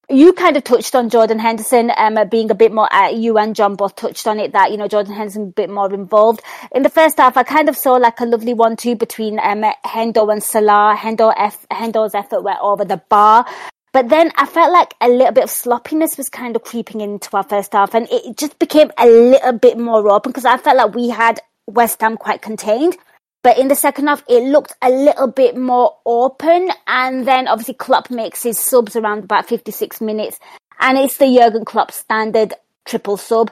you 0.09 0.33
kind 0.33 0.57
of 0.57 0.63
touched 0.63 0.95
on 0.95 1.09
Jordan 1.09 1.39
Henderson 1.39 1.91
um, 1.95 2.17
being 2.29 2.51
a 2.51 2.55
bit 2.55 2.71
more, 2.73 2.93
uh, 2.93 3.09
you 3.09 3.37
and 3.37 3.55
Jon 3.55 3.75
both 3.75 3.95
touched 3.95 4.27
on 4.27 4.39
it 4.39 4.51
that, 4.51 4.71
you 4.71 4.77
know, 4.77 4.87
Jordan 4.87 5.13
Henderson 5.13 5.43
a 5.43 5.47
bit 5.47 5.69
more 5.69 5.93
involved. 5.93 6.41
In 6.73 6.83
the 6.83 6.89
first 6.89 7.17
half, 7.17 7.37
I 7.37 7.43
kind 7.43 7.69
of 7.69 7.77
saw 7.77 7.93
like 7.93 8.19
a 8.19 8.25
lovely 8.25 8.53
one-two 8.53 8.95
between 8.95 9.39
um, 9.39 9.63
Hendo 9.85 10.31
and 10.31 10.43
Salah. 10.43 10.95
Hendo 10.97 11.33
F- 11.35 11.65
Hendo's 11.71 12.13
effort 12.13 12.41
went 12.43 12.59
over 12.61 12.85
the 12.85 12.97
bar. 12.97 13.45
But 13.93 14.09
then 14.09 14.31
I 14.35 14.45
felt 14.47 14.73
like 14.73 14.95
a 14.99 15.07
little 15.07 15.31
bit 15.31 15.43
of 15.43 15.49
sloppiness 15.51 16.17
was 16.17 16.27
kind 16.27 16.55
of 16.55 16.63
creeping 16.63 17.01
into 17.01 17.35
our 17.37 17.43
first 17.43 17.73
half 17.73 17.93
and 17.93 18.07
it 18.09 18.37
just 18.37 18.57
became 18.57 18.91
a 18.97 19.07
little 19.07 19.53
bit 19.53 19.77
more 19.77 20.09
open 20.09 20.31
because 20.31 20.45
I 20.45 20.57
felt 20.57 20.77
like 20.77 20.95
we 20.95 21.09
had 21.09 21.39
West 21.67 22.01
Ham 22.01 22.17
quite 22.17 22.41
contained. 22.41 22.97
But 23.43 23.57
in 23.57 23.67
the 23.67 23.75
second 23.75 24.07
half, 24.07 24.23
it 24.29 24.43
looked 24.43 24.73
a 24.81 24.89
little 24.89 25.27
bit 25.27 25.57
more 25.57 25.97
open. 26.05 26.69
And 26.87 27.27
then 27.27 27.47
obviously 27.47 27.73
Klopp 27.73 28.09
makes 28.09 28.41
his 28.41 28.57
subs 28.57 28.95
around 28.95 29.25
about 29.25 29.47
56 29.47 29.99
minutes. 29.99 30.39
And 30.79 30.97
it's 30.97 31.17
the 31.17 31.25
Jurgen 31.25 31.65
Klopp 31.65 31.91
standard 31.91 32.53
triple 32.85 33.17
sub. 33.17 33.51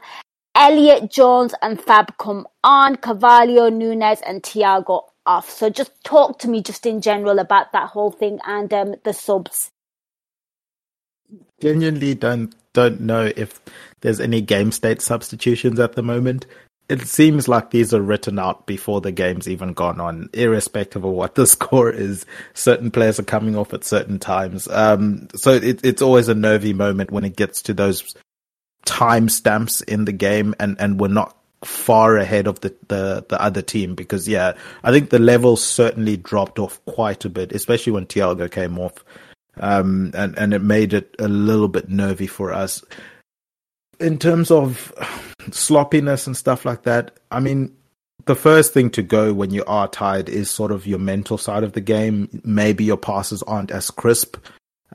Elliott 0.55 1.11
Jones 1.11 1.53
and 1.61 1.79
Fab 1.79 2.17
come 2.17 2.47
on. 2.63 2.95
Carvalho, 2.95 3.69
Nunez 3.69 4.21
and 4.25 4.41
Thiago 4.41 5.03
off. 5.25 5.49
So 5.49 5.69
just 5.69 5.91
talk 6.03 6.39
to 6.39 6.49
me 6.49 6.61
just 6.61 6.85
in 6.85 7.01
general 7.01 7.39
about 7.39 7.73
that 7.73 7.89
whole 7.89 8.11
thing 8.11 8.39
and 8.45 8.73
um, 8.73 8.95
the 9.03 9.13
subs. 9.13 9.71
Genuinely 11.61 12.15
don't 12.15 12.55
don't 12.73 13.01
know 13.01 13.31
if 13.35 13.59
there's 13.99 14.21
any 14.21 14.41
game 14.41 14.71
state 14.71 15.01
substitutions 15.01 15.79
at 15.79 15.93
the 15.93 16.01
moment 16.01 16.45
it 16.91 17.07
seems 17.07 17.47
like 17.47 17.69
these 17.69 17.93
are 17.93 18.01
written 18.01 18.37
out 18.37 18.67
before 18.67 18.99
the 18.99 19.13
game's 19.13 19.47
even 19.47 19.71
gone 19.71 20.01
on, 20.01 20.29
irrespective 20.33 21.05
of 21.05 21.11
what 21.13 21.35
the 21.35 21.47
score 21.55 21.89
is. 21.89 22.25
Certain 22.53 22.91
players 22.91 23.17
are 23.17 23.23
coming 23.23 23.55
off 23.55 23.73
at 23.73 23.85
certain 23.85 24.19
times. 24.19 24.67
Um, 24.67 25.29
so 25.35 25.53
it, 25.53 25.85
it's 25.85 26.01
always 26.01 26.27
a 26.27 26.35
nervy 26.35 26.73
moment 26.73 27.09
when 27.09 27.23
it 27.23 27.37
gets 27.37 27.61
to 27.63 27.73
those 27.73 28.13
time 28.83 29.29
stamps 29.29 29.79
in 29.81 30.03
the 30.03 30.11
game 30.11 30.53
and, 30.59 30.75
and 30.81 30.99
we're 30.99 31.07
not 31.07 31.37
far 31.63 32.17
ahead 32.17 32.45
of 32.45 32.59
the, 32.59 32.75
the, 32.89 33.25
the 33.29 33.41
other 33.41 33.61
team 33.61 33.95
because 33.95 34.27
yeah, 34.27 34.53
I 34.83 34.91
think 34.91 35.11
the 35.11 35.19
level 35.19 35.55
certainly 35.55 36.17
dropped 36.17 36.59
off 36.59 36.83
quite 36.85 37.23
a 37.23 37.29
bit, 37.29 37.53
especially 37.53 37.93
when 37.93 38.05
Thiago 38.05 38.51
came 38.51 38.77
off. 38.77 39.05
Um, 39.57 40.11
and, 40.13 40.37
and 40.37 40.53
it 40.53 40.61
made 40.61 40.93
it 40.93 41.15
a 41.19 41.27
little 41.27 41.67
bit 41.67 41.89
nervy 41.89 42.27
for 42.27 42.51
us 42.51 42.83
in 44.01 44.17
terms 44.17 44.51
of 44.51 44.93
sloppiness 45.51 46.27
and 46.27 46.35
stuff 46.35 46.65
like 46.65 46.83
that, 46.83 47.19
I 47.31 47.39
mean, 47.39 47.75
the 48.25 48.35
first 48.35 48.73
thing 48.73 48.89
to 48.91 49.01
go 49.01 49.33
when 49.33 49.51
you 49.51 49.63
are 49.65 49.87
tired 49.87 50.29
is 50.29 50.49
sort 50.49 50.71
of 50.71 50.85
your 50.85 50.99
mental 50.99 51.37
side 51.37 51.63
of 51.63 51.73
the 51.73 51.81
game. 51.81 52.41
Maybe 52.43 52.83
your 52.83 52.97
passes 52.97 53.41
aren't 53.43 53.71
as 53.71 53.89
crisp. 53.89 54.37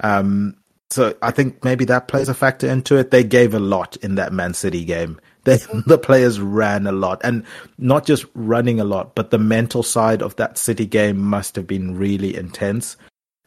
Um, 0.01 0.57
so 0.91 1.16
I 1.23 1.31
think 1.33 1.65
maybe 1.65 1.85
that 1.87 2.09
plays 2.09 2.28
a 2.28 2.35
factor 2.35 2.69
into 2.69 2.97
it. 2.97 3.11
They 3.11 3.24
gave 3.24 3.55
a 3.55 3.59
lot 3.59 3.97
in 3.97 4.15
that 4.16 4.33
Man 4.33 4.55
City 4.55 4.85
game. 4.85 5.20
They, 5.47 5.59
the 5.87 5.97
players 5.97 6.41
ran 6.41 6.89
a 6.89 6.93
lot 6.93 7.20
and 7.23 7.45
not 7.78 8.05
just 8.05 8.27
running 8.35 8.81
a 8.81 8.85
lot, 8.85 9.15
but 9.15 9.31
the 9.31 9.39
mental 9.39 9.85
side 9.85 10.20
of 10.20 10.35
that 10.35 10.59
City 10.59 10.87
game 10.87 11.20
must 11.20 11.55
have 11.55 11.69
been 11.69 11.97
really 11.97 12.35
intense. 12.35 12.97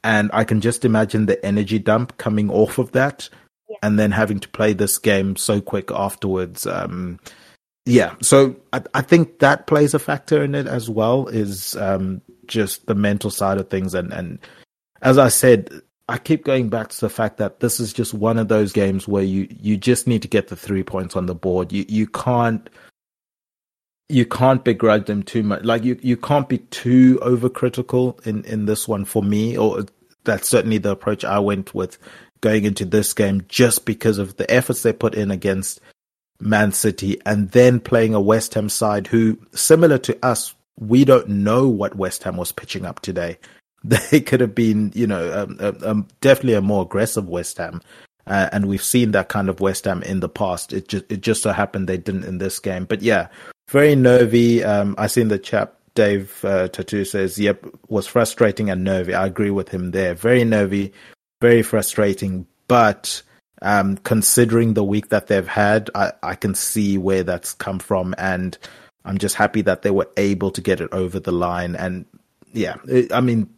And 0.01 0.29
I 0.31 0.45
can 0.45 0.61
just 0.61 0.85
imagine 0.85 1.25
the 1.25 1.45
energy 1.45 1.77
dump 1.77 2.17
coming 2.17 2.49
off 2.49 2.77
of 2.77 2.93
that 2.93 3.27
and 3.81 3.99
then 3.99 4.11
having 4.11 4.39
to 4.39 4.49
play 4.49 4.73
this 4.73 4.97
game 4.97 5.35
so 5.35 5.61
quick 5.61 5.91
afterwards. 5.91 6.65
Um, 6.65 7.19
yeah, 7.85 8.15
so 8.21 8.55
I, 8.73 8.81
I, 8.93 9.01
think 9.01 9.39
that 9.39 9.67
plays 9.67 9.93
a 9.93 9.99
factor 9.99 10.43
in 10.43 10.53
it 10.53 10.67
as 10.67 10.89
well. 10.89 11.27
Is 11.27 11.75
um, 11.75 12.21
just 12.45 12.85
the 12.85 12.95
mental 12.95 13.31
side 13.31 13.57
of 13.57 13.69
things, 13.69 13.93
and 13.93 14.13
and 14.13 14.39
as 15.01 15.17
I 15.17 15.29
said, 15.29 15.81
I 16.07 16.17
keep 16.17 16.43
going 16.43 16.69
back 16.69 16.89
to 16.89 16.99
the 17.01 17.09
fact 17.09 17.37
that 17.37 17.61
this 17.61 17.79
is 17.79 17.93
just 17.93 18.13
one 18.13 18.37
of 18.37 18.47
those 18.47 18.73
games 18.73 19.07
where 19.07 19.23
you 19.23 19.47
you 19.49 19.77
just 19.77 20.07
need 20.07 20.21
to 20.21 20.27
get 20.27 20.49
the 20.49 20.55
three 20.55 20.83
points 20.83 21.15
on 21.15 21.25
the 21.25 21.35
board. 21.35 21.71
You 21.71 21.85
you 21.87 22.07
can't 22.07 22.69
you 24.09 24.25
can't 24.25 24.63
begrudge 24.63 25.05
them 25.05 25.23
too 25.23 25.43
much. 25.43 25.63
Like 25.63 25.83
you 25.83 25.97
you 26.01 26.17
can't 26.17 26.49
be 26.49 26.57
too 26.57 27.19
overcritical 27.23 28.25
in 28.27 28.43
in 28.45 28.65
this 28.65 28.87
one 28.87 29.05
for 29.05 29.23
me, 29.23 29.57
or 29.57 29.85
that's 30.25 30.49
certainly 30.49 30.77
the 30.77 30.91
approach 30.91 31.23
I 31.23 31.39
went 31.39 31.73
with 31.73 31.97
going 32.41 32.65
into 32.65 32.85
this 32.85 33.13
game 33.13 33.43
just 33.47 33.85
because 33.85 34.17
of 34.17 34.37
the 34.37 34.49
efforts 34.51 34.83
they 34.83 34.93
put 34.93 35.15
in 35.15 35.31
against 35.31 35.79
Man 36.39 36.71
City 36.71 37.19
and 37.25 37.51
then 37.51 37.79
playing 37.79 38.13
a 38.13 38.21
West 38.21 38.53
Ham 38.53 38.69
side 38.69 39.07
who, 39.07 39.37
similar 39.53 39.97
to 39.99 40.17
us, 40.25 40.55
we 40.79 41.03
don't 41.05 41.27
know 41.27 41.67
what 41.67 41.95
West 41.95 42.23
Ham 42.23 42.37
was 42.37 42.51
pitching 42.51 42.85
up 42.85 43.01
today. 43.01 43.37
They 43.81 44.19
could 44.19 44.41
have 44.41 44.53
been, 44.53 44.91
you 44.93 45.07
know, 45.07 45.31
um, 45.31 45.57
um, 45.61 45.77
um, 45.85 46.07
definitely 46.19 46.55
a 46.55 46.61
more 46.61 46.81
aggressive 46.81 47.29
West 47.29 47.57
Ham. 47.59 47.81
Uh, 48.27 48.49
and 48.51 48.65
we've 48.65 48.83
seen 48.83 49.11
that 49.11 49.29
kind 49.29 49.47
of 49.47 49.61
West 49.61 49.85
Ham 49.85 50.03
in 50.03 50.19
the 50.19 50.27
past. 50.27 50.73
It 50.73 50.89
just, 50.89 51.05
it 51.09 51.21
just 51.21 51.43
so 51.43 51.53
happened 51.53 51.87
they 51.87 51.95
didn't 51.95 52.25
in 52.25 52.39
this 52.39 52.59
game. 52.59 52.83
But 52.83 53.01
yeah, 53.01 53.29
very 53.69 53.95
nervy. 53.95 54.65
Um, 54.65 54.95
I 54.97 55.07
seen 55.07 55.29
the 55.29 55.39
chap 55.39 55.79
Dave 55.99 56.43
uh, 56.45 56.67
Tattoo 56.69 57.03
says, 57.03 57.37
yep, 57.37 57.65
was 57.89 58.07
frustrating 58.07 58.69
and 58.69 58.83
nervy. 58.83 59.13
I 59.13 59.25
agree 59.25 59.49
with 59.49 59.69
him 59.69 59.91
there. 59.91 60.13
Very 60.13 60.43
nervy, 60.43 60.93
very 61.41 61.61
frustrating. 61.61 62.47
But 62.67 63.21
um, 63.61 63.97
considering 63.97 64.73
the 64.73 64.83
week 64.83 65.09
that 65.09 65.27
they've 65.27 65.47
had, 65.47 65.89
I, 65.95 66.13
I 66.21 66.35
can 66.35 66.55
see 66.55 66.97
where 66.97 67.23
that's 67.23 67.53
come 67.53 67.79
from, 67.79 68.15
and 68.17 68.57
I'm 69.05 69.17
just 69.17 69.35
happy 69.35 69.61
that 69.63 69.81
they 69.81 69.91
were 69.91 70.09
able 70.17 70.51
to 70.51 70.61
get 70.61 70.81
it 70.81 70.89
over 70.91 71.19
the 71.19 71.31
line. 71.31 71.75
And 71.75 72.05
yeah, 72.53 72.75
it, 72.87 73.11
I 73.11 73.21
mean, 73.21 73.49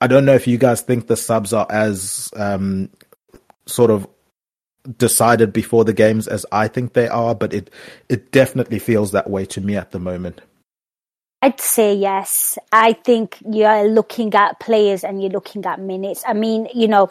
I 0.00 0.06
don't 0.06 0.24
know 0.24 0.34
if 0.34 0.46
you 0.46 0.58
guys 0.58 0.80
think 0.80 1.06
the 1.06 1.16
subs 1.16 1.52
are 1.52 1.66
as 1.70 2.30
um, 2.36 2.90
sort 3.66 3.90
of 3.90 4.06
decided 4.98 5.52
before 5.52 5.84
the 5.84 5.92
games 5.92 6.28
as 6.28 6.46
I 6.52 6.68
think 6.68 6.92
they 6.92 7.08
are, 7.08 7.34
but 7.34 7.52
it 7.52 7.70
it 8.08 8.30
definitely 8.30 8.78
feels 8.78 9.12
that 9.12 9.28
way 9.28 9.44
to 9.46 9.60
me 9.60 9.76
at 9.76 9.90
the 9.90 9.98
moment. 9.98 10.40
I'd 11.42 11.60
say 11.60 11.94
yes. 11.94 12.58
I 12.72 12.94
think 12.94 13.36
you're 13.48 13.88
looking 13.88 14.34
at 14.34 14.58
players 14.58 15.04
and 15.04 15.20
you're 15.20 15.30
looking 15.30 15.64
at 15.66 15.78
minutes. 15.78 16.24
I 16.26 16.32
mean, 16.32 16.66
you 16.74 16.88
know, 16.88 17.10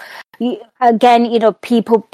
again, 0.82 1.26
you 1.26 1.40
know, 1.40 1.54
people. 1.54 2.08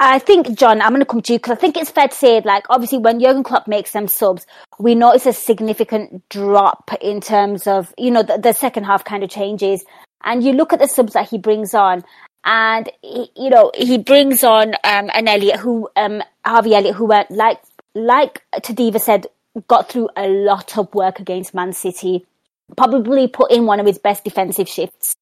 I 0.00 0.18
think, 0.18 0.56
Jon, 0.58 0.80
I'm 0.80 0.88
going 0.90 1.00
to 1.00 1.06
come 1.06 1.20
to 1.20 1.32
you 1.34 1.38
because 1.38 1.52
I 1.52 1.60
think 1.60 1.76
it's 1.76 1.90
fair 1.90 2.08
to 2.08 2.14
say, 2.14 2.40
like, 2.40 2.64
obviously, 2.70 2.98
when 2.98 3.20
Jurgen 3.20 3.42
Klopp 3.42 3.68
makes 3.68 3.92
them 3.92 4.08
subs, 4.08 4.46
we 4.78 4.94
notice 4.94 5.26
a 5.26 5.32
significant 5.32 6.28
drop 6.30 6.90
in 7.00 7.20
terms 7.20 7.66
of, 7.66 7.94
you 7.98 8.10
know, 8.10 8.22
the, 8.22 8.38
the 8.38 8.54
second 8.54 8.84
half 8.84 9.04
kind 9.04 9.22
of 9.22 9.30
changes. 9.30 9.84
And 10.24 10.42
you 10.42 10.52
look 10.52 10.72
at 10.72 10.80
the 10.80 10.88
subs 10.88 11.12
that 11.12 11.28
he 11.28 11.38
brings 11.38 11.74
on, 11.74 12.04
and 12.42 12.90
he, 13.02 13.30
you 13.36 13.50
know, 13.50 13.70
he 13.74 13.98
brings 13.98 14.42
on 14.42 14.74
um, 14.82 15.10
an 15.12 15.28
Elliott 15.28 15.60
who, 15.60 15.90
um, 15.94 16.22
Harvey 16.44 16.74
Elliott, 16.74 16.96
who 16.96 17.04
went 17.04 17.30
like, 17.30 17.60
like 17.94 18.42
Tadiwa 18.54 19.00
said 19.00 19.26
got 19.66 19.90
through 19.90 20.08
a 20.16 20.28
lot 20.28 20.78
of 20.78 20.94
work 20.94 21.20
against 21.20 21.54
Man 21.54 21.72
City, 21.72 22.26
probably 22.76 23.28
put 23.28 23.50
in 23.50 23.66
one 23.66 23.80
of 23.80 23.86
his 23.86 23.98
best 23.98 24.24
defensive 24.24 24.68
shifts. 24.68 25.14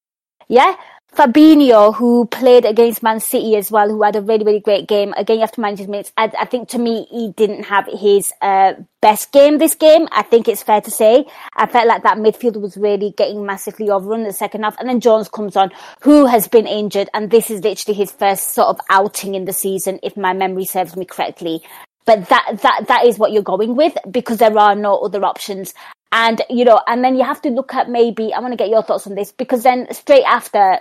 Yeah. 0.49 0.77
Fabinho, 1.15 1.95
who 1.95 2.27
played 2.27 2.67
against 2.67 3.03
Man 3.03 3.19
City 3.19 3.57
as 3.57 3.71
well, 3.71 3.89
who 3.89 4.03
had 4.03 4.15
a 4.15 4.21
really, 4.21 4.45
really 4.45 4.61
great 4.61 4.87
game. 4.87 5.15
Again, 5.17 5.39
you 5.39 5.43
after 5.43 5.61
managing 5.61 5.91
minutes, 5.91 6.13
I, 6.19 6.31
I, 6.39 6.45
think 6.45 6.69
to 6.69 6.79
me, 6.79 7.07
he 7.11 7.33
didn't 7.33 7.65
have 7.65 7.87
his 7.91 8.31
uh, 8.43 8.75
best 9.01 9.33
game 9.33 9.57
this 9.57 9.75
game. 9.75 10.07
I 10.13 10.23
think 10.23 10.49
it's 10.49 10.63
fair 10.63 10.83
to 10.83 10.91
say. 10.91 11.25
I 11.57 11.67
felt 11.67 11.89
like 11.89 12.03
that 12.03 12.19
midfield 12.19 12.61
was 12.61 12.77
really 12.77 13.15
getting 13.17 13.47
massively 13.47 13.89
overrun 13.89 14.21
in 14.21 14.27
the 14.27 14.35
second 14.35 14.65
half. 14.65 14.79
And 14.79 14.89
then 14.89 15.01
Jones 15.01 15.31
comes 15.31 15.57
on, 15.57 15.71
who 16.03 16.27
has 16.27 16.47
been 16.47 16.67
injured. 16.67 17.09
And 17.15 17.31
this 17.31 17.51
is 17.51 17.65
literally 17.65 17.97
his 17.97 18.13
first 18.13 18.55
sort 18.55 18.69
of 18.69 18.79
outing 18.91 19.35
in 19.35 19.47
the 19.47 19.55
season, 19.55 19.99
if 20.03 20.15
my 20.15 20.35
memory 20.35 20.67
serves 20.67 20.95
me 20.95 21.07
correctly 21.07 21.63
but 22.09 22.27
that 22.31 22.59
that 22.63 22.87
that 22.89 23.05
is 23.05 23.19
what 23.19 23.33
you're 23.33 23.43
going 23.43 23.77
with 23.77 23.95
because 24.11 24.39
there 24.39 24.59
are 24.59 24.75
no 24.75 24.97
other 24.97 25.23
options 25.27 25.75
and 26.11 26.41
you 26.49 26.65
know 26.65 26.81
and 26.87 27.05
then 27.05 27.15
you 27.15 27.23
have 27.23 27.43
to 27.43 27.51
look 27.51 27.75
at 27.75 27.91
maybe 27.91 28.33
i 28.33 28.41
want 28.41 28.51
to 28.51 28.57
get 28.57 28.71
your 28.71 28.83
thoughts 28.83 29.07
on 29.07 29.15
this 29.15 29.31
because 29.31 29.63
then 29.63 29.87
straight 29.93 30.25
after 30.25 30.79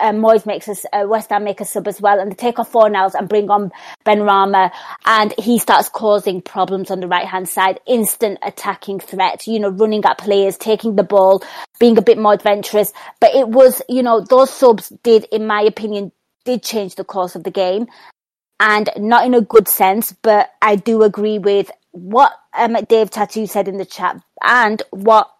uh, 0.00 0.12
Moyes 0.12 0.44
makes 0.44 0.68
us 0.68 0.84
uh, 0.92 1.06
West 1.08 1.30
Ham 1.30 1.44
make 1.44 1.62
a 1.62 1.64
sub 1.64 1.88
as 1.88 1.98
well, 1.98 2.20
and 2.20 2.30
they 2.30 2.34
take 2.34 2.58
off 2.58 2.70
Fornals 2.70 3.14
and 3.14 3.26
bring 3.26 3.48
on 3.48 3.72
Benrahma, 4.04 4.70
and 5.06 5.32
he 5.38 5.58
starts 5.58 5.88
causing 5.88 6.42
problems 6.42 6.90
on 6.90 7.00
the 7.00 7.08
right 7.08 7.24
hand 7.24 7.48
side. 7.48 7.80
Instant 7.86 8.38
attacking 8.42 9.00
threat, 9.00 9.46
you 9.46 9.58
know, 9.58 9.70
running 9.70 10.04
at 10.04 10.18
players, 10.18 10.58
taking 10.58 10.96
the 10.96 11.04
ball, 11.04 11.42
being 11.80 11.96
a 11.96 12.02
bit 12.02 12.18
more 12.18 12.34
adventurous. 12.34 12.92
But 13.18 13.34
it 13.34 13.48
was, 13.48 13.80
you 13.88 14.02
know, 14.02 14.20
those 14.20 14.50
subs 14.50 14.92
did, 15.02 15.24
in 15.32 15.46
my 15.46 15.62
opinion, 15.62 16.12
did 16.44 16.62
change 16.62 16.96
the 16.96 17.04
course 17.04 17.34
of 17.34 17.44
the 17.44 17.50
game 17.50 17.86
and 18.60 18.90
not 18.96 19.24
in 19.26 19.34
a 19.34 19.40
good 19.40 19.68
sense, 19.68 20.12
but 20.22 20.50
I 20.60 20.76
do 20.76 21.02
agree 21.02 21.38
with 21.38 21.70
what 21.92 22.32
um, 22.56 22.74
Dave 22.88 23.10
Tattoo 23.10 23.46
said 23.46 23.68
in 23.68 23.78
the 23.78 23.84
chat 23.84 24.20
and 24.42 24.82
what 24.90 25.30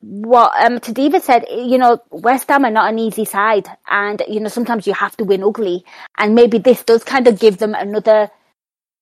what 0.00 0.52
um, 0.62 0.80
Tadiva 0.80 1.20
said. 1.20 1.46
You 1.50 1.78
know, 1.78 2.00
West 2.10 2.48
Ham 2.48 2.64
are 2.64 2.70
not 2.70 2.92
an 2.92 2.98
easy 2.98 3.24
side, 3.24 3.68
and 3.88 4.22
you 4.28 4.40
know 4.40 4.48
sometimes 4.48 4.86
you 4.86 4.94
have 4.94 5.16
to 5.18 5.24
win 5.24 5.44
ugly, 5.44 5.84
and 6.18 6.34
maybe 6.34 6.58
this 6.58 6.82
does 6.82 7.04
kind 7.04 7.26
of 7.26 7.38
give 7.38 7.58
them 7.58 7.74
another. 7.74 8.30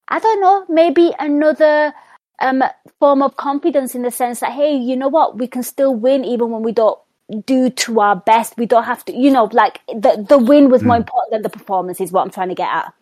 I 0.09 0.19
don't 0.19 0.41
know, 0.41 0.67
maybe 0.69 1.13
another 1.19 1.95
um, 2.41 2.63
form 3.01 3.23
of 3.23 3.37
confidence 3.37 3.95
in 3.95 4.03
the 4.03 4.11
sense 4.11 4.41
that 4.41 4.53
hey, 4.53 4.77
you 4.77 4.97
know 4.97 5.09
what, 5.09 5.39
we 5.39 5.47
can 5.47 5.63
still 5.63 5.95
win 5.95 6.25
even 6.25 6.51
when 6.51 6.63
we 6.63 6.73
don't 6.73 6.99
do 7.47 7.71
to 7.71 8.01
our 8.01 8.17
best. 8.17 8.57
We 8.59 8.67
don't 8.67 8.85
have 8.85 9.05
to, 9.07 9.17
you 9.17 9.31
know, 9.31 9.49
like 9.53 9.81
the 9.89 10.25
the 10.29 10.39
win 10.39 10.71
was 10.71 10.83
more 10.83 10.97
important 10.97 11.33
than 11.33 11.43
the 11.43 11.49
performance. 11.49 12.01
Is 12.01 12.13
what 12.13 12.23
I'm 12.23 12.31
trying 12.31 12.51
to 12.51 12.55
get 12.55 12.69
at. 12.69 12.93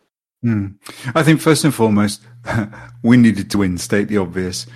Mm. 0.44 0.76
I 1.14 1.22
think 1.22 1.40
first 1.40 1.64
and 1.64 1.74
foremost, 1.74 2.22
we 3.02 3.16
needed 3.16 3.50
to 3.50 3.58
win. 3.58 3.78
State 3.78 4.08
the 4.08 4.18
obvious. 4.18 4.66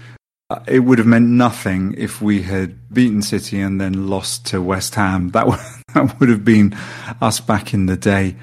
Uh, 0.50 0.60
it 0.68 0.80
would 0.80 0.98
have 0.98 1.06
meant 1.06 1.26
nothing 1.26 1.94
if 1.96 2.20
we 2.20 2.42
had 2.42 2.92
beaten 2.92 3.22
City 3.22 3.60
and 3.60 3.80
then 3.80 4.08
lost 4.08 4.46
to 4.46 4.60
West 4.60 4.94
Ham. 4.94 5.30
That 5.32 5.46
would, 5.46 5.60
that 5.94 6.20
would 6.20 6.28
have 6.28 6.44
been 6.44 6.76
us 7.20 7.40
back 7.40 7.72
in 7.72 7.86
the 7.86 7.96
day. 7.96 8.36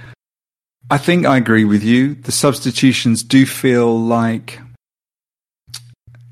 I 0.90 0.98
think 0.98 1.26
I 1.26 1.38
agree 1.38 1.64
with 1.64 1.84
you. 1.84 2.16
The 2.16 2.32
substitutions 2.32 3.24
do 3.24 3.46
feel 3.46 3.98
like 3.98 4.60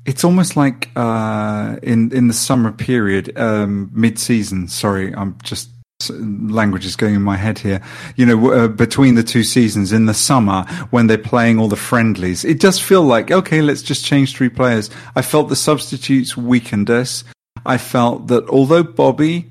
it's 0.04 0.24
almost 0.24 0.56
like 0.56 0.90
uh, 0.96 1.76
in 1.82 2.12
in 2.12 2.28
the 2.28 2.34
summer 2.34 2.72
period, 2.72 3.38
um, 3.38 3.90
mid 3.94 4.18
season. 4.18 4.68
Sorry, 4.68 5.14
I'm 5.14 5.38
just 5.42 5.70
language 6.08 6.86
is 6.86 6.96
going 6.96 7.14
in 7.14 7.22
my 7.22 7.36
head 7.36 7.58
here. 7.58 7.82
You 8.16 8.26
know, 8.26 8.52
uh, 8.52 8.68
between 8.68 9.16
the 9.16 9.22
two 9.22 9.44
seasons 9.44 9.92
in 9.92 10.06
the 10.06 10.14
summer 10.14 10.64
when 10.90 11.06
they're 11.06 11.18
playing 11.18 11.58
all 11.58 11.68
the 11.68 11.76
friendlies, 11.76 12.44
it 12.44 12.60
does 12.60 12.78
feel 12.78 13.02
like 13.02 13.30
okay, 13.30 13.60
let's 13.60 13.82
just 13.82 14.04
change 14.04 14.34
three 14.34 14.48
players. 14.48 14.88
I 15.14 15.22
felt 15.22 15.48
the 15.48 15.56
substitutes 15.56 16.36
weakened 16.36 16.88
us. 16.88 17.24
I 17.66 17.76
felt 17.76 18.28
that 18.28 18.48
although 18.48 18.82
Bobby, 18.82 19.50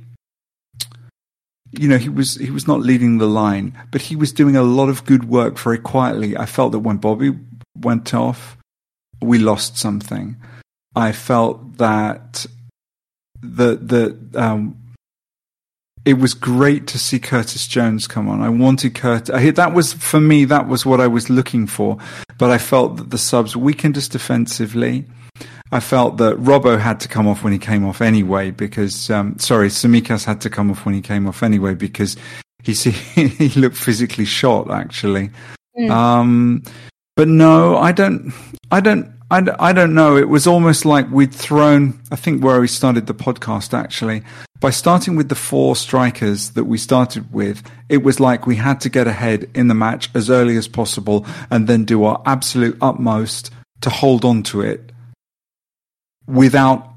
you 1.72 1.88
know, 1.88 1.98
he 1.98 2.10
was 2.10 2.36
he 2.36 2.50
was 2.50 2.68
not 2.68 2.80
leading 2.80 3.18
the 3.18 3.28
line, 3.28 3.78
but 3.92 4.02
he 4.02 4.16
was 4.16 4.32
doing 4.32 4.56
a 4.56 4.64
lot 4.64 4.90
of 4.90 5.06
good 5.06 5.26
work 5.26 5.60
very 5.60 5.78
quietly. 5.78 6.36
I 6.36 6.46
felt 6.46 6.72
that 6.72 6.80
when 6.80 6.98
Bobby 6.98 7.38
went 7.78 8.14
off, 8.14 8.58
we 9.22 9.38
lost 9.38 9.78
something. 9.78 10.38
I 10.96 11.12
felt 11.12 11.78
that 11.78 12.46
the 13.42 13.76
the 13.76 14.42
um, 14.42 14.79
it 16.10 16.18
was 16.18 16.34
great 16.34 16.88
to 16.88 16.98
see 16.98 17.20
Curtis 17.20 17.68
Jones 17.68 18.08
come 18.08 18.28
on. 18.28 18.42
I 18.42 18.50
wanted 18.50 18.96
Curtis. 18.96 19.56
That 19.56 19.74
was 19.76 19.94
for 19.94 20.20
me. 20.20 20.44
That 20.44 20.68
was 20.68 20.84
what 20.84 21.00
I 21.00 21.06
was 21.06 21.30
looking 21.30 21.68
for. 21.68 22.00
But 22.40 22.50
I 22.50 22.58
felt 22.58 22.98
that 22.98 23.12
the 23.12 23.20
subs 23.20 23.56
weakened 23.56 23.96
us 23.96 24.08
defensively. 24.08 25.06
I 25.72 25.80
felt 25.80 26.18
that 26.18 26.38
Robbo 26.38 26.80
had 26.80 27.00
to 27.02 27.08
come 27.08 27.28
off 27.28 27.44
when 27.44 27.54
he 27.54 27.60
came 27.60 27.86
off 27.86 28.02
anyway 28.02 28.50
because 28.50 29.12
um, 29.12 29.38
sorry, 29.38 29.68
Tsimikas 29.68 30.26
had 30.26 30.42
to 30.42 30.50
come 30.50 30.72
off 30.72 30.84
when 30.84 30.96
he 30.96 31.02
came 31.02 31.28
off 31.28 31.44
anyway 31.44 31.76
because 31.76 32.18
he 32.64 32.74
see, 32.74 32.90
he 33.16 33.50
looked 33.50 33.78
physically 33.78 34.26
shot 34.26 34.72
actually. 34.72 35.30
Mm. 35.78 35.92
Um, 35.92 36.64
but 37.16 37.28
no, 37.28 37.78
I 37.78 37.92
don't. 37.92 38.34
I 38.72 38.80
don't. 38.80 39.14
I, 39.32 39.44
I 39.60 39.74
don't 39.74 39.94
know. 39.94 40.18
It 40.18 40.30
was 40.30 40.48
almost 40.48 40.86
like 40.86 41.10
we'd 41.12 41.34
thrown, 41.34 42.02
I 42.12 42.16
think 42.16 42.44
where 42.44 42.60
we 42.60 42.68
started 42.68 43.08
the 43.08 43.14
podcast 43.14 43.78
actually, 43.78 44.24
by 44.60 44.72
starting 44.72 45.16
with 45.16 45.30
the 45.30 45.36
four 45.36 45.76
strikers 45.76 46.52
that 46.52 46.66
we 46.66 46.78
started 46.78 47.32
with, 47.32 47.64
it 47.88 48.04
was 48.04 48.20
like 48.20 48.46
we 48.46 48.56
had 48.56 48.82
to 48.82 48.90
get 48.90 49.08
ahead 49.08 49.50
in 49.54 49.68
the 49.68 49.76
match 49.76 50.10
as 50.14 50.30
early 50.30 50.58
as 50.58 50.68
possible 50.68 51.26
and 51.50 51.68
then 51.68 51.86
do 51.86 52.04
our 52.04 52.22
absolute 52.26 52.78
utmost 52.82 53.52
to 53.82 53.90
hold 53.90 54.26
on 54.26 54.44
to 54.44 54.62
it 54.62 54.92
without 56.28 56.90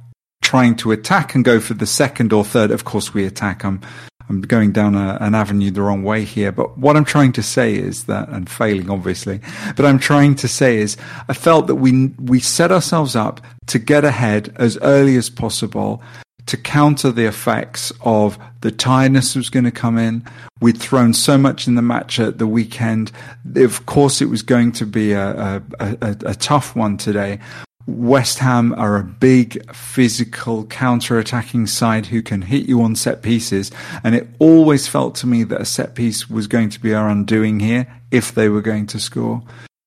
trying 0.42 0.74
to 0.76 0.90
attack 0.90 1.34
and 1.34 1.44
go 1.44 1.60
for 1.60 1.74
the 1.74 1.86
second 1.86 2.32
or 2.32 2.44
third. 2.44 2.70
Of 2.70 2.84
course, 2.84 3.14
we 3.14 3.24
attack. 3.24 3.64
I'm 3.64 3.80
I'm 4.28 4.40
going 4.40 4.72
down 4.72 4.94
a, 4.94 5.18
an 5.20 5.34
avenue 5.34 5.70
the 5.70 5.82
wrong 5.82 6.02
way 6.02 6.24
here. 6.24 6.52
But 6.52 6.78
what 6.78 6.96
I'm 6.96 7.04
trying 7.04 7.32
to 7.32 7.42
say 7.42 7.74
is 7.74 8.04
that, 8.04 8.28
and 8.28 8.48
failing 8.48 8.90
obviously, 8.90 9.40
but 9.76 9.84
I'm 9.84 9.98
trying 9.98 10.34
to 10.36 10.48
say 10.48 10.78
is 10.78 10.96
I 11.28 11.34
felt 11.34 11.66
that 11.66 11.76
we, 11.76 12.08
we 12.18 12.40
set 12.40 12.72
ourselves 12.72 13.16
up 13.16 13.40
to 13.66 13.78
get 13.78 14.04
ahead 14.04 14.54
as 14.56 14.78
early 14.82 15.16
as 15.16 15.30
possible 15.30 16.02
to 16.46 16.56
counter 16.56 17.10
the 17.10 17.26
effects 17.26 17.92
of 18.00 18.38
the 18.62 18.72
tiredness 18.72 19.36
was 19.36 19.48
going 19.48 19.64
to 19.64 19.70
come 19.70 19.98
in. 19.98 20.24
We'd 20.60 20.78
thrown 20.78 21.14
so 21.14 21.38
much 21.38 21.66
in 21.68 21.74
the 21.74 21.82
match 21.82 22.18
at 22.18 22.38
the 22.38 22.46
weekend. 22.46 23.12
Of 23.54 23.86
course, 23.86 24.20
it 24.20 24.26
was 24.26 24.42
going 24.42 24.72
to 24.72 24.86
be 24.86 25.12
a, 25.12 25.36
a, 25.36 25.62
a, 25.80 26.16
a 26.26 26.34
tough 26.34 26.74
one 26.74 26.96
today. 26.96 27.38
West 27.86 28.38
Ham 28.38 28.72
are 28.76 28.96
a 28.96 29.04
big 29.04 29.74
physical 29.74 30.64
counter-attacking 30.66 31.66
side 31.66 32.06
who 32.06 32.22
can 32.22 32.42
hit 32.42 32.68
you 32.68 32.82
on 32.82 32.94
set 32.96 33.22
pieces. 33.22 33.70
And 34.04 34.14
it 34.14 34.28
always 34.38 34.86
felt 34.86 35.14
to 35.16 35.26
me 35.26 35.42
that 35.44 35.60
a 35.60 35.64
set 35.64 35.94
piece 35.94 36.30
was 36.30 36.46
going 36.46 36.70
to 36.70 36.80
be 36.80 36.94
our 36.94 37.08
undoing 37.08 37.60
here 37.60 37.86
if 38.10 38.32
they 38.32 38.48
were 38.48 38.62
going 38.62 38.86
to 38.88 39.00
score. 39.00 39.42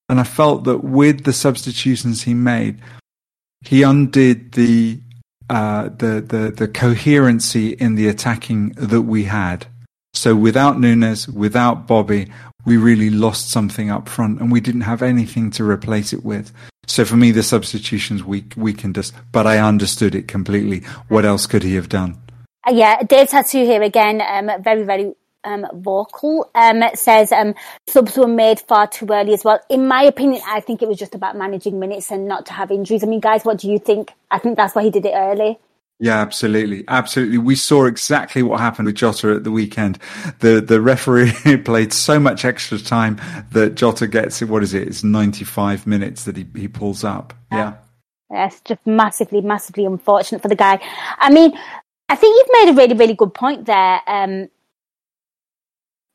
And 0.10 0.20
I 0.20 0.24
felt 0.24 0.66
that 0.66 0.84
with 0.84 1.24
the 1.24 1.34
substitutions 1.34 2.24
he 2.24 2.34
made, 2.34 2.80
he 3.62 3.84
undid 3.84 4.52
the 4.52 5.00
uh, 5.50 5.90
the 5.90 6.22
the 6.22 6.54
the 6.56 6.68
coherency 6.68 7.70
in 7.70 7.96
the 7.96 8.08
attacking 8.08 8.70
that 8.72 9.02
we 9.02 9.24
had. 9.26 9.68
So 10.14 10.36
without 10.36 10.80
Nunez, 10.80 11.28
without 11.28 11.88
Bobby, 11.88 12.32
we 12.66 12.78
really 12.78 13.10
lost 13.10 13.50
something 13.50 13.90
up 13.90 14.10
front, 14.10 14.40
and 14.40 14.52
we 14.52 14.62
didn't 14.62 14.82
have 14.82 15.02
anything 15.02 15.52
to 15.52 15.64
replace 15.64 16.14
it 16.14 16.24
with. 16.24 16.52
So 16.86 17.06
for 17.06 17.16
me, 17.16 17.32
the 17.32 17.44
substitutions 17.44 18.24
weak, 18.24 18.54
weakened 18.56 18.98
us, 18.98 19.12
but 19.32 19.48
I 19.48 19.60
understood 19.60 20.16
it 20.16 20.28
completely. 20.28 20.80
What 21.08 21.26
else 21.26 21.48
could 21.48 21.64
he 21.64 21.76
have 21.76 21.90
done? 21.90 22.18
Uh, 22.68 22.72
yeah, 22.72 23.04
Dave 23.04 23.30
Tattoo 23.30 23.64
here 23.64 23.82
again, 23.82 24.22
um, 24.22 24.62
very, 24.64 24.84
very 24.84 25.14
um, 25.44 25.66
vocal. 25.74 26.50
Um, 26.56 26.84
says 26.96 27.32
um, 27.32 27.54
subs 27.88 28.18
were 28.18 28.28
made 28.28 28.60
far 28.60 28.88
too 28.88 29.08
early 29.10 29.34
as 29.34 29.44
well. 29.44 29.60
In 29.70 29.88
my 29.88 30.04
opinion, 30.04 30.42
I 30.48 30.60
think 30.60 30.82
it 30.82 30.88
was 30.88 30.98
just 30.98 31.16
about 31.16 31.38
managing 31.38 31.80
minutes 31.80 32.12
and 32.12 32.28
not 32.28 32.46
to 32.48 32.54
have 32.54 32.72
injuries. 32.72 33.04
I 33.04 33.08
mean, 33.08 33.20
guys, 33.20 33.46
what 33.46 33.60
do 33.60 33.70
you 33.70 33.80
think? 33.80 34.12
I 34.32 34.40
think 34.40 34.58
that's 34.58 34.76
why 34.76 34.84
he 34.84 34.90
did 34.90 35.06
it 35.06 35.14
early. 35.16 35.60
Yeah, 36.00 36.20
absolutely, 36.20 36.84
absolutely. 36.90 37.38
We 37.38 37.56
saw 37.56 37.86
exactly 37.86 38.44
what 38.44 38.60
happened 38.60 38.88
with 38.88 38.96
Jota 38.96 39.34
at 39.34 39.46
the 39.46 39.52
weekend. 39.52 39.98
The 40.40 40.60
the 40.60 40.82
referee 40.82 41.32
played 41.64 41.94
so 41.94 42.20
much 42.20 42.44
extra 42.44 42.78
time 42.80 43.22
that 43.52 43.76
Jota 43.76 44.08
gets 44.08 44.42
it, 44.42 44.50
what 44.50 44.62
is 44.62 44.74
it? 44.74 44.88
It's 44.88 45.04
ninety 45.04 45.46
five 45.46 45.88
minutes 45.88 46.26
that 46.26 46.36
he, 46.36 46.46
he 46.54 46.68
pulls 46.68 47.04
up. 47.06 47.34
Yeah. 47.52 47.76
yeah. 48.30 48.48
It's 48.48 48.60
just 48.62 48.86
massively, 48.86 49.40
massively 49.40 49.86
unfortunate 49.86 50.42
for 50.42 50.50
the 50.50 50.56
guy. 50.56 50.80
I 51.18 51.30
mean, 51.32 51.58
I 52.10 52.16
think 52.16 52.36
you've 52.36 52.66
made 52.66 52.74
a 52.74 52.76
really, 52.76 52.96
really 52.96 53.14
good 53.14 53.34
point 53.34 53.66
there. 53.66 54.02
Um, 54.08 54.50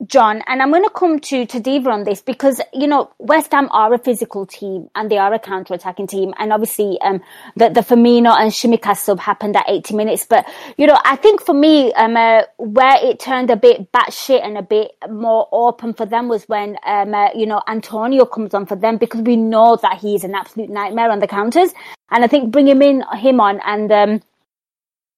Jon, 0.06 0.42
and 0.46 0.62
I'm 0.62 0.70
going 0.70 0.82
to 0.82 0.90
come 0.90 1.18
to, 1.20 1.44
Diva 1.44 1.90
on 1.90 2.04
this 2.04 2.22
because, 2.22 2.60
you 2.72 2.86
know, 2.86 3.10
West 3.18 3.52
Ham 3.52 3.68
are 3.70 3.92
a 3.92 3.98
physical 3.98 4.46
team 4.46 4.88
and 4.94 5.10
they 5.10 5.18
are 5.18 5.32
a 5.34 5.38
counter-attacking 5.38 6.06
team. 6.06 6.32
And 6.38 6.52
obviously, 6.52 6.98
um, 7.02 7.20
the, 7.56 7.68
the 7.68 7.82
Firmino 7.82 8.34
and 8.38 8.50
Tsimikas 8.50 8.98
sub 8.98 9.20
happened 9.20 9.56
at 9.56 9.68
80 9.68 9.94
minutes. 9.94 10.24
But, 10.24 10.48
you 10.78 10.86
know, 10.86 10.98
I 11.04 11.16
think 11.16 11.42
for 11.42 11.52
me, 11.52 11.92
um, 11.94 12.16
uh, 12.16 12.42
where 12.56 12.96
it 13.04 13.20
turned 13.20 13.50
a 13.50 13.56
bit 13.56 13.92
batshit 13.92 14.42
and 14.42 14.56
a 14.56 14.62
bit 14.62 14.92
more 15.10 15.48
open 15.52 15.92
for 15.92 16.06
them 16.06 16.28
was 16.28 16.44
when, 16.44 16.78
um, 16.86 17.14
uh, 17.14 17.28
you 17.34 17.44
know, 17.44 17.60
Antonio 17.68 18.24
comes 18.24 18.54
on 18.54 18.64
for 18.64 18.76
them 18.76 18.96
because 18.96 19.20
we 19.20 19.36
know 19.36 19.76
that 19.82 19.98
he's 19.98 20.24
an 20.24 20.34
absolute 20.34 20.70
nightmare 20.70 21.10
on 21.10 21.18
the 21.18 21.28
counters. 21.28 21.74
And 22.10 22.24
I 22.24 22.26
think 22.26 22.50
bringing 22.50 22.76
him 22.76 22.82
in, 22.82 23.04
him 23.18 23.40
on 23.40 23.60
and, 23.66 23.92
um, 23.92 24.22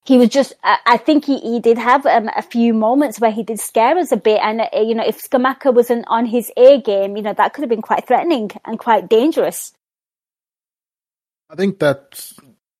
he 0.04 0.18
was 0.18 0.30
just, 0.30 0.52
I 0.64 0.96
think 0.96 1.24
he, 1.24 1.38
he 1.38 1.60
did 1.60 1.78
have 1.78 2.04
um, 2.06 2.28
a 2.34 2.42
few 2.42 2.74
moments 2.74 3.20
where 3.20 3.30
he 3.30 3.44
did 3.44 3.60
scare 3.60 3.96
us 3.98 4.10
a 4.10 4.16
bit. 4.16 4.40
And, 4.42 4.62
uh, 4.62 4.68
you 4.74 4.96
know, 4.96 5.04
if 5.06 5.22
Scamacca 5.22 5.72
wasn't 5.72 6.04
on 6.08 6.26
his 6.26 6.50
A 6.56 6.80
game, 6.80 7.16
you 7.16 7.22
know, 7.22 7.34
that 7.34 7.54
could 7.54 7.62
have 7.62 7.70
been 7.70 7.82
quite 7.82 8.06
threatening 8.06 8.50
and 8.64 8.78
quite 8.80 9.08
dangerous. 9.08 9.72
I 11.48 11.54
think 11.54 11.78
that's 11.78 12.34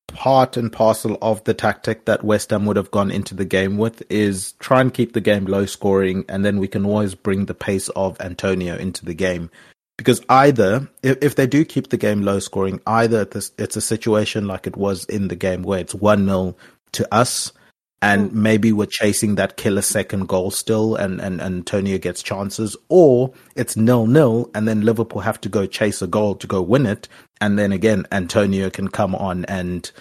part 0.08 0.56
and 0.56 0.72
parcel 0.72 1.16
of 1.22 1.44
the 1.44 1.54
tactic 1.54 2.06
that 2.06 2.24
West 2.24 2.50
Ham 2.50 2.66
would 2.66 2.76
have 2.76 2.90
gone 2.90 3.10
into 3.10 3.34
the 3.34 3.44
game 3.44 3.78
with 3.78 4.02
is 4.10 4.52
try 4.52 4.80
and 4.80 4.92
keep 4.92 5.12
the 5.12 5.20
game 5.20 5.44
low 5.44 5.64
scoring 5.64 6.24
and 6.28 6.44
then 6.44 6.58
we 6.58 6.68
can 6.68 6.84
always 6.84 7.14
bring 7.14 7.46
the 7.46 7.54
pace 7.54 7.88
of 7.90 8.20
Antonio 8.20 8.76
into 8.76 9.04
the 9.04 9.14
game. 9.14 9.48
Because 9.96 10.20
either, 10.28 10.88
if, 11.02 11.18
if 11.22 11.36
they 11.36 11.46
do 11.46 11.64
keep 11.64 11.90
the 11.90 11.96
game 11.96 12.22
low 12.22 12.40
scoring, 12.40 12.80
either 12.86 13.28
it's 13.58 13.76
a 13.76 13.80
situation 13.80 14.48
like 14.48 14.66
it 14.66 14.76
was 14.76 15.04
in 15.04 15.28
the 15.28 15.36
game 15.36 15.62
where 15.62 15.78
it's 15.78 15.94
1 15.94 16.24
0 16.24 16.56
to 16.92 17.14
us. 17.14 17.52
And 18.00 18.30
mm. 18.30 18.34
maybe 18.34 18.72
we're 18.72 18.86
chasing 18.86 19.36
that 19.36 19.56
killer 19.56 19.82
second 19.82 20.26
goal 20.26 20.50
still, 20.50 20.96
and, 20.96 21.20
and, 21.20 21.40
and 21.40 21.58
Antonio 21.58 21.98
gets 21.98 22.20
chances, 22.22 22.76
or 22.88 23.32
it's 23.54 23.76
nil 23.76 24.06
nil, 24.08 24.50
and 24.54 24.66
then 24.66 24.80
Liverpool 24.80 25.20
have 25.20 25.40
to 25.42 25.48
go 25.48 25.66
chase 25.66 26.02
a 26.02 26.08
goal 26.08 26.34
to 26.34 26.48
go 26.48 26.60
win 26.60 26.84
it, 26.84 27.08
and 27.40 27.56
then 27.56 27.70
again 27.70 28.06
Antonio 28.10 28.70
can 28.70 28.88
come 28.88 29.14
on 29.14 29.44
and 29.44 29.92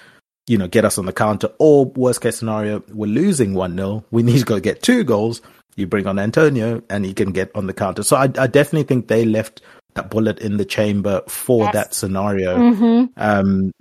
you 0.47 0.57
know 0.57 0.67
get 0.67 0.83
us 0.83 0.97
on 0.97 1.05
the 1.05 1.13
counter. 1.13 1.49
Or 1.59 1.85
worst 1.85 2.21
case 2.21 2.39
scenario, 2.39 2.83
we're 2.89 3.05
losing 3.05 3.53
one 3.53 3.77
0 3.77 4.03
we 4.09 4.23
need 4.23 4.39
to 4.39 4.45
go 4.45 4.59
get 4.59 4.81
two 4.81 5.03
goals. 5.03 5.41
You 5.75 5.85
bring 5.85 6.07
on 6.07 6.17
Antonio, 6.17 6.81
and 6.89 7.05
he 7.05 7.13
can 7.13 7.31
get 7.31 7.51
on 7.55 7.67
the 7.67 7.73
counter. 7.73 8.01
So 8.01 8.17
I, 8.17 8.23
I 8.23 8.47
definitely 8.47 8.83
think 8.83 9.09
they 9.09 9.25
left 9.25 9.61
that 9.93 10.09
bullet 10.09 10.39
in 10.39 10.57
the 10.57 10.65
chamber 10.65 11.21
for 11.27 11.65
yes. 11.65 11.73
that 11.73 11.93
scenario. 11.93 12.57
Mm-hmm. 12.57 13.05
Um, 13.17 13.71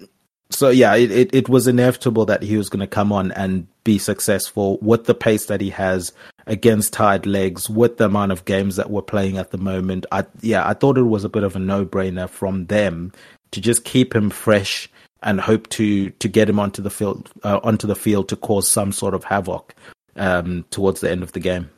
so 0.51 0.69
yeah, 0.69 0.95
it, 0.95 1.11
it, 1.11 1.35
it, 1.35 1.49
was 1.49 1.67
inevitable 1.67 2.27
that 2.27 2.43
he 2.43 2.57
was 2.57 2.69
going 2.69 2.81
to 2.81 2.87
come 2.87 3.13
on 3.13 3.33
and 3.33 3.67
be 3.85 3.99
successful 3.99 4.79
with 4.83 5.05
the 5.05 5.15
pace 5.15 5.47
that 5.47 5.61
he 5.61 5.71
has 5.71 6.13
against 6.47 6.93
tired 6.93 7.27
legs, 7.27 7.71
with 7.71 7.97
the 7.97 8.07
amount 8.07 8.33
of 8.33 8.45
games 8.45 8.77
that 8.77 8.91
we're 8.91 9.03
playing 9.03 9.39
at 9.39 9.51
the 9.51 9.59
moment. 9.59 10.07
I 10.13 10.27
yeah, 10.41 10.67
I 10.69 10.75
thought 10.75 10.99
it 10.99 11.03
was 11.03 11.25
a 11.25 11.29
bit 11.29 11.45
of 11.45 11.57
a 11.57 11.61
no 11.61 11.87
brainer 11.87 12.29
from 12.29 12.67
them 12.67 13.13
to 13.53 13.61
just 13.61 13.85
keep 13.85 14.15
him 14.15 14.31
fresh 14.31 14.89
and 15.23 15.41
hope 15.41 15.69
to 15.71 16.11
to 16.11 16.29
get 16.29 16.49
him 16.49 16.59
onto 16.59 16.83
the 16.83 16.91
field 16.91 17.31
uh, 17.45 17.61
onto 17.63 17.87
the 17.87 17.97
field 17.97 18.29
to 18.29 18.37
cause 18.37 18.69
some 18.69 18.93
sort 18.93 19.15
of 19.15 19.25
havoc. 19.25 19.75
um, 20.17 20.65
towards 20.71 21.01
the 21.01 21.11
end 21.11 21.23
of 21.23 21.33
the 21.33 21.41
game. 21.41 21.71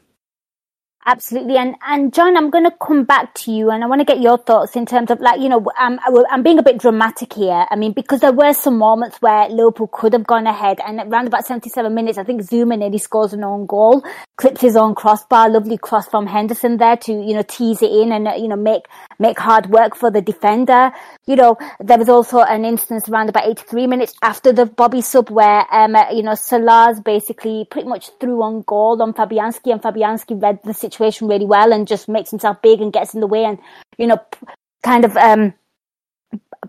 Absolutely. 1.05 1.57
And, 1.57 1.75
and 1.85 2.15
Jon, 2.15 2.37
I'm 2.37 2.49
going 2.49 2.63
to 2.63 2.77
come 2.81 3.03
back 3.03 3.35
to 3.35 3.51
you 3.51 3.71
and 3.71 3.83
I 3.83 3.89
want 3.89 4.01
to 4.01 4.05
get 4.05 4.21
your 4.21 4.39
thoughts 4.39 4.77
in 4.77 4.87
terms 4.87 5.11
of 5.11 5.19
like, 5.19 5.41
you 5.41 5.49
know, 5.49 5.67
I'm, 5.77 5.99
I'm 6.31 6.45
being 6.45 6.61
a 6.61 6.63
bit 6.63 6.79
dramatic 6.79 7.33
here. 7.33 7.67
I 7.69 7.75
mean, 7.75 7.93
because 7.93 8.21
there 8.21 8.33
were 8.33 8.53
some 8.53 8.79
moments 8.79 9.21
where 9.21 9.49
Liverpool 9.49 9.89
could 9.89 10.13
have 10.13 10.25
gone 10.25 10.47
ahead 10.47 10.79
and 10.87 11.01
around 11.01 11.27
about 11.27 11.45
77 11.45 11.93
minutes, 11.93 12.19
I 12.19 12.25
think 12.25 12.43
Zouma 12.43 12.79
nearly 12.79 12.99
scores 12.99 13.33
an 13.33 13.43
own 13.43 13.67
goal, 13.67 14.05
clips 14.37 14.61
his 14.61 14.77
own 14.77 14.95
crossbar, 14.95 15.51
lovely 15.51 15.77
cross 15.77 16.07
from 16.07 16.29
Henderson 16.29 16.77
there 16.77 16.97
to, 16.99 17.13
you 17.13 17.35
know, 17.35 17.43
tease 17.43 17.83
it 17.83 17.91
in 17.91 18.13
and, 18.13 18.29
you 18.41 18.47
know, 18.47 18.57
make, 18.57 18.85
make 19.19 19.41
hard 19.41 19.71
work 19.71 19.97
for 19.97 20.09
the 20.09 20.23
defender. 20.23 20.93
You 21.27 21.35
know, 21.35 21.57
there 21.81 21.99
was 21.99 22.09
also 22.09 22.43
an 22.43 22.65
instance 22.65 23.09
around 23.09 23.29
about 23.29 23.49
83 23.49 23.89
minutes 23.89 24.15
after 24.23 24.53
the 24.53 24.67
Bobby 24.67 25.01
sub 25.01 25.31
where, 25.31 25.67
um, 25.75 25.97
you 26.13 26.23
know, 26.23 26.37
Salah's 26.37 27.01
basically 27.01 27.67
pretty 27.69 27.89
much 27.89 28.11
threw 28.21 28.41
on 28.45 28.63
goal 28.63 29.03
on 29.03 29.13
Fabianski 29.13 29.73
and 29.73 29.83
Fabianski 29.83 30.41
read 30.41 30.61
the 30.63 30.73
situation 30.73 30.92
situation 30.93 31.27
really 31.27 31.47
well 31.47 31.73
and 31.73 31.89
just 31.89 32.09
makes 32.09 32.31
himself 32.31 32.61
big 32.63 32.81
and 32.81 32.93
gets 32.93 33.15
in 33.15 33.21
the 33.21 33.27
way 33.27 33.45
and, 33.45 33.59
you 33.99 34.07
know, 34.07 34.21
kind 34.83 35.05
of, 35.05 35.17
um, 35.17 35.55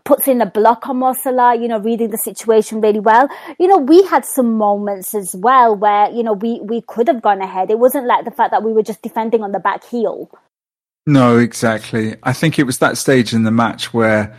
puts 0.06 0.28
in 0.28 0.42
a 0.42 0.46
block 0.46 0.88
on 0.90 0.98
Mo 0.98 1.14
Salah, 1.14 1.56
you 1.56 1.68
know, 1.68 1.80
reading 1.80 2.10
the 2.10 2.18
situation 2.18 2.82
really 2.82 3.00
well. 3.00 3.28
You 3.60 3.68
know, 3.68 3.78
we 3.78 4.04
had 4.04 4.26
some 4.26 4.54
moments 4.58 5.14
as 5.14 5.36
well 5.36 5.76
where, 5.76 6.10
you 6.12 6.24
know, 6.24 6.34
we, 6.34 6.60
we 6.62 6.82
could 6.82 7.08
have 7.08 7.22
gone 7.22 7.42
ahead. 7.42 7.70
It 7.70 7.80
wasn't 7.80 8.08
like 8.08 8.26
the 8.26 8.32
fact 8.32 8.52
that 8.52 8.64
we 8.64 8.74
were 8.74 8.84
just 8.84 9.02
defending 9.02 9.44
on 9.44 9.52
the 9.52 9.60
back 9.60 9.84
heel. 9.84 10.32
No, 11.06 11.38
exactly. 11.38 12.16
I 12.24 12.34
think 12.34 12.58
it 12.58 12.64
was 12.64 12.80
that 12.80 12.98
stage 12.98 13.34
in 13.34 13.44
the 13.44 13.52
match 13.52 13.94
where 13.94 14.36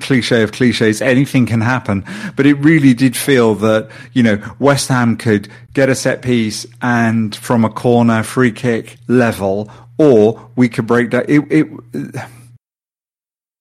cliche 0.00 0.42
of 0.42 0.52
cliches, 0.52 1.00
anything 1.00 1.46
can 1.46 1.60
happen. 1.60 2.04
But 2.34 2.46
it 2.46 2.54
really 2.54 2.94
did 2.94 3.16
feel 3.16 3.54
that, 3.56 3.90
you 4.12 4.22
know, 4.22 4.42
West 4.58 4.88
Ham 4.88 5.16
could 5.16 5.48
get 5.72 5.88
a 5.88 5.94
set 5.94 6.22
piece 6.22 6.66
and 6.82 7.34
from 7.34 7.64
a 7.64 7.70
corner 7.70 8.22
free 8.22 8.52
kick 8.52 8.96
level, 9.08 9.70
or 9.98 10.50
we 10.56 10.68
could 10.68 10.86
break 10.86 11.10
that. 11.10 11.28
It, 11.28 11.40
it, 11.50 11.68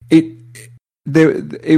it, 0.10 0.36
there, 1.06 1.32
it, 1.32 1.78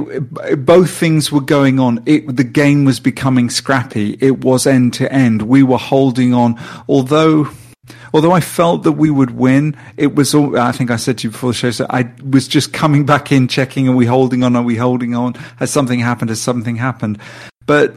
it, 0.49 0.65
both 0.65 0.89
things 0.89 1.31
were 1.31 1.41
going 1.41 1.79
on. 1.79 2.01
It, 2.05 2.35
the 2.35 2.43
game 2.43 2.85
was 2.85 2.99
becoming 2.99 3.49
scrappy. 3.49 4.17
It 4.21 4.43
was 4.43 4.65
end 4.65 4.93
to 4.95 5.11
end. 5.11 5.41
We 5.41 5.63
were 5.63 5.77
holding 5.77 6.33
on, 6.33 6.59
although 6.87 7.49
although 8.13 8.31
I 8.31 8.39
felt 8.39 8.84
that 8.84 8.93
we 8.93 9.09
would 9.09 9.31
win, 9.31 9.75
it 9.97 10.15
was 10.15 10.34
all, 10.34 10.57
I 10.59 10.71
think 10.71 10.91
I 10.91 10.95
said 10.95 11.19
to 11.19 11.27
you 11.27 11.31
before 11.31 11.51
the 11.51 11.57
show, 11.57 11.71
so 11.71 11.85
I 11.89 12.11
was 12.29 12.47
just 12.47 12.73
coming 12.73 13.05
back 13.05 13.31
in, 13.31 13.47
checking, 13.47 13.88
are 13.88 13.95
we 13.95 14.05
holding 14.05 14.43
on? 14.43 14.55
Are 14.55 14.63
we 14.63 14.75
holding 14.75 15.15
on? 15.15 15.34
Has 15.57 15.71
something 15.71 15.99
happened? 15.99 16.29
Has 16.29 16.41
something 16.41 16.75
happened? 16.75 17.19
But 17.65 17.95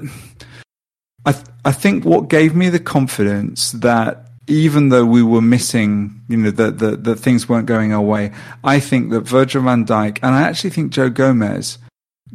I, 1.24 1.32
th- 1.32 1.44
I 1.64 1.72
think 1.72 2.04
what 2.04 2.28
gave 2.28 2.54
me 2.54 2.68
the 2.68 2.80
confidence 2.80 3.72
that 3.72 4.26
even 4.46 4.88
though 4.88 5.04
we 5.04 5.22
were 5.22 5.40
missing, 5.40 6.20
you 6.28 6.36
know, 6.36 6.50
that 6.50 6.78
the, 6.78 6.96
the 6.96 7.14
things 7.14 7.48
weren't 7.48 7.66
going 7.66 7.92
our 7.92 8.00
way, 8.00 8.32
I 8.64 8.80
think 8.80 9.10
that 9.10 9.20
Virgil 9.20 9.62
van 9.62 9.86
Dijk, 9.86 10.18
and 10.22 10.34
I 10.34 10.42
actually 10.42 10.70
think 10.70 10.92
Joe 10.92 11.08
Gomez, 11.08 11.78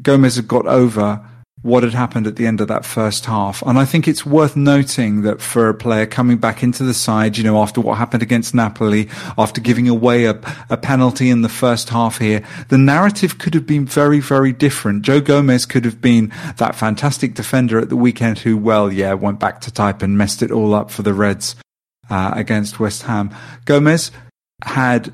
Gomez 0.01 0.37
had 0.37 0.47
got 0.47 0.65
over 0.65 1.25
what 1.65 1.81
had 1.81 1.93
happened 1.93 2.27
at 2.27 2.35
the 2.35 2.45
end 2.45 2.61
of 2.61 2.67
that 2.67 2.85
first 2.85 3.25
half. 3.25 3.63
And 3.63 3.79
I 3.79 3.85
think 3.85 4.07
it's 4.07 4.23
worth 4.23 4.55
noting 4.55 5.23
that 5.23 5.41
for 5.41 5.67
a 5.67 5.73
player 5.73 6.05
coming 6.05 6.37
back 6.37 6.61
into 6.61 6.83
the 6.83 6.93
side, 6.93 7.39
you 7.39 7.43
know, 7.43 7.59
after 7.59 7.81
what 7.81 7.97
happened 7.97 8.21
against 8.21 8.53
Napoli, 8.53 9.09
after 9.35 9.59
giving 9.59 9.89
away 9.89 10.25
a, 10.25 10.39
a 10.69 10.77
penalty 10.77 11.27
in 11.27 11.41
the 11.41 11.49
first 11.49 11.89
half 11.89 12.19
here, 12.19 12.43
the 12.69 12.77
narrative 12.77 13.39
could 13.39 13.55
have 13.55 13.65
been 13.65 13.87
very, 13.87 14.19
very 14.19 14.53
different. 14.53 15.01
Joe 15.01 15.19
Gomez 15.19 15.65
could 15.65 15.85
have 15.85 15.99
been 15.99 16.31
that 16.57 16.75
fantastic 16.75 17.33
defender 17.33 17.79
at 17.79 17.89
the 17.89 17.97
weekend 17.97 18.37
who, 18.37 18.57
well, 18.57 18.93
yeah, 18.93 19.13
went 19.13 19.39
back 19.39 19.59
to 19.61 19.71
type 19.73 20.03
and 20.03 20.15
messed 20.15 20.43
it 20.43 20.51
all 20.51 20.75
up 20.75 20.91
for 20.91 21.01
the 21.01 21.15
Reds 21.15 21.55
uh, 22.11 22.31
against 22.35 22.79
West 22.79 23.01
Ham. 23.01 23.35
Gomez 23.65 24.11
had 24.63 25.11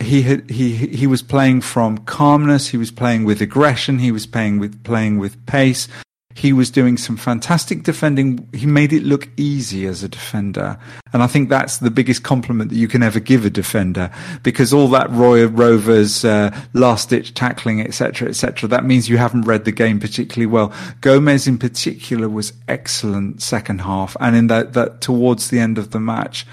he 0.00 0.22
had, 0.22 0.50
he 0.50 0.74
he 0.74 1.06
was 1.06 1.22
playing 1.22 1.62
from 1.62 1.98
calmness. 1.98 2.68
He 2.68 2.76
was 2.76 2.90
playing 2.90 3.24
with 3.24 3.40
aggression. 3.40 3.98
He 3.98 4.12
was 4.12 4.26
playing 4.26 4.58
with 4.58 4.82
playing 4.84 5.18
with 5.18 5.44
pace. 5.46 5.88
He 6.34 6.52
was 6.52 6.70
doing 6.70 6.98
some 6.98 7.16
fantastic 7.16 7.82
defending. 7.82 8.46
He 8.52 8.66
made 8.66 8.92
it 8.92 9.04
look 9.04 9.30
easy 9.38 9.86
as 9.86 10.02
a 10.02 10.08
defender, 10.08 10.78
and 11.14 11.22
I 11.22 11.26
think 11.26 11.48
that's 11.48 11.78
the 11.78 11.90
biggest 11.90 12.24
compliment 12.24 12.68
that 12.68 12.76
you 12.76 12.88
can 12.88 13.02
ever 13.02 13.20
give 13.20 13.46
a 13.46 13.50
defender. 13.50 14.10
Because 14.42 14.74
all 14.74 14.88
that 14.88 15.10
Roy 15.10 15.46
Rovers 15.46 16.26
uh, 16.26 16.54
last 16.74 17.08
ditch 17.08 17.32
tackling, 17.32 17.80
etc., 17.80 18.28
etc., 18.28 18.68
that 18.68 18.84
means 18.84 19.08
you 19.08 19.16
haven't 19.16 19.42
read 19.42 19.64
the 19.64 19.72
game 19.72 19.98
particularly 19.98 20.44
well. 20.44 20.74
Gomez, 21.00 21.48
in 21.48 21.56
particular, 21.56 22.28
was 22.28 22.52
excellent 22.68 23.40
second 23.40 23.80
half, 23.80 24.14
and 24.20 24.36
in 24.36 24.48
that 24.48 24.74
that 24.74 25.00
towards 25.00 25.48
the 25.48 25.58
end 25.58 25.78
of 25.78 25.92
the 25.92 26.00
match. 26.00 26.46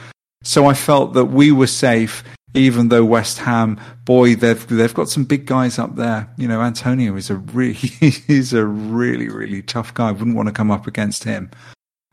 So 0.43 0.65
I 0.65 0.73
felt 0.73 1.13
that 1.13 1.25
we 1.25 1.51
were 1.51 1.67
safe 1.67 2.23
even 2.53 2.89
though 2.89 3.03
West 3.03 3.39
Ham, 3.39 3.79
boy, 4.05 4.35
they've 4.35 4.67
they've 4.67 4.93
got 4.93 5.09
some 5.09 5.23
big 5.25 5.45
guys 5.45 5.79
up 5.79 5.95
there. 5.95 6.31
You 6.37 6.47
know, 6.47 6.61
Antonio 6.61 7.15
is 7.15 7.29
a 7.29 7.35
really 7.35 7.73
he's 7.73 8.53
a 8.53 8.65
really 8.65 9.29
really 9.29 9.61
tough 9.61 9.93
guy. 9.93 10.11
Wouldn't 10.11 10.35
want 10.35 10.49
to 10.49 10.53
come 10.53 10.71
up 10.71 10.87
against 10.87 11.23
him. 11.23 11.51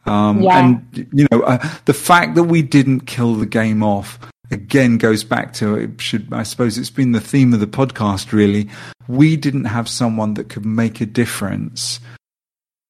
Um, 0.07 0.41
yeah. 0.41 0.59
And 0.59 1.09
you 1.13 1.27
know, 1.31 1.43
uh, 1.43 1.59
the 1.85 1.95
fact 1.95 2.35
that 2.37 2.45
we 2.45 2.63
didn't 2.63 3.01
kill 3.01 3.35
the 3.35 3.47
game 3.47 3.83
off 3.83 4.19
again 4.51 4.99
goes 4.99 5.25
back 5.25 5.53
to 5.55 5.75
it. 5.75 6.01
Should 6.01 6.33
I 6.33 6.43
suppose 6.43 6.79
it's 6.79 6.91
been 6.91 7.13
the 7.13 7.21
theme 7.21 7.53
of 7.53 7.61
the 7.61 7.67
podcast. 7.67 8.33
Really, 8.33 8.71
we 9.09 9.37
didn't 9.37 9.67
have 9.67 9.89
someone 9.89 10.35
that 10.35 10.49
could 10.49 10.65
make 10.65 11.01
a 11.01 11.07
difference 11.07 12.01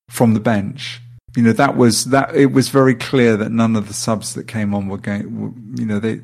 from 0.08 0.34
the 0.34 0.40
bench 0.40 1.00
you 1.36 1.42
know 1.42 1.52
that 1.52 1.76
was 1.76 2.06
that 2.06 2.34
it 2.34 2.52
was 2.52 2.68
very 2.68 2.94
clear 2.94 3.36
that 3.36 3.52
none 3.52 3.76
of 3.76 3.86
the 3.86 3.94
subs 3.94 4.34
that 4.34 4.48
came 4.48 4.74
on 4.74 4.88
were 4.88 4.98
going 4.98 5.74
you 5.78 5.86
know 5.86 6.00
they 6.00 6.20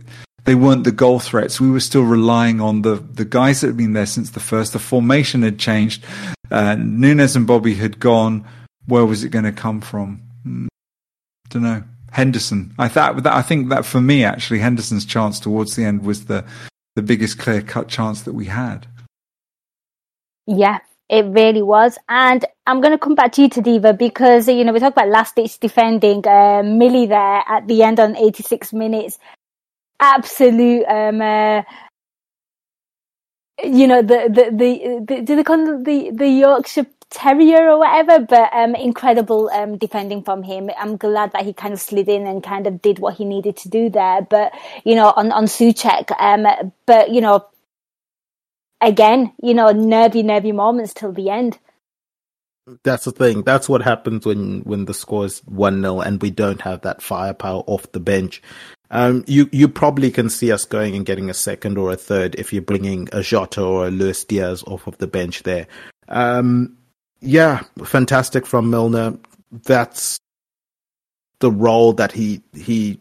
they 0.46 0.54
weren't 0.54 0.84
the 0.84 0.92
goal 0.92 1.18
threats. 1.18 1.60
We 1.60 1.70
were 1.70 1.80
still 1.80 2.04
relying 2.04 2.60
on 2.60 2.82
the, 2.82 2.94
the 2.94 3.24
guys 3.24 3.60
that 3.60 3.66
had 3.66 3.76
been 3.76 3.92
there 3.92 4.06
since 4.06 4.30
the 4.30 4.40
first. 4.40 4.72
The 4.72 4.78
formation 4.78 5.42
had 5.42 5.58
changed. 5.58 6.04
Uh, 6.50 6.76
Nunez 6.76 7.34
and 7.36 7.46
Bobby 7.46 7.74
had 7.74 7.98
gone. 7.98 8.46
Where 8.86 9.04
was 9.04 9.24
it 9.24 9.30
going 9.30 9.44
to 9.44 9.52
come 9.52 9.80
from? 9.80 10.22
Mm, 10.46 10.68
don't 11.50 11.62
know. 11.62 11.82
Henderson. 12.12 12.72
I 12.78 12.88
thought 12.88 13.22
that 13.24 13.34
I 13.34 13.42
think 13.42 13.68
that 13.68 13.84
for 13.84 14.00
me 14.00 14.24
actually 14.24 14.60
Henderson's 14.60 15.04
chance 15.04 15.38
towards 15.38 15.76
the 15.76 15.84
end 15.84 16.02
was 16.02 16.26
the 16.26 16.44
the 16.94 17.02
biggest 17.02 17.38
clear 17.38 17.60
cut 17.60 17.88
chance 17.88 18.22
that 18.22 18.32
we 18.32 18.46
had. 18.46 18.86
Yeah, 20.46 20.78
it 21.10 21.26
really 21.26 21.60
was. 21.60 21.98
And 22.08 22.44
I'm 22.66 22.80
going 22.80 22.92
to 22.92 22.98
come 22.98 23.16
back 23.16 23.32
to 23.32 23.42
you, 23.42 23.48
Tadiwa, 23.48 23.98
because, 23.98 24.48
you 24.48 24.64
know, 24.64 24.72
we 24.72 24.78
talk 24.78 24.92
about 24.92 25.08
last 25.08 25.36
ditch 25.36 25.58
defending, 25.58 26.26
uh, 26.26 26.62
Millie 26.64 27.06
there 27.06 27.42
at 27.46 27.66
the 27.66 27.82
end 27.82 28.00
on 28.00 28.16
86 28.16 28.72
minutes 28.72 29.18
absolute 30.00 30.84
um 30.86 31.20
uh, 31.20 31.62
you 33.64 33.86
know 33.86 34.02
the 34.02 34.28
the 34.28 34.50
the, 34.50 35.04
the 35.06 35.22
do 35.22 35.36
they 35.36 35.44
call 35.44 35.82
the 35.82 36.10
the 36.10 36.28
Yorkshire 36.28 36.86
Terrier 37.08 37.70
or 37.70 37.78
whatever, 37.78 38.26
but 38.26 38.52
um, 38.52 38.74
incredible 38.74 39.48
um, 39.50 39.78
defending 39.78 40.24
from 40.24 40.42
him. 40.42 40.70
I'm 40.76 40.96
glad 40.96 41.32
that 41.32 41.44
he 41.44 41.52
kind 41.52 41.72
of 41.72 41.80
slid 41.80 42.08
in 42.08 42.26
and 42.26 42.42
kind 42.42 42.66
of 42.66 42.82
did 42.82 42.98
what 42.98 43.14
he 43.14 43.24
needed 43.24 43.56
to 43.58 43.68
do 43.68 43.88
there. 43.88 44.22
But 44.22 44.52
you 44.84 44.96
know, 44.96 45.12
on 45.16 45.30
on 45.30 45.44
Soucek, 45.44 46.10
um, 46.18 46.72
but 46.84 47.10
you 47.10 47.20
know, 47.20 47.46
again, 48.80 49.32
you 49.40 49.54
know, 49.54 49.70
nervy, 49.70 50.24
nervy 50.24 50.50
moments 50.50 50.94
till 50.94 51.12
the 51.12 51.30
end. 51.30 51.58
That's 52.82 53.04
the 53.04 53.12
thing. 53.12 53.44
That's 53.44 53.68
what 53.68 53.82
happens 53.82 54.26
when 54.26 54.62
when 54.62 54.86
the 54.86 54.94
score 54.94 55.26
is 55.26 55.38
one 55.44 55.82
0 55.82 56.00
and 56.00 56.20
we 56.20 56.30
don't 56.30 56.60
have 56.62 56.80
that 56.80 57.00
firepower 57.00 57.62
off 57.68 57.92
the 57.92 58.00
bench. 58.00 58.42
Um, 58.90 59.24
you 59.26 59.48
you 59.52 59.68
probably 59.68 60.10
can 60.10 60.30
see 60.30 60.52
us 60.52 60.64
going 60.64 60.94
and 60.94 61.04
getting 61.04 61.28
a 61.28 61.34
second 61.34 61.76
or 61.76 61.90
a 61.90 61.96
third 61.96 62.36
if 62.36 62.52
you're 62.52 62.62
bringing 62.62 63.08
a 63.12 63.22
Jota 63.22 63.62
or 63.62 63.86
a 63.86 63.90
Luis 63.90 64.24
Diaz 64.24 64.62
off 64.66 64.86
of 64.86 64.96
the 64.98 65.06
bench 65.06 65.42
there. 65.42 65.66
Um, 66.08 66.76
yeah, 67.20 67.64
fantastic 67.84 68.46
from 68.46 68.70
Milner. 68.70 69.18
That's 69.64 70.20
the 71.40 71.50
role 71.50 71.92
that 71.94 72.12
he 72.12 72.42
he 72.54 73.00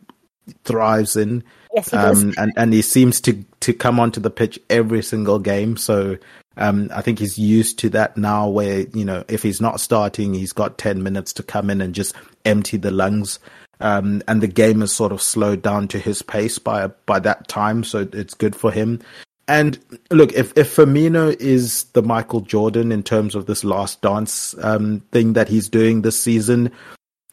thrives 0.64 1.16
in. 1.16 1.44
Yes, 1.76 1.92
he 1.92 1.98
um, 1.98 2.34
and 2.38 2.52
and 2.58 2.74
he 2.74 2.82
seems 2.82 3.22
to 3.22 3.44
to 3.60 3.74
come 3.74 4.00
onto 4.00 4.20
the 4.20 4.32
pitch 4.32 4.60
every 4.70 5.04
single 5.04 5.40
game. 5.40 5.78
So 5.78 6.18
um, 6.58 6.90
I 6.94 7.02
think 7.02 7.20
he's 7.20 7.38
used 7.38 7.80
to 7.80 7.90
that 7.90 8.18
now, 8.18 8.48
where 8.48 8.82
you 8.94 9.06
know 9.06 9.24
if 9.28 9.44
he's 9.44 9.62
not 9.62 9.80
starting, 9.80 10.34
he's 10.34 10.54
got 10.54 10.78
ten 10.78 11.04
minutes 11.04 11.34
to 11.34 11.44
come 11.44 11.70
in 11.70 11.82
and 11.82 11.94
just 11.94 12.16
empty 12.46 12.78
the 12.78 12.92
lungs. 12.92 13.40
Um, 13.82 14.22
and 14.28 14.42
the 14.42 14.48
game 14.48 14.82
has 14.82 14.92
sort 14.92 15.12
of 15.12 15.22
slowed 15.22 15.62
down 15.62 15.88
to 15.90 16.00
his 16.00 16.22
pace 16.22 16.58
by 16.60 16.88
by 17.06 17.20
that 17.20 17.48
time, 17.48 17.84
so 17.84 18.08
it's 18.14 18.34
good 18.34 18.56
for 18.56 18.72
him. 18.72 19.02
And 19.48 19.80
look, 20.12 20.34
if 20.34 20.58
if 20.58 20.76
Firmino 20.76 21.40
is 21.40 21.84
the 21.94 22.02
Michael 22.02 22.42
Jordan 22.42 22.92
in 22.92 23.04
terms 23.04 23.36
of 23.36 23.46
this 23.46 23.64
last 23.64 24.02
dance 24.02 24.56
um, 24.64 25.02
thing 25.12 25.34
that 25.34 25.50
he's 25.50 25.70
doing 25.70 26.02
this 26.02 26.22
season, 26.22 26.72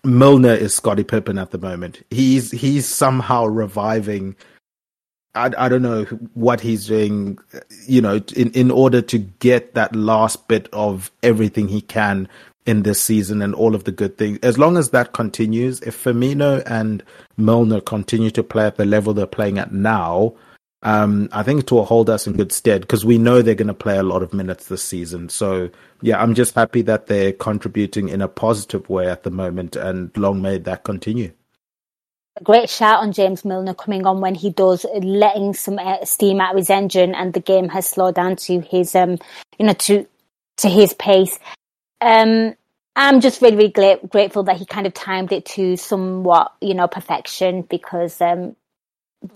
Milner 0.05 0.55
is 0.55 0.75
Scottie 0.75 1.05
Pippen 1.05 1.39
at 1.39 1.53
the 1.53 1.59
moment. 1.59 2.05
He's 2.11 2.51
he's 2.51 2.87
somehow 2.87 3.47
reviving. 3.47 4.37
I, 5.35 5.51
I 5.57 5.69
don't 5.71 5.81
know 5.81 6.05
what 6.35 6.61
he's 6.61 6.89
doing, 6.89 7.39
you 7.87 8.03
know, 8.03 8.21
in, 8.37 8.51
in 8.51 8.71
order 8.71 9.01
to 9.01 9.19
get 9.19 9.73
that 9.73 9.97
last 9.97 10.47
bit 10.47 10.69
of 10.75 11.11
everything 11.23 11.69
he 11.69 11.81
can 11.81 12.29
in 12.67 12.83
this 12.83 13.03
season 13.03 13.43
and 13.43 13.55
all 13.55 13.75
of 13.75 13.85
the 13.85 13.93
good 13.93 14.17
things. 14.19 14.39
As 14.43 14.59
long 14.59 14.77
as 14.77 14.91
that 14.91 15.13
continues, 15.13 15.81
if 15.81 16.03
Firmino 16.03 16.63
and 16.67 17.03
Milner 17.37 17.81
continue 17.81 18.31
to 18.31 18.43
play 18.43 18.67
at 18.67 18.77
the 18.77 18.85
level 18.85 19.15
they're 19.15 19.27
playing 19.27 19.59
at 19.59 19.73
now, 19.73 20.35
um, 20.85 21.29
I 21.33 21.43
think 21.43 21.63
it 21.63 21.73
will 21.73 21.85
hold 21.85 22.11
us 22.11 22.27
in 22.27 22.33
good 22.35 22.53
stead 22.53 22.81
because 22.83 23.05
we 23.05 23.19
know 23.19 23.41
they're 23.41 23.55
going 23.55 23.69
to 23.69 23.75
play 23.75 23.99
a 23.99 24.03
lot 24.03 24.23
of 24.23 24.33
minutes 24.33 24.67
this 24.67 24.83
season. 24.83 25.29
So 25.29 25.71
yeah, 26.01 26.21
I'm 26.21 26.35
just 26.35 26.55
happy 26.55 26.83
that 26.83 27.07
they're 27.07 27.33
contributing 27.33 28.09
in 28.09 28.21
a 28.21 28.29
positive 28.29 28.89
way 28.89 29.09
at 29.09 29.23
the 29.23 29.31
moment, 29.31 29.77
and 29.77 30.17
long 30.17 30.43
may 30.43 30.59
that 30.59 30.83
continue. 30.85 31.33
Great 32.43 32.71
shout 32.71 33.01
on 33.01 33.13
James 33.13 33.45
Milner 33.45 33.75
coming 33.75 34.07
on 34.07 34.21
when 34.21 34.35
he 34.35 34.51
does, 34.51 34.87
letting 34.95 35.55
some 35.55 35.79
steam 36.05 36.41
out 36.41 36.53
of 36.53 36.59
his 36.59 36.71
engine, 36.71 37.15
and 37.15 37.33
the 37.33 37.41
game 37.41 37.69
has 37.69 37.89
slowed 37.89 38.15
down 38.15 38.37
to 38.37 38.61
his, 38.61 38.95
um, 38.95 39.19
you 39.59 39.67
know, 39.67 39.75
to 39.75 40.07
to 40.57 40.69
his 40.69 40.95
pace. 40.95 41.39
Um, 42.03 42.55
I'm 42.97 43.21
just 43.21 43.41
really, 43.41 43.57
really 43.57 43.69
gra- 43.71 44.07
grateful 44.09 44.43
that 44.45 44.57
he 44.57 44.67
kind 44.67 44.87
of 44.87 44.93
timed 44.93 45.33
it 45.33 45.47
to 45.47 45.77
somewhat, 45.77 46.53
you 46.61 46.75
know, 46.75 46.89
perfection 46.89 47.63
because 47.63 48.21
um, 48.21 48.55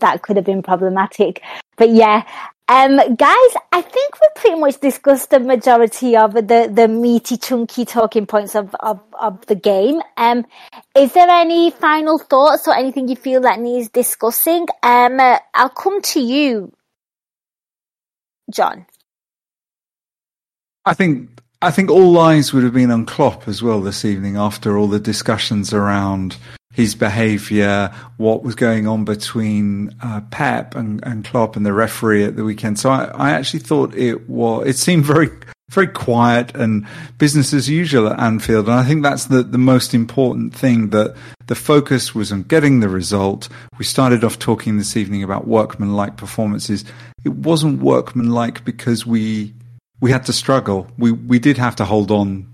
that 0.01 0.23
could 0.23 0.37
have 0.37 0.45
been 0.45 0.63
problematic. 0.63 1.43
But 1.77 1.91
yeah, 1.91 2.25
um, 2.69 2.97
guys, 3.15 3.53
I 3.73 3.81
think 3.81 4.15
we've 4.21 4.35
pretty 4.35 4.61
much 4.61 4.81
discussed 4.81 5.31
the 5.31 5.39
majority 5.39 6.17
of 6.17 6.35
the, 6.35 6.69
the 6.71 6.89
meaty, 6.89 7.37
chunky 7.37 7.85
talking 7.85 8.27
points 8.27 8.57
of, 8.57 8.75
of, 8.81 9.01
of 9.13 9.47
the 9.47 9.55
game. 9.55 10.01
Um, 10.17 10.45
is 10.97 11.13
there 11.13 11.29
any 11.29 11.71
final 11.71 12.19
thoughts 12.19 12.67
or 12.67 12.75
anything 12.75 13.09
you 13.09 13.17
feel 13.17 13.43
that 13.43 13.61
needs 13.61 13.89
discussing? 13.89 14.67
Um, 14.83 15.21
uh, 15.21 15.39
I'll 15.55 15.69
come 15.69 16.03
to 16.03 16.21
you, 16.21 16.73
Jon. 18.51 18.87
I 20.85 20.95
think 20.95 21.31
I 21.67 21.73
think 21.73 21.91
all 21.91 22.17
eyes 22.21 22.53
would 22.53 22.63
have 22.63 22.75
been 22.75 22.93
on 22.93 23.05
Klopp 23.05 23.49
as 23.49 23.61
well 23.61 23.81
this 23.81 24.05
evening 24.05 24.37
after 24.37 24.79
all 24.79 24.87
the 24.87 25.01
discussions 25.01 25.73
around 25.73 26.37
his 26.73 26.95
behaviour, 26.95 27.93
what 28.19 28.45
was 28.45 28.55
going 28.55 28.87
on 28.87 29.05
between 29.05 29.93
uh, 30.01 30.21
Pep 30.31 30.77
and, 30.77 31.05
and 31.05 31.25
Klopp 31.25 31.57
and 31.57 31.67
the 31.67 31.73
referee 31.73 32.23
at 32.23 32.37
the 32.37 32.45
weekend. 32.45 32.79
So 32.79 32.91
I, 32.91 33.07
I 33.07 33.31
actually 33.33 33.61
thought 33.61 33.93
it 33.97 34.31
was, 34.31 34.65
it 34.69 34.77
seemed 34.77 35.05
very, 35.05 35.29
very 35.71 35.89
quiet 35.89 36.55
and 36.55 36.87
business 37.19 37.53
as 37.53 37.69
usual 37.69 38.11
at 38.11 38.21
Anfield. 38.21 38.69
And 38.69 38.79
I 38.79 38.85
think 38.85 39.03
that's 39.03 39.25
the, 39.25 39.43
the 39.43 39.59
most 39.59 39.93
important 39.93 40.55
thing 40.55 40.91
that 40.91 41.17
the 41.49 41.57
focus 41.57 42.15
was 42.15 42.31
on 42.31 42.45
getting 42.45 42.79
the 42.79 42.89
result. 42.89 43.49
We 43.77 43.85
started 43.85 44.23
off 44.23 44.39
talking 44.39 44.79
this 44.79 44.97
evening 44.97 45.25
about 45.25 45.49
workmanlike 45.49 46.17
performances. 46.17 46.85
It 47.25 47.33
wasn't 47.33 47.83
workmanlike 47.83 48.65
because 48.65 49.05
we, 49.05 49.53
we 50.01 50.11
had 50.11 50.25
to 50.27 50.33
struggle. 50.33 50.87
We, 50.99 51.13
we 51.13 51.39
did 51.39 51.59
have 51.59 51.77
to 51.77 51.85
hold 51.85 52.11
on 52.11 52.53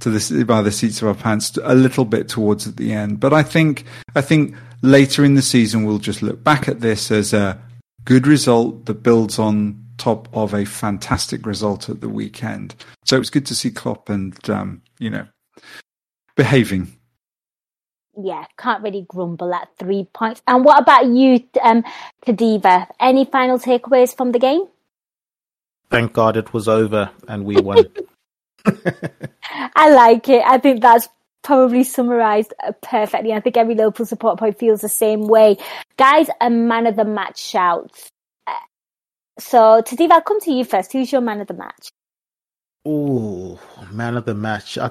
to 0.00 0.10
the 0.10 0.44
by 0.44 0.62
the 0.62 0.72
seats 0.72 1.02
of 1.02 1.08
our 1.08 1.14
pants 1.14 1.58
a 1.62 1.74
little 1.74 2.04
bit 2.04 2.28
towards 2.28 2.72
the 2.74 2.92
end. 2.92 3.20
But 3.20 3.32
I 3.32 3.42
think 3.42 3.84
I 4.14 4.20
think 4.20 4.54
later 4.82 5.24
in 5.24 5.34
the 5.34 5.42
season 5.42 5.84
we'll 5.84 5.98
just 5.98 6.22
look 6.22 6.42
back 6.42 6.68
at 6.68 6.80
this 6.80 7.10
as 7.10 7.32
a 7.32 7.60
good 8.04 8.26
result 8.26 8.86
that 8.86 9.02
builds 9.02 9.38
on 9.38 9.84
top 9.98 10.28
of 10.32 10.54
a 10.54 10.64
fantastic 10.64 11.44
result 11.44 11.90
at 11.90 12.00
the 12.00 12.08
weekend. 12.08 12.74
So 13.04 13.16
it 13.16 13.18
was 13.18 13.30
good 13.30 13.46
to 13.46 13.54
see 13.54 13.70
Klopp 13.70 14.08
and 14.08 14.48
um, 14.48 14.82
you 14.98 15.10
know 15.10 15.26
behaving. 16.36 16.96
Yeah, 18.22 18.44
can't 18.58 18.82
really 18.82 19.06
grumble 19.08 19.54
at 19.54 19.68
three 19.78 20.08
points. 20.12 20.42
And 20.46 20.64
what 20.64 20.80
about 20.80 21.06
you, 21.06 21.44
um, 21.62 21.84
Tadiwa? 22.26 22.88
Any 22.98 23.24
final 23.24 23.58
takeaways 23.58 24.16
from 24.16 24.32
the 24.32 24.38
game? 24.38 24.66
Thank 25.90 26.12
God 26.12 26.36
it 26.36 26.52
was 26.52 26.68
over 26.68 27.10
and 27.28 27.44
we 27.44 27.56
won. 27.56 27.84
I 29.76 29.90
like 29.90 30.28
it. 30.28 30.42
I 30.46 30.58
think 30.58 30.82
that's 30.82 31.08
probably 31.42 31.84
summarised 31.84 32.54
uh, 32.62 32.72
perfectly. 32.82 33.32
I 33.32 33.40
think 33.40 33.56
every 33.56 33.74
local 33.74 34.06
support 34.06 34.38
point 34.38 34.58
feels 34.58 34.82
the 34.82 34.88
same 34.88 35.26
way. 35.26 35.56
Guys, 35.96 36.28
a 36.40 36.50
man 36.50 36.86
of 36.86 36.96
the 36.96 37.04
match 37.04 37.40
shouts. 37.40 38.10
Uh, 38.46 38.52
so, 39.38 39.82
Tadiv, 39.82 40.10
I'll 40.12 40.20
come 40.20 40.40
to 40.42 40.52
you 40.52 40.64
first. 40.64 40.92
Who's 40.92 41.10
your 41.10 41.22
man 41.22 41.40
of 41.40 41.48
the 41.48 41.54
match? 41.54 41.90
Oh, 42.84 43.60
man 43.90 44.16
of 44.16 44.24
the 44.26 44.34
match. 44.34 44.78
I, 44.78 44.90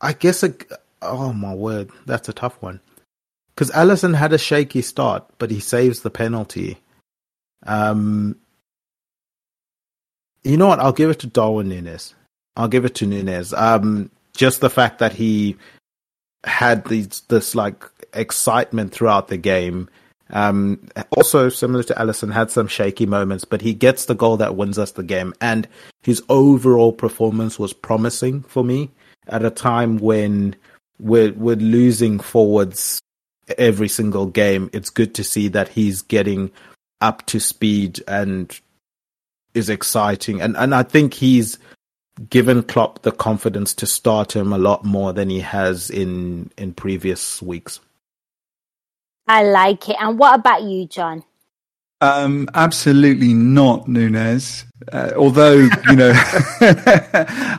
I 0.00 0.12
guess, 0.12 0.42
a, 0.42 0.54
oh 1.02 1.32
my 1.32 1.54
word, 1.54 1.90
that's 2.06 2.28
a 2.28 2.32
tough 2.32 2.60
one. 2.60 2.80
Because 3.54 3.70
Alisson 3.70 4.16
had 4.16 4.32
a 4.32 4.38
shaky 4.38 4.82
start, 4.82 5.24
but 5.38 5.50
he 5.50 5.60
saves 5.60 6.00
the 6.00 6.10
penalty. 6.10 6.78
Um, 7.64 8.36
you 10.42 10.56
know 10.56 10.68
what? 10.68 10.80
I'll 10.80 10.92
give 10.92 11.10
it 11.10 11.20
to 11.20 11.26
Darwin 11.26 11.68
Nunez. 11.68 12.14
I'll 12.56 12.68
give 12.68 12.84
it 12.84 12.94
to 12.96 13.06
Nunez. 13.06 13.52
Um, 13.54 14.10
just 14.34 14.60
the 14.60 14.70
fact 14.70 14.98
that 14.98 15.12
he 15.12 15.56
had 16.44 16.84
these, 16.86 17.22
this 17.28 17.54
like 17.54 17.84
excitement 18.12 18.92
throughout 18.92 19.28
the 19.28 19.36
game. 19.36 19.88
Um, 20.30 20.88
also 21.10 21.48
similar 21.48 21.82
to 21.84 21.94
Alisson, 21.94 22.32
had 22.32 22.50
some 22.50 22.66
shaky 22.66 23.06
moments, 23.06 23.44
but 23.44 23.60
he 23.60 23.74
gets 23.74 24.06
the 24.06 24.14
goal 24.14 24.38
that 24.38 24.56
wins 24.56 24.78
us 24.78 24.92
the 24.92 25.02
game. 25.02 25.34
And 25.40 25.68
his 26.02 26.22
overall 26.28 26.92
performance 26.92 27.58
was 27.58 27.72
promising 27.72 28.42
for 28.42 28.64
me 28.64 28.90
at 29.28 29.44
a 29.44 29.50
time 29.50 29.98
when 29.98 30.56
we're, 30.98 31.32
we're 31.32 31.56
losing 31.56 32.18
forwards 32.18 33.00
every 33.58 33.88
single 33.88 34.26
game. 34.26 34.70
It's 34.72 34.90
good 34.90 35.14
to 35.16 35.24
see 35.24 35.48
that 35.48 35.68
he's 35.68 36.02
getting 36.02 36.50
up 37.02 37.26
to 37.26 37.40
speed 37.40 38.02
and 38.08 38.58
is 39.54 39.68
exciting, 39.68 40.40
and 40.40 40.56
and 40.56 40.74
I 40.74 40.82
think 40.82 41.14
he's 41.14 41.58
given 42.28 42.62
Klopp 42.62 43.02
the 43.02 43.12
confidence 43.12 43.74
to 43.74 43.86
start 43.86 44.34
him 44.34 44.52
a 44.52 44.58
lot 44.58 44.84
more 44.84 45.12
than 45.12 45.28
he 45.28 45.40
has 45.40 45.90
in 45.90 46.50
in 46.56 46.72
previous 46.72 47.42
weeks. 47.42 47.80
I 49.26 49.44
like 49.44 49.88
it. 49.88 49.96
And 50.00 50.18
what 50.18 50.38
about 50.38 50.62
you, 50.62 50.86
Jon? 50.86 51.24
Um, 52.00 52.48
absolutely 52.54 53.32
not 53.32 53.86
Nunez. 53.86 54.64
Uh, 54.92 55.12
although 55.16 55.68
you 55.88 55.96
know, 55.96 56.12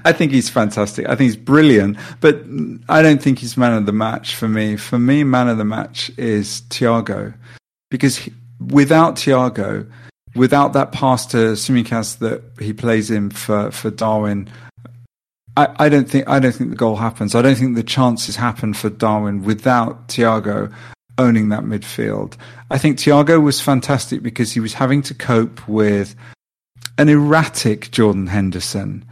I 0.03 0.13
think 0.13 0.33
he's 0.33 0.49
fantastic. 0.49 1.07
I 1.07 1.15
think 1.15 1.27
he's 1.27 1.37
brilliant, 1.37 1.97
but 2.19 2.43
I 2.89 3.01
don't 3.01 3.21
think 3.21 3.39
he's 3.39 3.55
man 3.55 3.73
of 3.73 3.85
the 3.85 3.93
match 3.93 4.35
for 4.35 4.49
me. 4.49 4.75
For 4.75 4.99
me, 4.99 5.23
man 5.23 5.47
of 5.47 5.57
the 5.57 5.63
match 5.63 6.11
is 6.17 6.63
Thiago, 6.69 7.33
because 7.89 8.17
he, 8.17 8.33
without 8.67 9.15
Thiago, 9.15 9.89
without 10.35 10.73
that 10.73 10.91
pass 10.91 11.25
to 11.27 11.53
Tsimikas 11.53 12.19
that 12.19 12.43
he 12.59 12.73
plays 12.73 13.11
in 13.11 13.29
for, 13.29 13.71
for 13.71 13.91
Darwin, 13.91 14.49
I, 15.55 15.85
I 15.85 15.89
don't 15.89 16.09
think 16.09 16.27
I 16.27 16.39
don't 16.39 16.53
think 16.53 16.71
the 16.71 16.75
goal 16.75 16.95
happens. 16.95 17.35
I 17.35 17.41
don't 17.41 17.55
think 17.55 17.75
the 17.75 17.83
chances 17.83 18.35
happen 18.35 18.73
for 18.73 18.89
Darwin 18.89 19.43
without 19.43 20.07
Thiago 20.07 20.73
owning 21.17 21.49
that 21.49 21.63
midfield. 21.63 22.35
I 22.71 22.77
think 22.77 22.97
Thiago 22.97 23.41
was 23.41 23.61
fantastic 23.61 24.23
because 24.23 24.51
he 24.51 24.59
was 24.59 24.73
having 24.73 25.03
to 25.03 25.13
cope 25.13 25.67
with 25.67 26.15
an 26.97 27.09
erratic 27.09 27.91
Jordan 27.91 28.27
Henderson. 28.27 29.05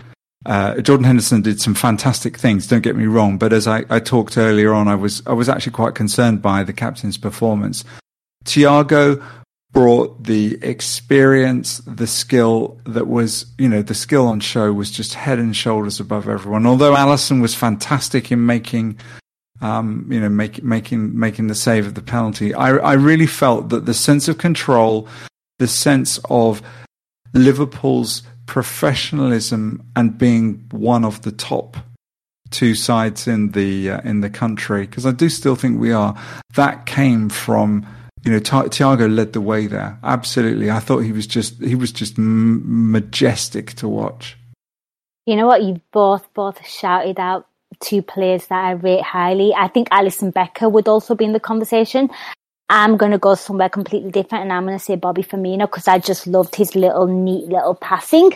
Uh, 0.44 0.82
Jordan 0.82 1.04
Henderson 1.04 1.44
did 1.44 1.62
some 1.62 1.76
fantastic 1.76 2.38
things. 2.38 2.66
Don't 2.66 2.82
get 2.82 2.96
me 2.96 3.06
wrong, 3.06 3.38
but 3.38 3.54
as 3.54 3.68
I, 3.68 3.86
I 3.92 4.00
talked 4.00 4.38
earlier 4.38 4.74
on, 4.74 4.88
I 4.88 4.96
was 4.96 5.22
I 5.28 5.34
was 5.34 5.48
actually 5.48 5.74
quite 5.74 5.94
concerned 5.94 6.42
by 6.42 6.64
the 6.64 6.74
captain's 6.74 7.18
performance. 7.18 7.84
Thiago 8.46 9.24
brought 9.74 10.24
the 10.24 10.58
experience, 10.62 11.78
the 11.88 12.08
skill 12.08 12.80
that 12.86 13.08
was, 13.08 13.46
you 13.58 13.70
know, 13.70 13.82
the 13.82 13.94
skill 13.94 14.28
on 14.28 14.40
show 14.40 14.74
was 14.74 14.92
just 14.92 15.14
head 15.14 15.40
and 15.40 15.56
shoulders 15.56 16.00
above 16.00 16.28
everyone. 16.28 16.66
Although 16.66 16.94
Alisson 16.94 17.42
was 17.42 17.56
fantastic 17.56 18.32
in 18.32 18.46
making, 18.46 18.98
um, 19.62 20.08
you 20.10 20.20
know, 20.20 20.30
make, 20.30 20.62
making 20.64 21.18
making 21.18 21.48
the 21.48 21.56
save 21.56 21.88
of 21.88 21.94
the 21.94 22.02
penalty, 22.02 22.54
I, 22.54 22.72
I 22.78 22.94
really 22.94 23.28
felt 23.28 23.70
that 23.70 23.86
the 23.86 23.94
sense 23.94 24.28
of 24.28 24.38
control, 24.38 25.08
the 25.60 25.68
sense 25.68 26.20
of 26.30 26.62
Liverpool's 27.34 28.24
professionalism 28.48 29.82
and 29.96 30.18
being 30.18 30.66
one 30.72 31.06
of 31.06 31.22
the 31.22 31.32
top 31.32 31.78
two 32.50 32.76
sides 32.76 33.26
in 33.28 33.52
the 33.52 33.92
uh, 33.92 34.02
in 34.04 34.20
the 34.20 34.30
country, 34.30 34.82
because 34.82 35.06
I 35.06 35.12
do 35.12 35.30
still 35.30 35.56
think 35.56 35.80
we 35.80 35.94
are. 35.94 36.20
That 36.56 36.86
came 36.86 37.30
from 37.30 37.88
you 38.24 38.32
know, 38.32 38.40
Thiago 38.40 39.14
led 39.14 39.34
the 39.34 39.42
way 39.42 39.68
there. 39.68 39.98
Absolutely, 40.04 40.70
I 40.70 40.80
thought 40.80 41.00
he 41.00 41.12
was 41.12 41.26
just 41.26 41.62
he 41.62 41.76
was 41.76 41.92
just 41.92 42.20
m- 42.20 42.92
majestic 42.92 43.74
to 43.74 43.88
watch. 43.88 44.38
You 45.26 45.36
know 45.36 45.48
what? 45.48 45.64
You 45.64 45.82
both 45.92 46.32
both 46.34 46.66
shouted 46.66 47.20
out 47.20 47.48
two 47.80 48.02
players 48.02 48.46
that 48.48 48.64
I 48.64 48.72
rate 48.72 49.02
highly. 49.02 49.54
I 49.54 49.68
think 49.68 49.90
Alisson 49.90 50.34
Becker 50.34 50.70
would 50.70 50.88
also 50.88 51.16
be 51.16 51.26
in 51.26 51.34
the 51.34 51.40
conversation. 51.40 52.10
I'm 52.70 52.96
going 52.96 53.12
to 53.12 53.18
go 53.18 53.36
somewhere 53.36 53.70
completely 53.70 54.12
different, 54.12 54.44
and 54.44 54.54
I'm 54.54 54.66
going 54.66 54.78
to 54.78 54.84
say 54.84 54.96
Bobby 54.96 55.24
Firmino 55.24 55.62
because 55.62 55.88
I 55.88 56.00
just 56.00 56.28
loved 56.28 56.56
his 56.56 56.76
little 56.76 57.08
neat 57.08 57.46
little 57.46 57.76
passing. 57.76 58.34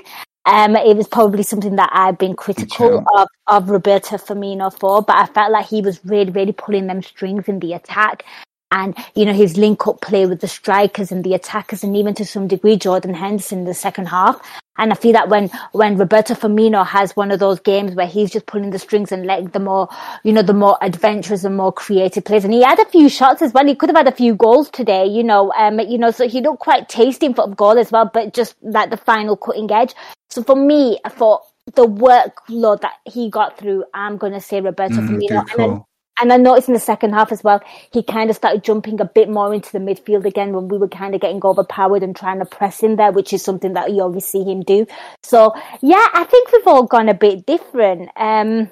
Um, 0.47 0.75
it 0.75 0.95
was 0.95 1.07
probably 1.07 1.43
something 1.43 1.75
that 1.77 1.89
I've 1.91 2.19
been 2.19 2.35
critical 2.35 3.03
of, 3.15 3.27
of 3.47 3.69
Roberto 3.69 4.17
Firmino 4.17 4.71
for, 4.77 5.01
but 5.01 5.15
I 5.15 5.25
felt 5.25 5.51
like 5.51 5.65
he 5.65 5.81
was 5.81 6.03
really, 6.05 6.31
really 6.31 6.51
pulling 6.51 6.85
them 6.85 7.01
strings 7.01 7.47
in 7.47 7.59
the 7.59 7.73
attack 7.73 8.23
and 8.71 8.95
you 9.15 9.25
know 9.25 9.33
his 9.33 9.57
link 9.57 9.87
up 9.87 10.01
play 10.01 10.25
with 10.25 10.41
the 10.41 10.47
strikers 10.47 11.11
and 11.11 11.23
the 11.23 11.33
attackers 11.33 11.83
and 11.83 11.95
even 11.95 12.13
to 12.13 12.25
some 12.25 12.47
degree 12.47 12.75
Jordan 12.75 13.13
Henderson 13.13 13.59
in 13.59 13.65
the 13.65 13.73
second 13.73 14.07
half. 14.07 14.39
And 14.77 14.91
I 14.91 14.95
feel 14.95 15.13
that 15.13 15.29
when 15.29 15.49
when 15.71 15.97
Roberto 15.97 16.33
Firmino 16.33 16.85
has 16.85 17.15
one 17.15 17.31
of 17.31 17.39
those 17.39 17.61
games 17.61 17.95
where 17.95 18.07
he's 18.07 18.31
just 18.31 18.45
pulling 18.45 18.71
the 18.71 18.79
strings 18.79 19.11
and 19.11 19.25
letting 19.25 19.47
the 19.47 19.59
more 19.59 19.87
you 20.23 20.33
know 20.33 20.41
the 20.41 20.53
more 20.53 20.77
adventurous 20.81 21.45
and 21.45 21.55
more 21.55 21.71
creative 21.71 22.25
players, 22.25 22.43
and 22.43 22.53
he 22.53 22.61
had 22.61 22.79
a 22.79 22.85
few 22.85 23.07
shots 23.07 23.41
as 23.41 23.53
well. 23.53 23.65
He 23.65 23.75
could 23.75 23.89
have 23.89 23.97
had 23.97 24.07
a 24.07 24.15
few 24.15 24.35
goals 24.35 24.69
today, 24.69 25.05
you 25.05 25.23
know, 25.23 25.53
um, 25.53 25.79
you 25.79 25.97
know, 25.97 26.11
so 26.11 26.27
he 26.27 26.41
looked 26.41 26.59
quite 26.59 26.89
tasty 26.89 27.27
in 27.27 27.33
front 27.33 27.51
of 27.51 27.57
goal 27.57 27.77
as 27.77 27.91
well, 27.91 28.09
but 28.13 28.33
just 28.33 28.55
like 28.61 28.89
the 28.89 28.97
final 28.97 29.37
cutting 29.37 29.71
edge. 29.71 29.93
So 30.29 30.43
for 30.43 30.55
me, 30.57 30.99
for 31.15 31.39
the 31.73 31.87
workload 31.87 32.81
that 32.81 32.95
he 33.05 33.29
got 33.29 33.57
through, 33.57 33.85
I'm 33.93 34.17
going 34.17 34.33
to 34.33 34.41
say 34.41 34.59
Roberto 34.59 34.95
mm, 34.95 35.07
Firmino. 35.07 35.85
And 36.19 36.31
I 36.31 36.37
noticed 36.37 36.69
in 36.69 36.73
the 36.73 36.79
second 36.79 37.13
half 37.13 37.31
as 37.31 37.43
well, 37.43 37.61
he 37.91 38.01
kind 38.01 38.29
of 38.29 38.37
started 38.37 38.63
jumping 38.63 39.01
a 39.01 39.05
bit 39.05 39.29
more 39.29 39.53
into 39.53 39.71
the 39.71 39.79
midfield 39.79 40.25
again 40.25 40.53
when 40.53 40.69
we 40.69 40.77
were 40.77 40.87
kind 40.87 41.13
of 41.13 41.19
getting 41.19 41.41
overpowered 41.43 42.03
and 42.03 42.15
trying 42.15 42.39
to 42.39 42.45
press 42.45 42.83
in 42.83 42.95
there, 42.95 43.11
which 43.11 43.33
is 43.33 43.43
something 43.43 43.73
that 43.73 43.91
you 43.91 44.01
always 44.01 44.25
see 44.25 44.43
him 44.43 44.61
do. 44.61 44.87
So 45.23 45.53
yeah, 45.81 46.07
I 46.13 46.23
think 46.23 46.51
we've 46.51 46.67
all 46.67 46.83
gone 46.83 47.09
a 47.09 47.13
bit 47.13 47.45
different. 47.45 48.09
Um, 48.15 48.69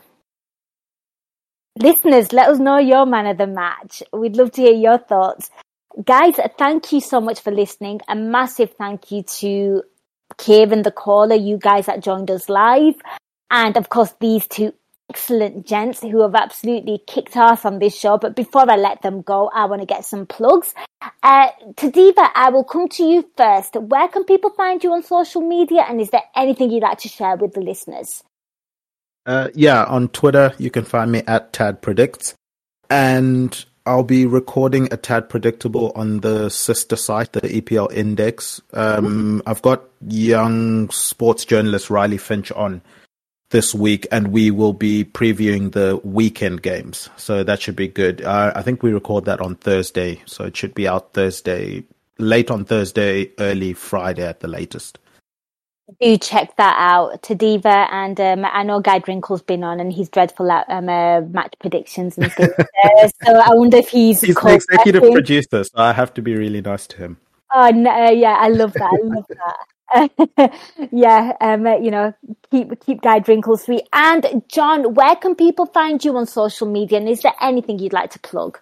listeners, 1.78 2.32
let 2.32 2.48
us 2.48 2.60
know 2.60 2.78
your 2.78 3.06
man 3.06 3.28
of 3.28 3.38
the 3.38 3.48
match. 3.48 4.04
We'd 4.14 4.38
love 4.38 4.52
to 4.54 4.62
hear 4.62 4.74
your 4.74 4.98
thoughts. 4.98 5.50
Guys, 6.06 6.36
thank 6.58 6.94
you 6.94 7.02
so 7.02 7.20
much 7.20 7.42
for 7.42 7.52
listening. 7.52 8.00
A 8.08 8.16
massive 8.16 8.74
thank 8.78 9.12
you 9.12 9.24
to 9.24 9.84
Kevin 10.38 10.82
the 10.82 10.92
caller, 10.92 11.36
you 11.36 11.58
guys 11.58 11.88
that 11.88 12.02
joined 12.02 12.32
us 12.32 12.48
live. 12.48 12.96
And 13.52 13.78
of 13.78 13.90
course, 13.90 14.14
these 14.20 14.48
two 14.48 14.74
excellent 15.10 15.66
gents 15.66 16.02
who 16.02 16.22
have 16.22 16.36
absolutely 16.36 17.00
kicked 17.08 17.36
ass 17.36 17.66
on 17.66 17.80
this 17.80 17.98
show. 17.98 18.18
But 18.18 18.36
before 18.36 18.70
I 18.70 18.76
let 18.76 19.02
them 19.02 19.22
go, 19.22 19.50
I 19.54 19.66
want 19.66 19.82
to 19.82 19.86
get 19.86 20.06
some 20.06 20.26
plugs. 20.26 20.74
Uh, 21.22 21.50
Tadiwa, 21.76 22.30
I 22.36 22.50
will 22.50 22.64
come 22.64 22.88
to 22.90 23.04
you 23.04 23.30
first. 23.38 23.76
Where 23.76 24.08
can 24.08 24.24
people 24.24 24.50
find 24.52 24.84
you 24.84 24.92
on 24.94 25.04
social 25.04 25.42
media? 25.42 25.86
And 25.88 26.02
is 26.02 26.10
there 26.10 26.24
anything 26.36 26.72
you'd 26.72 26.84
like 26.84 27.00
to 27.00 27.10
share 27.10 27.36
with 27.36 27.54
the 27.54 27.62
listeners? 27.62 28.24
Uh, 29.26 29.50
yeah, 29.54 29.84
on 29.86 30.10
Twitter, 30.10 30.54
you 30.58 30.70
can 30.70 30.84
find 30.84 31.12
me 31.12 31.24
at 31.28 31.54
Tad 31.54 31.82
Predicts. 31.82 32.36
And 32.90 33.66
I'll 33.86 34.04
be 34.04 34.26
recording 34.26 34.88
a 34.92 34.98
tad 34.98 35.30
predictable 35.30 35.92
on 35.96 36.22
the 36.22 36.50
sister 36.50 36.96
site, 36.96 37.34
the 37.34 37.42
EPL 37.42 37.92
Index. 37.92 38.62
Um, 38.72 39.42
I've 39.46 39.62
got 39.62 39.84
young 40.08 40.90
sports 40.90 41.44
journalist 41.44 41.90
Riley 41.90 42.18
Finch 42.18 42.52
on 42.54 42.82
this 43.54 43.74
week, 43.74 44.08
and 44.12 44.30
we 44.30 44.50
will 44.52 44.74
be 44.74 45.06
previewing 45.06 45.72
the 45.72 46.02
weekend 46.04 46.64
games. 46.64 47.10
So 47.18 47.44
that 47.44 47.62
should 47.62 47.76
be 47.76 47.88
good. 47.88 48.22
Uh, 48.24 48.52
I 48.56 48.64
think 48.64 48.82
we 48.82 48.92
record 48.92 49.26
that 49.26 49.40
on 49.40 49.56
Thursday, 49.56 50.22
so 50.26 50.44
it 50.46 50.58
should 50.58 50.74
be 50.74 50.88
out 50.88 51.14
Thursday, 51.14 51.84
late 52.18 52.50
on 52.50 52.66
Thursday, 52.66 53.32
early 53.40 53.74
Friday 53.74 54.28
at 54.28 54.40
the 54.40 54.48
latest. 54.48 54.98
Do 56.02 56.18
check 56.18 56.56
that 56.58 56.76
out, 56.80 57.22
Tadiwa, 57.22 57.88
and 57.92 58.20
um, 58.20 58.46
I 58.52 58.64
know 58.64 58.80
Guy 58.80 58.98
Drinkle's 58.98 59.44
been 59.44 59.64
on, 59.64 59.80
and 59.80 59.94
he's 59.94 60.10
dreadful 60.10 60.52
at 60.52 60.68
um, 60.68 60.90
uh, 60.90 61.22
match 61.22 61.54
predictions 61.60 62.18
and 62.18 62.34
things. 62.34 62.54
uh, 62.58 63.08
so 63.24 63.36
I 63.36 63.54
wonder 63.54 63.78
if 63.78 63.90
he's 63.90 64.22
he's 64.22 64.36
the 64.36 64.56
executive 64.56 65.04
producer, 65.04 65.64
so 65.64 65.72
I 65.76 65.94
have 65.94 66.12
to 66.16 66.24
be 66.24 66.36
really 66.36 66.62
nice 66.62 66.88
to 66.88 66.98
him. 66.98 67.18
Oh 67.54 67.70
no, 67.70 68.10
yeah, 68.10 68.38
I 68.40 68.48
love 68.48 68.74
that. 68.74 68.82
I 68.82 68.98
love 69.04 69.26
that. 69.30 69.58
yeah, 70.92 71.34
um, 71.42 71.66
you 71.84 71.92
know, 71.92 72.14
keep 72.52 72.80
keep 72.86 73.02
Guy 73.02 73.20
Drinkle 73.20 73.60
sweet. 73.60 73.88
And 73.94 74.44
Jon, 74.48 74.94
where 74.94 75.16
can 75.16 75.36
people 75.36 75.66
find 75.68 76.04
you 76.04 76.18
on 76.18 76.26
social 76.26 76.68
media? 76.68 77.00
And 77.00 77.10
is 77.10 77.22
there 77.22 77.34
anything 77.42 77.80
you'd 77.80 77.94
like 77.94 78.12
to 78.12 78.20
plug? 78.20 78.60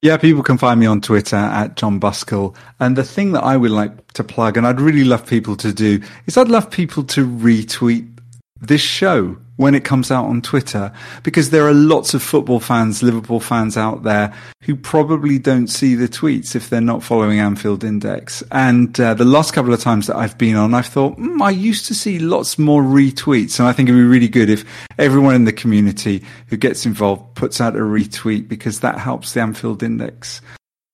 Yeah, 0.00 0.16
people 0.16 0.44
can 0.44 0.58
find 0.58 0.78
me 0.78 0.86
on 0.86 1.00
Twitter 1.00 1.36
at 1.36 1.74
Jon 1.74 1.98
Buskell. 1.98 2.54
And 2.78 2.96
the 2.96 3.02
thing 3.02 3.32
that 3.32 3.42
I 3.42 3.56
would 3.56 3.72
like 3.72 4.12
to 4.12 4.22
plug, 4.22 4.56
and 4.56 4.64
I'd 4.64 4.80
really 4.80 5.02
love 5.02 5.26
people 5.26 5.56
to 5.56 5.72
do, 5.72 6.00
is 6.26 6.36
I'd 6.36 6.48
love 6.48 6.70
people 6.70 7.02
to 7.04 7.26
retweet 7.26 8.17
this 8.60 8.80
show 8.80 9.36
when 9.56 9.74
it 9.74 9.84
comes 9.84 10.10
out 10.10 10.26
on 10.26 10.40
Twitter 10.40 10.92
because 11.24 11.50
there 11.50 11.66
are 11.66 11.74
lots 11.74 12.14
of 12.14 12.22
football 12.22 12.60
fans, 12.60 13.02
Liverpool 13.02 13.40
fans 13.40 13.76
out 13.76 14.04
there 14.04 14.32
who 14.62 14.76
probably 14.76 15.38
don't 15.38 15.66
see 15.66 15.94
the 15.94 16.08
tweets 16.08 16.54
if 16.54 16.70
they're 16.70 16.80
not 16.80 17.02
following 17.02 17.40
Anfield 17.40 17.82
Index. 17.82 18.42
And 18.52 18.98
uh, 19.00 19.14
the 19.14 19.24
last 19.24 19.52
couple 19.52 19.74
of 19.74 19.80
times 19.80 20.06
that 20.06 20.16
I've 20.16 20.38
been 20.38 20.54
on, 20.54 20.74
I've 20.74 20.86
thought, 20.86 21.18
mm, 21.18 21.40
I 21.42 21.50
used 21.50 21.86
to 21.86 21.94
see 21.94 22.20
lots 22.20 22.58
more 22.58 22.82
retweets. 22.82 23.58
And 23.58 23.68
I 23.68 23.72
think 23.72 23.88
it'd 23.88 23.98
be 23.98 24.04
really 24.04 24.28
good 24.28 24.48
if 24.48 24.64
everyone 24.96 25.34
in 25.34 25.44
the 25.44 25.52
community 25.52 26.24
who 26.46 26.56
gets 26.56 26.86
involved 26.86 27.34
puts 27.34 27.60
out 27.60 27.76
a 27.76 27.80
retweet 27.80 28.48
because 28.48 28.80
that 28.80 28.98
helps 28.98 29.34
the 29.34 29.40
Anfield 29.40 29.82
Index 29.82 30.40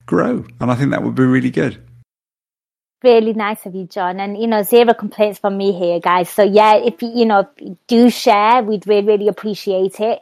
grow. 0.06 0.44
And 0.60 0.70
I 0.70 0.74
think 0.74 0.90
that 0.90 1.02
would 1.02 1.14
be 1.14 1.24
really 1.24 1.50
good 1.50 1.82
really 3.04 3.34
nice 3.34 3.64
of 3.66 3.74
you, 3.74 3.84
Jon. 3.84 4.18
And, 4.18 4.40
you 4.40 4.46
know, 4.46 4.62
zero 4.62 4.94
complaints 4.94 5.38
from 5.38 5.56
me 5.56 5.72
here, 5.72 6.00
guys. 6.00 6.28
So 6.30 6.42
yeah, 6.42 6.76
if 6.76 7.02
you, 7.02 7.12
you 7.14 7.26
know, 7.26 7.48
you 7.60 7.78
do 7.86 8.10
share, 8.10 8.62
we'd 8.62 8.86
really, 8.86 9.06
really 9.06 9.28
appreciate 9.28 10.00
it. 10.00 10.20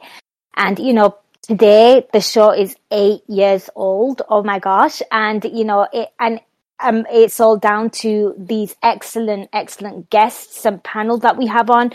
And, 0.55 0.77
you 0.77 0.93
know, 0.93 1.17
today 1.41 2.05
the 2.13 2.21
show 2.21 2.51
is 2.51 2.75
eight 2.91 3.21
years 3.27 3.69
old. 3.75 4.21
Oh 4.29 4.43
my 4.43 4.59
gosh. 4.59 5.01
And, 5.11 5.43
you 5.43 5.63
know, 5.63 5.87
it, 5.91 6.09
and, 6.19 6.39
um, 6.79 7.05
it's 7.09 7.39
all 7.39 7.57
down 7.57 7.89
to 8.01 8.35
these 8.37 8.75
excellent, 8.83 9.49
excellent 9.53 10.09
guests 10.09 10.65
and 10.65 10.83
panel 10.83 11.17
that 11.19 11.37
we 11.37 11.47
have 11.47 11.69
on 11.69 11.91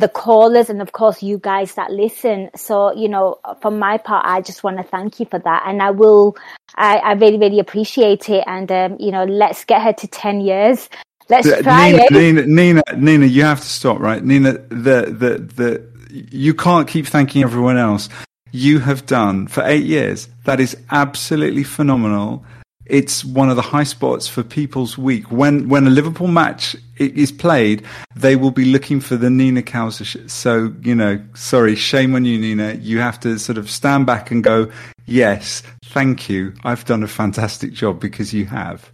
the 0.00 0.08
callers 0.08 0.70
and 0.70 0.80
of 0.80 0.92
course 0.92 1.22
you 1.22 1.38
guys 1.38 1.74
that 1.74 1.90
listen. 1.90 2.50
So, 2.56 2.92
you 2.94 3.08
know, 3.08 3.38
for 3.60 3.70
my 3.70 3.98
part, 3.98 4.24
I 4.26 4.40
just 4.40 4.64
want 4.64 4.78
to 4.78 4.82
thank 4.82 5.20
you 5.20 5.26
for 5.26 5.38
that. 5.38 5.64
And 5.66 5.82
I 5.82 5.90
will, 5.90 6.36
I, 6.74 6.98
I 6.98 7.12
really, 7.12 7.38
really 7.38 7.58
appreciate 7.58 8.28
it. 8.28 8.42
And, 8.46 8.70
um, 8.72 8.96
you 8.98 9.12
know, 9.12 9.24
let's 9.24 9.64
get 9.64 9.82
her 9.82 9.92
to 9.92 10.06
10 10.06 10.40
years. 10.40 10.88
Let's 11.28 11.48
try 11.62 11.92
Nina, 11.92 12.02
it. 12.02 12.10
Nina, 12.10 12.46
Nina, 12.46 12.82
Nina, 12.96 13.26
you 13.26 13.42
have 13.42 13.60
to 13.60 13.66
stop, 13.66 14.00
right? 14.00 14.24
Nina, 14.24 14.52
the, 14.52 15.14
the, 15.16 15.38
the, 15.54 15.88
you 16.10 16.54
can't 16.54 16.88
keep 16.88 17.06
thanking 17.06 17.42
everyone 17.42 17.76
else. 17.76 18.08
You 18.52 18.80
have 18.80 19.06
done 19.06 19.46
for 19.46 19.62
eight 19.64 19.84
years. 19.84 20.28
That 20.44 20.58
is 20.58 20.76
absolutely 20.90 21.62
phenomenal 21.62 22.44
it's 22.86 23.24
one 23.24 23.48
of 23.48 23.54
the 23.56 23.62
high 23.62 23.84
spots 23.84 24.26
for 24.26 24.42
people's 24.42 24.98
week. 24.98 25.30
When 25.30 25.68
when 25.68 25.86
a 25.86 25.90
Liverpool 25.90 26.26
match 26.26 26.74
is 27.00 27.32
played, 27.32 27.84
they 28.14 28.36
will 28.36 28.50
be 28.50 28.64
looking 28.64 29.00
for 29.00 29.16
the 29.16 29.30
Nina 29.30 29.62
Kauser. 29.62 30.28
So 30.30 30.74
you 30.82 30.94
know, 30.94 31.20
sorry, 31.34 31.74
shame 31.74 32.14
on 32.14 32.24
you, 32.24 32.38
Nina. 32.38 32.74
You 32.74 32.98
have 32.98 33.18
to 33.20 33.38
sort 33.38 33.58
of 33.58 33.70
stand 33.70 34.06
back 34.06 34.30
and 34.30 34.44
go, 34.44 34.70
yes, 35.06 35.62
thank 35.86 36.28
you. 36.28 36.54
I've 36.64 36.84
done 36.84 37.02
a 37.02 37.08
fantastic 37.08 37.72
job 37.72 38.00
because 38.00 38.32
you 38.32 38.46
have. 38.46 38.90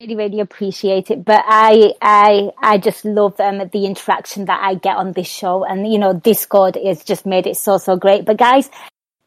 Really, 0.00 0.16
really 0.16 0.40
appreciate 0.40 1.10
it. 1.10 1.24
But 1.24 1.42
I, 1.46 1.94
I, 2.02 2.50
I 2.58 2.76
just 2.76 3.04
love 3.06 3.40
um, 3.40 3.70
the 3.72 3.86
interaction 3.86 4.44
that 4.44 4.60
I 4.62 4.74
get 4.74 4.96
on 4.96 5.12
this 5.12 5.26
show, 5.26 5.64
and 5.64 5.90
you 5.90 5.98
know, 5.98 6.12
Discord 6.12 6.76
has 6.84 7.02
just 7.02 7.24
made 7.24 7.46
it 7.46 7.56
so 7.56 7.78
so 7.78 7.96
great. 7.96 8.26
But 8.26 8.36
guys, 8.36 8.68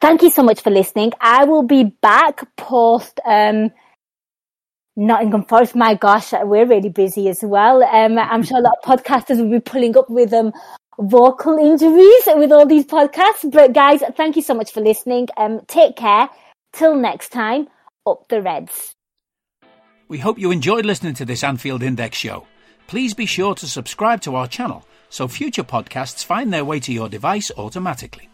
Thank 0.00 0.22
you 0.22 0.30
so 0.30 0.42
much 0.42 0.62
for 0.62 0.70
listening. 0.70 1.12
I 1.20 1.44
will 1.44 1.62
be 1.62 1.84
back 1.84 2.56
post 2.56 3.20
um, 3.26 3.70
Nottingham 4.96 5.44
Forest. 5.44 5.74
My 5.74 5.94
gosh, 5.94 6.32
we're 6.32 6.66
really 6.66 6.88
busy 6.88 7.28
as 7.28 7.40
well. 7.42 7.82
Um, 7.82 8.18
I'm 8.18 8.42
sure 8.42 8.58
a 8.58 8.62
lot 8.62 8.74
of 8.82 8.84
podcasters 8.84 9.38
will 9.38 9.50
be 9.50 9.60
pulling 9.60 9.96
up 9.96 10.10
with 10.10 10.32
um, 10.32 10.52
vocal 10.98 11.56
injuries 11.56 12.22
with 12.26 12.52
all 12.52 12.66
these 12.66 12.86
podcasts. 12.86 13.50
But 13.50 13.72
guys, 13.72 14.02
thank 14.16 14.36
you 14.36 14.42
so 14.42 14.54
much 14.54 14.72
for 14.72 14.80
listening. 14.80 15.28
Um, 15.36 15.60
take 15.66 15.96
care. 15.96 16.28
Till 16.72 16.94
next 16.94 17.30
time, 17.30 17.68
up 18.06 18.28
the 18.28 18.42
Reds. 18.42 18.94
We 20.08 20.18
hope 20.18 20.38
you 20.38 20.50
enjoyed 20.50 20.84
listening 20.84 21.14
to 21.14 21.24
this 21.24 21.44
Anfield 21.44 21.82
Index 21.82 22.16
show. 22.16 22.46
Please 22.86 23.14
be 23.14 23.26
sure 23.26 23.54
to 23.54 23.66
subscribe 23.66 24.20
to 24.22 24.34
our 24.34 24.48
channel 24.48 24.84
so 25.08 25.28
future 25.28 25.64
podcasts 25.64 26.24
find 26.24 26.52
their 26.52 26.64
way 26.64 26.80
to 26.80 26.92
your 26.92 27.08
device 27.08 27.50
automatically. 27.56 28.28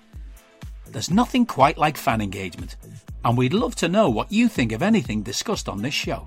There's 0.86 1.10
nothing 1.10 1.46
quite 1.46 1.78
like 1.78 1.96
fan 1.96 2.20
engagement, 2.20 2.76
and 3.24 3.36
we'd 3.36 3.52
love 3.52 3.74
to 3.76 3.88
know 3.88 4.08
what 4.08 4.32
you 4.32 4.48
think 4.48 4.72
of 4.72 4.82
anything 4.82 5.22
discussed 5.22 5.68
on 5.68 5.82
this 5.82 5.94
show. 5.94 6.26